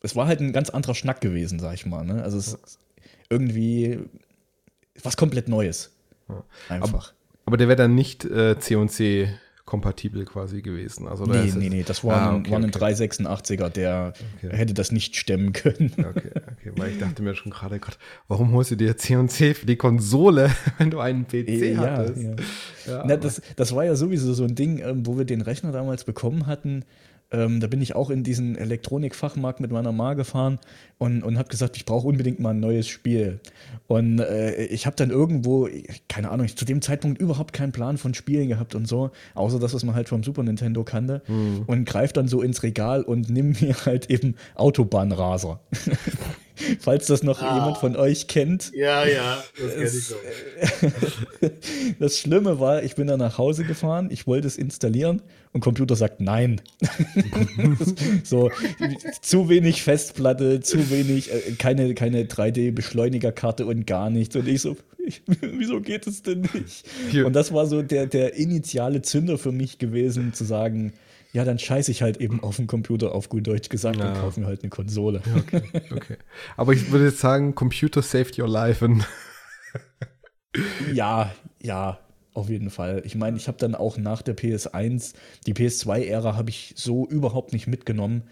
es 0.00 0.16
war 0.16 0.26
halt 0.26 0.40
ein 0.40 0.54
ganz 0.54 0.70
anderer 0.70 0.94
Schnack 0.94 1.20
gewesen, 1.20 1.58
sag 1.58 1.74
ich 1.74 1.84
mal. 1.84 2.04
Ne? 2.04 2.22
Also 2.22 2.38
es 2.38 2.54
ist 2.54 2.78
irgendwie 3.28 3.98
was 5.02 5.18
komplett 5.18 5.48
Neues. 5.48 5.90
Einfach. 6.68 6.88
Aber, 6.88 7.04
aber 7.44 7.56
der 7.58 7.68
wäre 7.68 7.76
dann 7.76 7.94
nicht 7.94 8.24
äh, 8.24 8.58
C&C 8.58 9.28
kompatibel 9.70 10.24
quasi 10.24 10.62
gewesen. 10.62 11.06
Also 11.06 11.24
nee, 11.26 11.52
nee, 11.56 11.68
nee, 11.68 11.84
das 11.84 12.02
war, 12.02 12.20
ah, 12.20 12.36
okay, 12.36 12.50
war 12.50 12.58
ein 12.58 12.64
okay. 12.64 12.92
386er, 12.92 13.68
der 13.68 14.14
okay. 14.38 14.56
hätte 14.56 14.74
das 14.74 14.90
nicht 14.90 15.14
stemmen 15.14 15.52
können. 15.52 15.92
Okay, 15.96 16.32
okay, 16.34 16.72
weil 16.76 16.90
ich 16.90 16.98
dachte 16.98 17.22
mir 17.22 17.36
schon 17.36 17.52
gerade, 17.52 17.78
Gott, 17.78 17.96
warum 18.26 18.52
holst 18.52 18.72
du 18.72 18.76
dir 18.76 18.96
C&C 18.96 19.54
für 19.54 19.66
die 19.66 19.76
Konsole, 19.76 20.50
wenn 20.78 20.90
du 20.90 20.98
einen 20.98 21.24
PC 21.24 21.48
ja, 21.48 21.78
hattest? 21.78 22.20
Ja. 22.20 22.30
Ja, 22.86 23.04
Na, 23.06 23.16
das, 23.16 23.40
das 23.54 23.72
war 23.72 23.84
ja 23.84 23.94
sowieso 23.94 24.34
so 24.34 24.42
ein 24.42 24.56
Ding, 24.56 24.78
ähm, 24.78 25.06
wo 25.06 25.16
wir 25.16 25.24
den 25.24 25.40
Rechner 25.40 25.70
damals 25.70 26.02
bekommen 26.02 26.48
hatten, 26.48 26.84
ähm, 27.32 27.60
da 27.60 27.66
bin 27.66 27.80
ich 27.80 27.94
auch 27.94 28.10
in 28.10 28.24
diesen 28.24 28.56
Elektronikfachmarkt 28.56 29.60
mit 29.60 29.70
meiner 29.70 29.92
Ma 29.92 30.14
gefahren 30.14 30.58
und, 30.98 31.22
und 31.22 31.38
habe 31.38 31.48
gesagt, 31.48 31.76
ich 31.76 31.84
brauche 31.84 32.06
unbedingt 32.06 32.40
mal 32.40 32.50
ein 32.50 32.60
neues 32.60 32.88
Spiel. 32.88 33.40
Und 33.86 34.18
äh, 34.18 34.64
ich 34.64 34.86
habe 34.86 34.96
dann 34.96 35.10
irgendwo, 35.10 35.68
keine 36.08 36.30
Ahnung, 36.30 36.48
zu 36.48 36.64
dem 36.64 36.82
Zeitpunkt 36.82 37.20
überhaupt 37.20 37.52
keinen 37.52 37.72
Plan 37.72 37.98
von 37.98 38.14
Spielen 38.14 38.48
gehabt 38.48 38.74
und 38.74 38.88
so, 38.88 39.10
außer 39.34 39.58
das, 39.58 39.74
was 39.74 39.84
man 39.84 39.94
halt 39.94 40.08
vom 40.08 40.24
Super 40.24 40.42
Nintendo 40.42 40.82
kannte. 40.82 41.22
Mhm. 41.28 41.64
Und 41.66 41.84
greife 41.84 42.12
dann 42.14 42.26
so 42.26 42.42
ins 42.42 42.62
Regal 42.62 43.02
und 43.02 43.30
nimm 43.30 43.54
mir 43.60 43.74
halt 43.86 44.10
eben 44.10 44.34
Autobahnraser. 44.56 45.60
Falls 46.80 47.06
das 47.06 47.22
noch 47.22 47.42
ah. 47.42 47.54
jemand 47.54 47.78
von 47.78 47.96
euch 47.96 48.26
kennt. 48.26 48.72
Ja, 48.74 49.06
ja, 49.06 49.42
das 49.58 49.74
kenne 49.74 49.84
ich 49.86 50.06
so. 50.06 50.14
das 51.98 52.18
Schlimme 52.18 52.60
war, 52.60 52.82
ich 52.82 52.94
bin 52.94 53.06
dann 53.06 53.18
nach 53.18 53.38
Hause 53.38 53.64
gefahren, 53.64 54.08
ich 54.10 54.26
wollte 54.26 54.46
es 54.46 54.56
installieren 54.56 55.22
und 55.52 55.60
Computer 55.60 55.96
sagt 55.96 56.20
nein. 56.20 56.60
so, 58.24 58.50
zu 59.20 59.48
wenig 59.48 59.82
Festplatte, 59.82 60.60
zu 60.60 60.90
wenig, 60.90 61.32
äh, 61.32 61.52
keine, 61.58 61.94
keine 61.94 62.24
3D-Beschleunigerkarte 62.24 63.66
und 63.66 63.86
gar 63.86 64.10
nichts. 64.10 64.36
Und 64.36 64.46
ich 64.46 64.60
so, 64.60 64.76
ich, 65.04 65.22
wieso 65.26 65.80
geht 65.80 66.06
es 66.06 66.22
denn 66.22 66.48
nicht? 66.54 66.84
Und 67.24 67.34
das 67.34 67.52
war 67.52 67.66
so 67.66 67.82
der, 67.82 68.06
der 68.06 68.34
initiale 68.34 69.02
Zünder 69.02 69.38
für 69.38 69.52
mich 69.52 69.78
gewesen, 69.78 70.34
zu 70.34 70.44
sagen, 70.44 70.92
ja, 71.32 71.44
dann 71.44 71.58
scheiße 71.58 71.90
ich 71.90 72.02
halt 72.02 72.16
eben 72.16 72.42
auf 72.42 72.56
dem 72.56 72.66
Computer, 72.66 73.14
auf 73.14 73.28
gut 73.28 73.46
Deutsch 73.46 73.68
gesagt, 73.68 73.98
ja. 73.98 74.08
und 74.08 74.20
kaufe 74.20 74.40
mir 74.40 74.46
halt 74.46 74.62
eine 74.62 74.70
Konsole. 74.70 75.22
Ja, 75.26 75.36
okay, 75.36 75.62
okay. 75.90 76.16
Aber 76.56 76.72
ich 76.72 76.90
würde 76.90 77.06
jetzt 77.06 77.20
sagen, 77.20 77.54
Computer 77.54 78.02
saved 78.02 78.38
your 78.38 78.48
life. 78.48 78.86
ja, 80.92 81.32
ja, 81.62 82.00
auf 82.34 82.48
jeden 82.48 82.70
Fall. 82.70 83.02
Ich 83.04 83.14
meine, 83.14 83.36
ich 83.36 83.46
habe 83.46 83.58
dann 83.58 83.74
auch 83.74 83.96
nach 83.96 84.22
der 84.22 84.36
PS1, 84.36 85.14
die 85.46 85.54
PS2-Ära 85.54 86.36
habe 86.36 86.50
ich 86.50 86.74
so 86.76 87.06
überhaupt 87.06 87.52
nicht 87.52 87.68
mitgenommen, 87.68 88.24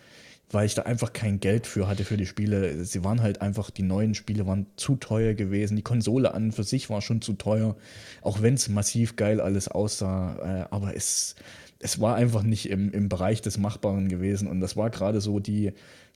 weil 0.50 0.66
ich 0.66 0.74
da 0.74 0.82
einfach 0.82 1.12
kein 1.12 1.40
Geld 1.40 1.66
für 1.66 1.86
hatte 1.86 2.04
für 2.04 2.16
die 2.16 2.26
Spiele. 2.26 2.84
Sie 2.84 3.04
waren 3.04 3.22
halt 3.22 3.42
einfach, 3.42 3.70
die 3.70 3.82
neuen 3.82 4.14
Spiele 4.14 4.46
waren 4.46 4.66
zu 4.76 4.96
teuer 4.96 5.34
gewesen. 5.34 5.76
Die 5.76 5.82
Konsole 5.82 6.34
an 6.34 6.52
für 6.52 6.64
sich 6.64 6.90
war 6.90 7.02
schon 7.02 7.20
zu 7.20 7.34
teuer, 7.34 7.76
auch 8.22 8.40
wenn 8.40 8.54
es 8.54 8.68
massiv 8.68 9.16
geil 9.16 9.40
alles 9.40 9.68
aussah. 9.68 10.62
Äh, 10.62 10.74
aber 10.74 10.96
es 10.96 11.34
es 11.80 12.00
war 12.00 12.16
einfach 12.16 12.42
nicht 12.42 12.70
im, 12.70 12.90
im 12.90 13.08
Bereich 13.08 13.40
des 13.42 13.58
Machbaren 13.58 14.08
gewesen. 14.08 14.48
Und 14.48 14.60
das 14.60 14.76
war 14.76 14.90
gerade 14.90 15.20
so 15.20 15.38
die 15.38 15.72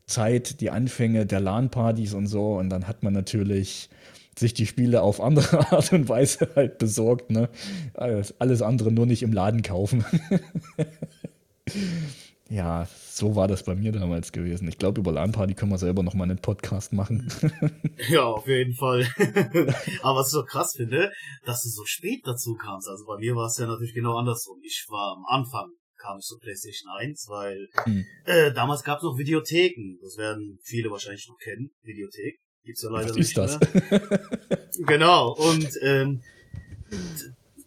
Zeit, 0.06 0.60
die 0.60 0.70
Anfänge 0.70 1.26
der 1.26 1.40
LAN-Partys 1.40 2.14
und 2.14 2.26
so. 2.26 2.54
Und 2.54 2.70
dann 2.70 2.88
hat 2.88 3.02
man 3.02 3.12
natürlich 3.12 3.88
sich 4.38 4.54
die 4.54 4.66
Spiele 4.66 5.02
auf 5.02 5.20
andere 5.20 5.58
Art 5.72 5.92
und 5.92 6.08
Weise 6.08 6.48
halt 6.56 6.78
besorgt. 6.78 7.30
Ne? 7.30 7.48
Alles, 7.94 8.34
alles 8.40 8.62
andere 8.62 8.90
nur 8.90 9.06
nicht 9.06 9.22
im 9.22 9.32
Laden 9.32 9.62
kaufen. 9.62 10.04
Ja, 12.52 12.86
so 13.16 13.36
war 13.36 13.48
das 13.48 13.62
bei 13.62 13.74
mir 13.74 13.92
damals 13.92 14.32
gewesen. 14.32 14.68
Ich 14.68 14.78
glaube, 14.78 15.00
über 15.00 15.12
LAN-Party 15.12 15.54
können 15.54 15.70
wir 15.70 15.78
selber 15.78 16.02
noch 16.02 16.14
mal 16.14 16.24
einen 16.24 16.38
Podcast 16.38 16.92
machen. 16.92 17.30
ja, 18.08 18.24
auf 18.24 18.46
jeden 18.46 18.74
Fall. 18.74 19.06
Aber 20.02 20.20
was 20.20 20.28
ich 20.28 20.32
so 20.32 20.44
krass 20.44 20.74
finde, 20.76 21.12
dass 21.44 21.62
du 21.62 21.68
so 21.68 21.84
spät 21.84 22.22
dazu 22.24 22.54
kamst. 22.54 22.88
Also 22.88 23.04
bei 23.06 23.18
mir 23.18 23.34
war 23.34 23.46
es 23.46 23.58
ja 23.58 23.66
natürlich 23.66 23.94
genau 23.94 24.16
andersrum. 24.16 24.58
Ich 24.62 24.86
war 24.88 25.16
am 25.16 25.24
Anfang 25.26 25.70
kam 26.02 26.18
ich 26.18 26.24
zur 26.24 26.40
PlayStation 26.40 26.90
1, 26.98 27.26
weil 27.28 27.68
hm. 27.84 28.04
äh, 28.24 28.52
damals 28.52 28.82
gab 28.82 28.98
es 28.98 29.04
noch 29.04 29.16
Videotheken. 29.16 29.98
Das 30.02 30.16
werden 30.16 30.58
viele 30.62 30.90
wahrscheinlich 30.90 31.28
noch 31.28 31.38
kennen. 31.38 31.70
Videothek 31.82 32.40
gibt's 32.64 32.82
ja 32.82 32.90
leider 32.90 33.10
was 33.10 33.16
nicht 33.16 33.36
ist 33.36 33.38
das? 33.38 33.58
genau. 34.86 35.32
Und 35.34 35.68
ähm, 35.82 36.22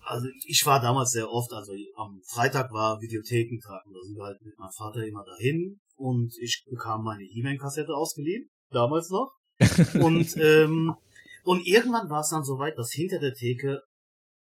also 0.06 0.28
ich 0.45 0.66
war 0.66 0.80
damals 0.80 1.12
sehr 1.12 1.30
oft, 1.30 1.51
also 1.51 1.74
am 1.95 2.22
Freitag 2.28 2.72
war 2.72 3.01
Videothekentag 3.01 3.86
und 3.86 3.93
da 3.93 4.01
sind 4.01 4.16
wir 4.16 4.24
halt 4.24 4.41
mit 4.41 4.58
meinem 4.58 4.72
Vater 4.72 5.06
immer 5.06 5.24
dahin 5.26 5.80
und 5.95 6.34
ich 6.39 6.64
bekam 6.70 7.03
meine 7.03 7.24
He-Man-Kassette 7.24 7.93
ausgeliehen, 7.93 8.49
damals 8.70 9.10
noch. 9.10 9.32
und, 10.01 10.36
ähm, 10.38 10.95
und 11.43 11.66
irgendwann 11.66 12.10
war 12.10 12.22
es 12.22 12.30
dann 12.30 12.43
soweit, 12.43 12.78
dass 12.78 12.91
hinter 12.91 13.20
der 13.20 13.34
Theke 13.34 13.82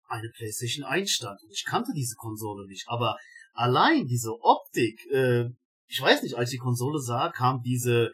eine 0.08 0.30
PlayStation 0.30 0.84
1 0.84 1.10
stand. 1.10 1.40
Und 1.42 1.52
ich 1.52 1.64
kannte 1.64 1.92
diese 1.94 2.16
Konsole 2.16 2.66
nicht, 2.66 2.84
aber 2.88 3.16
allein 3.52 4.06
diese 4.06 4.32
Optik, 4.40 5.06
äh, 5.10 5.44
ich 5.86 6.00
weiß 6.00 6.22
nicht, 6.22 6.36
als 6.36 6.50
ich 6.50 6.58
die 6.58 6.62
Konsole 6.62 6.98
sah, 6.98 7.30
kam 7.30 7.62
diese, 7.62 8.10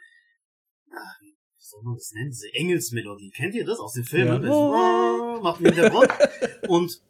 ach, 0.90 1.20
wie 1.20 1.34
soll 1.56 1.82
man 1.84 1.94
das 1.94 2.10
nennen, 2.12 2.30
diese 2.30 2.52
Engelsmelodie. 2.52 3.30
Kennt 3.30 3.54
ihr 3.54 3.64
das 3.64 3.78
aus 3.78 3.92
den 3.92 4.04
Filmen? 4.04 4.42
Ja. 4.42 5.32
Das 5.32 5.42
macht 5.42 5.60
im 5.60 5.66
Hintergrund. 5.66 6.08
und 6.68 7.07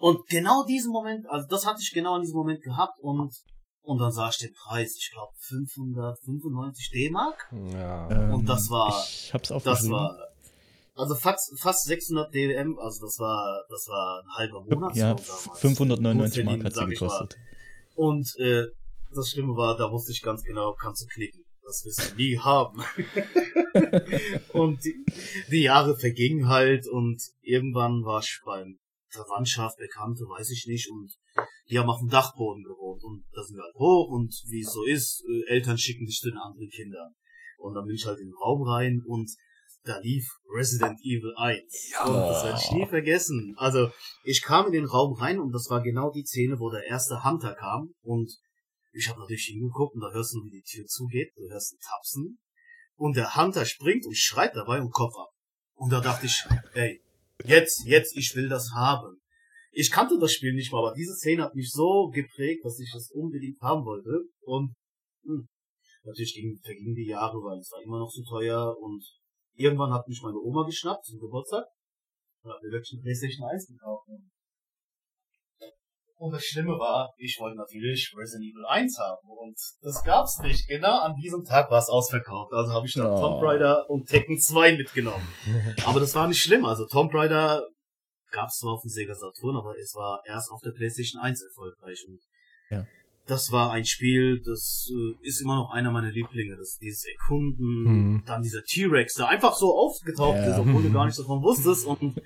und 0.00 0.26
genau 0.28 0.64
diesen 0.64 0.92
Moment, 0.92 1.28
also 1.28 1.46
das 1.48 1.66
hatte 1.66 1.80
ich 1.82 1.92
genau 1.92 2.16
in 2.16 2.22
diesem 2.22 2.36
Moment 2.36 2.62
gehabt 2.62 2.98
und 3.00 3.32
und 3.82 3.98
dann 3.98 4.12
sah 4.12 4.28
ich 4.28 4.38
den 4.38 4.52
Preis, 4.52 4.94
ich 4.98 5.10
glaube 5.10 5.32
595 5.38 6.90
D-Mark. 6.92 7.50
Ja. 7.72 8.06
Und 8.32 8.46
das 8.46 8.68
war, 8.68 8.88
ich 8.88 9.32
hab's 9.32 9.48
das 9.48 9.88
war, 9.88 10.16
also 10.94 11.14
fast, 11.14 11.58
fast 11.58 11.84
600 11.84 12.32
DM, 12.32 12.78
also 12.78 13.06
das 13.06 13.18
war, 13.18 13.64
das 13.68 13.88
war 13.88 14.22
ein 14.22 14.36
halber 14.36 14.62
Monat. 14.64 14.96
Ja, 14.96 15.16
599 15.16 16.44
Mark 16.44 16.64
hat 16.64 16.74
sie 16.74 16.86
gekostet. 16.86 17.36
Und 17.94 18.28
äh, 18.38 18.66
das 19.14 19.30
Schlimme 19.30 19.56
war, 19.56 19.76
da 19.76 19.90
wusste 19.90 20.12
ich 20.12 20.22
ganz 20.22 20.42
genau, 20.44 20.74
kannst 20.74 21.02
du 21.02 21.06
knicken. 21.06 21.44
Das 21.64 21.84
wirst 21.84 22.12
du 22.12 22.16
nie 22.16 22.38
haben. 22.38 22.82
und 24.52 24.84
die, 24.84 25.04
die 25.50 25.62
Jahre 25.62 25.96
vergingen 25.96 26.48
halt 26.48 26.86
und 26.88 27.22
irgendwann 27.40 28.04
war 28.04 28.20
ich 28.20 28.40
beim 28.44 28.78
Verwandtschaft, 29.10 29.78
Bekannte, 29.78 30.24
weiß 30.24 30.50
ich 30.50 30.66
nicht, 30.66 30.90
und 30.90 31.12
die 31.68 31.78
haben 31.78 31.90
auf 31.90 32.00
dem 32.00 32.08
Dachboden 32.08 32.62
gewohnt 32.62 33.02
und 33.04 33.24
da 33.32 33.42
sind 33.42 33.56
wir 33.56 33.64
halt 33.64 33.74
hoch 33.74 34.08
und 34.10 34.32
wie 34.46 34.62
es 34.62 34.72
so 34.72 34.84
ist, 34.84 35.24
äh, 35.28 35.54
Eltern 35.54 35.78
schicken 35.78 36.06
sich 36.06 36.18
zu 36.18 36.30
den 36.30 36.38
anderen 36.38 36.68
Kindern. 36.68 37.14
Und 37.58 37.74
dann 37.74 37.86
bin 37.86 37.94
ich 37.94 38.06
halt 38.06 38.18
in 38.18 38.28
den 38.28 38.34
Raum 38.34 38.62
rein 38.62 39.02
und 39.06 39.30
da 39.84 39.98
lief 39.98 40.26
Resident 40.54 40.98
Evil 41.00 41.34
1. 41.36 41.90
Ja. 41.92 42.04
Und 42.04 42.14
das 42.14 42.44
werde 42.44 42.60
ich 42.62 42.72
nie 42.72 42.86
vergessen. 42.86 43.54
Also, 43.56 43.90
ich 44.24 44.42
kam 44.42 44.66
in 44.66 44.72
den 44.72 44.84
Raum 44.84 45.14
rein 45.14 45.38
und 45.38 45.52
das 45.52 45.68
war 45.70 45.82
genau 45.82 46.10
die 46.10 46.24
Szene, 46.24 46.58
wo 46.58 46.70
der 46.70 46.84
erste 46.84 47.24
Hunter 47.24 47.54
kam 47.54 47.94
und 48.02 48.30
ich 48.92 49.08
habe 49.08 49.20
natürlich 49.20 49.46
hingeguckt 49.46 49.94
und 49.94 50.00
da 50.00 50.10
hörst 50.12 50.34
du, 50.34 50.42
wie 50.44 50.50
die 50.50 50.62
Tür 50.62 50.84
zugeht, 50.86 51.32
du 51.36 51.48
hörst 51.48 51.74
ein 51.74 51.78
Tapsen 51.80 52.38
und 52.96 53.16
der 53.16 53.36
Hunter 53.36 53.64
springt 53.64 54.04
und 54.06 54.16
schreit 54.16 54.54
dabei 54.54 54.80
und 54.80 54.92
Kopf 54.92 55.14
ab. 55.16 55.30
Und 55.74 55.90
da 55.90 56.00
dachte 56.00 56.26
ich, 56.26 56.44
ey, 56.74 57.02
Jetzt, 57.44 57.84
jetzt, 57.86 58.16
ich 58.16 58.34
will 58.34 58.48
das 58.48 58.70
haben. 58.74 59.20
Ich 59.72 59.90
kannte 59.90 60.18
das 60.18 60.32
Spiel 60.32 60.52
nicht 60.54 60.72
mal, 60.72 60.80
aber 60.80 60.94
diese 60.94 61.14
Szene 61.14 61.44
hat 61.44 61.54
mich 61.54 61.70
so 61.70 62.08
geprägt, 62.08 62.64
dass 62.64 62.78
ich 62.80 62.90
das 62.92 63.10
unbedingt 63.12 63.60
haben 63.60 63.84
wollte. 63.84 64.24
Und 64.42 64.74
hm, 65.24 65.48
natürlich 66.02 66.34
ging, 66.34 66.58
vergingen 66.62 66.94
die 66.94 67.06
Jahre, 67.06 67.36
weil 67.38 67.58
es 67.58 67.70
war 67.70 67.82
immer 67.82 67.98
noch 67.98 68.10
zu 68.10 68.24
teuer. 68.24 68.76
Und 68.78 69.04
irgendwann 69.54 69.92
hat 69.92 70.08
mich 70.08 70.20
meine 70.22 70.38
Oma 70.38 70.64
geschnappt 70.64 71.04
zum 71.04 71.20
Geburtstag 71.20 71.66
und 72.42 72.52
hat 72.52 72.62
mir 72.62 72.72
wirklich 72.72 72.94
eine 72.94 73.02
Playstation 73.02 73.48
1 73.48 73.66
gekauft. 73.68 74.08
Und 74.08 74.30
das 76.28 76.44
Schlimme 76.44 76.78
war, 76.78 77.14
ich 77.16 77.38
wollte 77.40 77.56
natürlich 77.56 78.12
Resident 78.14 78.50
Evil 78.50 78.66
1 78.66 78.98
haben 78.98 79.26
und 79.28 79.56
das 79.80 80.04
gab's 80.04 80.38
nicht. 80.40 80.68
Genau 80.68 81.00
an 81.00 81.14
diesem 81.14 81.44
Tag 81.44 81.70
war 81.70 81.78
es 81.78 81.88
ausverkauft. 81.88 82.52
Also 82.52 82.72
habe 82.72 82.86
ich 82.86 82.92
dann 82.92 83.06
oh. 83.06 83.20
Tomb 83.20 83.42
Raider 83.42 83.88
und 83.88 84.06
Tekken 84.06 84.38
2 84.38 84.76
mitgenommen. 84.76 85.26
aber 85.86 86.00
das 86.00 86.14
war 86.14 86.28
nicht 86.28 86.42
schlimm. 86.42 86.66
Also 86.66 86.86
Tomb 86.86 87.14
Raider 87.14 87.66
gab's 88.30 88.58
zwar 88.58 88.74
auf 88.74 88.82
dem 88.82 88.90
Sega 88.90 89.14
Saturn, 89.14 89.56
aber 89.56 89.78
es 89.78 89.94
war 89.94 90.20
erst 90.26 90.50
auf 90.50 90.60
der 90.60 90.72
PlayStation 90.72 91.22
1 91.22 91.42
erfolgreich. 91.42 92.04
Und 92.06 92.20
ja 92.70 92.84
das 93.30 93.52
war 93.52 93.70
ein 93.70 93.84
Spiel, 93.84 94.42
das 94.44 94.90
äh, 94.90 95.26
ist 95.26 95.40
immer 95.40 95.54
noch 95.54 95.70
einer 95.70 95.92
meiner 95.92 96.10
Lieblinge. 96.10 96.56
Das 96.56 96.78
dieses 96.78 97.04
Erkunden, 97.04 97.82
mhm. 97.84 98.22
dann 98.26 98.42
dieser 98.42 98.62
T-Rex, 98.64 99.14
der 99.14 99.28
einfach 99.28 99.54
so 99.54 99.74
aufgetaucht 99.76 100.38
ja. 100.38 100.52
ist, 100.52 100.58
obwohl 100.58 100.82
du 100.82 100.92
gar 100.92 101.04
nichts 101.04 101.18
davon 101.20 101.42
wusstest. 101.42 101.86
Und 101.86 102.20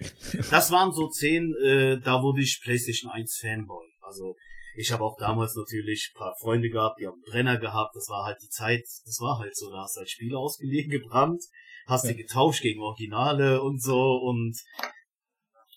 das 0.50 0.70
waren 0.70 0.92
so 0.92 1.08
zehn, 1.08 1.54
äh, 1.62 2.00
da 2.00 2.22
wurde 2.22 2.40
ich 2.40 2.60
PlayStation 2.62 3.10
1 3.10 3.38
Fanboy. 3.40 3.86
Also 4.00 4.34
ich 4.76 4.92
habe 4.92 5.04
auch 5.04 5.16
damals 5.18 5.54
natürlich 5.54 6.12
ein 6.14 6.18
paar 6.18 6.34
Freunde 6.40 6.70
gehabt, 6.70 6.98
die 6.98 7.06
haben 7.06 7.20
Brenner 7.30 7.58
gehabt. 7.58 7.94
Das 7.94 8.08
war 8.08 8.24
halt 8.24 8.38
die 8.42 8.48
Zeit, 8.48 8.84
das 9.04 9.18
war 9.20 9.38
halt 9.38 9.54
so, 9.54 9.70
da 9.70 9.82
hast 9.82 9.96
du 9.96 10.00
halt 10.00 10.10
Spiele 10.10 10.38
ausgelegen, 10.38 10.90
gebrannt, 10.90 11.42
hast 11.86 12.04
ja. 12.04 12.12
die 12.12 12.22
getauscht 12.22 12.62
gegen 12.62 12.80
Originale 12.80 13.62
und 13.62 13.82
so 13.82 14.16
und 14.22 14.56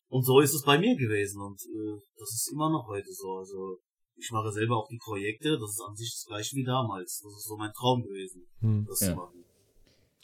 und 0.09 0.23
so 0.23 0.39
ist 0.39 0.53
es 0.53 0.63
bei 0.63 0.79
mir 0.79 0.95
gewesen 0.95 1.41
und 1.41 1.59
äh, 1.59 1.99
das 2.17 2.29
ist 2.29 2.49
immer 2.53 2.69
noch 2.69 2.87
heute 2.87 3.11
so. 3.11 3.35
Also 3.35 3.77
ich 4.18 4.31
mache 4.31 4.52
selber 4.52 4.77
auch 4.77 4.88
die 4.88 4.98
Projekte, 4.98 5.57
das 5.60 5.72
ist 5.72 5.81
an 5.81 5.95
sich 5.95 6.11
das 6.11 6.26
gleiche 6.26 6.56
wie 6.56 6.64
damals. 6.64 7.22
Das 7.23 7.34
ist 7.34 7.45
so 7.45 7.57
mein 7.57 7.73
Traum 7.73 8.03
gewesen, 8.03 8.44
hm. 8.60 8.85
das 8.88 9.02
ja. 9.02 9.10
zu 9.10 9.15
machen. 9.15 9.44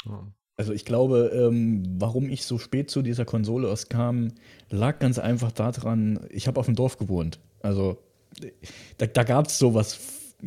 Ja. 0.06 0.28
Also 0.56 0.72
ich 0.72 0.86
glaube, 0.86 1.32
ähm, 1.34 1.84
warum 1.98 2.30
ich 2.30 2.46
so 2.46 2.60
spät 2.60 2.92
zu 2.92 3.02
dieser 3.02 3.26
Konsole 3.26 3.68
erst 3.68 3.90
kam, 3.90 4.34
lag 4.70 5.00
ganz 5.00 5.18
einfach 5.18 5.52
daran, 5.52 6.28
ich 6.30 6.48
habe 6.48 6.60
auf 6.60 6.68
dem 6.68 6.76
Dorf 6.76 6.98
gewohnt. 6.98 7.40
Also 7.62 7.98
da, 8.98 9.08
da 9.08 9.24
gab 9.24 9.48
es 9.48 9.58
sowas 9.58 10.00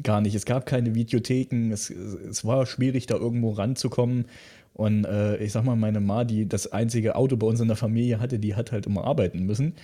gar 0.02 0.20
nicht. 0.20 0.34
Es 0.34 0.44
gab 0.44 0.66
keine 0.66 0.94
Videotheken, 0.94 1.72
es, 1.72 1.90
es 1.90 2.44
war 2.44 2.66
schwierig, 2.66 3.06
da 3.06 3.16
irgendwo 3.16 3.50
ranzukommen. 3.50 4.26
Und 4.74 5.06
äh, 5.06 5.38
ich 5.38 5.52
sag 5.52 5.64
mal, 5.64 5.74
meine 5.74 6.00
Ma, 6.00 6.24
die 6.24 6.46
das 6.46 6.70
einzige 6.70 7.16
Auto 7.16 7.36
bei 7.36 7.46
uns 7.46 7.60
in 7.60 7.68
der 7.68 7.78
Familie 7.78 8.20
hatte, 8.20 8.38
die 8.38 8.54
hat 8.54 8.72
halt 8.72 8.86
immer 8.86 9.04
arbeiten 9.04 9.44
müssen. 9.44 9.74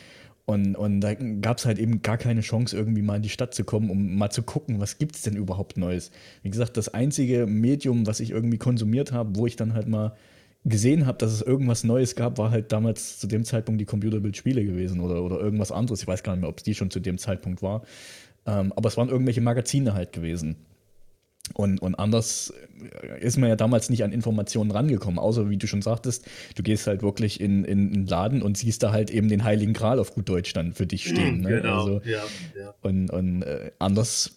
Und, 0.44 0.74
und 0.74 1.00
da 1.00 1.14
gab 1.14 1.58
es 1.58 1.66
halt 1.66 1.78
eben 1.78 2.02
gar 2.02 2.18
keine 2.18 2.40
Chance, 2.40 2.76
irgendwie 2.76 3.02
mal 3.02 3.16
in 3.16 3.22
die 3.22 3.28
Stadt 3.28 3.54
zu 3.54 3.62
kommen, 3.62 3.90
um 3.90 4.16
mal 4.16 4.30
zu 4.30 4.42
gucken, 4.42 4.80
was 4.80 4.98
gibt 4.98 5.14
es 5.14 5.22
denn 5.22 5.36
überhaupt 5.36 5.76
Neues. 5.76 6.10
Wie 6.42 6.50
gesagt, 6.50 6.76
das 6.76 6.88
einzige 6.88 7.46
Medium, 7.46 8.06
was 8.06 8.18
ich 8.18 8.30
irgendwie 8.30 8.58
konsumiert 8.58 9.12
habe, 9.12 9.36
wo 9.36 9.46
ich 9.46 9.54
dann 9.54 9.74
halt 9.74 9.86
mal 9.86 10.16
gesehen 10.64 11.06
habe, 11.06 11.18
dass 11.18 11.32
es 11.32 11.42
irgendwas 11.42 11.84
Neues 11.84 12.16
gab, 12.16 12.38
war 12.38 12.50
halt 12.50 12.72
damals 12.72 13.18
zu 13.18 13.26
dem 13.26 13.44
Zeitpunkt 13.44 13.80
die 13.80 13.84
Computerbildspiele 13.84 14.64
gewesen 14.64 15.00
oder, 15.00 15.22
oder 15.22 15.38
irgendwas 15.38 15.72
anderes. 15.72 16.02
Ich 16.02 16.08
weiß 16.08 16.22
gar 16.22 16.32
nicht 16.32 16.42
mehr, 16.42 16.50
ob 16.50 16.58
es 16.58 16.64
die 16.64 16.74
schon 16.74 16.90
zu 16.90 17.00
dem 17.00 17.18
Zeitpunkt 17.18 17.62
war. 17.62 17.82
Ähm, 18.46 18.72
aber 18.74 18.88
es 18.88 18.96
waren 18.96 19.08
irgendwelche 19.08 19.40
Magazine 19.40 19.94
halt 19.94 20.12
gewesen. 20.12 20.56
Und, 21.54 21.80
und 21.80 21.94
anders 21.94 22.52
ist 23.20 23.38
man 23.38 23.48
ja 23.48 23.56
damals 23.56 23.90
nicht 23.90 24.04
an 24.04 24.12
Informationen 24.12 24.70
rangekommen, 24.70 25.18
außer 25.18 25.50
wie 25.50 25.56
du 25.56 25.66
schon 25.66 25.82
sagtest, 25.82 26.26
du 26.56 26.62
gehst 26.62 26.86
halt 26.86 27.02
wirklich 27.02 27.40
in, 27.40 27.64
in 27.64 27.92
einen 27.92 28.06
Laden 28.06 28.42
und 28.42 28.56
siehst 28.56 28.82
da 28.82 28.92
halt 28.92 29.10
eben 29.10 29.28
den 29.28 29.44
Heiligen 29.44 29.72
Gral 29.72 29.98
auf 29.98 30.14
gut 30.14 30.28
Deutsch 30.28 30.52
dann 30.52 30.72
für 30.72 30.86
dich 30.86 31.08
stehen. 31.08 31.40
Ne? 31.42 31.60
Genau, 31.60 31.80
also, 31.80 32.00
ja, 32.04 32.22
ja. 32.58 32.74
Und, 32.82 33.10
und 33.10 33.42
äh, 33.42 33.70
anders 33.78 34.32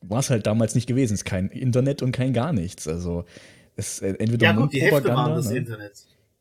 war 0.00 0.20
es 0.20 0.30
halt 0.30 0.46
damals 0.46 0.74
nicht 0.74 0.86
gewesen. 0.86 1.14
Es 1.14 1.20
ist 1.20 1.24
kein 1.24 1.48
Internet 1.48 2.02
und 2.02 2.12
kein 2.12 2.32
gar 2.32 2.52
nichts. 2.52 2.88
Also 2.88 3.24
es 3.76 4.00
äh, 4.00 4.14
entweder 4.18 4.46
ja, 4.46 4.52
gut, 4.52 4.72
die 4.72 4.80
Hefte 4.80 5.08
waren 5.08 5.34
das 5.34 5.50
ne? 5.50 5.58
Internet. 5.58 5.92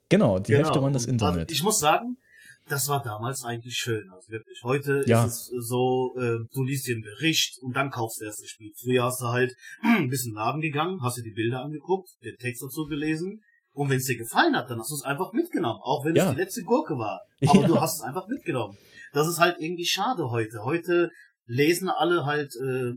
Genau, 0.09 0.39
die 0.39 0.51
genau. 0.51 0.65
Hefte 0.65 0.81
waren 0.81 0.93
das 0.93 1.05
Internet. 1.05 1.51
Ich 1.51 1.63
muss 1.63 1.79
sagen, 1.79 2.17
das 2.67 2.87
war 2.87 3.03
damals 3.03 3.43
eigentlich 3.43 3.75
schön, 3.75 4.09
also 4.11 4.29
wirklich. 4.29 4.61
Heute 4.63 5.03
ja. 5.05 5.25
ist 5.25 5.51
es 5.51 5.67
so, 5.67 6.13
äh, 6.17 6.37
du 6.53 6.63
liest 6.63 6.87
dir 6.87 6.95
einen 6.95 7.03
Bericht 7.03 7.57
und 7.61 7.75
dann 7.75 7.89
kaufst 7.89 8.21
du 8.21 8.25
erst 8.25 8.41
das 8.41 8.49
Spiel. 8.49 8.71
Früher 8.75 9.03
hast 9.03 9.21
du 9.21 9.27
halt 9.27 9.53
ein 9.81 10.09
bisschen 10.09 10.33
Laden 10.33 10.61
gegangen, 10.61 11.01
hast 11.01 11.17
dir 11.17 11.23
die 11.23 11.33
Bilder 11.33 11.61
angeguckt, 11.61 12.09
den 12.23 12.37
Text 12.37 12.63
dazu 12.63 12.85
gelesen 12.85 13.41
und 13.73 13.89
wenn 13.89 13.97
es 13.97 14.05
dir 14.05 14.17
gefallen 14.17 14.55
hat, 14.55 14.69
dann 14.69 14.79
hast 14.79 14.91
du 14.91 14.95
es 14.95 15.03
einfach 15.03 15.33
mitgenommen, 15.33 15.79
auch 15.81 16.03
wenn 16.05 16.15
ja. 16.15 16.25
es 16.25 16.31
die 16.31 16.41
letzte 16.41 16.63
Gurke 16.63 16.97
war. 16.97 17.21
Aber 17.47 17.61
ja. 17.61 17.67
du 17.67 17.79
hast 17.79 17.95
es 17.95 18.01
einfach 18.01 18.27
mitgenommen. 18.27 18.77
Das 19.13 19.27
ist 19.27 19.39
halt 19.39 19.57
irgendwie 19.59 19.85
schade 19.85 20.29
heute. 20.29 20.63
Heute 20.63 21.09
lesen 21.45 21.89
alle 21.89 22.25
halt 22.25 22.53
äh, 22.55 22.93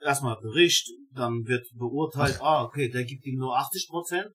erstmal 0.00 0.36
Bericht, 0.40 0.90
dann 1.12 1.46
wird 1.46 1.66
beurteilt, 1.74 2.38
Ach. 2.40 2.60
ah, 2.60 2.64
okay, 2.64 2.88
der 2.88 3.04
gibt 3.04 3.24
ihm 3.26 3.38
nur 3.38 3.56
80 3.56 3.88
Prozent. 3.88 4.28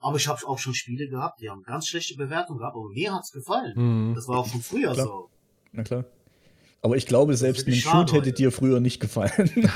Aber 0.00 0.16
ich 0.16 0.28
habe 0.28 0.46
auch 0.46 0.58
schon 0.58 0.74
Spiele 0.74 1.08
gehabt, 1.08 1.40
die 1.40 1.50
haben 1.50 1.62
ganz 1.62 1.86
schlechte 1.86 2.16
Bewertungen 2.16 2.58
gehabt, 2.58 2.74
aber 2.74 2.88
mir 2.88 3.12
hat's 3.12 3.32
gefallen. 3.32 3.74
Mhm. 3.76 4.14
Das 4.14 4.26
war 4.28 4.38
auch 4.38 4.48
schon 4.48 4.62
früher 4.62 4.92
klar. 4.94 5.06
so. 5.06 5.30
Na 5.72 5.82
klar. 5.82 6.04
Aber 6.82 6.96
ich 6.96 7.06
glaube, 7.06 7.36
selbst 7.36 7.66
ein 7.66 7.74
Shoot 7.74 8.12
hätte 8.12 8.32
dir 8.32 8.50
früher 8.50 8.80
nicht 8.80 9.00
gefallen. 9.00 9.50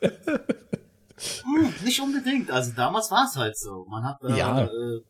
hm, 0.00 1.74
nicht 1.84 2.00
unbedingt. 2.00 2.50
Also 2.50 2.72
damals 2.72 3.10
war 3.10 3.24
es 3.24 3.36
halt 3.36 3.56
so. 3.58 3.86
Man 3.88 4.04
hat 4.04 4.22
äh, 4.22 4.36
ja. 4.36 4.64
äh, 4.64 5.00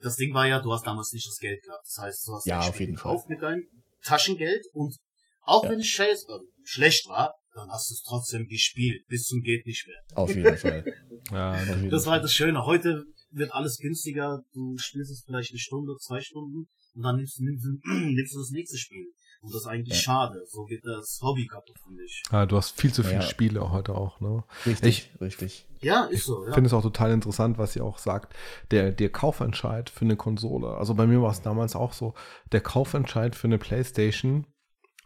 das 0.00 0.16
Ding 0.16 0.34
war 0.34 0.46
ja, 0.46 0.60
du 0.60 0.72
hast 0.72 0.86
damals 0.86 1.12
nicht 1.12 1.26
das 1.26 1.38
Geld 1.38 1.62
gehabt. 1.62 1.86
Das 1.86 1.98
heißt, 1.98 2.26
du 2.26 2.34
hast 2.34 2.46
ja, 2.46 2.60
auf 2.60 2.80
jeden 2.80 2.94
gekauft 2.94 3.26
Fall. 3.26 3.34
mit 3.34 3.42
deinem 3.42 3.66
Taschengeld 4.02 4.66
und 4.72 4.96
auch 5.42 5.64
ja. 5.64 5.70
wenn 5.70 5.80
es 5.80 5.86
scheiß, 5.86 6.26
äh, 6.28 6.38
schlecht 6.64 7.08
war, 7.08 7.34
dann 7.56 7.70
hast 7.70 7.90
du 7.90 7.94
es 7.94 8.02
trotzdem 8.02 8.46
gespielt, 8.46 9.06
bis 9.08 9.24
zum 9.24 9.40
geht 9.40 9.66
nicht 9.66 9.86
mehr. 9.86 9.96
Auf 10.14 10.34
jeden 10.34 10.56
Fall. 10.56 10.84
ja, 11.32 11.52
auf 11.52 11.66
jeden 11.66 11.90
das 11.90 12.06
war 12.06 12.14
halt 12.14 12.24
das 12.24 12.34
Schöne. 12.34 12.64
Heute 12.66 13.04
wird 13.30 13.52
alles 13.52 13.78
günstiger. 13.78 14.42
Du 14.52 14.76
spielst 14.76 15.10
es 15.10 15.24
vielleicht 15.24 15.50
eine 15.50 15.58
Stunde, 15.58 15.96
zwei 15.98 16.20
Stunden 16.20 16.68
und 16.94 17.02
dann 17.02 17.16
nimmst, 17.16 17.40
nimmst, 17.40 17.66
nimmst 17.84 18.34
du 18.34 18.38
das 18.38 18.50
nächste 18.50 18.76
Spiel. 18.76 19.06
Und 19.40 19.54
das 19.54 19.62
ist 19.62 19.66
eigentlich 19.66 19.96
ja. 19.96 20.02
schade. 20.02 20.42
So 20.46 20.64
geht 20.64 20.84
das 20.84 21.20
Hobby 21.22 21.46
kaputt, 21.46 21.78
finde 21.84 22.02
ich. 22.04 22.22
Ja, 22.32 22.46
du 22.46 22.56
hast 22.56 22.80
viel 22.80 22.92
zu 22.92 23.02
viele 23.02 23.16
ja. 23.16 23.22
Spiele 23.22 23.70
heute 23.70 23.94
auch, 23.94 24.20
ne? 24.20 24.44
Richtig, 24.64 25.10
ich, 25.14 25.20
richtig. 25.20 25.68
Ja, 25.80 26.04
ist 26.06 26.24
so. 26.24 26.42
Ich 26.42 26.48
ja. 26.48 26.54
finde 26.54 26.68
es 26.68 26.74
auch 26.74 26.82
total 26.82 27.12
interessant, 27.12 27.58
was 27.58 27.72
sie 27.72 27.80
auch 27.80 27.98
sagt. 27.98 28.34
Der, 28.70 28.92
der 28.92 29.10
Kaufentscheid 29.10 29.88
für 29.88 30.04
eine 30.04 30.16
Konsole. 30.16 30.68
Also 30.76 30.94
bei 30.94 31.06
mir 31.06 31.22
war 31.22 31.30
es 31.30 31.42
damals 31.42 31.76
auch 31.76 31.92
so. 31.92 32.14
Der 32.52 32.60
Kaufentscheid 32.60 33.36
für 33.36 33.46
eine 33.46 33.58
Playstation 33.58 34.46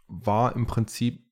war 0.07 0.55
im 0.55 0.65
Prinzip 0.65 1.30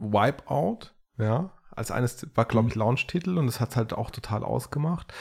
Wipeout, 0.00 0.92
ja, 1.18 1.52
als 1.70 1.90
eines, 1.90 2.26
war 2.34 2.44
glaube 2.46 2.68
ich 2.68 2.74
Launch-Titel 2.74 3.38
und 3.38 3.46
das 3.46 3.60
hat 3.60 3.76
halt 3.76 3.92
auch 3.92 4.10
total 4.10 4.42
ausgemacht. 4.42 5.12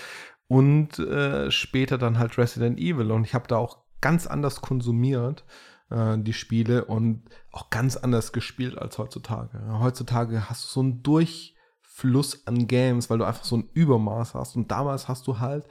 Und 0.47 0.97
äh, 0.97 1.51
später 1.51 1.97
dann 1.97 2.17
halt 2.17 2.37
Resident 2.37 2.79
Evil 2.79 3.11
und 3.11 3.23
ich 3.23 3.35
habe 3.35 3.47
da 3.47 3.57
auch 3.57 3.83
ganz 4.01 4.25
anders 4.25 4.61
konsumiert, 4.61 5.45
äh, 5.91 6.17
die 6.17 6.33
Spiele 6.33 6.85
und 6.85 7.23
auch 7.51 7.69
ganz 7.69 7.97
anders 7.97 8.31
gespielt 8.31 8.77
als 8.77 8.97
heutzutage. 8.97 9.59
Heutzutage 9.79 10.49
hast 10.49 10.63
du 10.63 10.67
so 10.69 10.79
einen 10.79 11.03
Durchfluss 11.03 12.47
an 12.47 12.67
Games, 12.67 13.09
weil 13.09 13.19
du 13.19 13.25
einfach 13.25 13.43
so 13.43 13.57
ein 13.57 13.69
Übermaß 13.73 14.33
hast 14.33 14.55
und 14.55 14.71
damals 14.71 15.07
hast 15.07 15.27
du 15.27 15.39
halt 15.39 15.67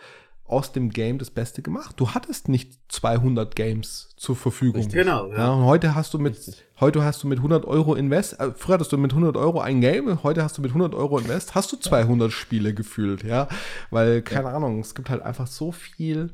aus 0.48 0.72
dem 0.72 0.90
Game 0.90 1.18
das 1.18 1.30
Beste 1.30 1.62
gemacht. 1.62 1.94
Du 1.98 2.10
hattest 2.10 2.48
nicht 2.48 2.78
200 2.88 3.54
Games 3.54 4.14
zur 4.16 4.34
Verfügung. 4.34 4.82
Richtig, 4.82 4.94
genau. 4.94 5.30
Ja. 5.30 5.38
ja. 5.38 5.52
und 5.52 5.64
heute 5.64 5.94
hast 5.94 6.14
du 6.14 6.18
mit, 6.18 6.36
Richtig. 6.36 6.64
heute 6.80 7.04
hast 7.04 7.22
du 7.22 7.28
mit 7.28 7.38
100 7.38 7.66
Euro 7.66 7.94
Invest, 7.94 8.40
äh, 8.40 8.52
früher 8.56 8.74
hattest 8.74 8.92
du 8.92 8.98
mit 8.98 9.12
100 9.12 9.36
Euro 9.36 9.60
ein 9.60 9.80
Game, 9.80 10.22
heute 10.22 10.42
hast 10.42 10.58
du 10.58 10.62
mit 10.62 10.70
100 10.70 10.94
Euro 10.94 11.18
Invest, 11.18 11.54
hast 11.54 11.70
du 11.72 11.76
200 11.76 12.32
Spiele 12.32 12.74
gefühlt, 12.74 13.22
ja, 13.22 13.48
weil, 13.90 14.22
keine 14.22 14.48
ja. 14.48 14.54
Ahnung, 14.56 14.80
es 14.80 14.94
gibt 14.94 15.10
halt 15.10 15.22
einfach 15.22 15.46
so 15.46 15.70
viel 15.70 16.32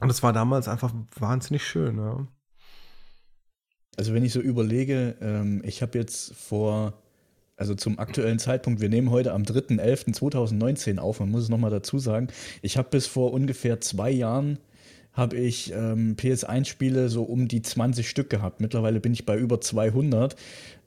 und 0.00 0.10
es 0.10 0.22
war 0.22 0.32
damals 0.32 0.68
einfach 0.68 0.92
wahnsinnig 1.18 1.66
schön, 1.66 1.98
ja. 1.98 2.26
Also 3.96 4.14
wenn 4.14 4.24
ich 4.24 4.32
so 4.32 4.40
überlege, 4.40 5.16
ähm, 5.20 5.62
ich 5.64 5.82
habe 5.82 5.98
jetzt 5.98 6.34
vor 6.34 7.02
also 7.60 7.74
zum 7.74 7.98
aktuellen 7.98 8.38
Zeitpunkt, 8.38 8.80
wir 8.80 8.88
nehmen 8.88 9.10
heute 9.10 9.32
am 9.32 9.42
3.11.2019 9.42 10.98
auf, 10.98 11.20
man 11.20 11.30
muss 11.30 11.42
es 11.42 11.48
nochmal 11.50 11.70
dazu 11.70 11.98
sagen, 11.98 12.28
ich 12.62 12.78
habe 12.78 12.88
bis 12.90 13.06
vor 13.06 13.34
ungefähr 13.34 13.82
zwei 13.82 14.10
Jahren 14.10 14.58
habe 15.12 15.36
ich 15.36 15.72
ähm, 15.72 16.16
PS1-Spiele 16.16 17.10
so 17.10 17.22
um 17.22 17.48
die 17.48 17.60
20 17.60 18.08
Stück 18.08 18.30
gehabt. 18.30 18.60
Mittlerweile 18.60 19.00
bin 19.00 19.12
ich 19.12 19.26
bei 19.26 19.36
über 19.36 19.60
200. 19.60 20.36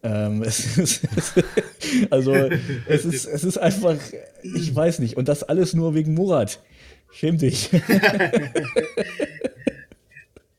Ähm, 0.02 0.42
es 0.42 0.78
ist, 0.78 1.02
also 2.10 2.34
es 2.34 3.06
ist, 3.06 3.26
es 3.26 3.44
ist 3.44 3.58
einfach, 3.58 3.98
ich 4.42 4.74
weiß 4.74 5.00
nicht. 5.00 5.18
Und 5.18 5.28
das 5.28 5.44
alles 5.44 5.74
nur 5.74 5.94
wegen 5.94 6.14
Murat. 6.14 6.62
Schäm 7.12 7.38
dich. 7.38 7.70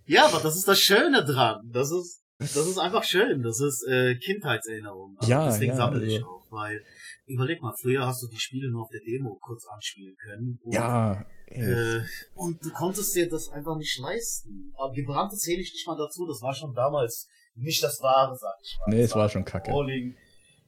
ja, 0.07 0.27
aber 0.27 0.41
das 0.41 0.57
ist 0.57 0.69
das 0.69 0.79
Schöne 0.79 1.25
dran. 1.25 1.69
Das 1.73 1.91
ist, 1.91 2.24
das 2.55 2.67
ist 2.67 2.79
einfach 2.79 3.05
schön. 3.05 3.43
Das 3.43 3.61
ist 3.61 3.87
äh, 3.89 4.17
Kindheitserinnerung. 4.17 5.17
Also 5.19 5.31
ja, 5.31 5.47
deswegen 5.47 5.73
ja, 5.73 5.77
sammle 5.77 6.05
ich 6.07 6.15
also. 6.17 6.27
auch, 6.27 6.47
weil 6.51 6.85
überleg 7.27 7.63
mal, 7.63 7.75
früher 7.81 8.07
hast 8.07 8.23
du 8.23 8.29
die 8.29 8.39
Spiele 8.39 8.71
nur 8.71 8.83
auf 8.83 8.91
der 8.91 9.01
Demo 9.01 9.39
kurz 9.41 9.67
anspielen 9.67 10.15
können. 10.17 10.59
Und, 10.63 10.75
ja. 10.75 11.25
Äh, 11.47 12.01
und 12.35 12.65
du 12.65 12.71
konntest 12.71 13.15
dir 13.15 13.29
das 13.29 13.49
einfach 13.49 13.77
nicht 13.77 13.99
leisten. 13.99 14.73
Aber 14.77 14.93
gebrannte 14.93 15.37
zähle 15.37 15.61
ich 15.61 15.73
nicht 15.73 15.87
mal 15.87 15.97
dazu. 15.97 16.27
Das 16.27 16.43
war 16.43 16.55
schon 16.55 16.75
damals 16.75 17.29
nicht 17.55 17.83
das 17.83 18.01
Wahre, 18.03 18.37
sag 18.37 18.55
ich 18.63 18.77
mal. 18.79 18.95
Nee, 18.95 19.03
es 19.03 19.15
war 19.15 19.29
schon 19.29 19.45
kacke. 19.45 19.71
Rolling, 19.71 20.17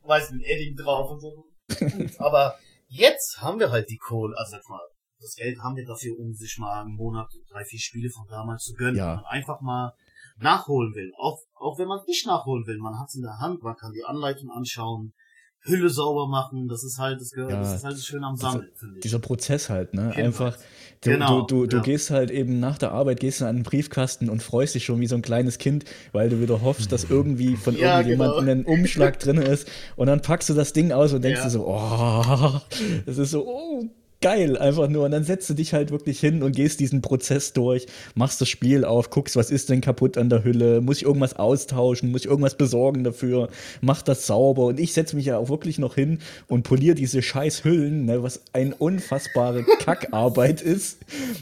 weiß 0.03 0.31
ein 0.31 0.40
Edding 0.40 0.77
drauf 0.77 1.11
und 1.11 1.20
so. 1.20 1.47
Aber 2.19 2.57
jetzt 2.89 3.40
haben 3.40 3.59
wir 3.59 3.70
halt 3.70 3.90
die 3.90 3.98
Kohle, 3.98 4.36
also 4.36 4.53
sag 4.53 4.69
mal, 4.69 4.81
das 5.20 5.35
Geld 5.35 5.59
haben 5.59 5.77
wir 5.77 5.85
dafür, 5.85 6.19
um 6.19 6.32
sich 6.35 6.57
mal 6.59 6.82
einen 6.82 6.94
Monat 6.94 7.28
drei, 7.51 7.65
vier 7.65 7.81
Spiele 7.81 8.11
von 8.11 8.27
damals 8.28 8.65
zu 8.65 8.74
gönnen. 8.74 8.97
Ja. 8.97 9.24
einfach 9.28 9.61
mal 9.61 9.93
nachholen 10.39 10.95
will. 10.95 11.13
Auch, 11.19 11.39
auch 11.55 11.79
wenn 11.79 11.89
man 11.89 11.99
es 11.99 12.07
nicht 12.07 12.27
nachholen 12.27 12.67
will, 12.67 12.79
man 12.79 12.99
hat 12.99 13.09
es 13.09 13.15
in 13.15 13.23
der 13.23 13.39
Hand, 13.39 13.63
man 13.63 13.77
kann 13.77 13.93
die 13.93 14.05
Anleitung 14.05 14.51
anschauen, 14.51 15.13
Hülle 15.61 15.91
sauber 15.91 16.29
machen, 16.29 16.69
das 16.69 16.85
ist 16.85 16.99
halt 16.99 17.21
das, 17.21 17.33
ja, 17.37 17.47
das, 17.47 17.77
ist 17.77 17.85
halt 17.85 17.97
das 17.97 18.07
Schöne 18.07 18.27
am 18.27 18.37
Sammeln, 18.37 18.71
finde 18.75 18.97
ich. 18.97 19.03
Dieser 19.03 19.19
Prozess 19.19 19.69
halt, 19.69 19.95
ne? 19.95 20.13
Genau. 20.15 20.27
Einfach, 20.27 20.57
du, 21.01 21.11
genau, 21.11 21.41
du, 21.43 21.63
du, 21.63 21.67
du 21.67 21.77
ja. 21.79 21.83
gehst 21.83 22.11
halt 22.11 22.31
eben 22.31 22.61
nach 22.61 22.79
der 22.79 22.93
Arbeit, 22.93 23.19
gehst 23.19 23.41
du 23.41 23.47
an 23.47 23.57
den 23.57 23.63
Briefkasten 23.65 24.31
und 24.31 24.43
freust 24.43 24.77
dich 24.77 24.85
schon 24.85 25.01
wie 25.01 25.09
so 25.09 25.17
ein 25.17 25.23
kleines 25.23 25.59
Kind, 25.59 25.85
weil 26.13 26.29
du 26.29 26.41
wieder 26.41 26.63
hoffst, 26.63 26.93
dass 26.93 27.05
irgendwie 27.11 27.57
von 27.57 27.77
ja, 27.77 27.97
irgendjemandem 27.97 28.47
genau. 28.47 28.71
ein 28.71 28.81
Umschlag 28.81 29.19
drin 29.19 29.39
ist 29.39 29.69
und 29.97 30.07
dann 30.07 30.23
packst 30.23 30.49
du 30.49 30.55
das 30.55 30.73
Ding 30.73 30.93
aus 30.93 31.13
und 31.13 31.23
denkst 31.23 31.43
dir 31.43 31.51
so, 31.51 31.67
oh, 31.67 32.61
das 33.07 33.19
ist 33.19 33.33
so, 33.33 33.47
oh 33.47 33.85
geil, 34.21 34.57
einfach 34.57 34.89
nur. 34.89 35.05
Und 35.05 35.11
dann 35.11 35.25
setzt 35.25 35.49
du 35.51 35.55
dich 35.55 35.73
halt 35.73 35.91
wirklich 35.91 36.21
hin 36.21 36.43
und 36.43 36.55
gehst 36.55 36.81
diesen 36.81 37.03
Prozess 37.03 37.53
durch, 37.53 37.87
machst 38.15 38.41
das 38.41 38.49
Spiel 38.49 38.85
auf, 38.85 39.11
guckst, 39.11 39.37
was 39.37 39.51
ist 39.51 39.69
denn 39.69 39.81
kaputt 39.81 40.19
an 40.19 40.29
der 40.29 40.45
Hülle, 40.45 40.81
muss 40.81 40.99
ich 40.99 41.05
irgendwas 41.05 41.37
austauschen, 41.37 42.11
muss 42.11 42.23
ich 42.23 42.31
irgendwas 42.31 42.57
besorgen 42.57 43.05
dafür, 43.05 43.49
mach 43.81 44.03
das 44.03 44.27
sauber. 44.27 44.67
Und 44.67 44.81
ich 44.81 44.93
setze 44.93 45.17
mich 45.17 45.27
ja 45.27 45.39
auch 45.39 45.49
wirklich 45.49 45.79
noch 45.79 45.95
hin 45.95 46.19
und 46.49 46.63
poliere 46.63 46.95
diese 46.95 47.23
scheiß 47.23 47.65
Hüllen, 47.65 48.07
ne, 48.07 48.23
was 48.23 48.41
eine 48.53 48.75
unfassbare 48.75 49.65
Kackarbeit 49.81 50.61
ist. 50.63 50.99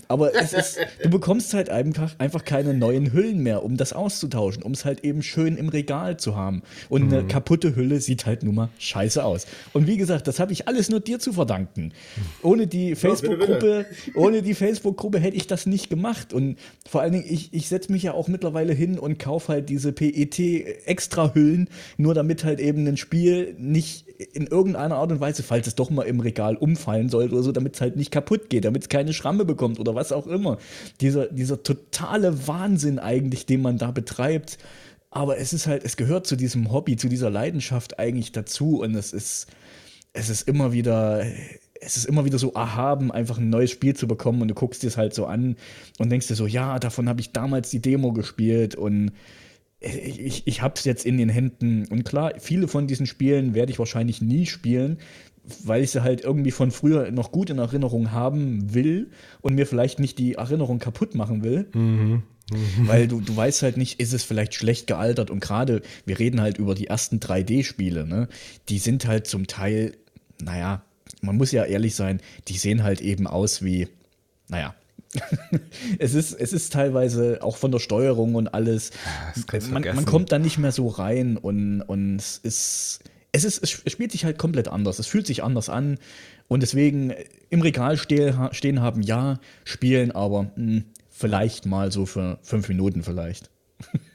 Aber 0.09 0.35
es 0.35 0.53
ist, 0.53 0.79
du 1.03 1.11
bekommst 1.11 1.55
halt 1.55 1.71
einfach, 1.71 2.15
einfach 2.19 2.45
keine 2.45 2.75
neuen 2.75 3.13
Hüllen 3.13 3.39
mehr, 3.39 3.63
um 3.63 3.77
das 3.77 3.93
auszutauschen, 3.93 4.63
um 4.63 4.73
es 4.73 4.85
halt 4.85 5.05
eben 5.05 5.23
schön 5.23 5.57
im 5.57 5.69
Regal 5.69 6.17
zu 6.17 6.37
haben. 6.37 6.63
Und 6.89 7.07
mhm. 7.07 7.13
eine 7.13 7.27
kaputte 7.27 7.77
Hülle 7.77 8.01
sieht 8.01 8.27
halt 8.27 8.43
nun 8.43 8.55
mal 8.55 8.69
scheiße 8.79 9.25
aus. 9.25 9.47
Und 9.73 9.87
wie 9.87 9.97
gesagt, 9.97 10.27
das 10.29 10.41
habe 10.41 10.53
ich 10.53 10.69
alles 10.69 10.91
nur 10.91 11.01
dir 11.01 11.19
zu 11.19 11.33
verdanken. 11.33 11.93
Ohne 12.43 12.64
ohne 12.65 12.66
die 12.66 12.95
Facebook-Gruppe, 12.95 13.86
ohne 14.15 14.43
die 14.43 14.55
Facebook-Gruppe 14.55 15.19
hätte 15.19 15.36
ich 15.36 15.47
das 15.47 15.66
nicht 15.66 15.91
gemacht. 15.91 16.32
Und 16.32 16.57
vor 16.89 17.03
allen 17.03 17.12
Dingen, 17.12 17.27
ich, 17.28 17.53
ich 17.53 17.69
setze 17.69 17.93
mich 17.93 18.03
ja 18.03 18.15
auch 18.15 18.28
mittlerweile 18.28 18.73
hin 18.73 18.99
und 18.99 19.19
kaufe 19.19 19.53
halt 19.53 19.69
diese 19.69 19.93
PET-Extra-Hüllen, 19.93 21.69
nur 21.99 22.15
damit 22.15 22.45
halt 22.45 22.61
eben 22.61 22.86
ein 22.86 22.97
Spiel 22.97 23.55
nicht 23.59 24.07
in 24.32 24.47
irgendeiner 24.47 24.97
Art 24.97 25.12
und 25.12 25.20
Weise, 25.20 25.43
falls 25.43 25.66
es 25.66 25.74
doch 25.74 25.91
mal 25.91 26.05
im 26.05 26.20
Regal 26.20 26.57
umfallen 26.57 27.09
sollte 27.09 27.35
oder 27.35 27.43
so, 27.43 27.53
damit 27.53 27.74
es 27.74 27.81
halt 27.81 27.97
nicht 27.97 28.11
kaputt 28.11 28.49
geht, 28.49 28.65
damit 28.65 28.82
es 28.82 28.89
keine 28.89 29.12
Schramme 29.12 29.45
bekommt 29.45 29.78
oder 29.78 29.95
was 29.95 30.12
auch 30.12 30.27
immer. 30.27 30.59
Dieser, 31.01 31.27
dieser 31.27 31.62
totale 31.62 32.47
Wahnsinn 32.47 32.99
eigentlich, 32.99 33.47
den 33.47 33.61
man 33.61 33.77
da 33.77 33.91
betreibt. 33.91 34.59
Aber 35.11 35.39
es 35.39 35.53
ist 35.53 35.66
halt, 35.66 35.85
es 35.85 35.97
gehört 35.97 36.27
zu 36.27 36.36
diesem 36.36 36.73
Hobby, 36.73 36.97
zu 36.97 37.09
dieser 37.09 37.31
Leidenschaft 37.31 37.99
eigentlich 37.99 38.32
dazu 38.32 38.81
und 38.81 38.95
es 38.97 39.12
ist, 39.12 39.47
es 40.12 40.28
ist 40.28 40.49
immer 40.49 40.73
wieder, 40.73 41.24
es 41.81 41.97
ist 41.97 42.07
immer 42.07 42.25
wieder 42.25 42.39
so 42.39 42.53
erhaben, 42.53 43.11
einfach 43.11 43.39
ein 43.39 43.51
neues 43.51 43.71
Spiel 43.71 43.95
zu 43.95 44.07
bekommen 44.07 44.43
und 44.43 44.49
du 44.49 44.55
guckst 44.55 44.83
dir 44.83 44.89
es 44.89 44.97
halt 44.97 45.15
so 45.15 45.27
an 45.27 45.57
und 45.99 46.11
denkst 46.11 46.29
dir 46.29 46.35
so, 46.35 46.47
ja, 46.47 46.79
davon 46.79 47.09
habe 47.09 47.21
ich 47.21 47.33
damals 47.33 47.71
die 47.71 47.81
Demo 47.81 48.13
gespielt 48.13 48.75
und 48.75 49.13
ich, 49.81 50.47
ich 50.47 50.63
habe 50.63 50.75
es 50.77 50.85
jetzt 50.85 51.05
in 51.05 51.19
den 51.19 51.29
Händen. 51.29 51.87
Und 51.91 52.05
klar, 52.05 52.33
viele 52.39 52.69
von 52.69 52.87
diesen 52.87 53.07
Spielen 53.07 53.55
werde 53.55 53.71
ich 53.73 53.79
wahrscheinlich 53.79 54.23
nie 54.23 54.47
spielen, 54.47 54.99
weil 55.63 55.83
ich 55.83 55.91
sie 55.91 56.03
halt 56.03 56.23
irgendwie 56.23 56.53
von 56.53 56.71
früher 56.71 57.11
noch 57.11 57.33
gut 57.33 57.51
in 57.51 57.59
Erinnerung 57.59 58.13
haben 58.13 58.73
will 58.73 59.11
und 59.43 59.55
mir 59.55 59.67
vielleicht 59.67 60.01
nicht 60.01 60.19
die 60.19 60.35
Erinnerung 60.35 60.79
kaputt 60.79 61.15
machen 61.15 61.45
will. 61.45 61.69
Mhm. 61.75 62.23
Weil 62.81 63.09
du, 63.09 63.23
du 63.23 63.35
weißt 63.35 63.63
halt 63.63 63.79
nicht, 63.79 64.01
ist 64.01 64.13
es 64.13 64.23
vielleicht 64.23 64.53
schlecht 64.53 64.87
gealtert 64.87 65.31
und 65.31 65.41
gerade, 65.41 65.81
wir 66.05 66.19
reden 66.19 66.43
halt 66.43 66.59
über 66.59 66.75
die 66.75 66.89
ersten 66.89 67.19
3D-Spiele, 67.19 68.07
ne? 68.07 68.29
Die 68.69 68.77
sind 68.77 69.07
halt 69.07 69.27
zum 69.27 69.47
Teil, 69.47 69.97
naja, 70.43 70.85
man 71.25 71.37
muss 71.37 71.53
ja 71.53 71.65
ehrlich 71.65 71.95
sein, 71.95 72.21
die 72.49 72.59
sehen 72.59 72.83
halt 72.83 73.01
eben 73.01 73.27
aus 73.27 73.63
wie, 73.63 73.89
naja, 74.49 74.75
es, 75.99 76.15
ist, 76.15 76.33
es 76.33 76.53
ist 76.53 76.73
teilweise 76.73 77.39
auch 77.43 77.57
von 77.57 77.71
der 77.71 77.79
Steuerung 77.79 78.35
und 78.35 78.49
alles. 78.49 78.91
Man, 79.71 79.83
man, 79.83 80.05
kommt 80.05 80.33
da 80.33 80.39
nicht 80.39 80.59
mehr 80.59 80.73
so 80.73 80.89
rein 80.89 81.37
und, 81.37 81.83
und 81.83 82.17
es 82.17 82.39
ist. 82.39 83.01
Es, 83.31 83.45
ist, 83.45 83.63
es 83.63 83.93
spielt 83.93 84.13
sich 84.13 84.25
halt 84.25 84.39
komplett 84.39 84.69
anders. 84.69 85.01
Es 85.01 85.09
fühlt 85.09 85.27
sich 85.27 85.43
anders 85.43 85.69
an. 85.69 85.99
Und 86.47 86.63
deswegen 86.63 87.13
im 87.51 87.63
Regal 87.63 87.97
stehen 87.97 88.81
haben, 88.81 89.03
ja, 89.03 89.41
spielen, 89.65 90.13
aber 90.13 90.45
mh, 90.45 90.51
hm, 90.57 90.85
vielleicht 91.11 91.67
mal 91.67 91.91
so 91.91 92.07
für 92.07 92.39
fünf 92.43 92.69
Minuten 92.69 93.03
vielleicht. 93.03 93.51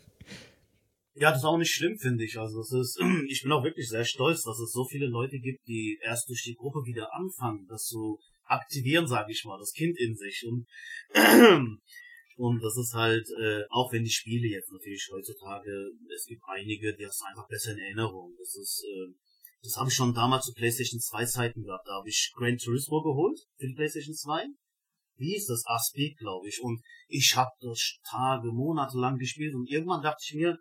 Ja, 1.19 1.31
das 1.31 1.39
ist 1.39 1.45
auch 1.45 1.57
nicht 1.57 1.73
schlimm, 1.73 1.97
finde 1.97 2.23
ich. 2.23 2.39
Also 2.39 2.61
es 2.61 2.71
ist, 2.71 2.97
ich 3.27 3.43
bin 3.43 3.51
auch 3.51 3.63
wirklich 3.63 3.89
sehr 3.89 4.05
stolz, 4.05 4.43
dass 4.43 4.57
es 4.57 4.71
so 4.71 4.85
viele 4.85 5.05
Leute 5.07 5.37
gibt, 5.39 5.67
die 5.67 5.99
erst 6.01 6.29
durch 6.29 6.43
die 6.43 6.55
Gruppe 6.55 6.85
wieder 6.85 7.13
anfangen, 7.13 7.67
das 7.67 7.87
so 7.87 8.19
aktivieren, 8.45 9.05
sage 9.05 9.33
ich 9.33 9.43
mal, 9.43 9.59
das 9.59 9.73
Kind 9.73 9.99
in 9.99 10.15
sich. 10.15 10.45
Und, 10.47 10.65
und 12.37 12.63
das 12.63 12.77
ist 12.77 12.93
halt, 12.93 13.27
äh, 13.37 13.63
auch 13.69 13.91
wenn 13.91 14.05
die 14.05 14.09
Spiele 14.09 14.47
jetzt 14.47 14.71
natürlich 14.71 15.09
heutzutage, 15.11 15.91
es 16.15 16.25
gibt 16.25 16.41
einige, 16.47 16.95
die 16.95 17.03
du 17.03 17.25
einfach 17.27 17.49
besser 17.49 17.73
in 17.73 17.79
Erinnerung. 17.79 18.33
Das 18.39 18.55
ist, 18.55 18.85
äh, 18.87 19.13
das 19.61 19.75
habe 19.75 19.89
ich 19.89 19.95
schon 19.95 20.13
damals 20.13 20.45
zu 20.45 20.53
PlayStation 20.53 21.01
2 21.01 21.25
Zeiten 21.25 21.63
gehabt. 21.63 21.85
Da 21.85 21.95
habe 21.95 22.07
ich 22.07 22.31
Gran 22.33 22.57
Turismo 22.57 23.03
geholt 23.03 23.37
für 23.57 23.67
die 23.67 23.75
PlayStation 23.75 24.15
2. 24.15 24.45
Wie 25.17 25.35
ist 25.35 25.49
das? 25.49 25.63
Aspik, 25.65 26.17
glaube 26.17 26.47
ich. 26.47 26.61
Und 26.61 26.81
ich 27.09 27.35
habe 27.35 27.51
das 27.59 27.99
Tage, 28.09 28.53
Monate 28.53 28.97
lang 28.97 29.17
gespielt 29.17 29.53
und 29.53 29.69
irgendwann 29.69 30.01
dachte 30.01 30.23
ich 30.23 30.33
mir, 30.35 30.57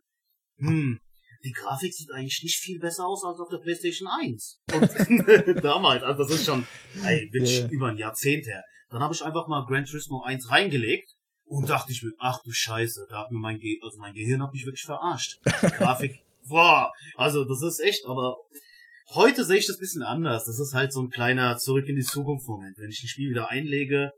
hm, 0.58 1.00
die 1.44 1.52
Grafik 1.52 1.94
sieht 1.94 2.10
eigentlich 2.12 2.42
nicht 2.42 2.56
viel 2.56 2.78
besser 2.78 3.06
aus 3.06 3.24
als 3.24 3.38
auf 3.38 3.48
der 3.48 3.58
PlayStation 3.58 4.08
1. 4.08 4.60
Und 4.72 5.62
damals, 5.64 6.02
also 6.02 6.22
das 6.24 6.32
ist 6.32 6.46
schon 6.46 6.66
ey, 7.04 7.30
yeah. 7.32 7.68
über 7.70 7.88
ein 7.88 7.96
Jahrzehnt 7.96 8.46
her. 8.46 8.64
Dann 8.90 9.02
habe 9.02 9.14
ich 9.14 9.22
einfach 9.22 9.46
mal 9.46 9.64
Gran 9.66 9.84
Turismo 9.84 10.22
1 10.22 10.50
reingelegt 10.50 11.14
und 11.44 11.68
dachte 11.68 11.92
ich 11.92 12.02
mir, 12.02 12.12
ach 12.18 12.42
du 12.42 12.50
Scheiße, 12.50 13.06
da 13.08 13.20
hat 13.20 13.30
mir 13.30 13.38
mein, 13.38 13.58
Ge 13.58 13.78
also 13.82 13.98
mein 13.98 14.14
Gehirn 14.14 14.42
hat 14.42 14.52
mich 14.52 14.64
wirklich 14.64 14.84
verarscht. 14.84 15.38
Die 15.62 15.66
Grafik, 15.68 16.18
boah, 16.48 16.92
also 17.16 17.44
das 17.44 17.62
ist 17.62 17.80
echt, 17.80 18.04
aber 18.06 18.36
heute 19.14 19.44
sehe 19.44 19.58
ich 19.58 19.66
das 19.66 19.78
bisschen 19.78 20.02
anders. 20.02 20.46
Das 20.46 20.58
ist 20.58 20.74
halt 20.74 20.92
so 20.92 21.02
ein 21.02 21.10
kleiner 21.10 21.56
Zurück 21.58 21.86
in 21.88 21.96
die 21.96 22.02
Zukunft 22.02 22.48
Moment. 22.48 22.76
Wenn 22.78 22.90
ich 22.90 23.02
ein 23.02 23.08
Spiel 23.08 23.30
wieder 23.30 23.48
einlege, 23.48 24.10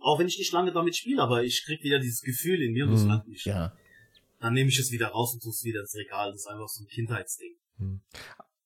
auch 0.00 0.18
wenn 0.18 0.28
ich 0.28 0.38
nicht 0.38 0.52
lange 0.52 0.72
damit 0.72 0.96
spiele, 0.96 1.22
aber 1.22 1.44
ich 1.44 1.62
krieg 1.66 1.82
wieder 1.82 1.98
dieses 1.98 2.22
Gefühl 2.22 2.62
in 2.62 2.72
mir 2.72 2.86
und 2.86 2.92
das 2.92 3.02
mhm, 3.02 3.08
langt 3.08 3.28
nicht. 3.28 3.44
Ja 3.44 3.74
dann 4.40 4.54
nehme 4.54 4.70
ich 4.70 4.78
es 4.78 4.90
wieder 4.90 5.08
raus 5.08 5.34
und 5.34 5.42
tue 5.42 5.50
es 5.50 5.64
wieder 5.64 5.80
ins 5.80 5.94
Regal. 5.94 6.32
Das 6.32 6.40
ist 6.40 6.46
einfach 6.46 6.68
so 6.68 6.82
ein 6.82 6.88
Kindheitsding. 6.88 7.54
Hm. 7.78 8.00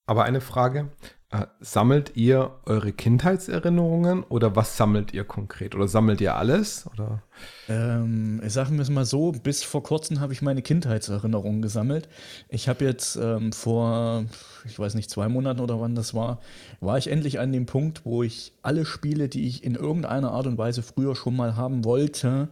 Aber 0.07 0.25
eine 0.25 0.41
Frage, 0.41 0.91
äh, 1.31 1.47
sammelt 1.61 2.13
ihr 2.15 2.61
eure 2.67 2.93
Kindheitserinnerungen 2.93 4.23
oder 4.23 4.55
was 4.55 4.77
sammelt 4.77 5.15
ihr 5.15 5.25
konkret? 5.25 5.75
Oder 5.75 5.89
sammelt 5.89 6.21
ihr 6.21 6.37
alles? 6.37 6.87
Oder? 6.93 7.23
Ähm, 7.69 8.41
sagen 8.49 8.77
wir 8.77 8.83
es 8.83 8.91
mal 8.91 9.07
so, 9.07 9.33
bis 9.33 9.65
vor 9.65 9.83
kurzem 9.83 10.21
habe 10.21 10.33
ich 10.35 10.43
meine 10.43 10.63
Kindheitserinnerungen 10.63 11.63
gesammelt. 11.63 12.09
Ich 12.51 12.69
habe 12.69 12.85
jetzt 12.85 13.17
ähm, 13.17 13.53
vor, 13.53 14.27
ich 14.67 14.79
weiß 14.79 14.95
nicht, 14.95 15.11
zwei 15.11 15.29
Monaten 15.29 15.61
oder 15.61 15.81
wann 15.81 15.95
das 15.95 16.13
war, 16.15 16.41
war 16.81 16.99
ich 16.99 17.09
endlich 17.09 17.41
an 17.41 17.51
dem 17.51 17.67
Punkt, 17.67 18.05
wo 18.05 18.23
ich 18.23 18.53
alle 18.63 18.85
Spiele, 18.85 19.29
die 19.29 19.49
ich 19.49 19.65
in 19.65 19.75
irgendeiner 19.75 20.33
Art 20.33 20.47
und 20.47 20.59
Weise 20.59 20.83
früher 20.83 21.17
schon 21.17 21.35
mal 21.35 21.57
haben 21.57 21.85
wollte, 21.85 22.49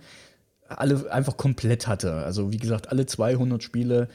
alle 0.79 1.11
einfach 1.13 1.37
komplett 1.37 1.87
hatte. 1.87 2.15
Also 2.15 2.53
wie 2.53 2.59
gesagt, 2.59 2.91
alle 2.91 3.07
200 3.07 3.63
Spiele, 3.63 4.09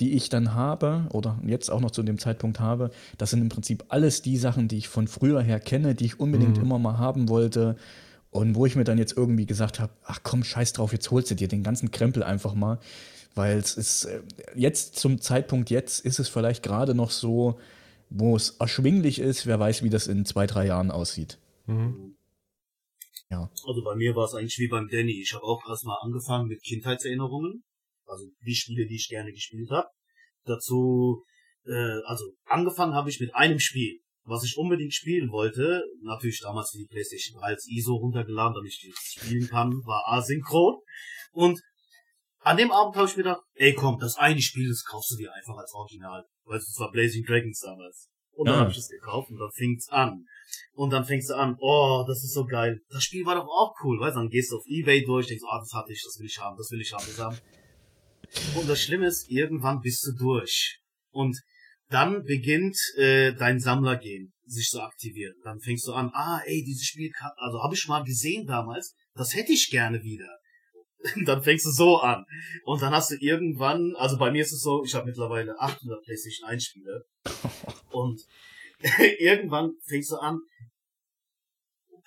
die 0.00 0.12
ich 0.12 0.28
dann 0.28 0.54
habe 0.54 1.06
oder 1.12 1.38
jetzt 1.46 1.70
auch 1.70 1.80
noch 1.80 1.90
zu 1.90 2.02
dem 2.02 2.18
Zeitpunkt 2.18 2.60
habe, 2.60 2.90
das 3.18 3.30
sind 3.30 3.40
im 3.40 3.48
Prinzip 3.48 3.84
alles 3.88 4.22
die 4.22 4.36
Sachen, 4.36 4.68
die 4.68 4.78
ich 4.78 4.88
von 4.88 5.06
früher 5.06 5.40
her 5.40 5.60
kenne, 5.60 5.94
die 5.94 6.06
ich 6.06 6.20
unbedingt 6.20 6.56
mhm. 6.56 6.64
immer 6.64 6.78
mal 6.78 6.98
haben 6.98 7.28
wollte. 7.28 7.76
Und 8.30 8.54
wo 8.54 8.64
ich 8.64 8.76
mir 8.76 8.84
dann 8.84 8.96
jetzt 8.96 9.16
irgendwie 9.16 9.44
gesagt 9.44 9.78
habe, 9.78 9.92
ach 10.04 10.20
komm, 10.22 10.42
scheiß 10.42 10.72
drauf, 10.72 10.92
jetzt 10.92 11.10
holst 11.10 11.30
du 11.30 11.34
dir 11.34 11.48
den 11.48 11.62
ganzen 11.62 11.90
Krempel 11.90 12.22
einfach 12.22 12.54
mal. 12.54 12.78
Weil 13.34 13.58
es 13.58 13.74
ist, 13.74 14.04
äh, 14.04 14.20
jetzt 14.54 14.96
zum 14.96 15.20
Zeitpunkt 15.20 15.70
jetzt 15.70 16.04
ist 16.04 16.18
es 16.18 16.28
vielleicht 16.28 16.62
gerade 16.62 16.94
noch 16.94 17.10
so, 17.10 17.58
wo 18.10 18.36
es 18.36 18.56
erschwinglich 18.58 19.18
ist, 19.18 19.46
wer 19.46 19.58
weiß, 19.58 19.82
wie 19.82 19.90
das 19.90 20.06
in 20.06 20.24
zwei, 20.24 20.46
drei 20.46 20.66
Jahren 20.66 20.90
aussieht. 20.90 21.38
Mhm. 21.66 22.14
Ja. 23.32 23.48
Also 23.66 23.82
bei 23.82 23.94
mir 23.96 24.14
war 24.14 24.26
es 24.26 24.34
eigentlich 24.34 24.58
wie 24.58 24.68
beim 24.68 24.88
Danny. 24.88 25.22
Ich 25.22 25.32
habe 25.32 25.42
auch 25.42 25.66
erstmal 25.66 25.96
angefangen 26.02 26.48
mit 26.48 26.62
Kindheitserinnerungen, 26.62 27.64
also 28.04 28.26
die 28.44 28.54
Spiele, 28.54 28.86
die 28.86 28.96
ich 28.96 29.08
gerne 29.08 29.32
gespielt 29.32 29.70
habe. 29.70 29.88
Dazu, 30.44 31.24
äh, 31.64 32.00
also 32.04 32.26
angefangen 32.44 32.92
habe 32.92 33.08
ich 33.08 33.20
mit 33.20 33.34
einem 33.34 33.58
Spiel, 33.58 34.00
was 34.24 34.44
ich 34.44 34.58
unbedingt 34.58 34.92
spielen 34.92 35.30
wollte. 35.30 35.82
Natürlich 36.02 36.40
damals 36.42 36.72
für 36.72 36.78
die 36.78 36.88
PlayStation 36.90 37.40
3 37.40 37.46
als 37.46 37.66
ISO 37.68 37.94
runtergeladen, 37.94 38.54
damit 38.54 38.70
ich 38.70 38.92
das 38.92 39.24
spielen 39.24 39.48
kann, 39.48 39.70
war 39.86 40.04
asynchron. 40.08 40.80
Und 41.32 41.58
an 42.40 42.58
dem 42.58 42.70
Abend 42.70 42.96
habe 42.96 43.08
ich 43.08 43.16
mir 43.16 43.22
gedacht, 43.22 43.40
ey 43.54 43.72
komm, 43.72 43.98
das 43.98 44.16
eine 44.16 44.42
Spiel, 44.42 44.68
das 44.68 44.84
kaufst 44.84 45.10
du 45.12 45.16
dir 45.16 45.32
einfach 45.32 45.56
als 45.56 45.72
Original. 45.72 46.26
Weil 46.44 46.58
es 46.58 46.76
war 46.78 46.90
Blazing 46.90 47.24
Dragons 47.24 47.60
damals. 47.60 48.10
Und 48.32 48.48
dann 48.48 48.56
ja. 48.56 48.60
habe 48.60 48.70
ich 48.70 48.76
es 48.76 48.88
gekauft 48.88 49.30
und 49.30 49.38
dann 49.38 49.52
fing's 49.52 49.88
an. 49.88 50.26
Und 50.74 50.90
dann 50.90 51.04
fängst 51.04 51.30
du 51.30 51.34
an, 51.34 51.56
oh, 51.60 52.04
das 52.06 52.24
ist 52.24 52.34
so 52.34 52.44
geil. 52.44 52.80
Das 52.90 53.02
Spiel 53.02 53.24
war 53.24 53.34
doch 53.34 53.46
auch 53.46 53.74
cool, 53.82 54.00
weißt 54.00 54.16
du? 54.16 54.20
Dann 54.20 54.28
gehst 54.28 54.52
du 54.52 54.56
auf 54.56 54.66
Ebay 54.66 55.04
durch, 55.04 55.26
denkst, 55.26 55.44
oh, 55.44 55.58
das 55.58 55.72
hatte 55.72 55.92
ich, 55.92 56.02
das 56.02 56.18
will 56.18 56.26
ich 56.26 56.38
haben, 56.38 56.56
das 56.56 56.70
will 56.70 56.80
ich 56.80 56.92
haben, 56.92 57.04
das 57.06 57.18
haben. 57.18 57.38
Und 58.56 58.68
das 58.68 58.80
Schlimme 58.80 59.06
ist, 59.06 59.30
irgendwann 59.30 59.80
bist 59.80 60.04
du 60.06 60.12
durch. 60.12 60.80
Und 61.10 61.38
dann 61.90 62.24
beginnt 62.24 62.76
äh, 62.96 63.34
dein 63.34 63.60
Sammlergehen 63.60 64.32
sich 64.46 64.68
zu 64.68 64.80
aktivieren. 64.80 65.34
Dann 65.44 65.60
fängst 65.60 65.86
du 65.86 65.92
an, 65.92 66.10
ah, 66.14 66.40
ey, 66.46 66.64
dieses 66.64 66.86
Spiel, 66.86 67.10
kann, 67.10 67.30
also 67.36 67.62
habe 67.62 67.74
ich 67.74 67.86
mal 67.86 68.02
gesehen 68.02 68.46
damals, 68.46 68.94
das 69.14 69.34
hätte 69.34 69.52
ich 69.52 69.68
gerne 69.70 70.02
wieder. 70.02 70.28
dann 71.26 71.42
fängst 71.42 71.66
du 71.66 71.70
so 71.70 71.98
an. 71.98 72.24
Und 72.64 72.82
dann 72.82 72.92
hast 72.92 73.10
du 73.10 73.16
irgendwann, 73.20 73.94
also 73.96 74.18
bei 74.18 74.30
mir 74.30 74.42
ist 74.42 74.52
es 74.52 74.60
so, 74.60 74.84
ich 74.84 74.94
habe 74.94 75.06
mittlerweile 75.06 75.58
800 75.58 76.02
PlayStation 76.02 76.48
1 76.48 76.64
Spiele. 76.64 77.04
Und 77.90 78.20
irgendwann 79.18 79.72
fängst 79.86 80.10
du 80.10 80.16
an, 80.16 80.40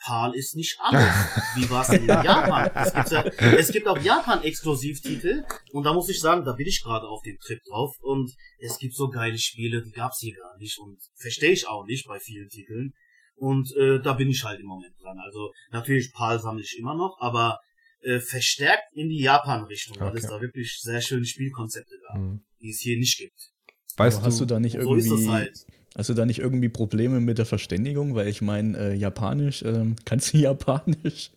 PAL 0.05 0.35
ist 0.35 0.55
nicht 0.55 0.77
alles. 0.79 1.01
Wie 1.55 1.69
war 1.69 1.81
es 1.81 1.87
denn 1.87 2.01
in 2.01 2.07
Japan? 2.07 2.69
Es 2.75 2.93
gibt, 2.93 3.11
ja, 3.11 3.23
es 3.57 3.71
gibt 3.71 3.87
auch 3.87 3.97
Japan-Exklusivtitel 3.97 5.43
und 5.71 5.83
da 5.83 5.93
muss 5.93 6.09
ich 6.09 6.19
sagen, 6.19 6.45
da 6.45 6.53
bin 6.53 6.67
ich 6.67 6.83
gerade 6.83 7.07
auf 7.07 7.21
dem 7.23 7.37
Trip 7.39 7.59
drauf 7.67 7.95
und 8.01 8.31
es 8.59 8.77
gibt 8.77 8.93
so 8.95 9.09
geile 9.09 9.37
Spiele, 9.37 9.81
die 9.81 9.91
gab's 9.91 10.19
hier 10.19 10.35
gar 10.35 10.57
nicht 10.57 10.77
und 10.77 10.99
verstehe 11.15 11.51
ich 11.51 11.67
auch 11.67 11.85
nicht 11.85 12.07
bei 12.07 12.19
vielen 12.19 12.49
Titeln 12.49 12.93
und 13.35 13.75
äh, 13.77 13.99
da 13.99 14.13
bin 14.13 14.29
ich 14.29 14.43
halt 14.43 14.59
im 14.59 14.67
Moment 14.67 14.93
dran. 15.01 15.17
Also 15.19 15.51
natürlich 15.71 16.11
PAL 16.13 16.39
sammle 16.39 16.61
ich 16.61 16.77
immer 16.77 16.95
noch, 16.95 17.17
aber 17.19 17.59
äh, 18.01 18.19
verstärkt 18.19 18.93
in 18.93 19.09
die 19.09 19.21
Japan-Richtung, 19.21 19.99
weil 19.99 20.09
okay. 20.09 20.19
es 20.19 20.27
da 20.27 20.39
wirklich 20.39 20.79
sehr 20.81 21.01
schöne 21.01 21.25
Spielkonzepte 21.25 21.95
gab, 22.07 22.21
mhm. 22.21 22.45
die 22.61 22.69
es 22.69 22.79
hier 22.79 22.97
nicht 22.97 23.17
gibt. 23.17 23.51
Weißt 23.97 24.19
du, 24.19 24.23
hast 24.23 24.39
du 24.39 24.45
da 24.45 24.59
nicht 24.59 24.75
irgendwie 24.75 25.01
so 25.01 25.31
halt. 25.31 25.65
Hast 25.95 26.09
du 26.09 26.13
da 26.13 26.25
nicht 26.25 26.39
irgendwie 26.39 26.67
Probleme 26.67 27.21
mit 27.21 27.37
der 27.37 27.45
Verständigung? 27.45 28.15
Weil 28.15 28.27
ich 28.27 28.41
meine, 28.41 28.77
äh, 28.77 28.93
Japanisch, 28.93 29.63
äh, 29.63 29.85
kannst 30.05 30.33
du 30.33 30.37
Japanisch? 30.37 31.31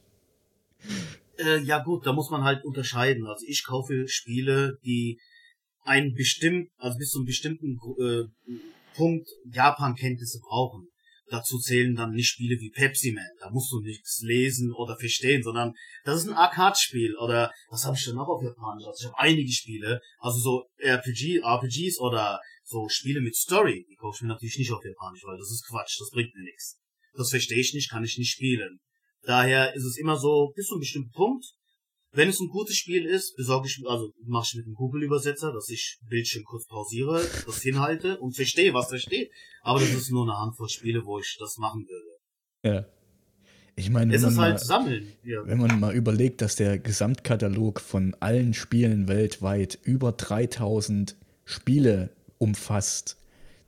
Äh, 1.39 1.61
ja 1.63 1.83
gut, 1.83 2.05
da 2.07 2.13
muss 2.13 2.31
man 2.31 2.43
halt 2.43 2.65
unterscheiden. 2.65 3.27
Also 3.27 3.45
ich 3.47 3.65
kaufe 3.65 4.09
Spiele, 4.09 4.79
die 4.85 5.21
einen 5.85 6.13
bestimmten, 6.15 6.71
also 6.77 6.99
bis 6.99 7.11
zu 7.11 7.19
einem 7.19 7.27
bestimmten 7.27 7.79
äh, 8.01 8.25
Punkt 8.97 9.29
Japan-Kenntnisse 9.53 10.41
brauchen. 10.41 10.89
Dazu 11.31 11.59
zählen 11.59 11.95
dann 11.95 12.13
nicht 12.13 12.29
Spiele 12.29 12.57
wie 12.61 12.71
Pepsi 12.71 13.13
Man. 13.13 13.25
Da 13.41 13.51
musst 13.51 13.73
du 13.73 13.81
nichts 13.81 14.21
lesen 14.23 14.73
oder 14.73 14.97
verstehen, 14.97 15.43
sondern 15.43 15.75
das 16.05 16.23
ist 16.23 16.29
ein 16.29 16.35
Arcade-Spiel. 16.35 17.17
Oder 17.17 17.53
was 17.69 17.85
habe 17.85 17.97
ich 17.97 18.05
denn 18.05 18.15
noch 18.15 18.29
auf 18.29 18.43
Japanisch? 18.43 18.87
Also 18.87 19.01
ich 19.01 19.07
habe 19.07 19.19
einige 19.19 19.53
Spiele, 19.53 20.01
also 20.19 20.39
so 20.39 20.65
RPG, 20.79 21.41
RPGs 21.43 21.99
oder 22.01 22.41
so 22.65 22.89
Spiele 22.89 23.21
mit 23.21 23.35
Story. 23.35 23.87
Die 23.89 23.97
kaufe 23.97 24.17
ich 24.17 24.23
mir 24.23 24.29
natürlich 24.29 24.59
nicht 24.59 24.73
auf 24.73 24.85
Japanisch, 24.85 25.25
weil 25.25 25.39
das 25.39 25.51
ist 25.51 25.67
Quatsch, 25.69 26.01
das 26.01 26.11
bringt 26.11 26.35
mir 26.35 26.45
nichts. 26.45 26.79
Das 27.15 27.31
verstehe 27.31 27.61
ich 27.61 27.75
nicht, 27.75 27.91
kann 27.91 28.05
ich 28.05 28.19
nicht 28.19 28.31
spielen. 28.31 28.81
Daher 29.23 29.75
ist 29.75 29.85
es 29.85 29.99
immer 29.99 30.17
so, 30.17 30.53
bis 30.55 30.67
zu 30.67 30.75
einem 30.75 30.81
bestimmten 30.81 31.11
Punkt, 31.11 31.45
wenn 32.13 32.29
es 32.29 32.41
ein 32.41 32.49
gutes 32.49 32.77
Spiel 32.77 33.05
ist, 33.05 33.37
besorge 33.37 33.69
ich, 33.69 33.83
also 33.87 34.13
mache 34.25 34.47
ich 34.49 34.55
mit 34.57 34.67
einem 34.67 34.75
Google-Übersetzer, 34.75 35.53
dass 35.53 35.69
ich 35.69 35.99
Bildschirm 36.09 36.45
kurz 36.45 36.67
pausiere, 36.67 37.23
das 37.47 37.63
hinhalte 37.63 38.19
und 38.19 38.35
verstehe, 38.35 38.73
was 38.75 38.89
da 38.89 38.99
steht. 38.99 39.31
Aber 39.63 39.79
das 39.81 39.91
ist 39.91 40.11
nur 40.11 40.25
eine 40.25 40.39
Handvoll 40.39 40.69
Spiele, 40.69 41.05
wo 41.05 41.19
ich 41.19 41.37
das 41.39 41.59
machen 41.59 41.87
würde. 41.87 42.77
Ja. 42.77 42.87
Ich 43.77 43.91
meine, 43.91 44.15
es 44.15 44.23
wenn, 44.23 44.31
ist 44.31 44.37
man 44.37 44.45
halt 44.45 44.55
mal, 44.55 44.65
sammeln. 44.65 45.13
Ja. 45.23 45.47
wenn 45.47 45.59
man 45.59 45.79
mal 45.79 45.95
überlegt, 45.95 46.43
dass 46.43 46.57
der 46.57 46.79
Gesamtkatalog 46.79 47.81
von 47.81 48.17
allen 48.19 48.53
Spielen 48.53 49.07
weltweit 49.07 49.79
über 49.83 50.11
3000 50.11 51.17
Spiele 51.45 52.11
umfasst, 52.39 53.19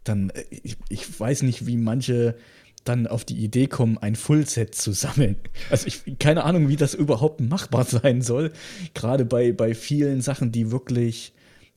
dann, 0.03 0.31
äh, 0.31 0.45
ich, 0.51 0.77
ich 0.89 1.21
weiß 1.21 1.43
nicht, 1.43 1.67
wie 1.67 1.77
manche 1.77 2.37
dann 2.85 3.07
auf 3.07 3.24
die 3.24 3.36
Idee 3.36 3.66
kommen, 3.66 3.98
ein 3.98 4.16
Fullset 4.16 4.74
zu 4.74 4.93
sammeln. 4.93 5.36
Also 5.70 5.86
ich 5.86 6.19
keine 6.19 6.44
Ahnung, 6.44 6.69
wie 6.69 6.77
das 6.77 6.94
überhaupt 6.94 7.40
machbar 7.40 7.85
sein 7.89 8.23
soll. 8.23 8.52
Gerade 8.94 9.24
bei, 9.24 9.52
bei 9.52 9.74
vielen 9.74 10.20
Sachen, 10.20 10.52
die 10.52 10.70
wirklich 10.70 11.32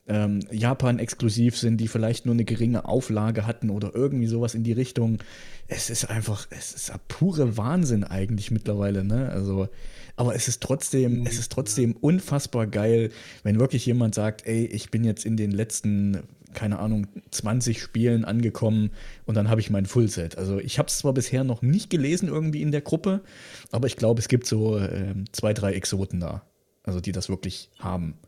ähm, 0.06 0.40
Japan 0.50 0.98
exklusiv 0.98 1.56
sind, 1.56 1.78
die 1.78 1.88
vielleicht 1.88 2.26
nur 2.26 2.34
eine 2.34 2.44
geringe 2.44 2.84
Auflage 2.84 3.46
hatten 3.46 3.70
oder 3.70 3.94
irgendwie 3.94 4.26
sowas 4.26 4.54
in 4.54 4.64
die 4.64 4.72
Richtung. 4.72 5.18
Es 5.66 5.88
ist 5.88 6.10
einfach, 6.10 6.46
es 6.50 6.72
ist 6.74 6.90
ein 6.90 7.00
pure 7.08 7.56
Wahnsinn 7.56 8.04
eigentlich 8.04 8.50
mittlerweile, 8.50 9.02
ne? 9.02 9.30
Also, 9.30 9.68
aber 10.16 10.34
es 10.34 10.46
ist 10.46 10.62
trotzdem, 10.62 11.26
es 11.26 11.38
ist 11.38 11.50
trotzdem 11.50 11.96
unfassbar 11.96 12.66
geil, 12.66 13.10
wenn 13.42 13.58
wirklich 13.58 13.86
jemand 13.86 14.14
sagt, 14.14 14.46
ey, 14.46 14.66
ich 14.66 14.90
bin 14.90 15.04
jetzt 15.04 15.24
in 15.24 15.36
den 15.36 15.50
letzten 15.50 16.22
keine 16.54 16.78
Ahnung, 16.78 17.06
20 17.30 17.80
Spielen 17.80 18.24
angekommen 18.24 18.90
und 19.26 19.34
dann 19.34 19.48
habe 19.48 19.60
ich 19.60 19.70
mein 19.70 19.86
Fullset. 19.86 20.38
Also 20.38 20.58
ich 20.58 20.78
habe 20.78 20.88
es 20.88 20.98
zwar 20.98 21.12
bisher 21.12 21.44
noch 21.44 21.62
nicht 21.62 21.90
gelesen 21.90 22.28
irgendwie 22.28 22.62
in 22.62 22.72
der 22.72 22.80
Gruppe, 22.80 23.22
aber 23.70 23.86
ich 23.86 23.96
glaube, 23.96 24.20
es 24.20 24.28
gibt 24.28 24.46
so 24.46 24.78
äh, 24.78 25.14
zwei, 25.32 25.52
drei 25.52 25.72
Exoten 25.72 26.20
da, 26.20 26.46
also 26.82 27.00
die 27.00 27.12
das 27.12 27.28
wirklich 27.28 27.70
haben 27.78 28.18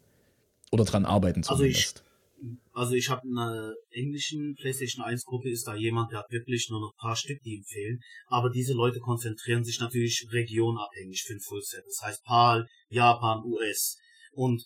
oder 0.70 0.84
dran 0.84 1.04
arbeiten 1.04 1.42
zumindest. 1.42 1.98
Also 1.98 2.52
ich, 2.52 2.58
also 2.72 2.94
ich 2.94 3.08
habe 3.08 3.26
in 3.26 3.38
einer 3.38 3.72
englischen 3.90 4.54
PlayStation 4.54 5.04
1 5.04 5.24
Gruppe 5.24 5.50
ist 5.50 5.66
da 5.66 5.74
jemand, 5.74 6.12
der 6.12 6.20
hat 6.20 6.30
wirklich 6.30 6.68
nur 6.70 6.80
noch 6.80 6.92
ein 6.92 7.00
paar 7.00 7.16
Stück, 7.16 7.40
die 7.42 7.54
ihm 7.54 7.64
fehlen. 7.64 8.00
Aber 8.26 8.50
diese 8.50 8.74
Leute 8.74 9.00
konzentrieren 9.00 9.64
sich 9.64 9.80
natürlich 9.80 10.26
regionabhängig 10.30 11.22
für 11.26 11.34
ein 11.34 11.40
Fullset. 11.40 11.84
Das 11.86 12.00
heißt 12.02 12.24
PAL, 12.24 12.66
Japan, 12.90 13.42
US. 13.44 13.96
Und 14.32 14.64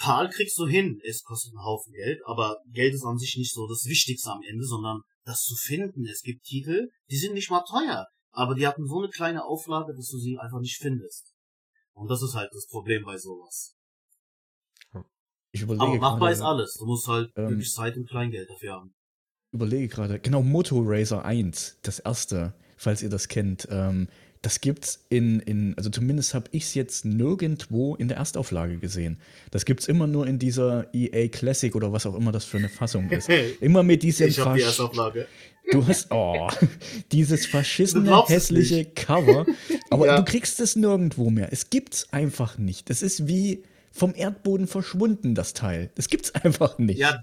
PAL 0.00 0.30
kriegst 0.30 0.58
du 0.58 0.66
hin, 0.66 0.98
es 1.06 1.22
kostet 1.22 1.52
einen 1.52 1.64
Haufen 1.64 1.92
Geld, 1.92 2.20
aber 2.24 2.56
Geld 2.72 2.94
ist 2.94 3.04
an 3.04 3.18
sich 3.18 3.36
nicht 3.36 3.52
so 3.52 3.68
das 3.68 3.84
Wichtigste 3.84 4.30
am 4.30 4.40
Ende, 4.48 4.64
sondern 4.64 5.02
das 5.24 5.42
zu 5.42 5.54
finden. 5.54 6.06
Es 6.06 6.22
gibt 6.22 6.42
Titel, 6.42 6.88
die 7.10 7.18
sind 7.18 7.34
nicht 7.34 7.50
mal 7.50 7.62
teuer, 7.68 8.06
aber 8.32 8.54
die 8.54 8.66
hatten 8.66 8.86
so 8.86 8.98
eine 8.98 9.10
kleine 9.10 9.44
Auflage, 9.44 9.94
dass 9.94 10.08
du 10.08 10.18
sie 10.18 10.38
einfach 10.38 10.60
nicht 10.60 10.78
findest. 10.80 11.34
Und 11.92 12.08
das 12.10 12.22
ist 12.22 12.34
halt 12.34 12.48
das 12.54 12.66
Problem 12.66 13.04
bei 13.04 13.18
sowas. 13.18 13.76
Ich 15.52 15.60
überlege 15.60 15.84
aber 15.84 15.98
machbar 15.98 16.18
gerade, 16.18 16.32
ist 16.32 16.40
alles. 16.40 16.74
Du 16.78 16.86
musst 16.86 17.06
halt 17.06 17.30
ähm, 17.36 17.50
wirklich 17.50 17.70
Zeit 17.70 17.96
und 17.96 18.08
Kleingeld 18.08 18.48
dafür 18.48 18.72
haben. 18.72 18.94
Überlege 19.52 19.88
gerade, 19.88 20.18
genau, 20.18 20.42
Moto 20.42 20.80
Racer 20.82 21.24
1, 21.24 21.80
das 21.82 21.98
erste, 21.98 22.54
falls 22.78 23.02
ihr 23.02 23.10
das 23.10 23.28
kennt. 23.28 23.68
Ähm, 23.70 24.08
das 24.42 24.60
gibt's 24.60 25.04
in, 25.10 25.40
in 25.40 25.74
also 25.76 25.90
zumindest 25.90 26.32
habe 26.32 26.46
ich 26.52 26.64
es 26.64 26.74
jetzt 26.74 27.04
nirgendwo 27.04 27.94
in 27.96 28.08
der 28.08 28.16
Erstauflage 28.16 28.78
gesehen. 28.78 29.18
Das 29.50 29.64
gibt's 29.64 29.86
immer 29.86 30.06
nur 30.06 30.26
in 30.26 30.38
dieser 30.38 30.86
EA 30.94 31.28
Classic 31.28 31.74
oder 31.74 31.92
was 31.92 32.06
auch 32.06 32.14
immer 32.14 32.32
das 32.32 32.44
für 32.44 32.56
eine 32.56 32.70
Fassung 32.70 33.10
ist. 33.10 33.28
Immer 33.60 33.82
mit 33.82 34.02
diesem 34.02 34.28
Ich 34.28 34.38
habe 34.38 34.56
die 34.56 34.64
Erstauflage. 34.64 35.26
Du 35.70 35.86
hast 35.86 36.10
oh, 36.10 36.48
dieses 37.12 37.46
verschissene 37.46 38.26
hässliche 38.26 38.86
Cover, 38.86 39.46
aber 39.90 40.06
ja. 40.06 40.16
du 40.16 40.24
kriegst 40.24 40.58
es 40.58 40.74
nirgendwo 40.74 41.30
mehr. 41.30 41.52
Es 41.52 41.70
gibt's 41.70 42.12
einfach 42.12 42.58
nicht. 42.58 42.90
Es 42.90 43.02
ist 43.02 43.28
wie 43.28 43.62
vom 43.92 44.14
Erdboden 44.14 44.66
verschwunden 44.66 45.34
das 45.34 45.52
Teil. 45.52 45.90
Das 45.94 46.08
gibt's 46.08 46.34
einfach 46.34 46.78
nicht. 46.78 46.98
Ja, 46.98 47.22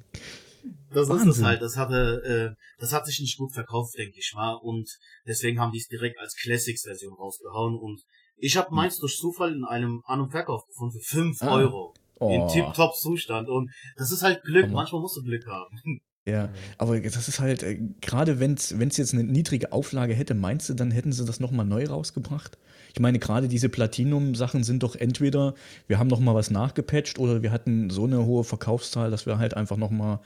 das 0.91 1.09
Wahnsinn. 1.09 1.29
ist 1.29 1.37
es 1.37 1.43
halt. 1.43 1.61
Das 1.61 1.75
hatte, 1.75 2.55
äh, 2.55 2.79
das 2.79 2.93
hat 2.93 3.05
sich 3.05 3.19
nicht 3.19 3.37
gut 3.37 3.53
verkauft, 3.53 3.97
denke 3.97 4.17
ich 4.17 4.33
mal. 4.35 4.53
Und 4.53 4.89
deswegen 5.25 5.59
haben 5.59 5.71
die 5.71 5.79
es 5.79 5.87
direkt 5.87 6.19
als 6.19 6.35
Classics-Version 6.35 7.13
rausgehauen. 7.13 7.77
Und 7.77 8.01
ich 8.37 8.57
habe 8.57 8.73
meins 8.73 8.95
hm. 8.95 9.01
durch 9.01 9.17
Zufall 9.17 9.53
in 9.53 9.65
einem 9.65 10.01
An- 10.05 10.21
und 10.21 10.31
Verkauf 10.31 10.65
gefunden 10.67 10.99
für 10.99 11.15
5 11.15 11.41
ah. 11.41 11.55
Euro. 11.55 11.93
Oh. 12.19 12.33
In 12.33 12.47
Tip-Top-Zustand. 12.47 13.49
Und 13.49 13.71
das 13.95 14.11
ist 14.11 14.23
halt 14.23 14.43
Glück. 14.43 14.69
Manchmal 14.71 15.01
musst 15.01 15.17
du 15.17 15.23
Glück 15.23 15.45
haben. 15.45 15.79
Ja, 16.27 16.49
aber 16.77 16.99
das 16.99 17.29
ist 17.29 17.39
halt, 17.39 17.63
äh, 17.63 17.79
gerade 18.01 18.41
wenn 18.41 18.55
es 18.55 18.97
jetzt 18.97 19.13
eine 19.13 19.23
niedrige 19.23 19.71
Auflage 19.71 20.13
hätte, 20.13 20.33
meinst 20.33 20.67
du, 20.67 20.73
dann 20.73 20.91
hätten 20.91 21.13
sie 21.13 21.23
das 21.23 21.39
nochmal 21.39 21.65
neu 21.65 21.85
rausgebracht? 21.85 22.57
Ich 22.93 22.99
meine, 22.99 23.17
gerade 23.17 23.47
diese 23.47 23.69
Platinum-Sachen 23.69 24.65
sind 24.65 24.83
doch 24.83 24.95
entweder, 24.95 25.53
wir 25.87 25.99
haben 25.99 26.09
nochmal 26.09 26.35
was 26.35 26.51
nachgepatcht 26.51 27.17
oder 27.17 27.43
wir 27.43 27.51
hatten 27.51 27.89
so 27.89 28.03
eine 28.03 28.25
hohe 28.25 28.43
Verkaufszahl, 28.43 29.09
dass 29.09 29.25
wir 29.25 29.37
halt 29.37 29.53
einfach 29.53 29.77
nochmal 29.77 30.19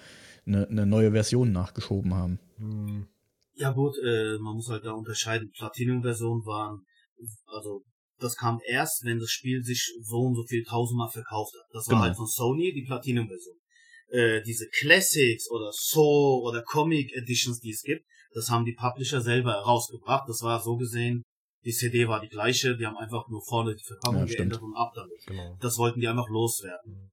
eine, 0.46 0.68
eine 0.68 0.86
neue 0.86 1.12
Version 1.12 1.52
nachgeschoben 1.52 2.14
haben. 2.14 2.40
Hm. 2.58 3.08
Ja 3.56 3.72
gut, 3.72 3.96
äh, 4.04 4.38
man 4.40 4.56
muss 4.56 4.70
halt 4.70 4.86
da 4.86 4.92
unterscheiden. 4.92 5.52
Platinum-Versionen 5.52 6.46
waren, 6.46 6.86
also 7.46 7.84
das 8.20 8.36
kam 8.36 8.60
erst, 8.66 9.04
wenn 9.04 9.20
das 9.20 9.32
Spiel 9.32 9.64
sich 9.64 9.94
so 10.02 10.20
und 10.22 10.36
so 10.36 10.44
viel 10.44 10.64
tausendmal 10.64 11.10
verkauft 11.10 11.54
hat. 11.54 11.68
Das 11.74 11.88
war 11.88 11.96
genau. 11.96 12.06
halt 12.06 12.16
von 12.16 12.28
Sony 12.28 12.72
die 12.74 12.86
Platinum-Version. 12.86 13.58
Äh, 14.10 14.42
diese 14.44 14.68
Classics 14.68 15.50
oder 15.50 15.72
So 15.74 16.42
oder 16.44 16.64
Comic 16.64 17.14
Editions, 17.14 17.60
die 17.60 17.72
es 17.72 17.82
gibt, 17.82 18.06
das 18.34 18.50
haben 18.50 18.66
die 18.66 18.74
Publisher 18.74 19.22
selber 19.22 19.54
herausgebracht. 19.54 20.28
Das 20.28 20.42
war 20.42 20.62
so 20.62 20.76
gesehen, 20.78 21.24
die 21.64 21.72
CD 21.72 22.08
war 22.08 22.20
die 22.20 22.30
gleiche, 22.30 22.76
die 22.78 22.86
haben 22.86 22.98
einfach 22.98 23.28
nur 23.30 23.44
vorne 23.44 23.76
die 23.76 23.84
Verpackung 23.84 24.28
ja, 24.28 24.36
geändert 24.36 24.62
und 24.62 24.76
ab 24.76 24.92
damit. 24.96 25.26
Genau. 25.26 25.58
Das 25.60 25.78
wollten 25.78 26.00
die 26.00 26.08
einfach 26.08 26.30
loswerden. 26.30 27.11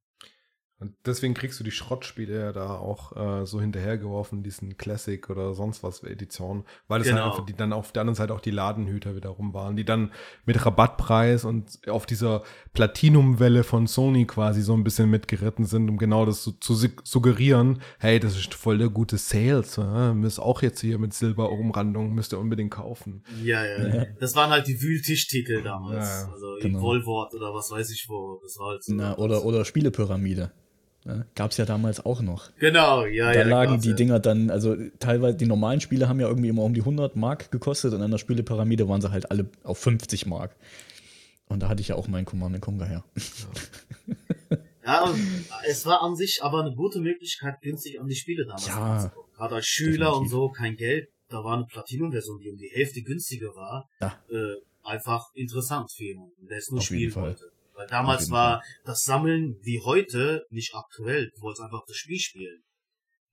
Und 0.80 0.94
deswegen 1.04 1.34
kriegst 1.34 1.58
du 1.58 1.64
die 1.64 1.72
Schrottspiele 1.72 2.38
ja 2.38 2.52
da 2.52 2.76
auch 2.76 3.16
äh, 3.16 3.46
so 3.46 3.60
hinterhergeworfen, 3.60 4.44
diesen 4.44 4.76
Classic 4.76 5.28
oder 5.28 5.52
sonst 5.52 5.82
was 5.82 6.04
Edition, 6.04 6.64
weil 6.86 7.00
es 7.00 7.08
halt 7.08 7.16
genau. 7.16 7.24
halt 7.24 7.32
einfach 7.32 7.46
die 7.46 7.54
dann 7.54 7.72
auf 7.72 7.90
der 7.90 8.02
anderen 8.02 8.14
Seite 8.14 8.32
auch 8.32 8.40
die 8.40 8.52
Ladenhüter 8.52 9.16
wiederum 9.16 9.54
waren, 9.54 9.74
die 9.74 9.84
dann 9.84 10.12
mit 10.46 10.64
Rabattpreis 10.64 11.44
und 11.44 11.80
auf 11.88 12.06
dieser 12.06 12.44
Platinum-Welle 12.74 13.64
von 13.64 13.88
Sony 13.88 14.24
quasi 14.24 14.62
so 14.62 14.72
ein 14.74 14.84
bisschen 14.84 15.10
mitgeritten 15.10 15.64
sind, 15.64 15.88
um 15.88 15.98
genau 15.98 16.24
das 16.24 16.42
zu, 16.42 16.52
zu 16.52 16.76
suggerieren, 17.02 17.82
hey, 17.98 18.20
das 18.20 18.36
ist 18.36 18.54
voll 18.54 18.78
der 18.78 18.88
gute 18.88 19.18
Sales, 19.18 19.78
äh? 19.78 20.14
müsst 20.14 20.38
auch 20.38 20.62
jetzt 20.62 20.80
hier 20.80 20.98
mit 20.98 21.12
Silberumrandung, 21.12 22.14
müsst 22.14 22.32
ihr 22.32 22.38
unbedingt 22.38 22.70
kaufen. 22.70 23.24
Ja, 23.42 23.64
ja, 23.64 23.88
ja. 23.88 24.06
Das 24.20 24.36
waren 24.36 24.50
halt 24.50 24.68
die 24.68 24.80
Wühltischtitel 24.80 25.60
damals, 25.60 26.06
ja, 26.06 26.32
also 26.32 26.56
genau. 26.60 26.80
Volvort 26.80 27.34
oder 27.34 27.52
was 27.52 27.68
weiß 27.72 27.90
ich 27.90 28.08
wo, 28.08 28.38
das 28.44 28.56
war 28.60 28.68
halt 28.68 28.84
so. 28.84 28.94
Na, 28.94 29.18
oder, 29.18 29.44
oder 29.44 29.64
Spielepyramide. 29.64 30.52
Ja, 31.08 31.24
Gab 31.34 31.52
es 31.52 31.56
ja 31.56 31.64
damals 31.64 32.04
auch 32.04 32.20
noch. 32.20 32.50
Genau, 32.58 33.06
ja, 33.06 33.32
da 33.32 33.38
ja. 33.38 33.44
Da 33.44 33.48
lagen 33.48 33.80
die 33.80 33.90
ja. 33.90 33.94
Dinger 33.94 34.20
dann, 34.20 34.50
also 34.50 34.76
teilweise, 34.98 35.38
die 35.38 35.46
normalen 35.46 35.80
Spiele 35.80 36.06
haben 36.06 36.20
ja 36.20 36.28
irgendwie 36.28 36.50
immer 36.50 36.62
um 36.62 36.74
die 36.74 36.80
100 36.80 37.16
Mark 37.16 37.50
gekostet 37.50 37.94
und 37.94 38.02
an 38.02 38.10
der 38.10 38.18
Spielepyramide 38.18 38.88
waren 38.88 39.00
sie 39.00 39.10
halt 39.10 39.30
alle 39.30 39.48
auf 39.64 39.78
50 39.78 40.26
Mark. 40.26 40.54
Und 41.48 41.62
da 41.62 41.68
hatte 41.70 41.80
ich 41.80 41.88
ja 41.88 41.94
auch 41.94 42.08
meinen 42.08 42.26
Command 42.26 42.60
Conquer 42.60 42.86
her. 42.86 43.04
Ja, 44.84 45.14
es 45.68 45.84
war 45.84 46.00
an 46.00 46.16
sich 46.16 46.42
aber 46.42 46.60
eine 46.64 46.74
gute 46.74 47.00
Möglichkeit, 47.00 47.60
günstig 47.60 48.00
an 48.00 48.06
die 48.06 48.14
Spiele 48.14 48.46
damals 48.46 48.68
ja, 48.68 49.12
Gerade 49.36 49.56
als 49.56 49.66
Schüler 49.66 50.06
definitiv. 50.06 50.18
und 50.18 50.28
so, 50.30 50.48
kein 50.48 50.76
Geld. 50.76 51.10
Da 51.28 51.44
war 51.44 51.58
eine 51.58 51.66
Platinum-Version, 51.66 52.40
die 52.40 52.50
um 52.50 52.56
die 52.56 52.70
Hälfte 52.72 53.02
günstiger 53.02 53.54
war. 53.54 53.86
Ja. 54.00 54.18
Äh, 54.30 54.54
einfach 54.82 55.26
interessant 55.34 55.92
für 55.92 56.04
jemanden, 56.04 56.46
der 56.48 56.56
es 56.56 56.70
nur 56.70 56.78
auf 56.78 56.86
spielen 56.86 57.14
wollte. 57.14 57.52
Weil 57.78 57.86
damals 57.86 58.28
war 58.32 58.60
das 58.84 59.04
Sammeln 59.04 59.56
wie 59.62 59.80
heute 59.80 60.44
nicht 60.50 60.74
aktuell. 60.74 61.30
Du 61.36 61.42
wolltest 61.42 61.62
einfach 61.62 61.82
das 61.86 61.96
Spiel 61.96 62.18
spielen. 62.18 62.64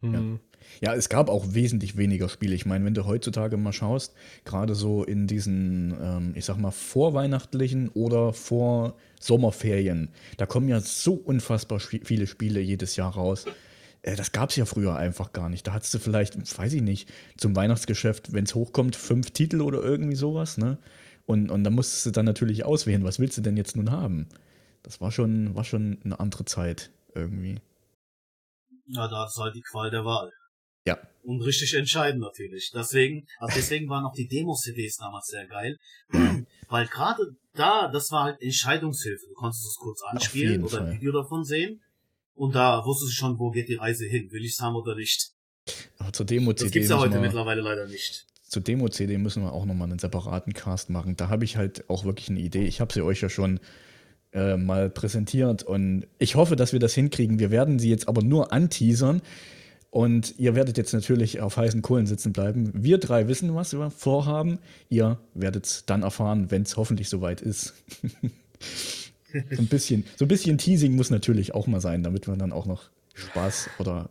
Ja. 0.01 0.09
Mhm. 0.09 0.39
ja, 0.81 0.93
es 0.93 1.09
gab 1.09 1.29
auch 1.29 1.55
wesentlich 1.55 1.97
weniger 1.97 2.29
Spiele. 2.29 2.53
Ich 2.53 2.67
meine, 2.67 2.85
wenn 2.85 2.93
du 2.93 3.05
heutzutage 3.05 3.57
mal 3.57 3.73
schaust, 3.73 4.13
gerade 4.43 4.75
so 4.75 5.03
in 5.03 5.25
diesen, 5.25 5.97
ähm, 5.99 6.33
ich 6.35 6.45
sag 6.45 6.57
mal, 6.57 6.69
vorweihnachtlichen 6.69 7.89
oder 7.89 8.33
vor 8.33 8.97
Sommerferien, 9.19 10.13
da 10.37 10.45
kommen 10.45 10.67
ja 10.67 10.79
so 10.79 11.13
unfassbar 11.13 11.79
viele 11.79 12.27
Spiele 12.27 12.59
jedes 12.59 12.97
Jahr 12.97 13.15
raus. 13.15 13.45
Äh, 14.03 14.15
das 14.15 14.31
gab 14.31 14.51
es 14.51 14.57
ja 14.57 14.65
früher 14.65 14.95
einfach 14.95 15.33
gar 15.33 15.49
nicht. 15.49 15.65
Da 15.65 15.73
hattest 15.73 15.95
du 15.95 15.97
vielleicht, 15.97 16.35
weiß 16.55 16.73
ich 16.73 16.83
nicht, 16.83 17.11
zum 17.35 17.55
Weihnachtsgeschäft, 17.55 18.31
wenn 18.31 18.43
es 18.43 18.53
hochkommt, 18.53 18.95
fünf 18.95 19.31
Titel 19.31 19.61
oder 19.61 19.81
irgendwie 19.81 20.15
sowas, 20.15 20.59
ne? 20.59 20.77
Und, 21.25 21.49
und 21.49 21.63
da 21.63 21.69
musstest 21.69 22.05
du 22.05 22.11
dann 22.11 22.25
natürlich 22.25 22.65
auswählen, 22.65 23.03
was 23.03 23.19
willst 23.19 23.37
du 23.37 23.41
denn 23.41 23.57
jetzt 23.57 23.75
nun 23.75 23.91
haben? 23.91 24.27
Das 24.83 25.01
war 25.01 25.11
schon, 25.11 25.55
war 25.55 25.63
schon 25.63 25.99
eine 26.03 26.19
andere 26.19 26.45
Zeit 26.45 26.91
irgendwie. 27.15 27.59
Ja, 28.87 29.07
da 29.07 29.25
ist 29.25 29.37
halt 29.37 29.55
die 29.55 29.63
Qual 29.63 29.89
der 29.89 30.05
Wahl. 30.05 30.31
Ja. 30.85 30.99
Und 31.23 31.41
richtig 31.41 31.73
entscheiden 31.73 32.21
natürlich. 32.21 32.71
Deswegen, 32.73 33.25
also 33.39 33.55
deswegen 33.55 33.89
waren 33.89 34.05
auch 34.05 34.13
die 34.13 34.27
Demo-CDs 34.27 34.97
damals 34.97 35.25
sehr 35.25 35.47
geil. 35.47 35.77
Weil 36.69 36.85
gerade 36.85 37.35
da, 37.53 37.87
das 37.87 38.11
war 38.11 38.25
halt 38.25 38.41
Entscheidungshilfe. 38.41 39.25
Du 39.27 39.33
konntest 39.33 39.65
es 39.65 39.75
kurz 39.77 40.01
anspielen 40.03 40.63
oder 40.63 40.81
ein 40.81 40.93
Video 40.93 41.11
davon 41.11 41.43
sehen. 41.43 41.81
Und 42.35 42.53
da 42.53 42.85
wusstest 42.85 43.13
du 43.13 43.15
schon, 43.15 43.39
wo 43.39 43.49
geht 43.49 43.69
die 43.69 43.75
Reise 43.75 44.05
hin. 44.05 44.29
Will 44.31 44.43
ich 44.43 44.51
es 44.51 44.59
haben 44.59 44.75
oder 44.75 44.93
nicht? 44.93 45.31
Aber 45.97 46.13
zur 46.13 46.27
Demo-CD. 46.27 46.65
Das 46.65 46.71
gibt's 46.71 46.89
ja 46.89 46.99
heute 46.99 47.19
mittlerweile 47.19 47.61
leider 47.61 47.87
nicht. 47.87 48.27
Zur 48.55 48.63
Demo-CD 48.63 49.17
müssen 49.17 49.43
wir 49.43 49.51
auch 49.51 49.65
nochmal 49.65 49.89
einen 49.89 49.99
separaten 49.99 50.53
Cast 50.53 50.89
machen. 50.89 51.17
Da 51.17 51.27
habe 51.27 51.43
ich 51.43 51.57
halt 51.57 51.89
auch 51.89 52.05
wirklich 52.05 52.29
eine 52.29 52.39
Idee. 52.39 52.63
Ich 52.63 52.79
habe 52.79 52.93
sie 52.93 53.01
euch 53.01 53.19
ja 53.19 53.27
schon 53.27 53.59
äh, 54.31 54.55
mal 54.55 54.89
präsentiert 54.89 55.63
und 55.63 56.07
ich 56.19 56.35
hoffe, 56.35 56.55
dass 56.55 56.71
wir 56.71 56.79
das 56.79 56.93
hinkriegen. 56.93 57.37
Wir 57.37 57.51
werden 57.51 57.79
sie 57.79 57.89
jetzt 57.89 58.07
aber 58.07 58.23
nur 58.23 58.53
anteasern. 58.53 59.21
Und 59.89 60.35
ihr 60.37 60.55
werdet 60.55 60.77
jetzt 60.77 60.93
natürlich 60.93 61.41
auf 61.41 61.57
heißen 61.57 61.81
Kohlen 61.81 62.05
sitzen 62.05 62.31
bleiben. 62.31 62.71
Wir 62.73 62.97
drei 62.97 63.27
wissen, 63.27 63.53
was 63.55 63.73
wir 63.73 63.91
vorhaben. 63.91 64.59
Ihr 64.87 65.19
werdet 65.33 65.65
es 65.65 65.85
dann 65.85 66.03
erfahren, 66.03 66.49
wenn 66.49 66.61
es 66.61 66.77
hoffentlich 66.77 67.09
soweit 67.09 67.41
ist. 67.41 67.73
so, 69.33 69.59
ein 69.59 69.67
bisschen, 69.67 70.05
so 70.15 70.23
ein 70.23 70.29
bisschen 70.29 70.57
Teasing 70.57 70.95
muss 70.95 71.09
natürlich 71.09 71.53
auch 71.53 71.67
mal 71.67 71.81
sein, 71.81 72.03
damit 72.03 72.29
man 72.29 72.39
dann 72.39 72.53
auch 72.53 72.67
noch 72.67 72.83
Spaß 73.15 73.71
oder, 73.79 74.09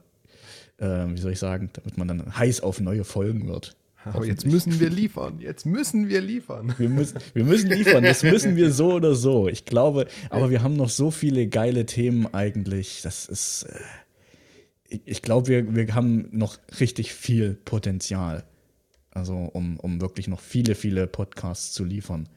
äh, 0.76 1.06
wie 1.08 1.20
soll 1.20 1.32
ich 1.32 1.38
sagen, 1.38 1.70
damit 1.72 1.96
man 1.96 2.08
dann 2.08 2.36
heiß 2.36 2.60
auf 2.60 2.78
neue 2.78 3.04
Folgen 3.04 3.48
wird. 3.48 3.74
Aber 4.04 4.26
jetzt 4.26 4.46
müssen 4.46 4.80
wir 4.80 4.90
liefern. 4.90 5.40
Jetzt 5.40 5.64
müssen 5.64 6.08
wir 6.08 6.20
liefern. 6.20 6.74
Wir 6.78 6.88
müssen, 6.88 7.18
wir 7.32 7.44
müssen 7.44 7.70
liefern. 7.70 8.04
Das 8.04 8.22
müssen 8.22 8.56
wir 8.56 8.70
so 8.70 8.92
oder 8.94 9.14
so. 9.14 9.48
Ich 9.48 9.64
glaube, 9.64 10.06
aber 10.30 10.50
wir 10.50 10.62
haben 10.62 10.76
noch 10.76 10.90
so 10.90 11.10
viele 11.10 11.48
geile 11.48 11.86
Themen 11.86 12.32
eigentlich. 12.32 13.00
Das 13.02 13.26
ist. 13.26 13.64
Äh, 13.64 14.98
ich 15.06 15.22
glaube, 15.22 15.48
wir, 15.48 15.74
wir 15.74 15.94
haben 15.94 16.28
noch 16.30 16.58
richtig 16.78 17.14
viel 17.14 17.54
Potenzial. 17.54 18.44
Also, 19.10 19.34
um, 19.34 19.78
um 19.80 20.00
wirklich 20.00 20.28
noch 20.28 20.40
viele, 20.40 20.74
viele 20.74 21.06
Podcasts 21.06 21.72
zu 21.72 21.84
liefern. 21.84 22.28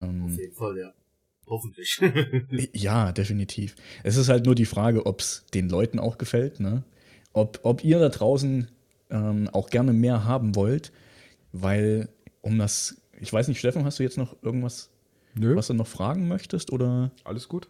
Ähm, 0.00 0.24
Auf 0.24 0.38
jeden 0.38 0.54
Fall, 0.54 0.78
ja. 0.78 0.92
Hoffentlich. 1.46 2.00
ja, 2.72 3.12
definitiv. 3.12 3.76
Es 4.02 4.16
ist 4.16 4.28
halt 4.28 4.46
nur 4.46 4.54
die 4.54 4.66
Frage, 4.66 5.06
ob 5.06 5.20
es 5.20 5.44
den 5.54 5.68
Leuten 5.68 5.98
auch 5.98 6.18
gefällt, 6.18 6.60
ne? 6.60 6.84
Ob, 7.32 7.60
ob 7.62 7.84
ihr 7.84 7.98
da 7.98 8.08
draußen 8.08 8.68
ähm, 9.10 9.48
auch 9.52 9.70
gerne 9.70 9.92
mehr 9.92 10.24
haben 10.24 10.54
wollt, 10.54 10.92
weil 11.52 12.08
um 12.42 12.58
das, 12.58 13.00
ich 13.20 13.32
weiß 13.32 13.48
nicht, 13.48 13.58
Steffen, 13.58 13.84
hast 13.84 13.98
du 13.98 14.02
jetzt 14.02 14.18
noch 14.18 14.36
irgendwas, 14.42 14.90
Nö. 15.34 15.56
was 15.56 15.68
du 15.68 15.74
noch 15.74 15.86
fragen 15.86 16.28
möchtest 16.28 16.72
oder? 16.72 17.10
Alles 17.24 17.48
gut. 17.48 17.68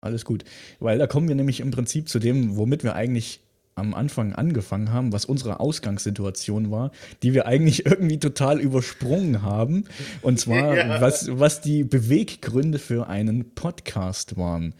Alles 0.00 0.24
gut. 0.24 0.44
Weil 0.78 0.98
da 0.98 1.06
kommen 1.06 1.28
wir 1.28 1.34
nämlich 1.34 1.60
im 1.60 1.70
Prinzip 1.70 2.08
zu 2.08 2.18
dem, 2.18 2.56
womit 2.56 2.84
wir 2.84 2.94
eigentlich 2.94 3.40
am 3.74 3.92
Anfang 3.92 4.32
angefangen 4.32 4.90
haben, 4.90 5.12
was 5.12 5.26
unsere 5.26 5.60
Ausgangssituation 5.60 6.70
war, 6.70 6.92
die 7.22 7.34
wir 7.34 7.46
eigentlich 7.46 7.84
irgendwie 7.86 8.18
total 8.18 8.60
übersprungen 8.60 9.42
haben. 9.42 9.84
Und 10.22 10.40
zwar, 10.40 10.76
ja. 10.76 11.00
was, 11.00 11.28
was 11.38 11.60
die 11.60 11.84
Beweggründe 11.84 12.78
für 12.78 13.06
einen 13.06 13.54
Podcast 13.54 14.36
waren. 14.36 14.74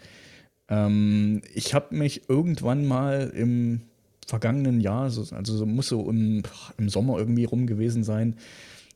Ähm, 0.69 1.43
ich 1.55 1.75
habe 1.75 1.95
mich 1.95 2.29
irgendwann 2.29 2.87
mal 2.87 3.33
im 3.35 3.83
vergangenen 4.27 4.81
Jahr, 4.81 5.05
also 5.05 5.25
so, 5.25 5.67
muss 5.67 5.89
so 5.89 6.09
im, 6.11 6.43
im 6.79 6.89
Sommer 6.89 7.19
irgendwie 7.19 7.45
rum 7.45 7.67
gewesen 7.67 8.05
sein, 8.05 8.37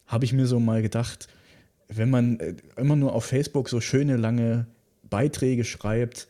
habe 0.07 0.25
ich 0.25 0.33
mir 0.33 0.47
so 0.47 0.59
mal 0.59 0.83
gedacht, 0.83 1.29
wenn 1.89 2.11
man 2.11 2.41
äh, 2.41 2.55
immer 2.77 2.97
nur 2.97 3.15
auf 3.15 3.25
Facebook 3.25 3.69
so 3.69 3.81
schöne 3.81 4.17
lange 4.17 4.67
Beiträge 5.09 5.65
schreibt, 5.65 6.29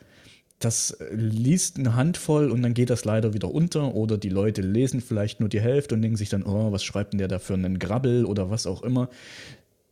das 0.58 0.98
liest 1.10 1.78
eine 1.78 1.94
Handvoll 1.96 2.50
und 2.50 2.62
dann 2.62 2.74
geht 2.74 2.90
das 2.90 3.06
leider 3.06 3.32
wieder 3.32 3.50
unter 3.50 3.94
oder 3.94 4.18
die 4.18 4.28
Leute 4.28 4.60
lesen 4.60 5.00
vielleicht 5.00 5.40
nur 5.40 5.48
die 5.48 5.60
Hälfte 5.60 5.94
und 5.94 6.02
denken 6.02 6.18
sich 6.18 6.28
dann, 6.28 6.42
oh, 6.42 6.70
was 6.70 6.84
schreibt 6.84 7.14
denn 7.14 7.18
der 7.18 7.28
da 7.28 7.38
für 7.38 7.54
einen 7.54 7.78
Grabbel 7.78 8.26
oder 8.26 8.50
was 8.50 8.66
auch 8.66 8.82
immer. 8.82 9.08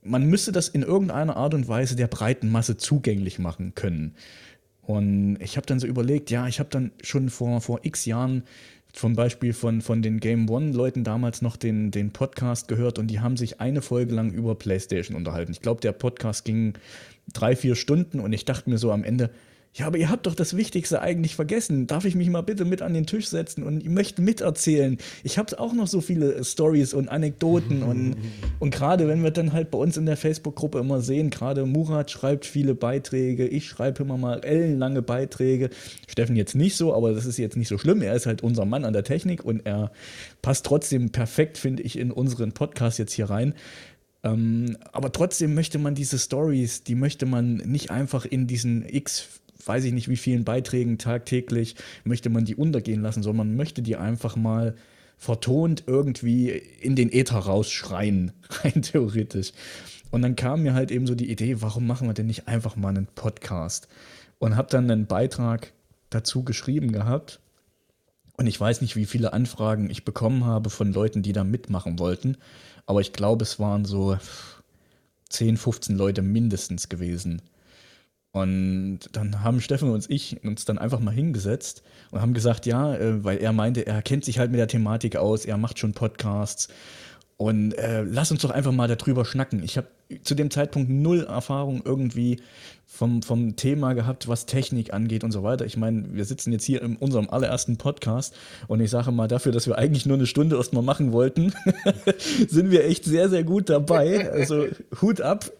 Man 0.02 0.26
müsste 0.26 0.52
das 0.52 0.68
in 0.68 0.82
irgendeiner 0.82 1.36
Art 1.36 1.54
und 1.54 1.68
Weise 1.68 1.96
der 1.96 2.06
breiten 2.06 2.50
Masse 2.50 2.76
zugänglich 2.76 3.38
machen 3.38 3.74
können. 3.74 4.14
Und 4.82 5.38
ich 5.40 5.56
habe 5.56 5.66
dann 5.66 5.80
so 5.80 5.86
überlegt, 5.86 6.30
ja, 6.30 6.46
ich 6.48 6.60
habe 6.60 6.70
dann 6.70 6.92
schon 7.02 7.30
vor, 7.30 7.60
vor 7.62 7.80
x 7.82 8.04
Jahren 8.04 8.42
zum 8.98 9.14
Beispiel 9.14 9.52
von, 9.52 9.80
von 9.80 10.02
den 10.02 10.18
Game 10.18 10.50
One-Leuten 10.50 11.04
damals 11.04 11.40
noch 11.40 11.56
den, 11.56 11.92
den 11.92 12.10
Podcast 12.10 12.66
gehört 12.66 12.98
und 12.98 13.06
die 13.06 13.20
haben 13.20 13.36
sich 13.36 13.60
eine 13.60 13.80
Folge 13.80 14.12
lang 14.12 14.32
über 14.32 14.56
PlayStation 14.56 15.16
unterhalten. 15.16 15.52
Ich 15.52 15.62
glaube, 15.62 15.80
der 15.80 15.92
Podcast 15.92 16.44
ging 16.44 16.74
drei, 17.32 17.54
vier 17.54 17.76
Stunden 17.76 18.18
und 18.18 18.32
ich 18.32 18.44
dachte 18.44 18.68
mir 18.68 18.78
so 18.78 18.90
am 18.90 19.04
Ende, 19.04 19.30
ja, 19.74 19.86
aber 19.86 19.98
ihr 19.98 20.08
habt 20.08 20.26
doch 20.26 20.34
das 20.34 20.56
Wichtigste 20.56 21.00
eigentlich 21.00 21.36
vergessen. 21.36 21.86
Darf 21.86 22.04
ich 22.04 22.14
mich 22.14 22.28
mal 22.30 22.40
bitte 22.40 22.64
mit 22.64 22.82
an 22.82 22.94
den 22.94 23.06
Tisch 23.06 23.28
setzen 23.28 23.62
und 23.62 23.82
ich 23.82 23.88
möchte 23.88 24.22
miterzählen? 24.22 24.98
Ich 25.22 25.38
habe 25.38 25.58
auch 25.60 25.72
noch 25.72 25.86
so 25.86 26.00
viele 26.00 26.42
Stories 26.42 26.94
und 26.94 27.08
Anekdoten 27.08 27.82
und, 27.82 28.16
und 28.58 28.74
gerade 28.74 29.06
wenn 29.06 29.22
wir 29.22 29.30
dann 29.30 29.52
halt 29.52 29.70
bei 29.70 29.78
uns 29.78 29.96
in 29.96 30.06
der 30.06 30.16
Facebook-Gruppe 30.16 30.78
immer 30.78 31.00
sehen, 31.00 31.30
gerade 31.30 31.64
Murat 31.64 32.10
schreibt 32.10 32.46
viele 32.46 32.74
Beiträge, 32.74 33.46
ich 33.46 33.66
schreibe 33.66 34.02
immer 34.02 34.16
mal 34.16 34.44
ellenlange 34.44 35.02
Beiträge. 35.02 35.70
Steffen 36.08 36.34
jetzt 36.34 36.54
nicht 36.54 36.76
so, 36.76 36.94
aber 36.94 37.12
das 37.12 37.26
ist 37.26 37.38
jetzt 37.38 37.56
nicht 37.56 37.68
so 37.68 37.78
schlimm. 37.78 38.02
Er 38.02 38.14
ist 38.14 38.26
halt 38.26 38.42
unser 38.42 38.64
Mann 38.64 38.84
an 38.84 38.94
der 38.94 39.04
Technik 39.04 39.44
und 39.44 39.64
er 39.64 39.92
passt 40.42 40.66
trotzdem 40.66 41.10
perfekt, 41.10 41.58
finde 41.58 41.82
ich, 41.82 41.98
in 41.98 42.10
unseren 42.10 42.52
Podcast 42.52 42.98
jetzt 42.98 43.12
hier 43.12 43.30
rein. 43.30 43.54
Ähm, 44.24 44.76
aber 44.92 45.12
trotzdem 45.12 45.54
möchte 45.54 45.78
man 45.78 45.94
diese 45.94 46.18
Stories, 46.18 46.82
die 46.82 46.96
möchte 46.96 47.26
man 47.26 47.56
nicht 47.58 47.90
einfach 47.90 48.24
in 48.24 48.46
diesen 48.48 48.84
X 48.88 49.40
weiß 49.64 49.84
ich 49.84 49.92
nicht 49.92 50.08
wie 50.08 50.16
vielen 50.16 50.44
Beiträgen 50.44 50.98
tagtäglich 50.98 51.76
möchte 52.04 52.30
man 52.30 52.44
die 52.44 52.56
untergehen 52.56 53.02
lassen, 53.02 53.22
sondern 53.22 53.48
man 53.48 53.56
möchte 53.56 53.82
die 53.82 53.96
einfach 53.96 54.36
mal 54.36 54.74
vertont 55.16 55.84
irgendwie 55.86 56.50
in 56.50 56.94
den 56.94 57.12
Äther 57.12 57.38
rausschreien, 57.38 58.32
rein 58.50 58.82
theoretisch. 58.82 59.52
Und 60.10 60.22
dann 60.22 60.36
kam 60.36 60.62
mir 60.62 60.74
halt 60.74 60.90
eben 60.90 61.06
so 61.06 61.14
die 61.14 61.30
Idee, 61.30 61.60
warum 61.60 61.86
machen 61.86 62.08
wir 62.08 62.14
denn 62.14 62.26
nicht 62.26 62.48
einfach 62.48 62.76
mal 62.76 62.88
einen 62.88 63.08
Podcast? 63.08 63.88
Und 64.38 64.56
habe 64.56 64.70
dann 64.70 64.90
einen 64.90 65.06
Beitrag 65.06 65.72
dazu 66.10 66.44
geschrieben 66.44 66.92
gehabt. 66.92 67.40
Und 68.36 68.46
ich 68.46 68.58
weiß 68.58 68.80
nicht, 68.80 68.94
wie 68.94 69.04
viele 69.04 69.32
Anfragen 69.32 69.90
ich 69.90 70.04
bekommen 70.04 70.44
habe 70.44 70.70
von 70.70 70.92
Leuten, 70.92 71.22
die 71.22 71.32
da 71.32 71.42
mitmachen 71.42 71.98
wollten. 71.98 72.36
Aber 72.86 73.00
ich 73.00 73.12
glaube, 73.12 73.42
es 73.42 73.58
waren 73.58 73.84
so 73.84 74.16
10, 75.28 75.56
15 75.56 75.96
Leute 75.96 76.22
mindestens 76.22 76.88
gewesen. 76.88 77.42
Und 78.32 79.00
dann 79.12 79.42
haben 79.42 79.60
Steffen 79.60 79.90
und 79.90 80.08
ich 80.10 80.44
uns 80.44 80.64
dann 80.64 80.78
einfach 80.78 81.00
mal 81.00 81.14
hingesetzt 81.14 81.82
und 82.10 82.20
haben 82.20 82.34
gesagt, 82.34 82.66
ja, 82.66 82.94
äh, 82.94 83.24
weil 83.24 83.38
er 83.38 83.52
meinte, 83.52 83.86
er 83.86 84.02
kennt 84.02 84.24
sich 84.24 84.38
halt 84.38 84.50
mit 84.50 84.60
der 84.60 84.68
Thematik 84.68 85.16
aus, 85.16 85.44
er 85.44 85.56
macht 85.56 85.78
schon 85.78 85.92
Podcasts 85.92 86.68
und 87.38 87.72
äh, 87.74 88.02
lass 88.02 88.32
uns 88.32 88.42
doch 88.42 88.50
einfach 88.50 88.72
mal 88.72 88.88
darüber 88.88 89.24
schnacken. 89.24 89.62
Ich 89.62 89.76
habe 89.76 89.86
zu 90.24 90.34
dem 90.34 90.50
Zeitpunkt 90.50 90.90
null 90.90 91.22
Erfahrung 91.22 91.82
irgendwie 91.84 92.40
vom, 92.84 93.22
vom 93.22 93.54
Thema 93.54 93.92
gehabt, 93.92 94.26
was 94.26 94.44
Technik 94.44 94.92
angeht 94.92 95.22
und 95.22 95.30
so 95.30 95.44
weiter. 95.44 95.64
Ich 95.64 95.76
meine, 95.76 96.14
wir 96.14 96.24
sitzen 96.24 96.50
jetzt 96.50 96.64
hier 96.64 96.82
in 96.82 96.96
unserem 96.96 97.30
allerersten 97.30 97.76
Podcast 97.76 98.34
und 98.66 98.80
ich 98.80 98.90
sage 98.90 99.12
mal, 99.12 99.28
dafür, 99.28 99.52
dass 99.52 99.68
wir 99.68 99.78
eigentlich 99.78 100.04
nur 100.04 100.16
eine 100.16 100.26
Stunde 100.26 100.56
erst 100.56 100.72
mal 100.72 100.82
machen 100.82 101.12
wollten, 101.12 101.52
sind 102.48 102.72
wir 102.72 102.84
echt 102.84 103.04
sehr, 103.04 103.28
sehr 103.28 103.44
gut 103.44 103.70
dabei. 103.70 104.28
Also 104.32 104.66
Hut 105.00 105.20
ab. 105.20 105.52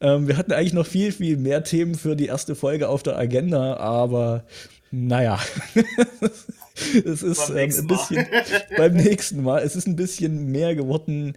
Ähm, 0.00 0.28
wir 0.28 0.36
hatten 0.36 0.52
eigentlich 0.52 0.72
noch 0.72 0.86
viel, 0.86 1.12
viel 1.12 1.36
mehr 1.36 1.62
Themen 1.62 1.94
für 1.94 2.16
die 2.16 2.26
erste 2.26 2.54
Folge 2.54 2.88
auf 2.88 3.02
der 3.02 3.18
Agenda, 3.18 3.76
aber 3.76 4.44
naja. 4.90 5.38
es 7.04 7.22
ist 7.22 7.50
ähm, 7.50 7.56
ein 7.56 7.86
bisschen 7.86 8.26
beim 8.76 8.94
nächsten 8.94 9.42
Mal. 9.42 9.62
Es 9.62 9.76
ist 9.76 9.86
ein 9.86 9.96
bisschen 9.96 10.50
mehr 10.50 10.74
geworden, 10.74 11.34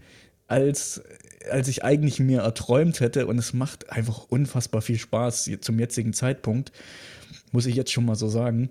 als, 0.47 1.03
als 1.51 1.67
ich 1.67 1.83
eigentlich 1.83 2.19
mir 2.19 2.41
erträumt 2.41 2.99
hätte. 2.99 3.27
Und 3.27 3.37
es 3.37 3.53
macht 3.53 3.91
einfach 3.91 4.25
unfassbar 4.29 4.81
viel 4.81 4.97
Spaß 4.97 5.49
zum 5.61 5.79
jetzigen 5.79 6.13
Zeitpunkt. 6.13 6.71
Muss 7.51 7.65
ich 7.65 7.75
jetzt 7.75 7.91
schon 7.91 8.05
mal 8.05 8.15
so 8.15 8.27
sagen. 8.27 8.69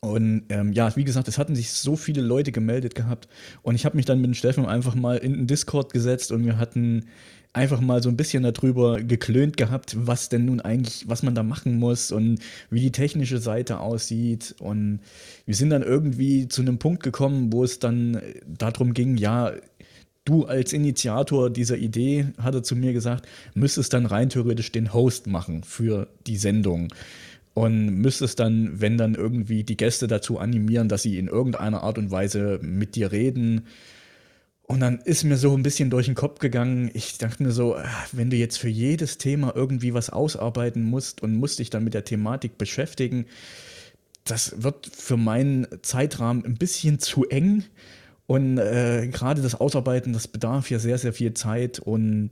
Und 0.00 0.44
ähm, 0.50 0.72
ja, 0.72 0.94
wie 0.96 1.04
gesagt, 1.04 1.28
es 1.28 1.38
hatten 1.38 1.54
sich 1.54 1.72
so 1.72 1.96
viele 1.96 2.20
Leute 2.20 2.52
gemeldet 2.52 2.94
gehabt. 2.94 3.26
Und 3.62 3.74
ich 3.74 3.86
habe 3.86 3.96
mich 3.96 4.04
dann 4.04 4.20
mit 4.20 4.26
dem 4.26 4.34
Steffen 4.34 4.66
einfach 4.66 4.94
mal 4.94 5.16
in 5.16 5.32
den 5.32 5.46
Discord 5.46 5.94
gesetzt 5.94 6.30
und 6.30 6.44
wir 6.44 6.58
hatten 6.58 7.06
einfach 7.54 7.80
mal 7.80 8.02
so 8.02 8.08
ein 8.08 8.16
bisschen 8.16 8.42
darüber 8.42 9.00
geklönt 9.00 9.56
gehabt, 9.56 9.96
was 9.96 10.28
denn 10.28 10.44
nun 10.44 10.60
eigentlich, 10.60 11.08
was 11.08 11.22
man 11.22 11.34
da 11.34 11.42
machen 11.42 11.78
muss 11.78 12.10
und 12.10 12.40
wie 12.68 12.80
die 12.80 12.92
technische 12.92 13.38
Seite 13.38 13.78
aussieht. 13.80 14.56
Und 14.58 15.00
wir 15.46 15.54
sind 15.54 15.70
dann 15.70 15.82
irgendwie 15.82 16.48
zu 16.48 16.62
einem 16.62 16.78
Punkt 16.78 17.02
gekommen, 17.02 17.52
wo 17.52 17.64
es 17.64 17.78
dann 17.78 18.20
darum 18.46 18.92
ging, 18.92 19.16
ja, 19.16 19.52
du 20.24 20.46
als 20.46 20.72
Initiator 20.72 21.48
dieser 21.48 21.76
Idee, 21.76 22.26
hat 22.38 22.54
er 22.54 22.62
zu 22.62 22.74
mir 22.74 22.92
gesagt, 22.92 23.28
müsstest 23.54 23.92
dann 23.92 24.06
rein 24.06 24.30
theoretisch 24.30 24.72
den 24.72 24.92
Host 24.92 25.28
machen 25.28 25.62
für 25.62 26.08
die 26.26 26.36
Sendung. 26.36 26.88
Und 27.54 28.00
müsstest 28.00 28.40
dann, 28.40 28.80
wenn 28.80 28.98
dann 28.98 29.14
irgendwie 29.14 29.62
die 29.62 29.76
Gäste 29.76 30.08
dazu 30.08 30.40
animieren, 30.40 30.88
dass 30.88 31.02
sie 31.02 31.18
in 31.18 31.28
irgendeiner 31.28 31.84
Art 31.84 31.98
und 31.98 32.10
Weise 32.10 32.58
mit 32.62 32.96
dir 32.96 33.12
reden, 33.12 33.66
und 34.66 34.80
dann 34.80 34.98
ist 35.00 35.24
mir 35.24 35.36
so 35.36 35.54
ein 35.54 35.62
bisschen 35.62 35.90
durch 35.90 36.06
den 36.06 36.14
Kopf 36.14 36.38
gegangen, 36.38 36.90
ich 36.94 37.18
dachte 37.18 37.42
mir 37.42 37.52
so, 37.52 37.76
ah, 37.76 38.06
wenn 38.12 38.30
du 38.30 38.36
jetzt 38.36 38.58
für 38.58 38.68
jedes 38.68 39.18
Thema 39.18 39.52
irgendwie 39.54 39.92
was 39.92 40.10
ausarbeiten 40.10 40.82
musst 40.82 41.22
und 41.22 41.36
musst 41.36 41.58
dich 41.58 41.68
dann 41.68 41.84
mit 41.84 41.92
der 41.94 42.04
Thematik 42.04 42.56
beschäftigen, 42.56 43.26
das 44.24 44.62
wird 44.62 44.86
für 44.86 45.18
meinen 45.18 45.66
Zeitrahmen 45.82 46.46
ein 46.46 46.56
bisschen 46.56 46.98
zu 46.98 47.28
eng. 47.28 47.64
Und 48.26 48.56
äh, 48.56 49.06
gerade 49.08 49.42
das 49.42 49.54
Ausarbeiten, 49.54 50.14
das 50.14 50.28
bedarf 50.28 50.70
ja 50.70 50.78
sehr, 50.78 50.96
sehr 50.96 51.12
viel 51.12 51.34
Zeit 51.34 51.78
und 51.78 52.30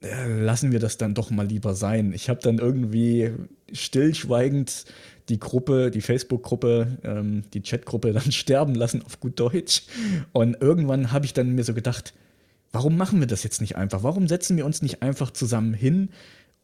äh, 0.00 0.40
lassen 0.40 0.72
wir 0.72 0.80
das 0.80 0.96
dann 0.96 1.12
doch 1.14 1.30
mal 1.30 1.46
lieber 1.46 1.74
sein. 1.74 2.14
Ich 2.14 2.30
habe 2.30 2.40
dann 2.40 2.58
irgendwie 2.58 3.30
stillschweigend 3.70 4.86
die 5.28 5.38
Gruppe, 5.38 5.90
die 5.90 6.00
Facebook-Gruppe, 6.00 6.98
ähm, 7.04 7.44
die 7.54 7.62
Chat-Gruppe 7.62 8.12
dann 8.12 8.32
sterben 8.32 8.74
lassen 8.74 9.02
auf 9.02 9.20
gut 9.20 9.38
Deutsch. 9.38 9.82
Und 10.32 10.60
irgendwann 10.60 11.12
habe 11.12 11.24
ich 11.24 11.32
dann 11.32 11.54
mir 11.54 11.64
so 11.64 11.74
gedacht, 11.74 12.14
warum 12.72 12.96
machen 12.96 13.20
wir 13.20 13.26
das 13.26 13.42
jetzt 13.42 13.60
nicht 13.60 13.76
einfach? 13.76 14.02
Warum 14.02 14.28
setzen 14.28 14.56
wir 14.56 14.66
uns 14.66 14.82
nicht 14.82 15.02
einfach 15.02 15.30
zusammen 15.30 15.74
hin 15.74 16.10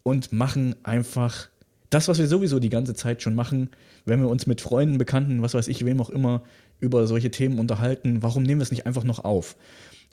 und 0.03 0.33
machen 0.33 0.75
einfach 0.83 1.49
das, 1.91 2.09
was 2.09 2.19
wir 2.19 2.27
sowieso 2.27 2.59
die 2.59 2.69
ganze 2.69 2.95
Zeit 2.95 3.23
schon 3.23 3.35
machen, 3.35 3.71
wenn 4.05 4.21
wir 4.21 4.29
uns 4.29 4.47
mit 4.47 4.61
Freunden, 4.61 4.99
Bekannten, 4.99 5.43
was 5.43 5.55
weiß 5.55 5.69
ich, 5.69 5.85
wem 5.85 6.01
auch 6.01 6.11
immer 6.11 6.43
über 6.81 7.07
solche 7.07 7.31
Themen 7.31 7.59
unterhalten, 7.59 8.23
warum 8.23 8.43
nehmen 8.43 8.61
wir 8.61 8.65
es 8.65 8.71
nicht 8.71 8.87
einfach 8.87 9.05
noch 9.05 9.25
auf? 9.25 9.57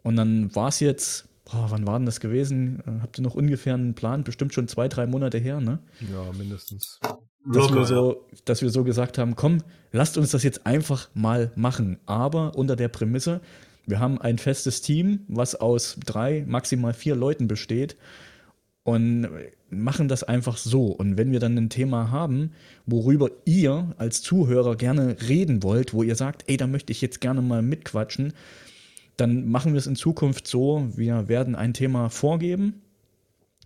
Und 0.04 0.16
dann 0.16 0.54
war 0.56 0.70
es 0.70 0.80
jetzt, 0.80 1.26
boah, 1.46 1.68
wann 1.70 1.86
war 1.86 2.00
denn 2.00 2.06
das 2.06 2.20
gewesen? 2.20 2.82
Äh, 2.86 3.02
habt 3.02 3.18
ihr 3.18 3.24
noch 3.24 3.36
ungefähr 3.36 3.74
einen 3.74 3.94
Plan? 3.94 4.24
Bestimmt 4.24 4.54
schon 4.54 4.68
zwei, 4.68 4.88
drei 4.88 5.08
Monate 5.08 5.38
her, 5.38 5.60
ne? 5.60 5.80
Ja, 6.12 6.32
mindestens. 6.38 7.00
Dass, 7.46 7.74
wir 7.74 7.86
so, 7.86 8.26
dass 8.46 8.62
wir 8.62 8.70
so 8.70 8.84
gesagt 8.84 9.18
haben, 9.18 9.36
komm, 9.36 9.60
lasst 9.92 10.18
uns 10.18 10.32
das 10.32 10.44
jetzt 10.44 10.66
einfach 10.66 11.10
mal 11.14 11.52
machen. 11.56 12.00
Aber 12.06 12.56
unter 12.56 12.76
der 12.76 12.88
Prämisse, 12.88 13.42
wir 13.86 14.00
haben 14.00 14.20
ein 14.20 14.38
festes 14.38 14.82
Team, 14.82 15.22
was 15.28 15.56
aus 15.56 15.98
drei, 16.04 16.44
maximal 16.48 16.94
vier 16.94 17.16
Leuten 17.16 17.48
besteht 17.48 17.96
und 18.84 19.28
machen 19.70 20.08
das 20.08 20.24
einfach 20.24 20.58
so. 20.58 20.88
Und 20.88 21.18
wenn 21.18 21.32
wir 21.32 21.40
dann 21.40 21.58
ein 21.58 21.70
Thema 21.70 22.12
haben, 22.12 22.52
worüber 22.86 23.30
ihr 23.46 23.94
als 23.98 24.22
Zuhörer 24.22 24.76
gerne 24.76 25.18
reden 25.28 25.64
wollt, 25.64 25.94
wo 25.94 26.04
ihr 26.04 26.16
sagt, 26.16 26.44
ey, 26.48 26.58
da 26.58 26.68
möchte 26.68 26.92
ich 26.92 27.02
jetzt 27.02 27.22
gerne 27.22 27.42
mal 27.42 27.62
mitquatschen, 27.62 28.34
dann 29.18 29.48
machen 29.48 29.74
wir 29.74 29.80
es 29.80 29.88
in 29.88 29.96
Zukunft 29.96 30.48
so, 30.48 30.88
wir 30.96 31.28
werden 31.28 31.56
ein 31.56 31.74
Thema 31.74 32.10
vorgeben 32.10 32.82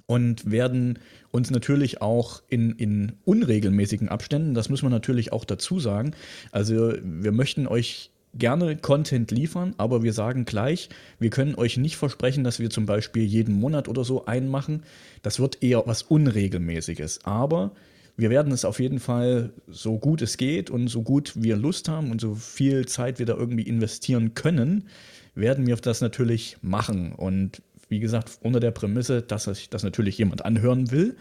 und 0.10 0.49
werden 0.49 0.98
uns 1.30 1.52
natürlich 1.52 2.02
auch 2.02 2.41
in, 2.48 2.72
in 2.72 3.11
unregelmäßigen 3.26 4.10
Abständen, 4.10 4.56
das 4.56 4.68
muss 4.68 4.81
man 4.81 4.91
natürlich 4.91 5.31
auch 5.31 5.45
dazu 5.45 5.80
sagen, 5.80 6.15
also 6.52 6.94
wir 7.03 7.31
möchten 7.31 7.68
euch 7.68 8.10
gerne 8.34 8.76
Content 8.76 9.30
liefern, 9.30 9.76
aber 9.77 10.02
wir 10.02 10.14
sagen 10.14 10.45
gleich, 10.45 10.90
wir 11.19 11.30
können 11.30 11.53
euch 11.53 11.77
nicht 11.77 11.95
versprechen, 11.95 12.44
dass 12.44 12.57
wir 12.60 12.72
zum 12.72 12.88
Beispiel 12.88 13.22
jeden 13.22 13.53
Monat 13.53 13.88
oder 13.88 14.03
so 14.03 14.26
einmachen. 14.26 14.81
Das 15.22 15.40
wird 15.40 15.61
eher 15.61 15.84
was 15.86 16.02
Unregelmäßiges. 16.02 17.26
Aber 17.26 17.72
wir 18.18 18.31
werden 18.31 18.52
es 18.52 18.65
auf 18.65 18.80
jeden 18.80 18.99
Fall 18.99 19.52
so 19.68 19.99
gut 19.99 20.23
es 20.23 20.38
geht 20.38 20.72
und 20.72 20.88
so 20.88 21.03
gut 21.03 21.34
wir 21.36 21.56
Lust 21.56 21.88
haben 21.88 22.10
und 22.10 22.19
so 22.19 22.34
viel 22.34 22.88
Zeit 22.88 23.19
wir 23.19 23.27
da 23.27 23.36
irgendwie 23.36 23.64
investieren 23.64 24.34
können, 24.34 24.86
werden 25.36 25.68
wir 25.68 25.76
das 25.76 26.02
natürlich 26.02 26.57
machen. 26.64 27.14
Und 27.14 27.61
wie 27.89 27.99
gesagt, 27.99 28.39
unter 28.41 28.59
der 28.59 28.71
Prämisse, 28.71 29.21
dass 29.21 29.43
sich 29.45 29.69
das 29.69 29.83
natürlich 29.83 30.17
jemand 30.17 30.45
anhören 30.45 30.91
will. 30.91 31.17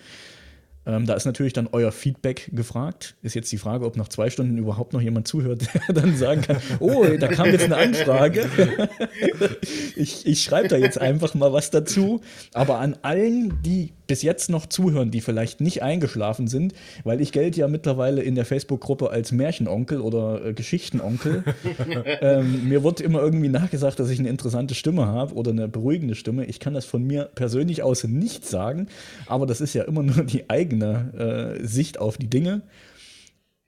Ähm, 0.86 1.04
da 1.04 1.14
ist 1.14 1.26
natürlich 1.26 1.52
dann 1.52 1.68
euer 1.70 1.92
Feedback 1.92 2.50
gefragt. 2.52 3.16
Ist 3.22 3.34
jetzt 3.34 3.52
die 3.52 3.58
Frage, 3.58 3.84
ob 3.84 3.96
nach 3.96 4.08
zwei 4.08 4.30
Stunden 4.30 4.56
überhaupt 4.56 4.94
noch 4.94 5.02
jemand 5.02 5.28
zuhört, 5.28 5.68
der 5.88 5.94
dann 5.94 6.16
sagen 6.16 6.42
kann, 6.42 6.58
oh, 6.80 7.04
da 7.18 7.28
kam 7.28 7.46
jetzt 7.50 7.64
eine 7.64 7.76
Anfrage. 7.76 8.46
ich 9.96 10.26
ich 10.26 10.42
schreibe 10.42 10.68
da 10.68 10.76
jetzt 10.76 10.98
einfach 10.98 11.34
mal 11.34 11.52
was 11.52 11.70
dazu. 11.70 12.22
Aber 12.54 12.78
an 12.78 12.96
allen, 13.02 13.60
die 13.62 13.92
bis 14.08 14.22
jetzt 14.22 14.50
noch 14.50 14.66
zuhören, 14.66 15.12
die 15.12 15.20
vielleicht 15.20 15.60
nicht 15.60 15.82
eingeschlafen 15.82 16.48
sind, 16.48 16.72
weil 17.04 17.20
ich 17.20 17.30
gelte 17.30 17.60
ja 17.60 17.68
mittlerweile 17.68 18.22
in 18.22 18.34
der 18.34 18.44
Facebook-Gruppe 18.44 19.10
als 19.10 19.30
Märchenonkel 19.30 20.00
oder 20.00 20.44
äh, 20.44 20.52
Geschichtenonkel. 20.54 21.44
ähm, 22.20 22.68
mir 22.68 22.82
wird 22.82 23.00
immer 23.00 23.20
irgendwie 23.20 23.50
nachgesagt, 23.50 24.00
dass 24.00 24.10
ich 24.10 24.18
eine 24.18 24.30
interessante 24.30 24.74
Stimme 24.74 25.06
habe 25.06 25.34
oder 25.34 25.52
eine 25.52 25.68
beruhigende 25.68 26.16
Stimme. 26.16 26.46
Ich 26.46 26.58
kann 26.58 26.74
das 26.74 26.86
von 26.86 27.04
mir 27.06 27.28
persönlich 27.34 27.82
aus 27.82 28.02
nicht 28.02 28.46
sagen, 28.46 28.88
aber 29.26 29.46
das 29.46 29.60
ist 29.60 29.74
ja 29.74 29.84
immer 29.84 30.02
nur 30.02 30.24
die 30.24 30.48
eigene 30.48 31.58
äh, 31.60 31.66
Sicht 31.66 32.00
auf 32.00 32.16
die 32.16 32.28
Dinge. 32.28 32.62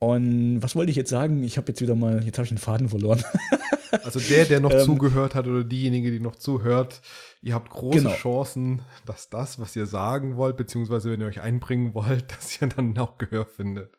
Und 0.01 0.63
was 0.63 0.75
wollte 0.77 0.91
ich 0.91 0.97
jetzt 0.97 1.11
sagen? 1.11 1.45
Ich 1.45 1.59
habe 1.59 1.69
jetzt 1.69 1.83
wieder 1.83 1.95
mal, 1.95 2.25
jetzt 2.25 2.39
habe 2.39 2.47
ich 2.47 2.51
einen 2.51 2.59
Faden 2.59 2.89
verloren. 2.89 3.23
also 4.03 4.19
der, 4.19 4.47
der 4.47 4.61
noch 4.61 4.73
ähm, 4.73 4.81
zugehört 4.81 5.35
hat 5.35 5.47
oder 5.47 5.63
diejenige, 5.63 6.11
die 6.11 6.21
noch 6.21 6.37
zuhört, 6.37 7.03
ihr 7.43 7.53
habt 7.53 7.69
große 7.69 7.99
genau. 7.99 8.15
Chancen, 8.15 8.81
dass 9.05 9.29
das, 9.29 9.61
was 9.61 9.77
ihr 9.77 9.85
sagen 9.85 10.39
wollt, 10.39 10.57
beziehungsweise 10.57 11.11
wenn 11.11 11.21
ihr 11.21 11.27
euch 11.27 11.43
einbringen 11.43 11.93
wollt, 11.95 12.33
dass 12.33 12.61
ihr 12.61 12.69
dann 12.69 12.97
auch 12.97 13.19
Gehör 13.19 13.45
findet. 13.45 13.99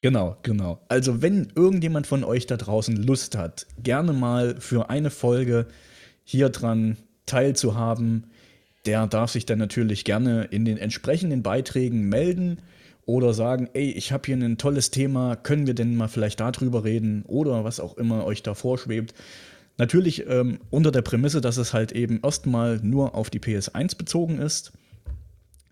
Genau, 0.00 0.38
genau. 0.42 0.80
Also 0.88 1.20
wenn 1.20 1.52
irgendjemand 1.54 2.06
von 2.06 2.24
euch 2.24 2.46
da 2.46 2.56
draußen 2.56 2.96
Lust 2.96 3.36
hat, 3.36 3.66
gerne 3.78 4.14
mal 4.14 4.60
für 4.60 4.88
eine 4.88 5.10
Folge 5.10 5.66
hier 6.24 6.48
dran 6.48 6.96
teilzuhaben, 7.26 8.30
der 8.86 9.06
darf 9.06 9.30
sich 9.30 9.44
dann 9.44 9.58
natürlich 9.58 10.06
gerne 10.06 10.44
in 10.44 10.64
den 10.64 10.78
entsprechenden 10.78 11.42
Beiträgen 11.42 12.08
melden 12.08 12.62
oder 13.04 13.34
sagen, 13.34 13.68
ey, 13.72 13.90
ich 13.90 14.12
habe 14.12 14.22
hier 14.26 14.36
ein 14.36 14.58
tolles 14.58 14.90
Thema, 14.90 15.36
können 15.36 15.66
wir 15.66 15.74
denn 15.74 15.96
mal 15.96 16.08
vielleicht 16.08 16.40
darüber 16.40 16.84
reden 16.84 17.24
oder 17.26 17.64
was 17.64 17.80
auch 17.80 17.96
immer 17.96 18.24
euch 18.24 18.42
da 18.42 18.54
vorschwebt. 18.54 19.14
Natürlich 19.78 20.26
ähm, 20.28 20.60
unter 20.70 20.90
der 20.92 21.02
Prämisse, 21.02 21.40
dass 21.40 21.56
es 21.56 21.72
halt 21.72 21.92
eben 21.92 22.20
erstmal 22.22 22.78
nur 22.82 23.14
auf 23.14 23.30
die 23.30 23.40
PS1 23.40 23.96
bezogen 23.96 24.38
ist. 24.38 24.72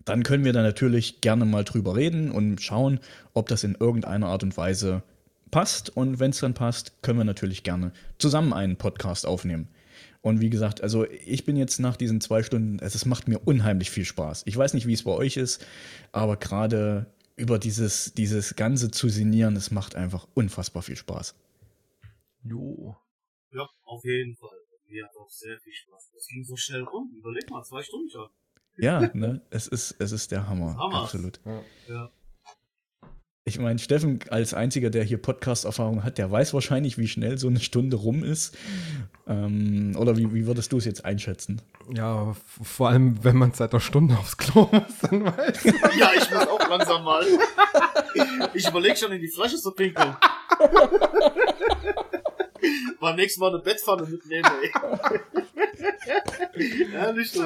Dann 0.03 0.23
können 0.23 0.43
wir 0.43 0.53
da 0.53 0.63
natürlich 0.63 1.21
gerne 1.21 1.45
mal 1.45 1.63
drüber 1.63 1.95
reden 1.95 2.31
und 2.31 2.59
schauen, 2.61 2.99
ob 3.33 3.47
das 3.47 3.63
in 3.63 3.75
irgendeiner 3.79 4.27
Art 4.27 4.43
und 4.43 4.57
Weise 4.57 5.03
passt. 5.51 5.95
Und 5.95 6.19
wenn 6.19 6.31
es 6.31 6.39
dann 6.39 6.55
passt, 6.55 7.03
können 7.03 7.19
wir 7.19 7.23
natürlich 7.23 7.63
gerne 7.63 7.91
zusammen 8.17 8.53
einen 8.53 8.77
Podcast 8.77 9.27
aufnehmen. 9.27 9.67
Und 10.21 10.39
wie 10.39 10.49
gesagt, 10.49 10.81
also 10.81 11.05
ich 11.25 11.45
bin 11.45 11.57
jetzt 11.57 11.79
nach 11.79 11.95
diesen 11.95 12.21
zwei 12.21 12.43
Stunden, 12.43 12.79
es 12.79 13.05
macht 13.05 13.27
mir 13.27 13.39
unheimlich 13.39 13.89
viel 13.89 14.05
Spaß. 14.05 14.43
Ich 14.45 14.55
weiß 14.55 14.73
nicht, 14.73 14.87
wie 14.87 14.93
es 14.93 15.03
bei 15.03 15.11
euch 15.11 15.37
ist, 15.37 15.65
aber 16.11 16.37
gerade 16.37 17.07
über 17.41 17.59
dieses, 17.59 18.13
dieses 18.13 18.55
Ganze 18.55 18.91
zu 18.91 19.09
sinnieren, 19.09 19.55
es 19.55 19.71
macht 19.71 19.95
einfach 19.95 20.27
unfassbar 20.35 20.83
viel 20.83 20.95
Spaß. 20.95 21.35
Jo. 22.43 22.95
Ja, 23.51 23.67
auf 23.83 24.03
jeden 24.05 24.35
Fall. 24.35 24.57
Mir 24.87 25.05
hat 25.05 25.15
auch 25.15 25.29
sehr 25.29 25.57
viel 25.59 25.73
Spaß. 25.73 26.11
Das 26.13 26.27
ging 26.27 26.43
so 26.43 26.55
schnell 26.55 26.83
rum. 26.83 27.11
Überleg 27.17 27.49
mal, 27.49 27.63
zwei 27.63 27.81
Stunden 27.81 28.09
schon. 28.09 28.29
Ja, 28.77 29.09
ne? 29.13 29.41
Es 29.49 29.67
ist, 29.67 29.95
es 29.99 30.11
ist 30.11 30.31
der 30.31 30.47
Hammer. 30.47 30.75
Hammer. 30.77 31.03
Absolut. 31.03 31.39
Ja. 31.45 31.63
ja. 31.87 32.11
Ich 33.43 33.57
meine, 33.57 33.79
Steffen 33.79 34.19
als 34.29 34.53
einziger, 34.53 34.89
der 34.89 35.03
hier 35.03 35.19
Podcast-Erfahrung 35.19 36.03
hat, 36.03 36.17
der 36.17 36.29
weiß 36.29 36.53
wahrscheinlich, 36.53 36.97
wie 36.97 37.07
schnell 37.07 37.37
so 37.37 37.47
eine 37.47 37.59
Stunde 37.59 37.97
rum 37.97 38.23
ist. 38.23 38.55
Ähm, 39.27 39.95
oder 39.97 40.17
wie, 40.17 40.33
wie 40.33 40.47
würdest 40.47 40.71
du 40.71 40.77
es 40.77 40.85
jetzt 40.85 41.05
einschätzen? 41.05 41.61
Ja, 41.93 42.35
vor 42.61 42.89
allem, 42.89 43.23
wenn 43.23 43.37
man 43.37 43.53
seit 43.53 43.71
einer 43.73 43.79
Stunde 43.79 44.17
aufs 44.17 44.37
Klo 44.37 44.67
muss, 44.71 44.97
dann 45.01 45.25
weiß 45.25 45.65
man. 45.65 45.75
ja, 45.99 46.11
ich 46.15 46.29
muss 46.31 46.47
auch 46.47 46.69
langsam 46.69 47.03
mal. 47.03 47.25
Ich 48.53 48.67
überlege 48.67 48.95
schon, 48.95 49.11
in 49.11 49.21
die 49.21 49.29
Flasche 49.29 49.57
zu 49.57 49.71
pinkeln. 49.71 50.15
Beim 52.99 53.15
nächsten 53.15 53.41
Mal 53.41 53.49
eine 53.49 53.59
Bettpfanne 53.59 54.03
mitnehmen, 54.03 54.49
ey. 54.61 54.71
Ehrlich 56.93 57.31
so. 57.31 57.43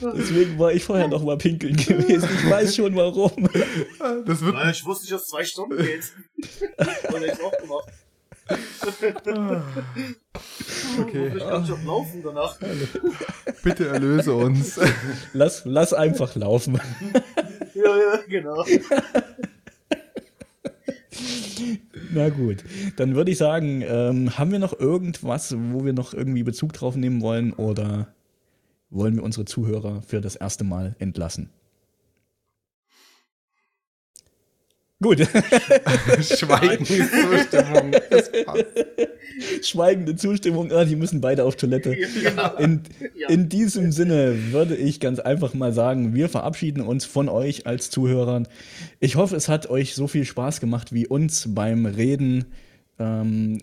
Deswegen 0.00 0.58
war 0.58 0.72
ich 0.72 0.84
vorher 0.84 1.08
noch 1.08 1.22
mal 1.22 1.36
pinkeln 1.36 1.76
gewesen. 1.76 2.28
Ich 2.32 2.50
weiß 2.50 2.76
schon 2.76 2.96
warum. 2.96 3.48
Das 4.26 4.40
wird 4.40 4.54
naja, 4.54 4.70
ich 4.70 4.84
wusste 4.84 5.04
nicht, 5.04 5.12
dass 5.12 5.22
es 5.22 5.28
zwei 5.28 5.44
Stunden 5.44 5.76
geht. 5.76 6.12
Und 7.12 7.24
ich 7.24 7.42
auch 7.42 7.56
gemacht. 7.58 7.88
Okay. 11.00 11.32
Ich 11.36 11.42
kann 11.42 11.66
schon 11.66 11.84
laufen 11.84 12.22
danach. 12.22 12.58
Bitte 13.62 13.88
erlöse 13.88 14.34
uns. 14.34 14.80
Lass, 15.32 15.62
lass 15.64 15.92
einfach 15.92 16.34
laufen. 16.36 16.80
ja, 17.74 17.96
ja, 17.96 18.20
genau. 18.28 18.64
Na 22.12 22.28
gut, 22.28 22.64
dann 22.96 23.14
würde 23.14 23.30
ich 23.30 23.38
sagen, 23.38 23.82
ähm, 23.82 24.38
haben 24.38 24.52
wir 24.52 24.58
noch 24.58 24.78
irgendwas, 24.78 25.54
wo 25.56 25.84
wir 25.84 25.92
noch 25.92 26.14
irgendwie 26.14 26.42
Bezug 26.42 26.72
drauf 26.72 26.96
nehmen 26.96 27.22
wollen 27.22 27.52
oder 27.52 28.08
wollen 28.90 29.16
wir 29.16 29.22
unsere 29.22 29.44
Zuhörer 29.44 30.02
für 30.02 30.20
das 30.20 30.36
erste 30.36 30.64
Mal 30.64 30.94
entlassen? 30.98 31.50
Gut. 35.02 35.18
Schweigende 36.20 36.84
Zustimmung. 36.84 37.92
Schweigende 39.62 40.16
Zustimmung. 40.16 40.72
Ah, 40.72 40.84
die 40.84 40.96
müssen 40.96 41.20
beide 41.20 41.44
auf 41.44 41.56
Toilette. 41.56 41.96
Ja. 42.22 42.48
In, 42.58 42.82
in 43.28 43.48
diesem 43.48 43.92
Sinne 43.92 44.52
würde 44.52 44.76
ich 44.76 45.00
ganz 45.00 45.18
einfach 45.18 45.52
mal 45.52 45.72
sagen, 45.72 46.14
wir 46.14 46.28
verabschieden 46.28 46.80
uns 46.80 47.04
von 47.04 47.28
euch 47.28 47.66
als 47.66 47.90
Zuhörern. 47.90 48.46
Ich 49.00 49.16
hoffe, 49.16 49.36
es 49.36 49.48
hat 49.48 49.68
euch 49.68 49.94
so 49.94 50.06
viel 50.06 50.24
Spaß 50.24 50.60
gemacht 50.60 50.92
wie 50.92 51.06
uns 51.06 51.52
beim 51.54 51.86
Reden. 51.86 52.46
Ähm, 52.98 53.60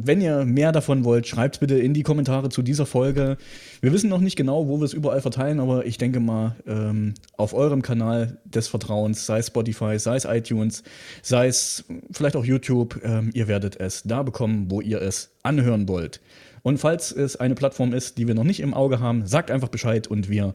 wenn 0.00 0.20
ihr 0.20 0.44
mehr 0.44 0.70
davon 0.70 1.04
wollt, 1.04 1.26
schreibt 1.26 1.58
bitte 1.58 1.76
in 1.76 1.92
die 1.92 2.04
Kommentare 2.04 2.50
zu 2.50 2.62
dieser 2.62 2.86
Folge. 2.86 3.36
Wir 3.80 3.92
wissen 3.92 4.08
noch 4.08 4.20
nicht 4.20 4.36
genau, 4.36 4.68
wo 4.68 4.78
wir 4.78 4.84
es 4.84 4.92
überall 4.92 5.20
verteilen, 5.20 5.58
aber 5.58 5.86
ich 5.86 5.98
denke 5.98 6.20
mal, 6.20 6.54
ähm, 6.66 7.14
auf 7.36 7.52
eurem 7.52 7.82
Kanal 7.82 8.38
des 8.44 8.68
Vertrauens, 8.68 9.26
sei 9.26 9.38
es 9.38 9.48
Spotify, 9.48 9.98
sei 9.98 10.14
es 10.16 10.24
iTunes, 10.24 10.84
sei 11.22 11.48
es 11.48 11.84
vielleicht 12.12 12.36
auch 12.36 12.44
YouTube, 12.44 13.00
ähm, 13.02 13.30
ihr 13.34 13.48
werdet 13.48 13.80
es 13.80 14.04
da 14.04 14.22
bekommen, 14.22 14.70
wo 14.70 14.80
ihr 14.80 15.02
es 15.02 15.30
anhören 15.42 15.88
wollt. 15.88 16.20
Und 16.62 16.78
falls 16.78 17.10
es 17.10 17.34
eine 17.36 17.56
Plattform 17.56 17.92
ist, 17.92 18.18
die 18.18 18.28
wir 18.28 18.34
noch 18.34 18.44
nicht 18.44 18.60
im 18.60 18.74
Auge 18.74 19.00
haben, 19.00 19.26
sagt 19.26 19.50
einfach 19.50 19.68
Bescheid 19.68 20.06
und 20.06 20.28
wir 20.28 20.54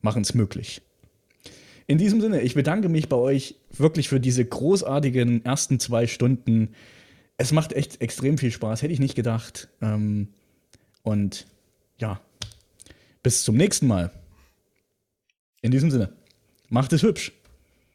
machen 0.00 0.22
es 0.22 0.34
möglich. 0.34 0.80
In 1.86 1.98
diesem 1.98 2.22
Sinne, 2.22 2.40
ich 2.40 2.54
bedanke 2.54 2.88
mich 2.88 3.10
bei 3.10 3.16
euch 3.16 3.56
wirklich 3.76 4.08
für 4.08 4.20
diese 4.20 4.44
großartigen 4.44 5.44
ersten 5.44 5.78
zwei 5.78 6.06
Stunden 6.06 6.70
es 7.36 7.52
macht 7.52 7.72
echt 7.72 8.00
extrem 8.00 8.38
viel 8.38 8.50
Spaß, 8.50 8.82
hätte 8.82 8.92
ich 8.92 9.00
nicht 9.00 9.14
gedacht. 9.14 9.68
Ähm, 9.80 10.28
und 11.02 11.46
ja, 11.98 12.20
bis 13.22 13.44
zum 13.44 13.56
nächsten 13.56 13.86
Mal. 13.86 14.10
In 15.60 15.70
diesem 15.70 15.90
Sinne, 15.90 16.12
macht 16.68 16.92
es 16.92 17.02
hübsch. 17.02 17.32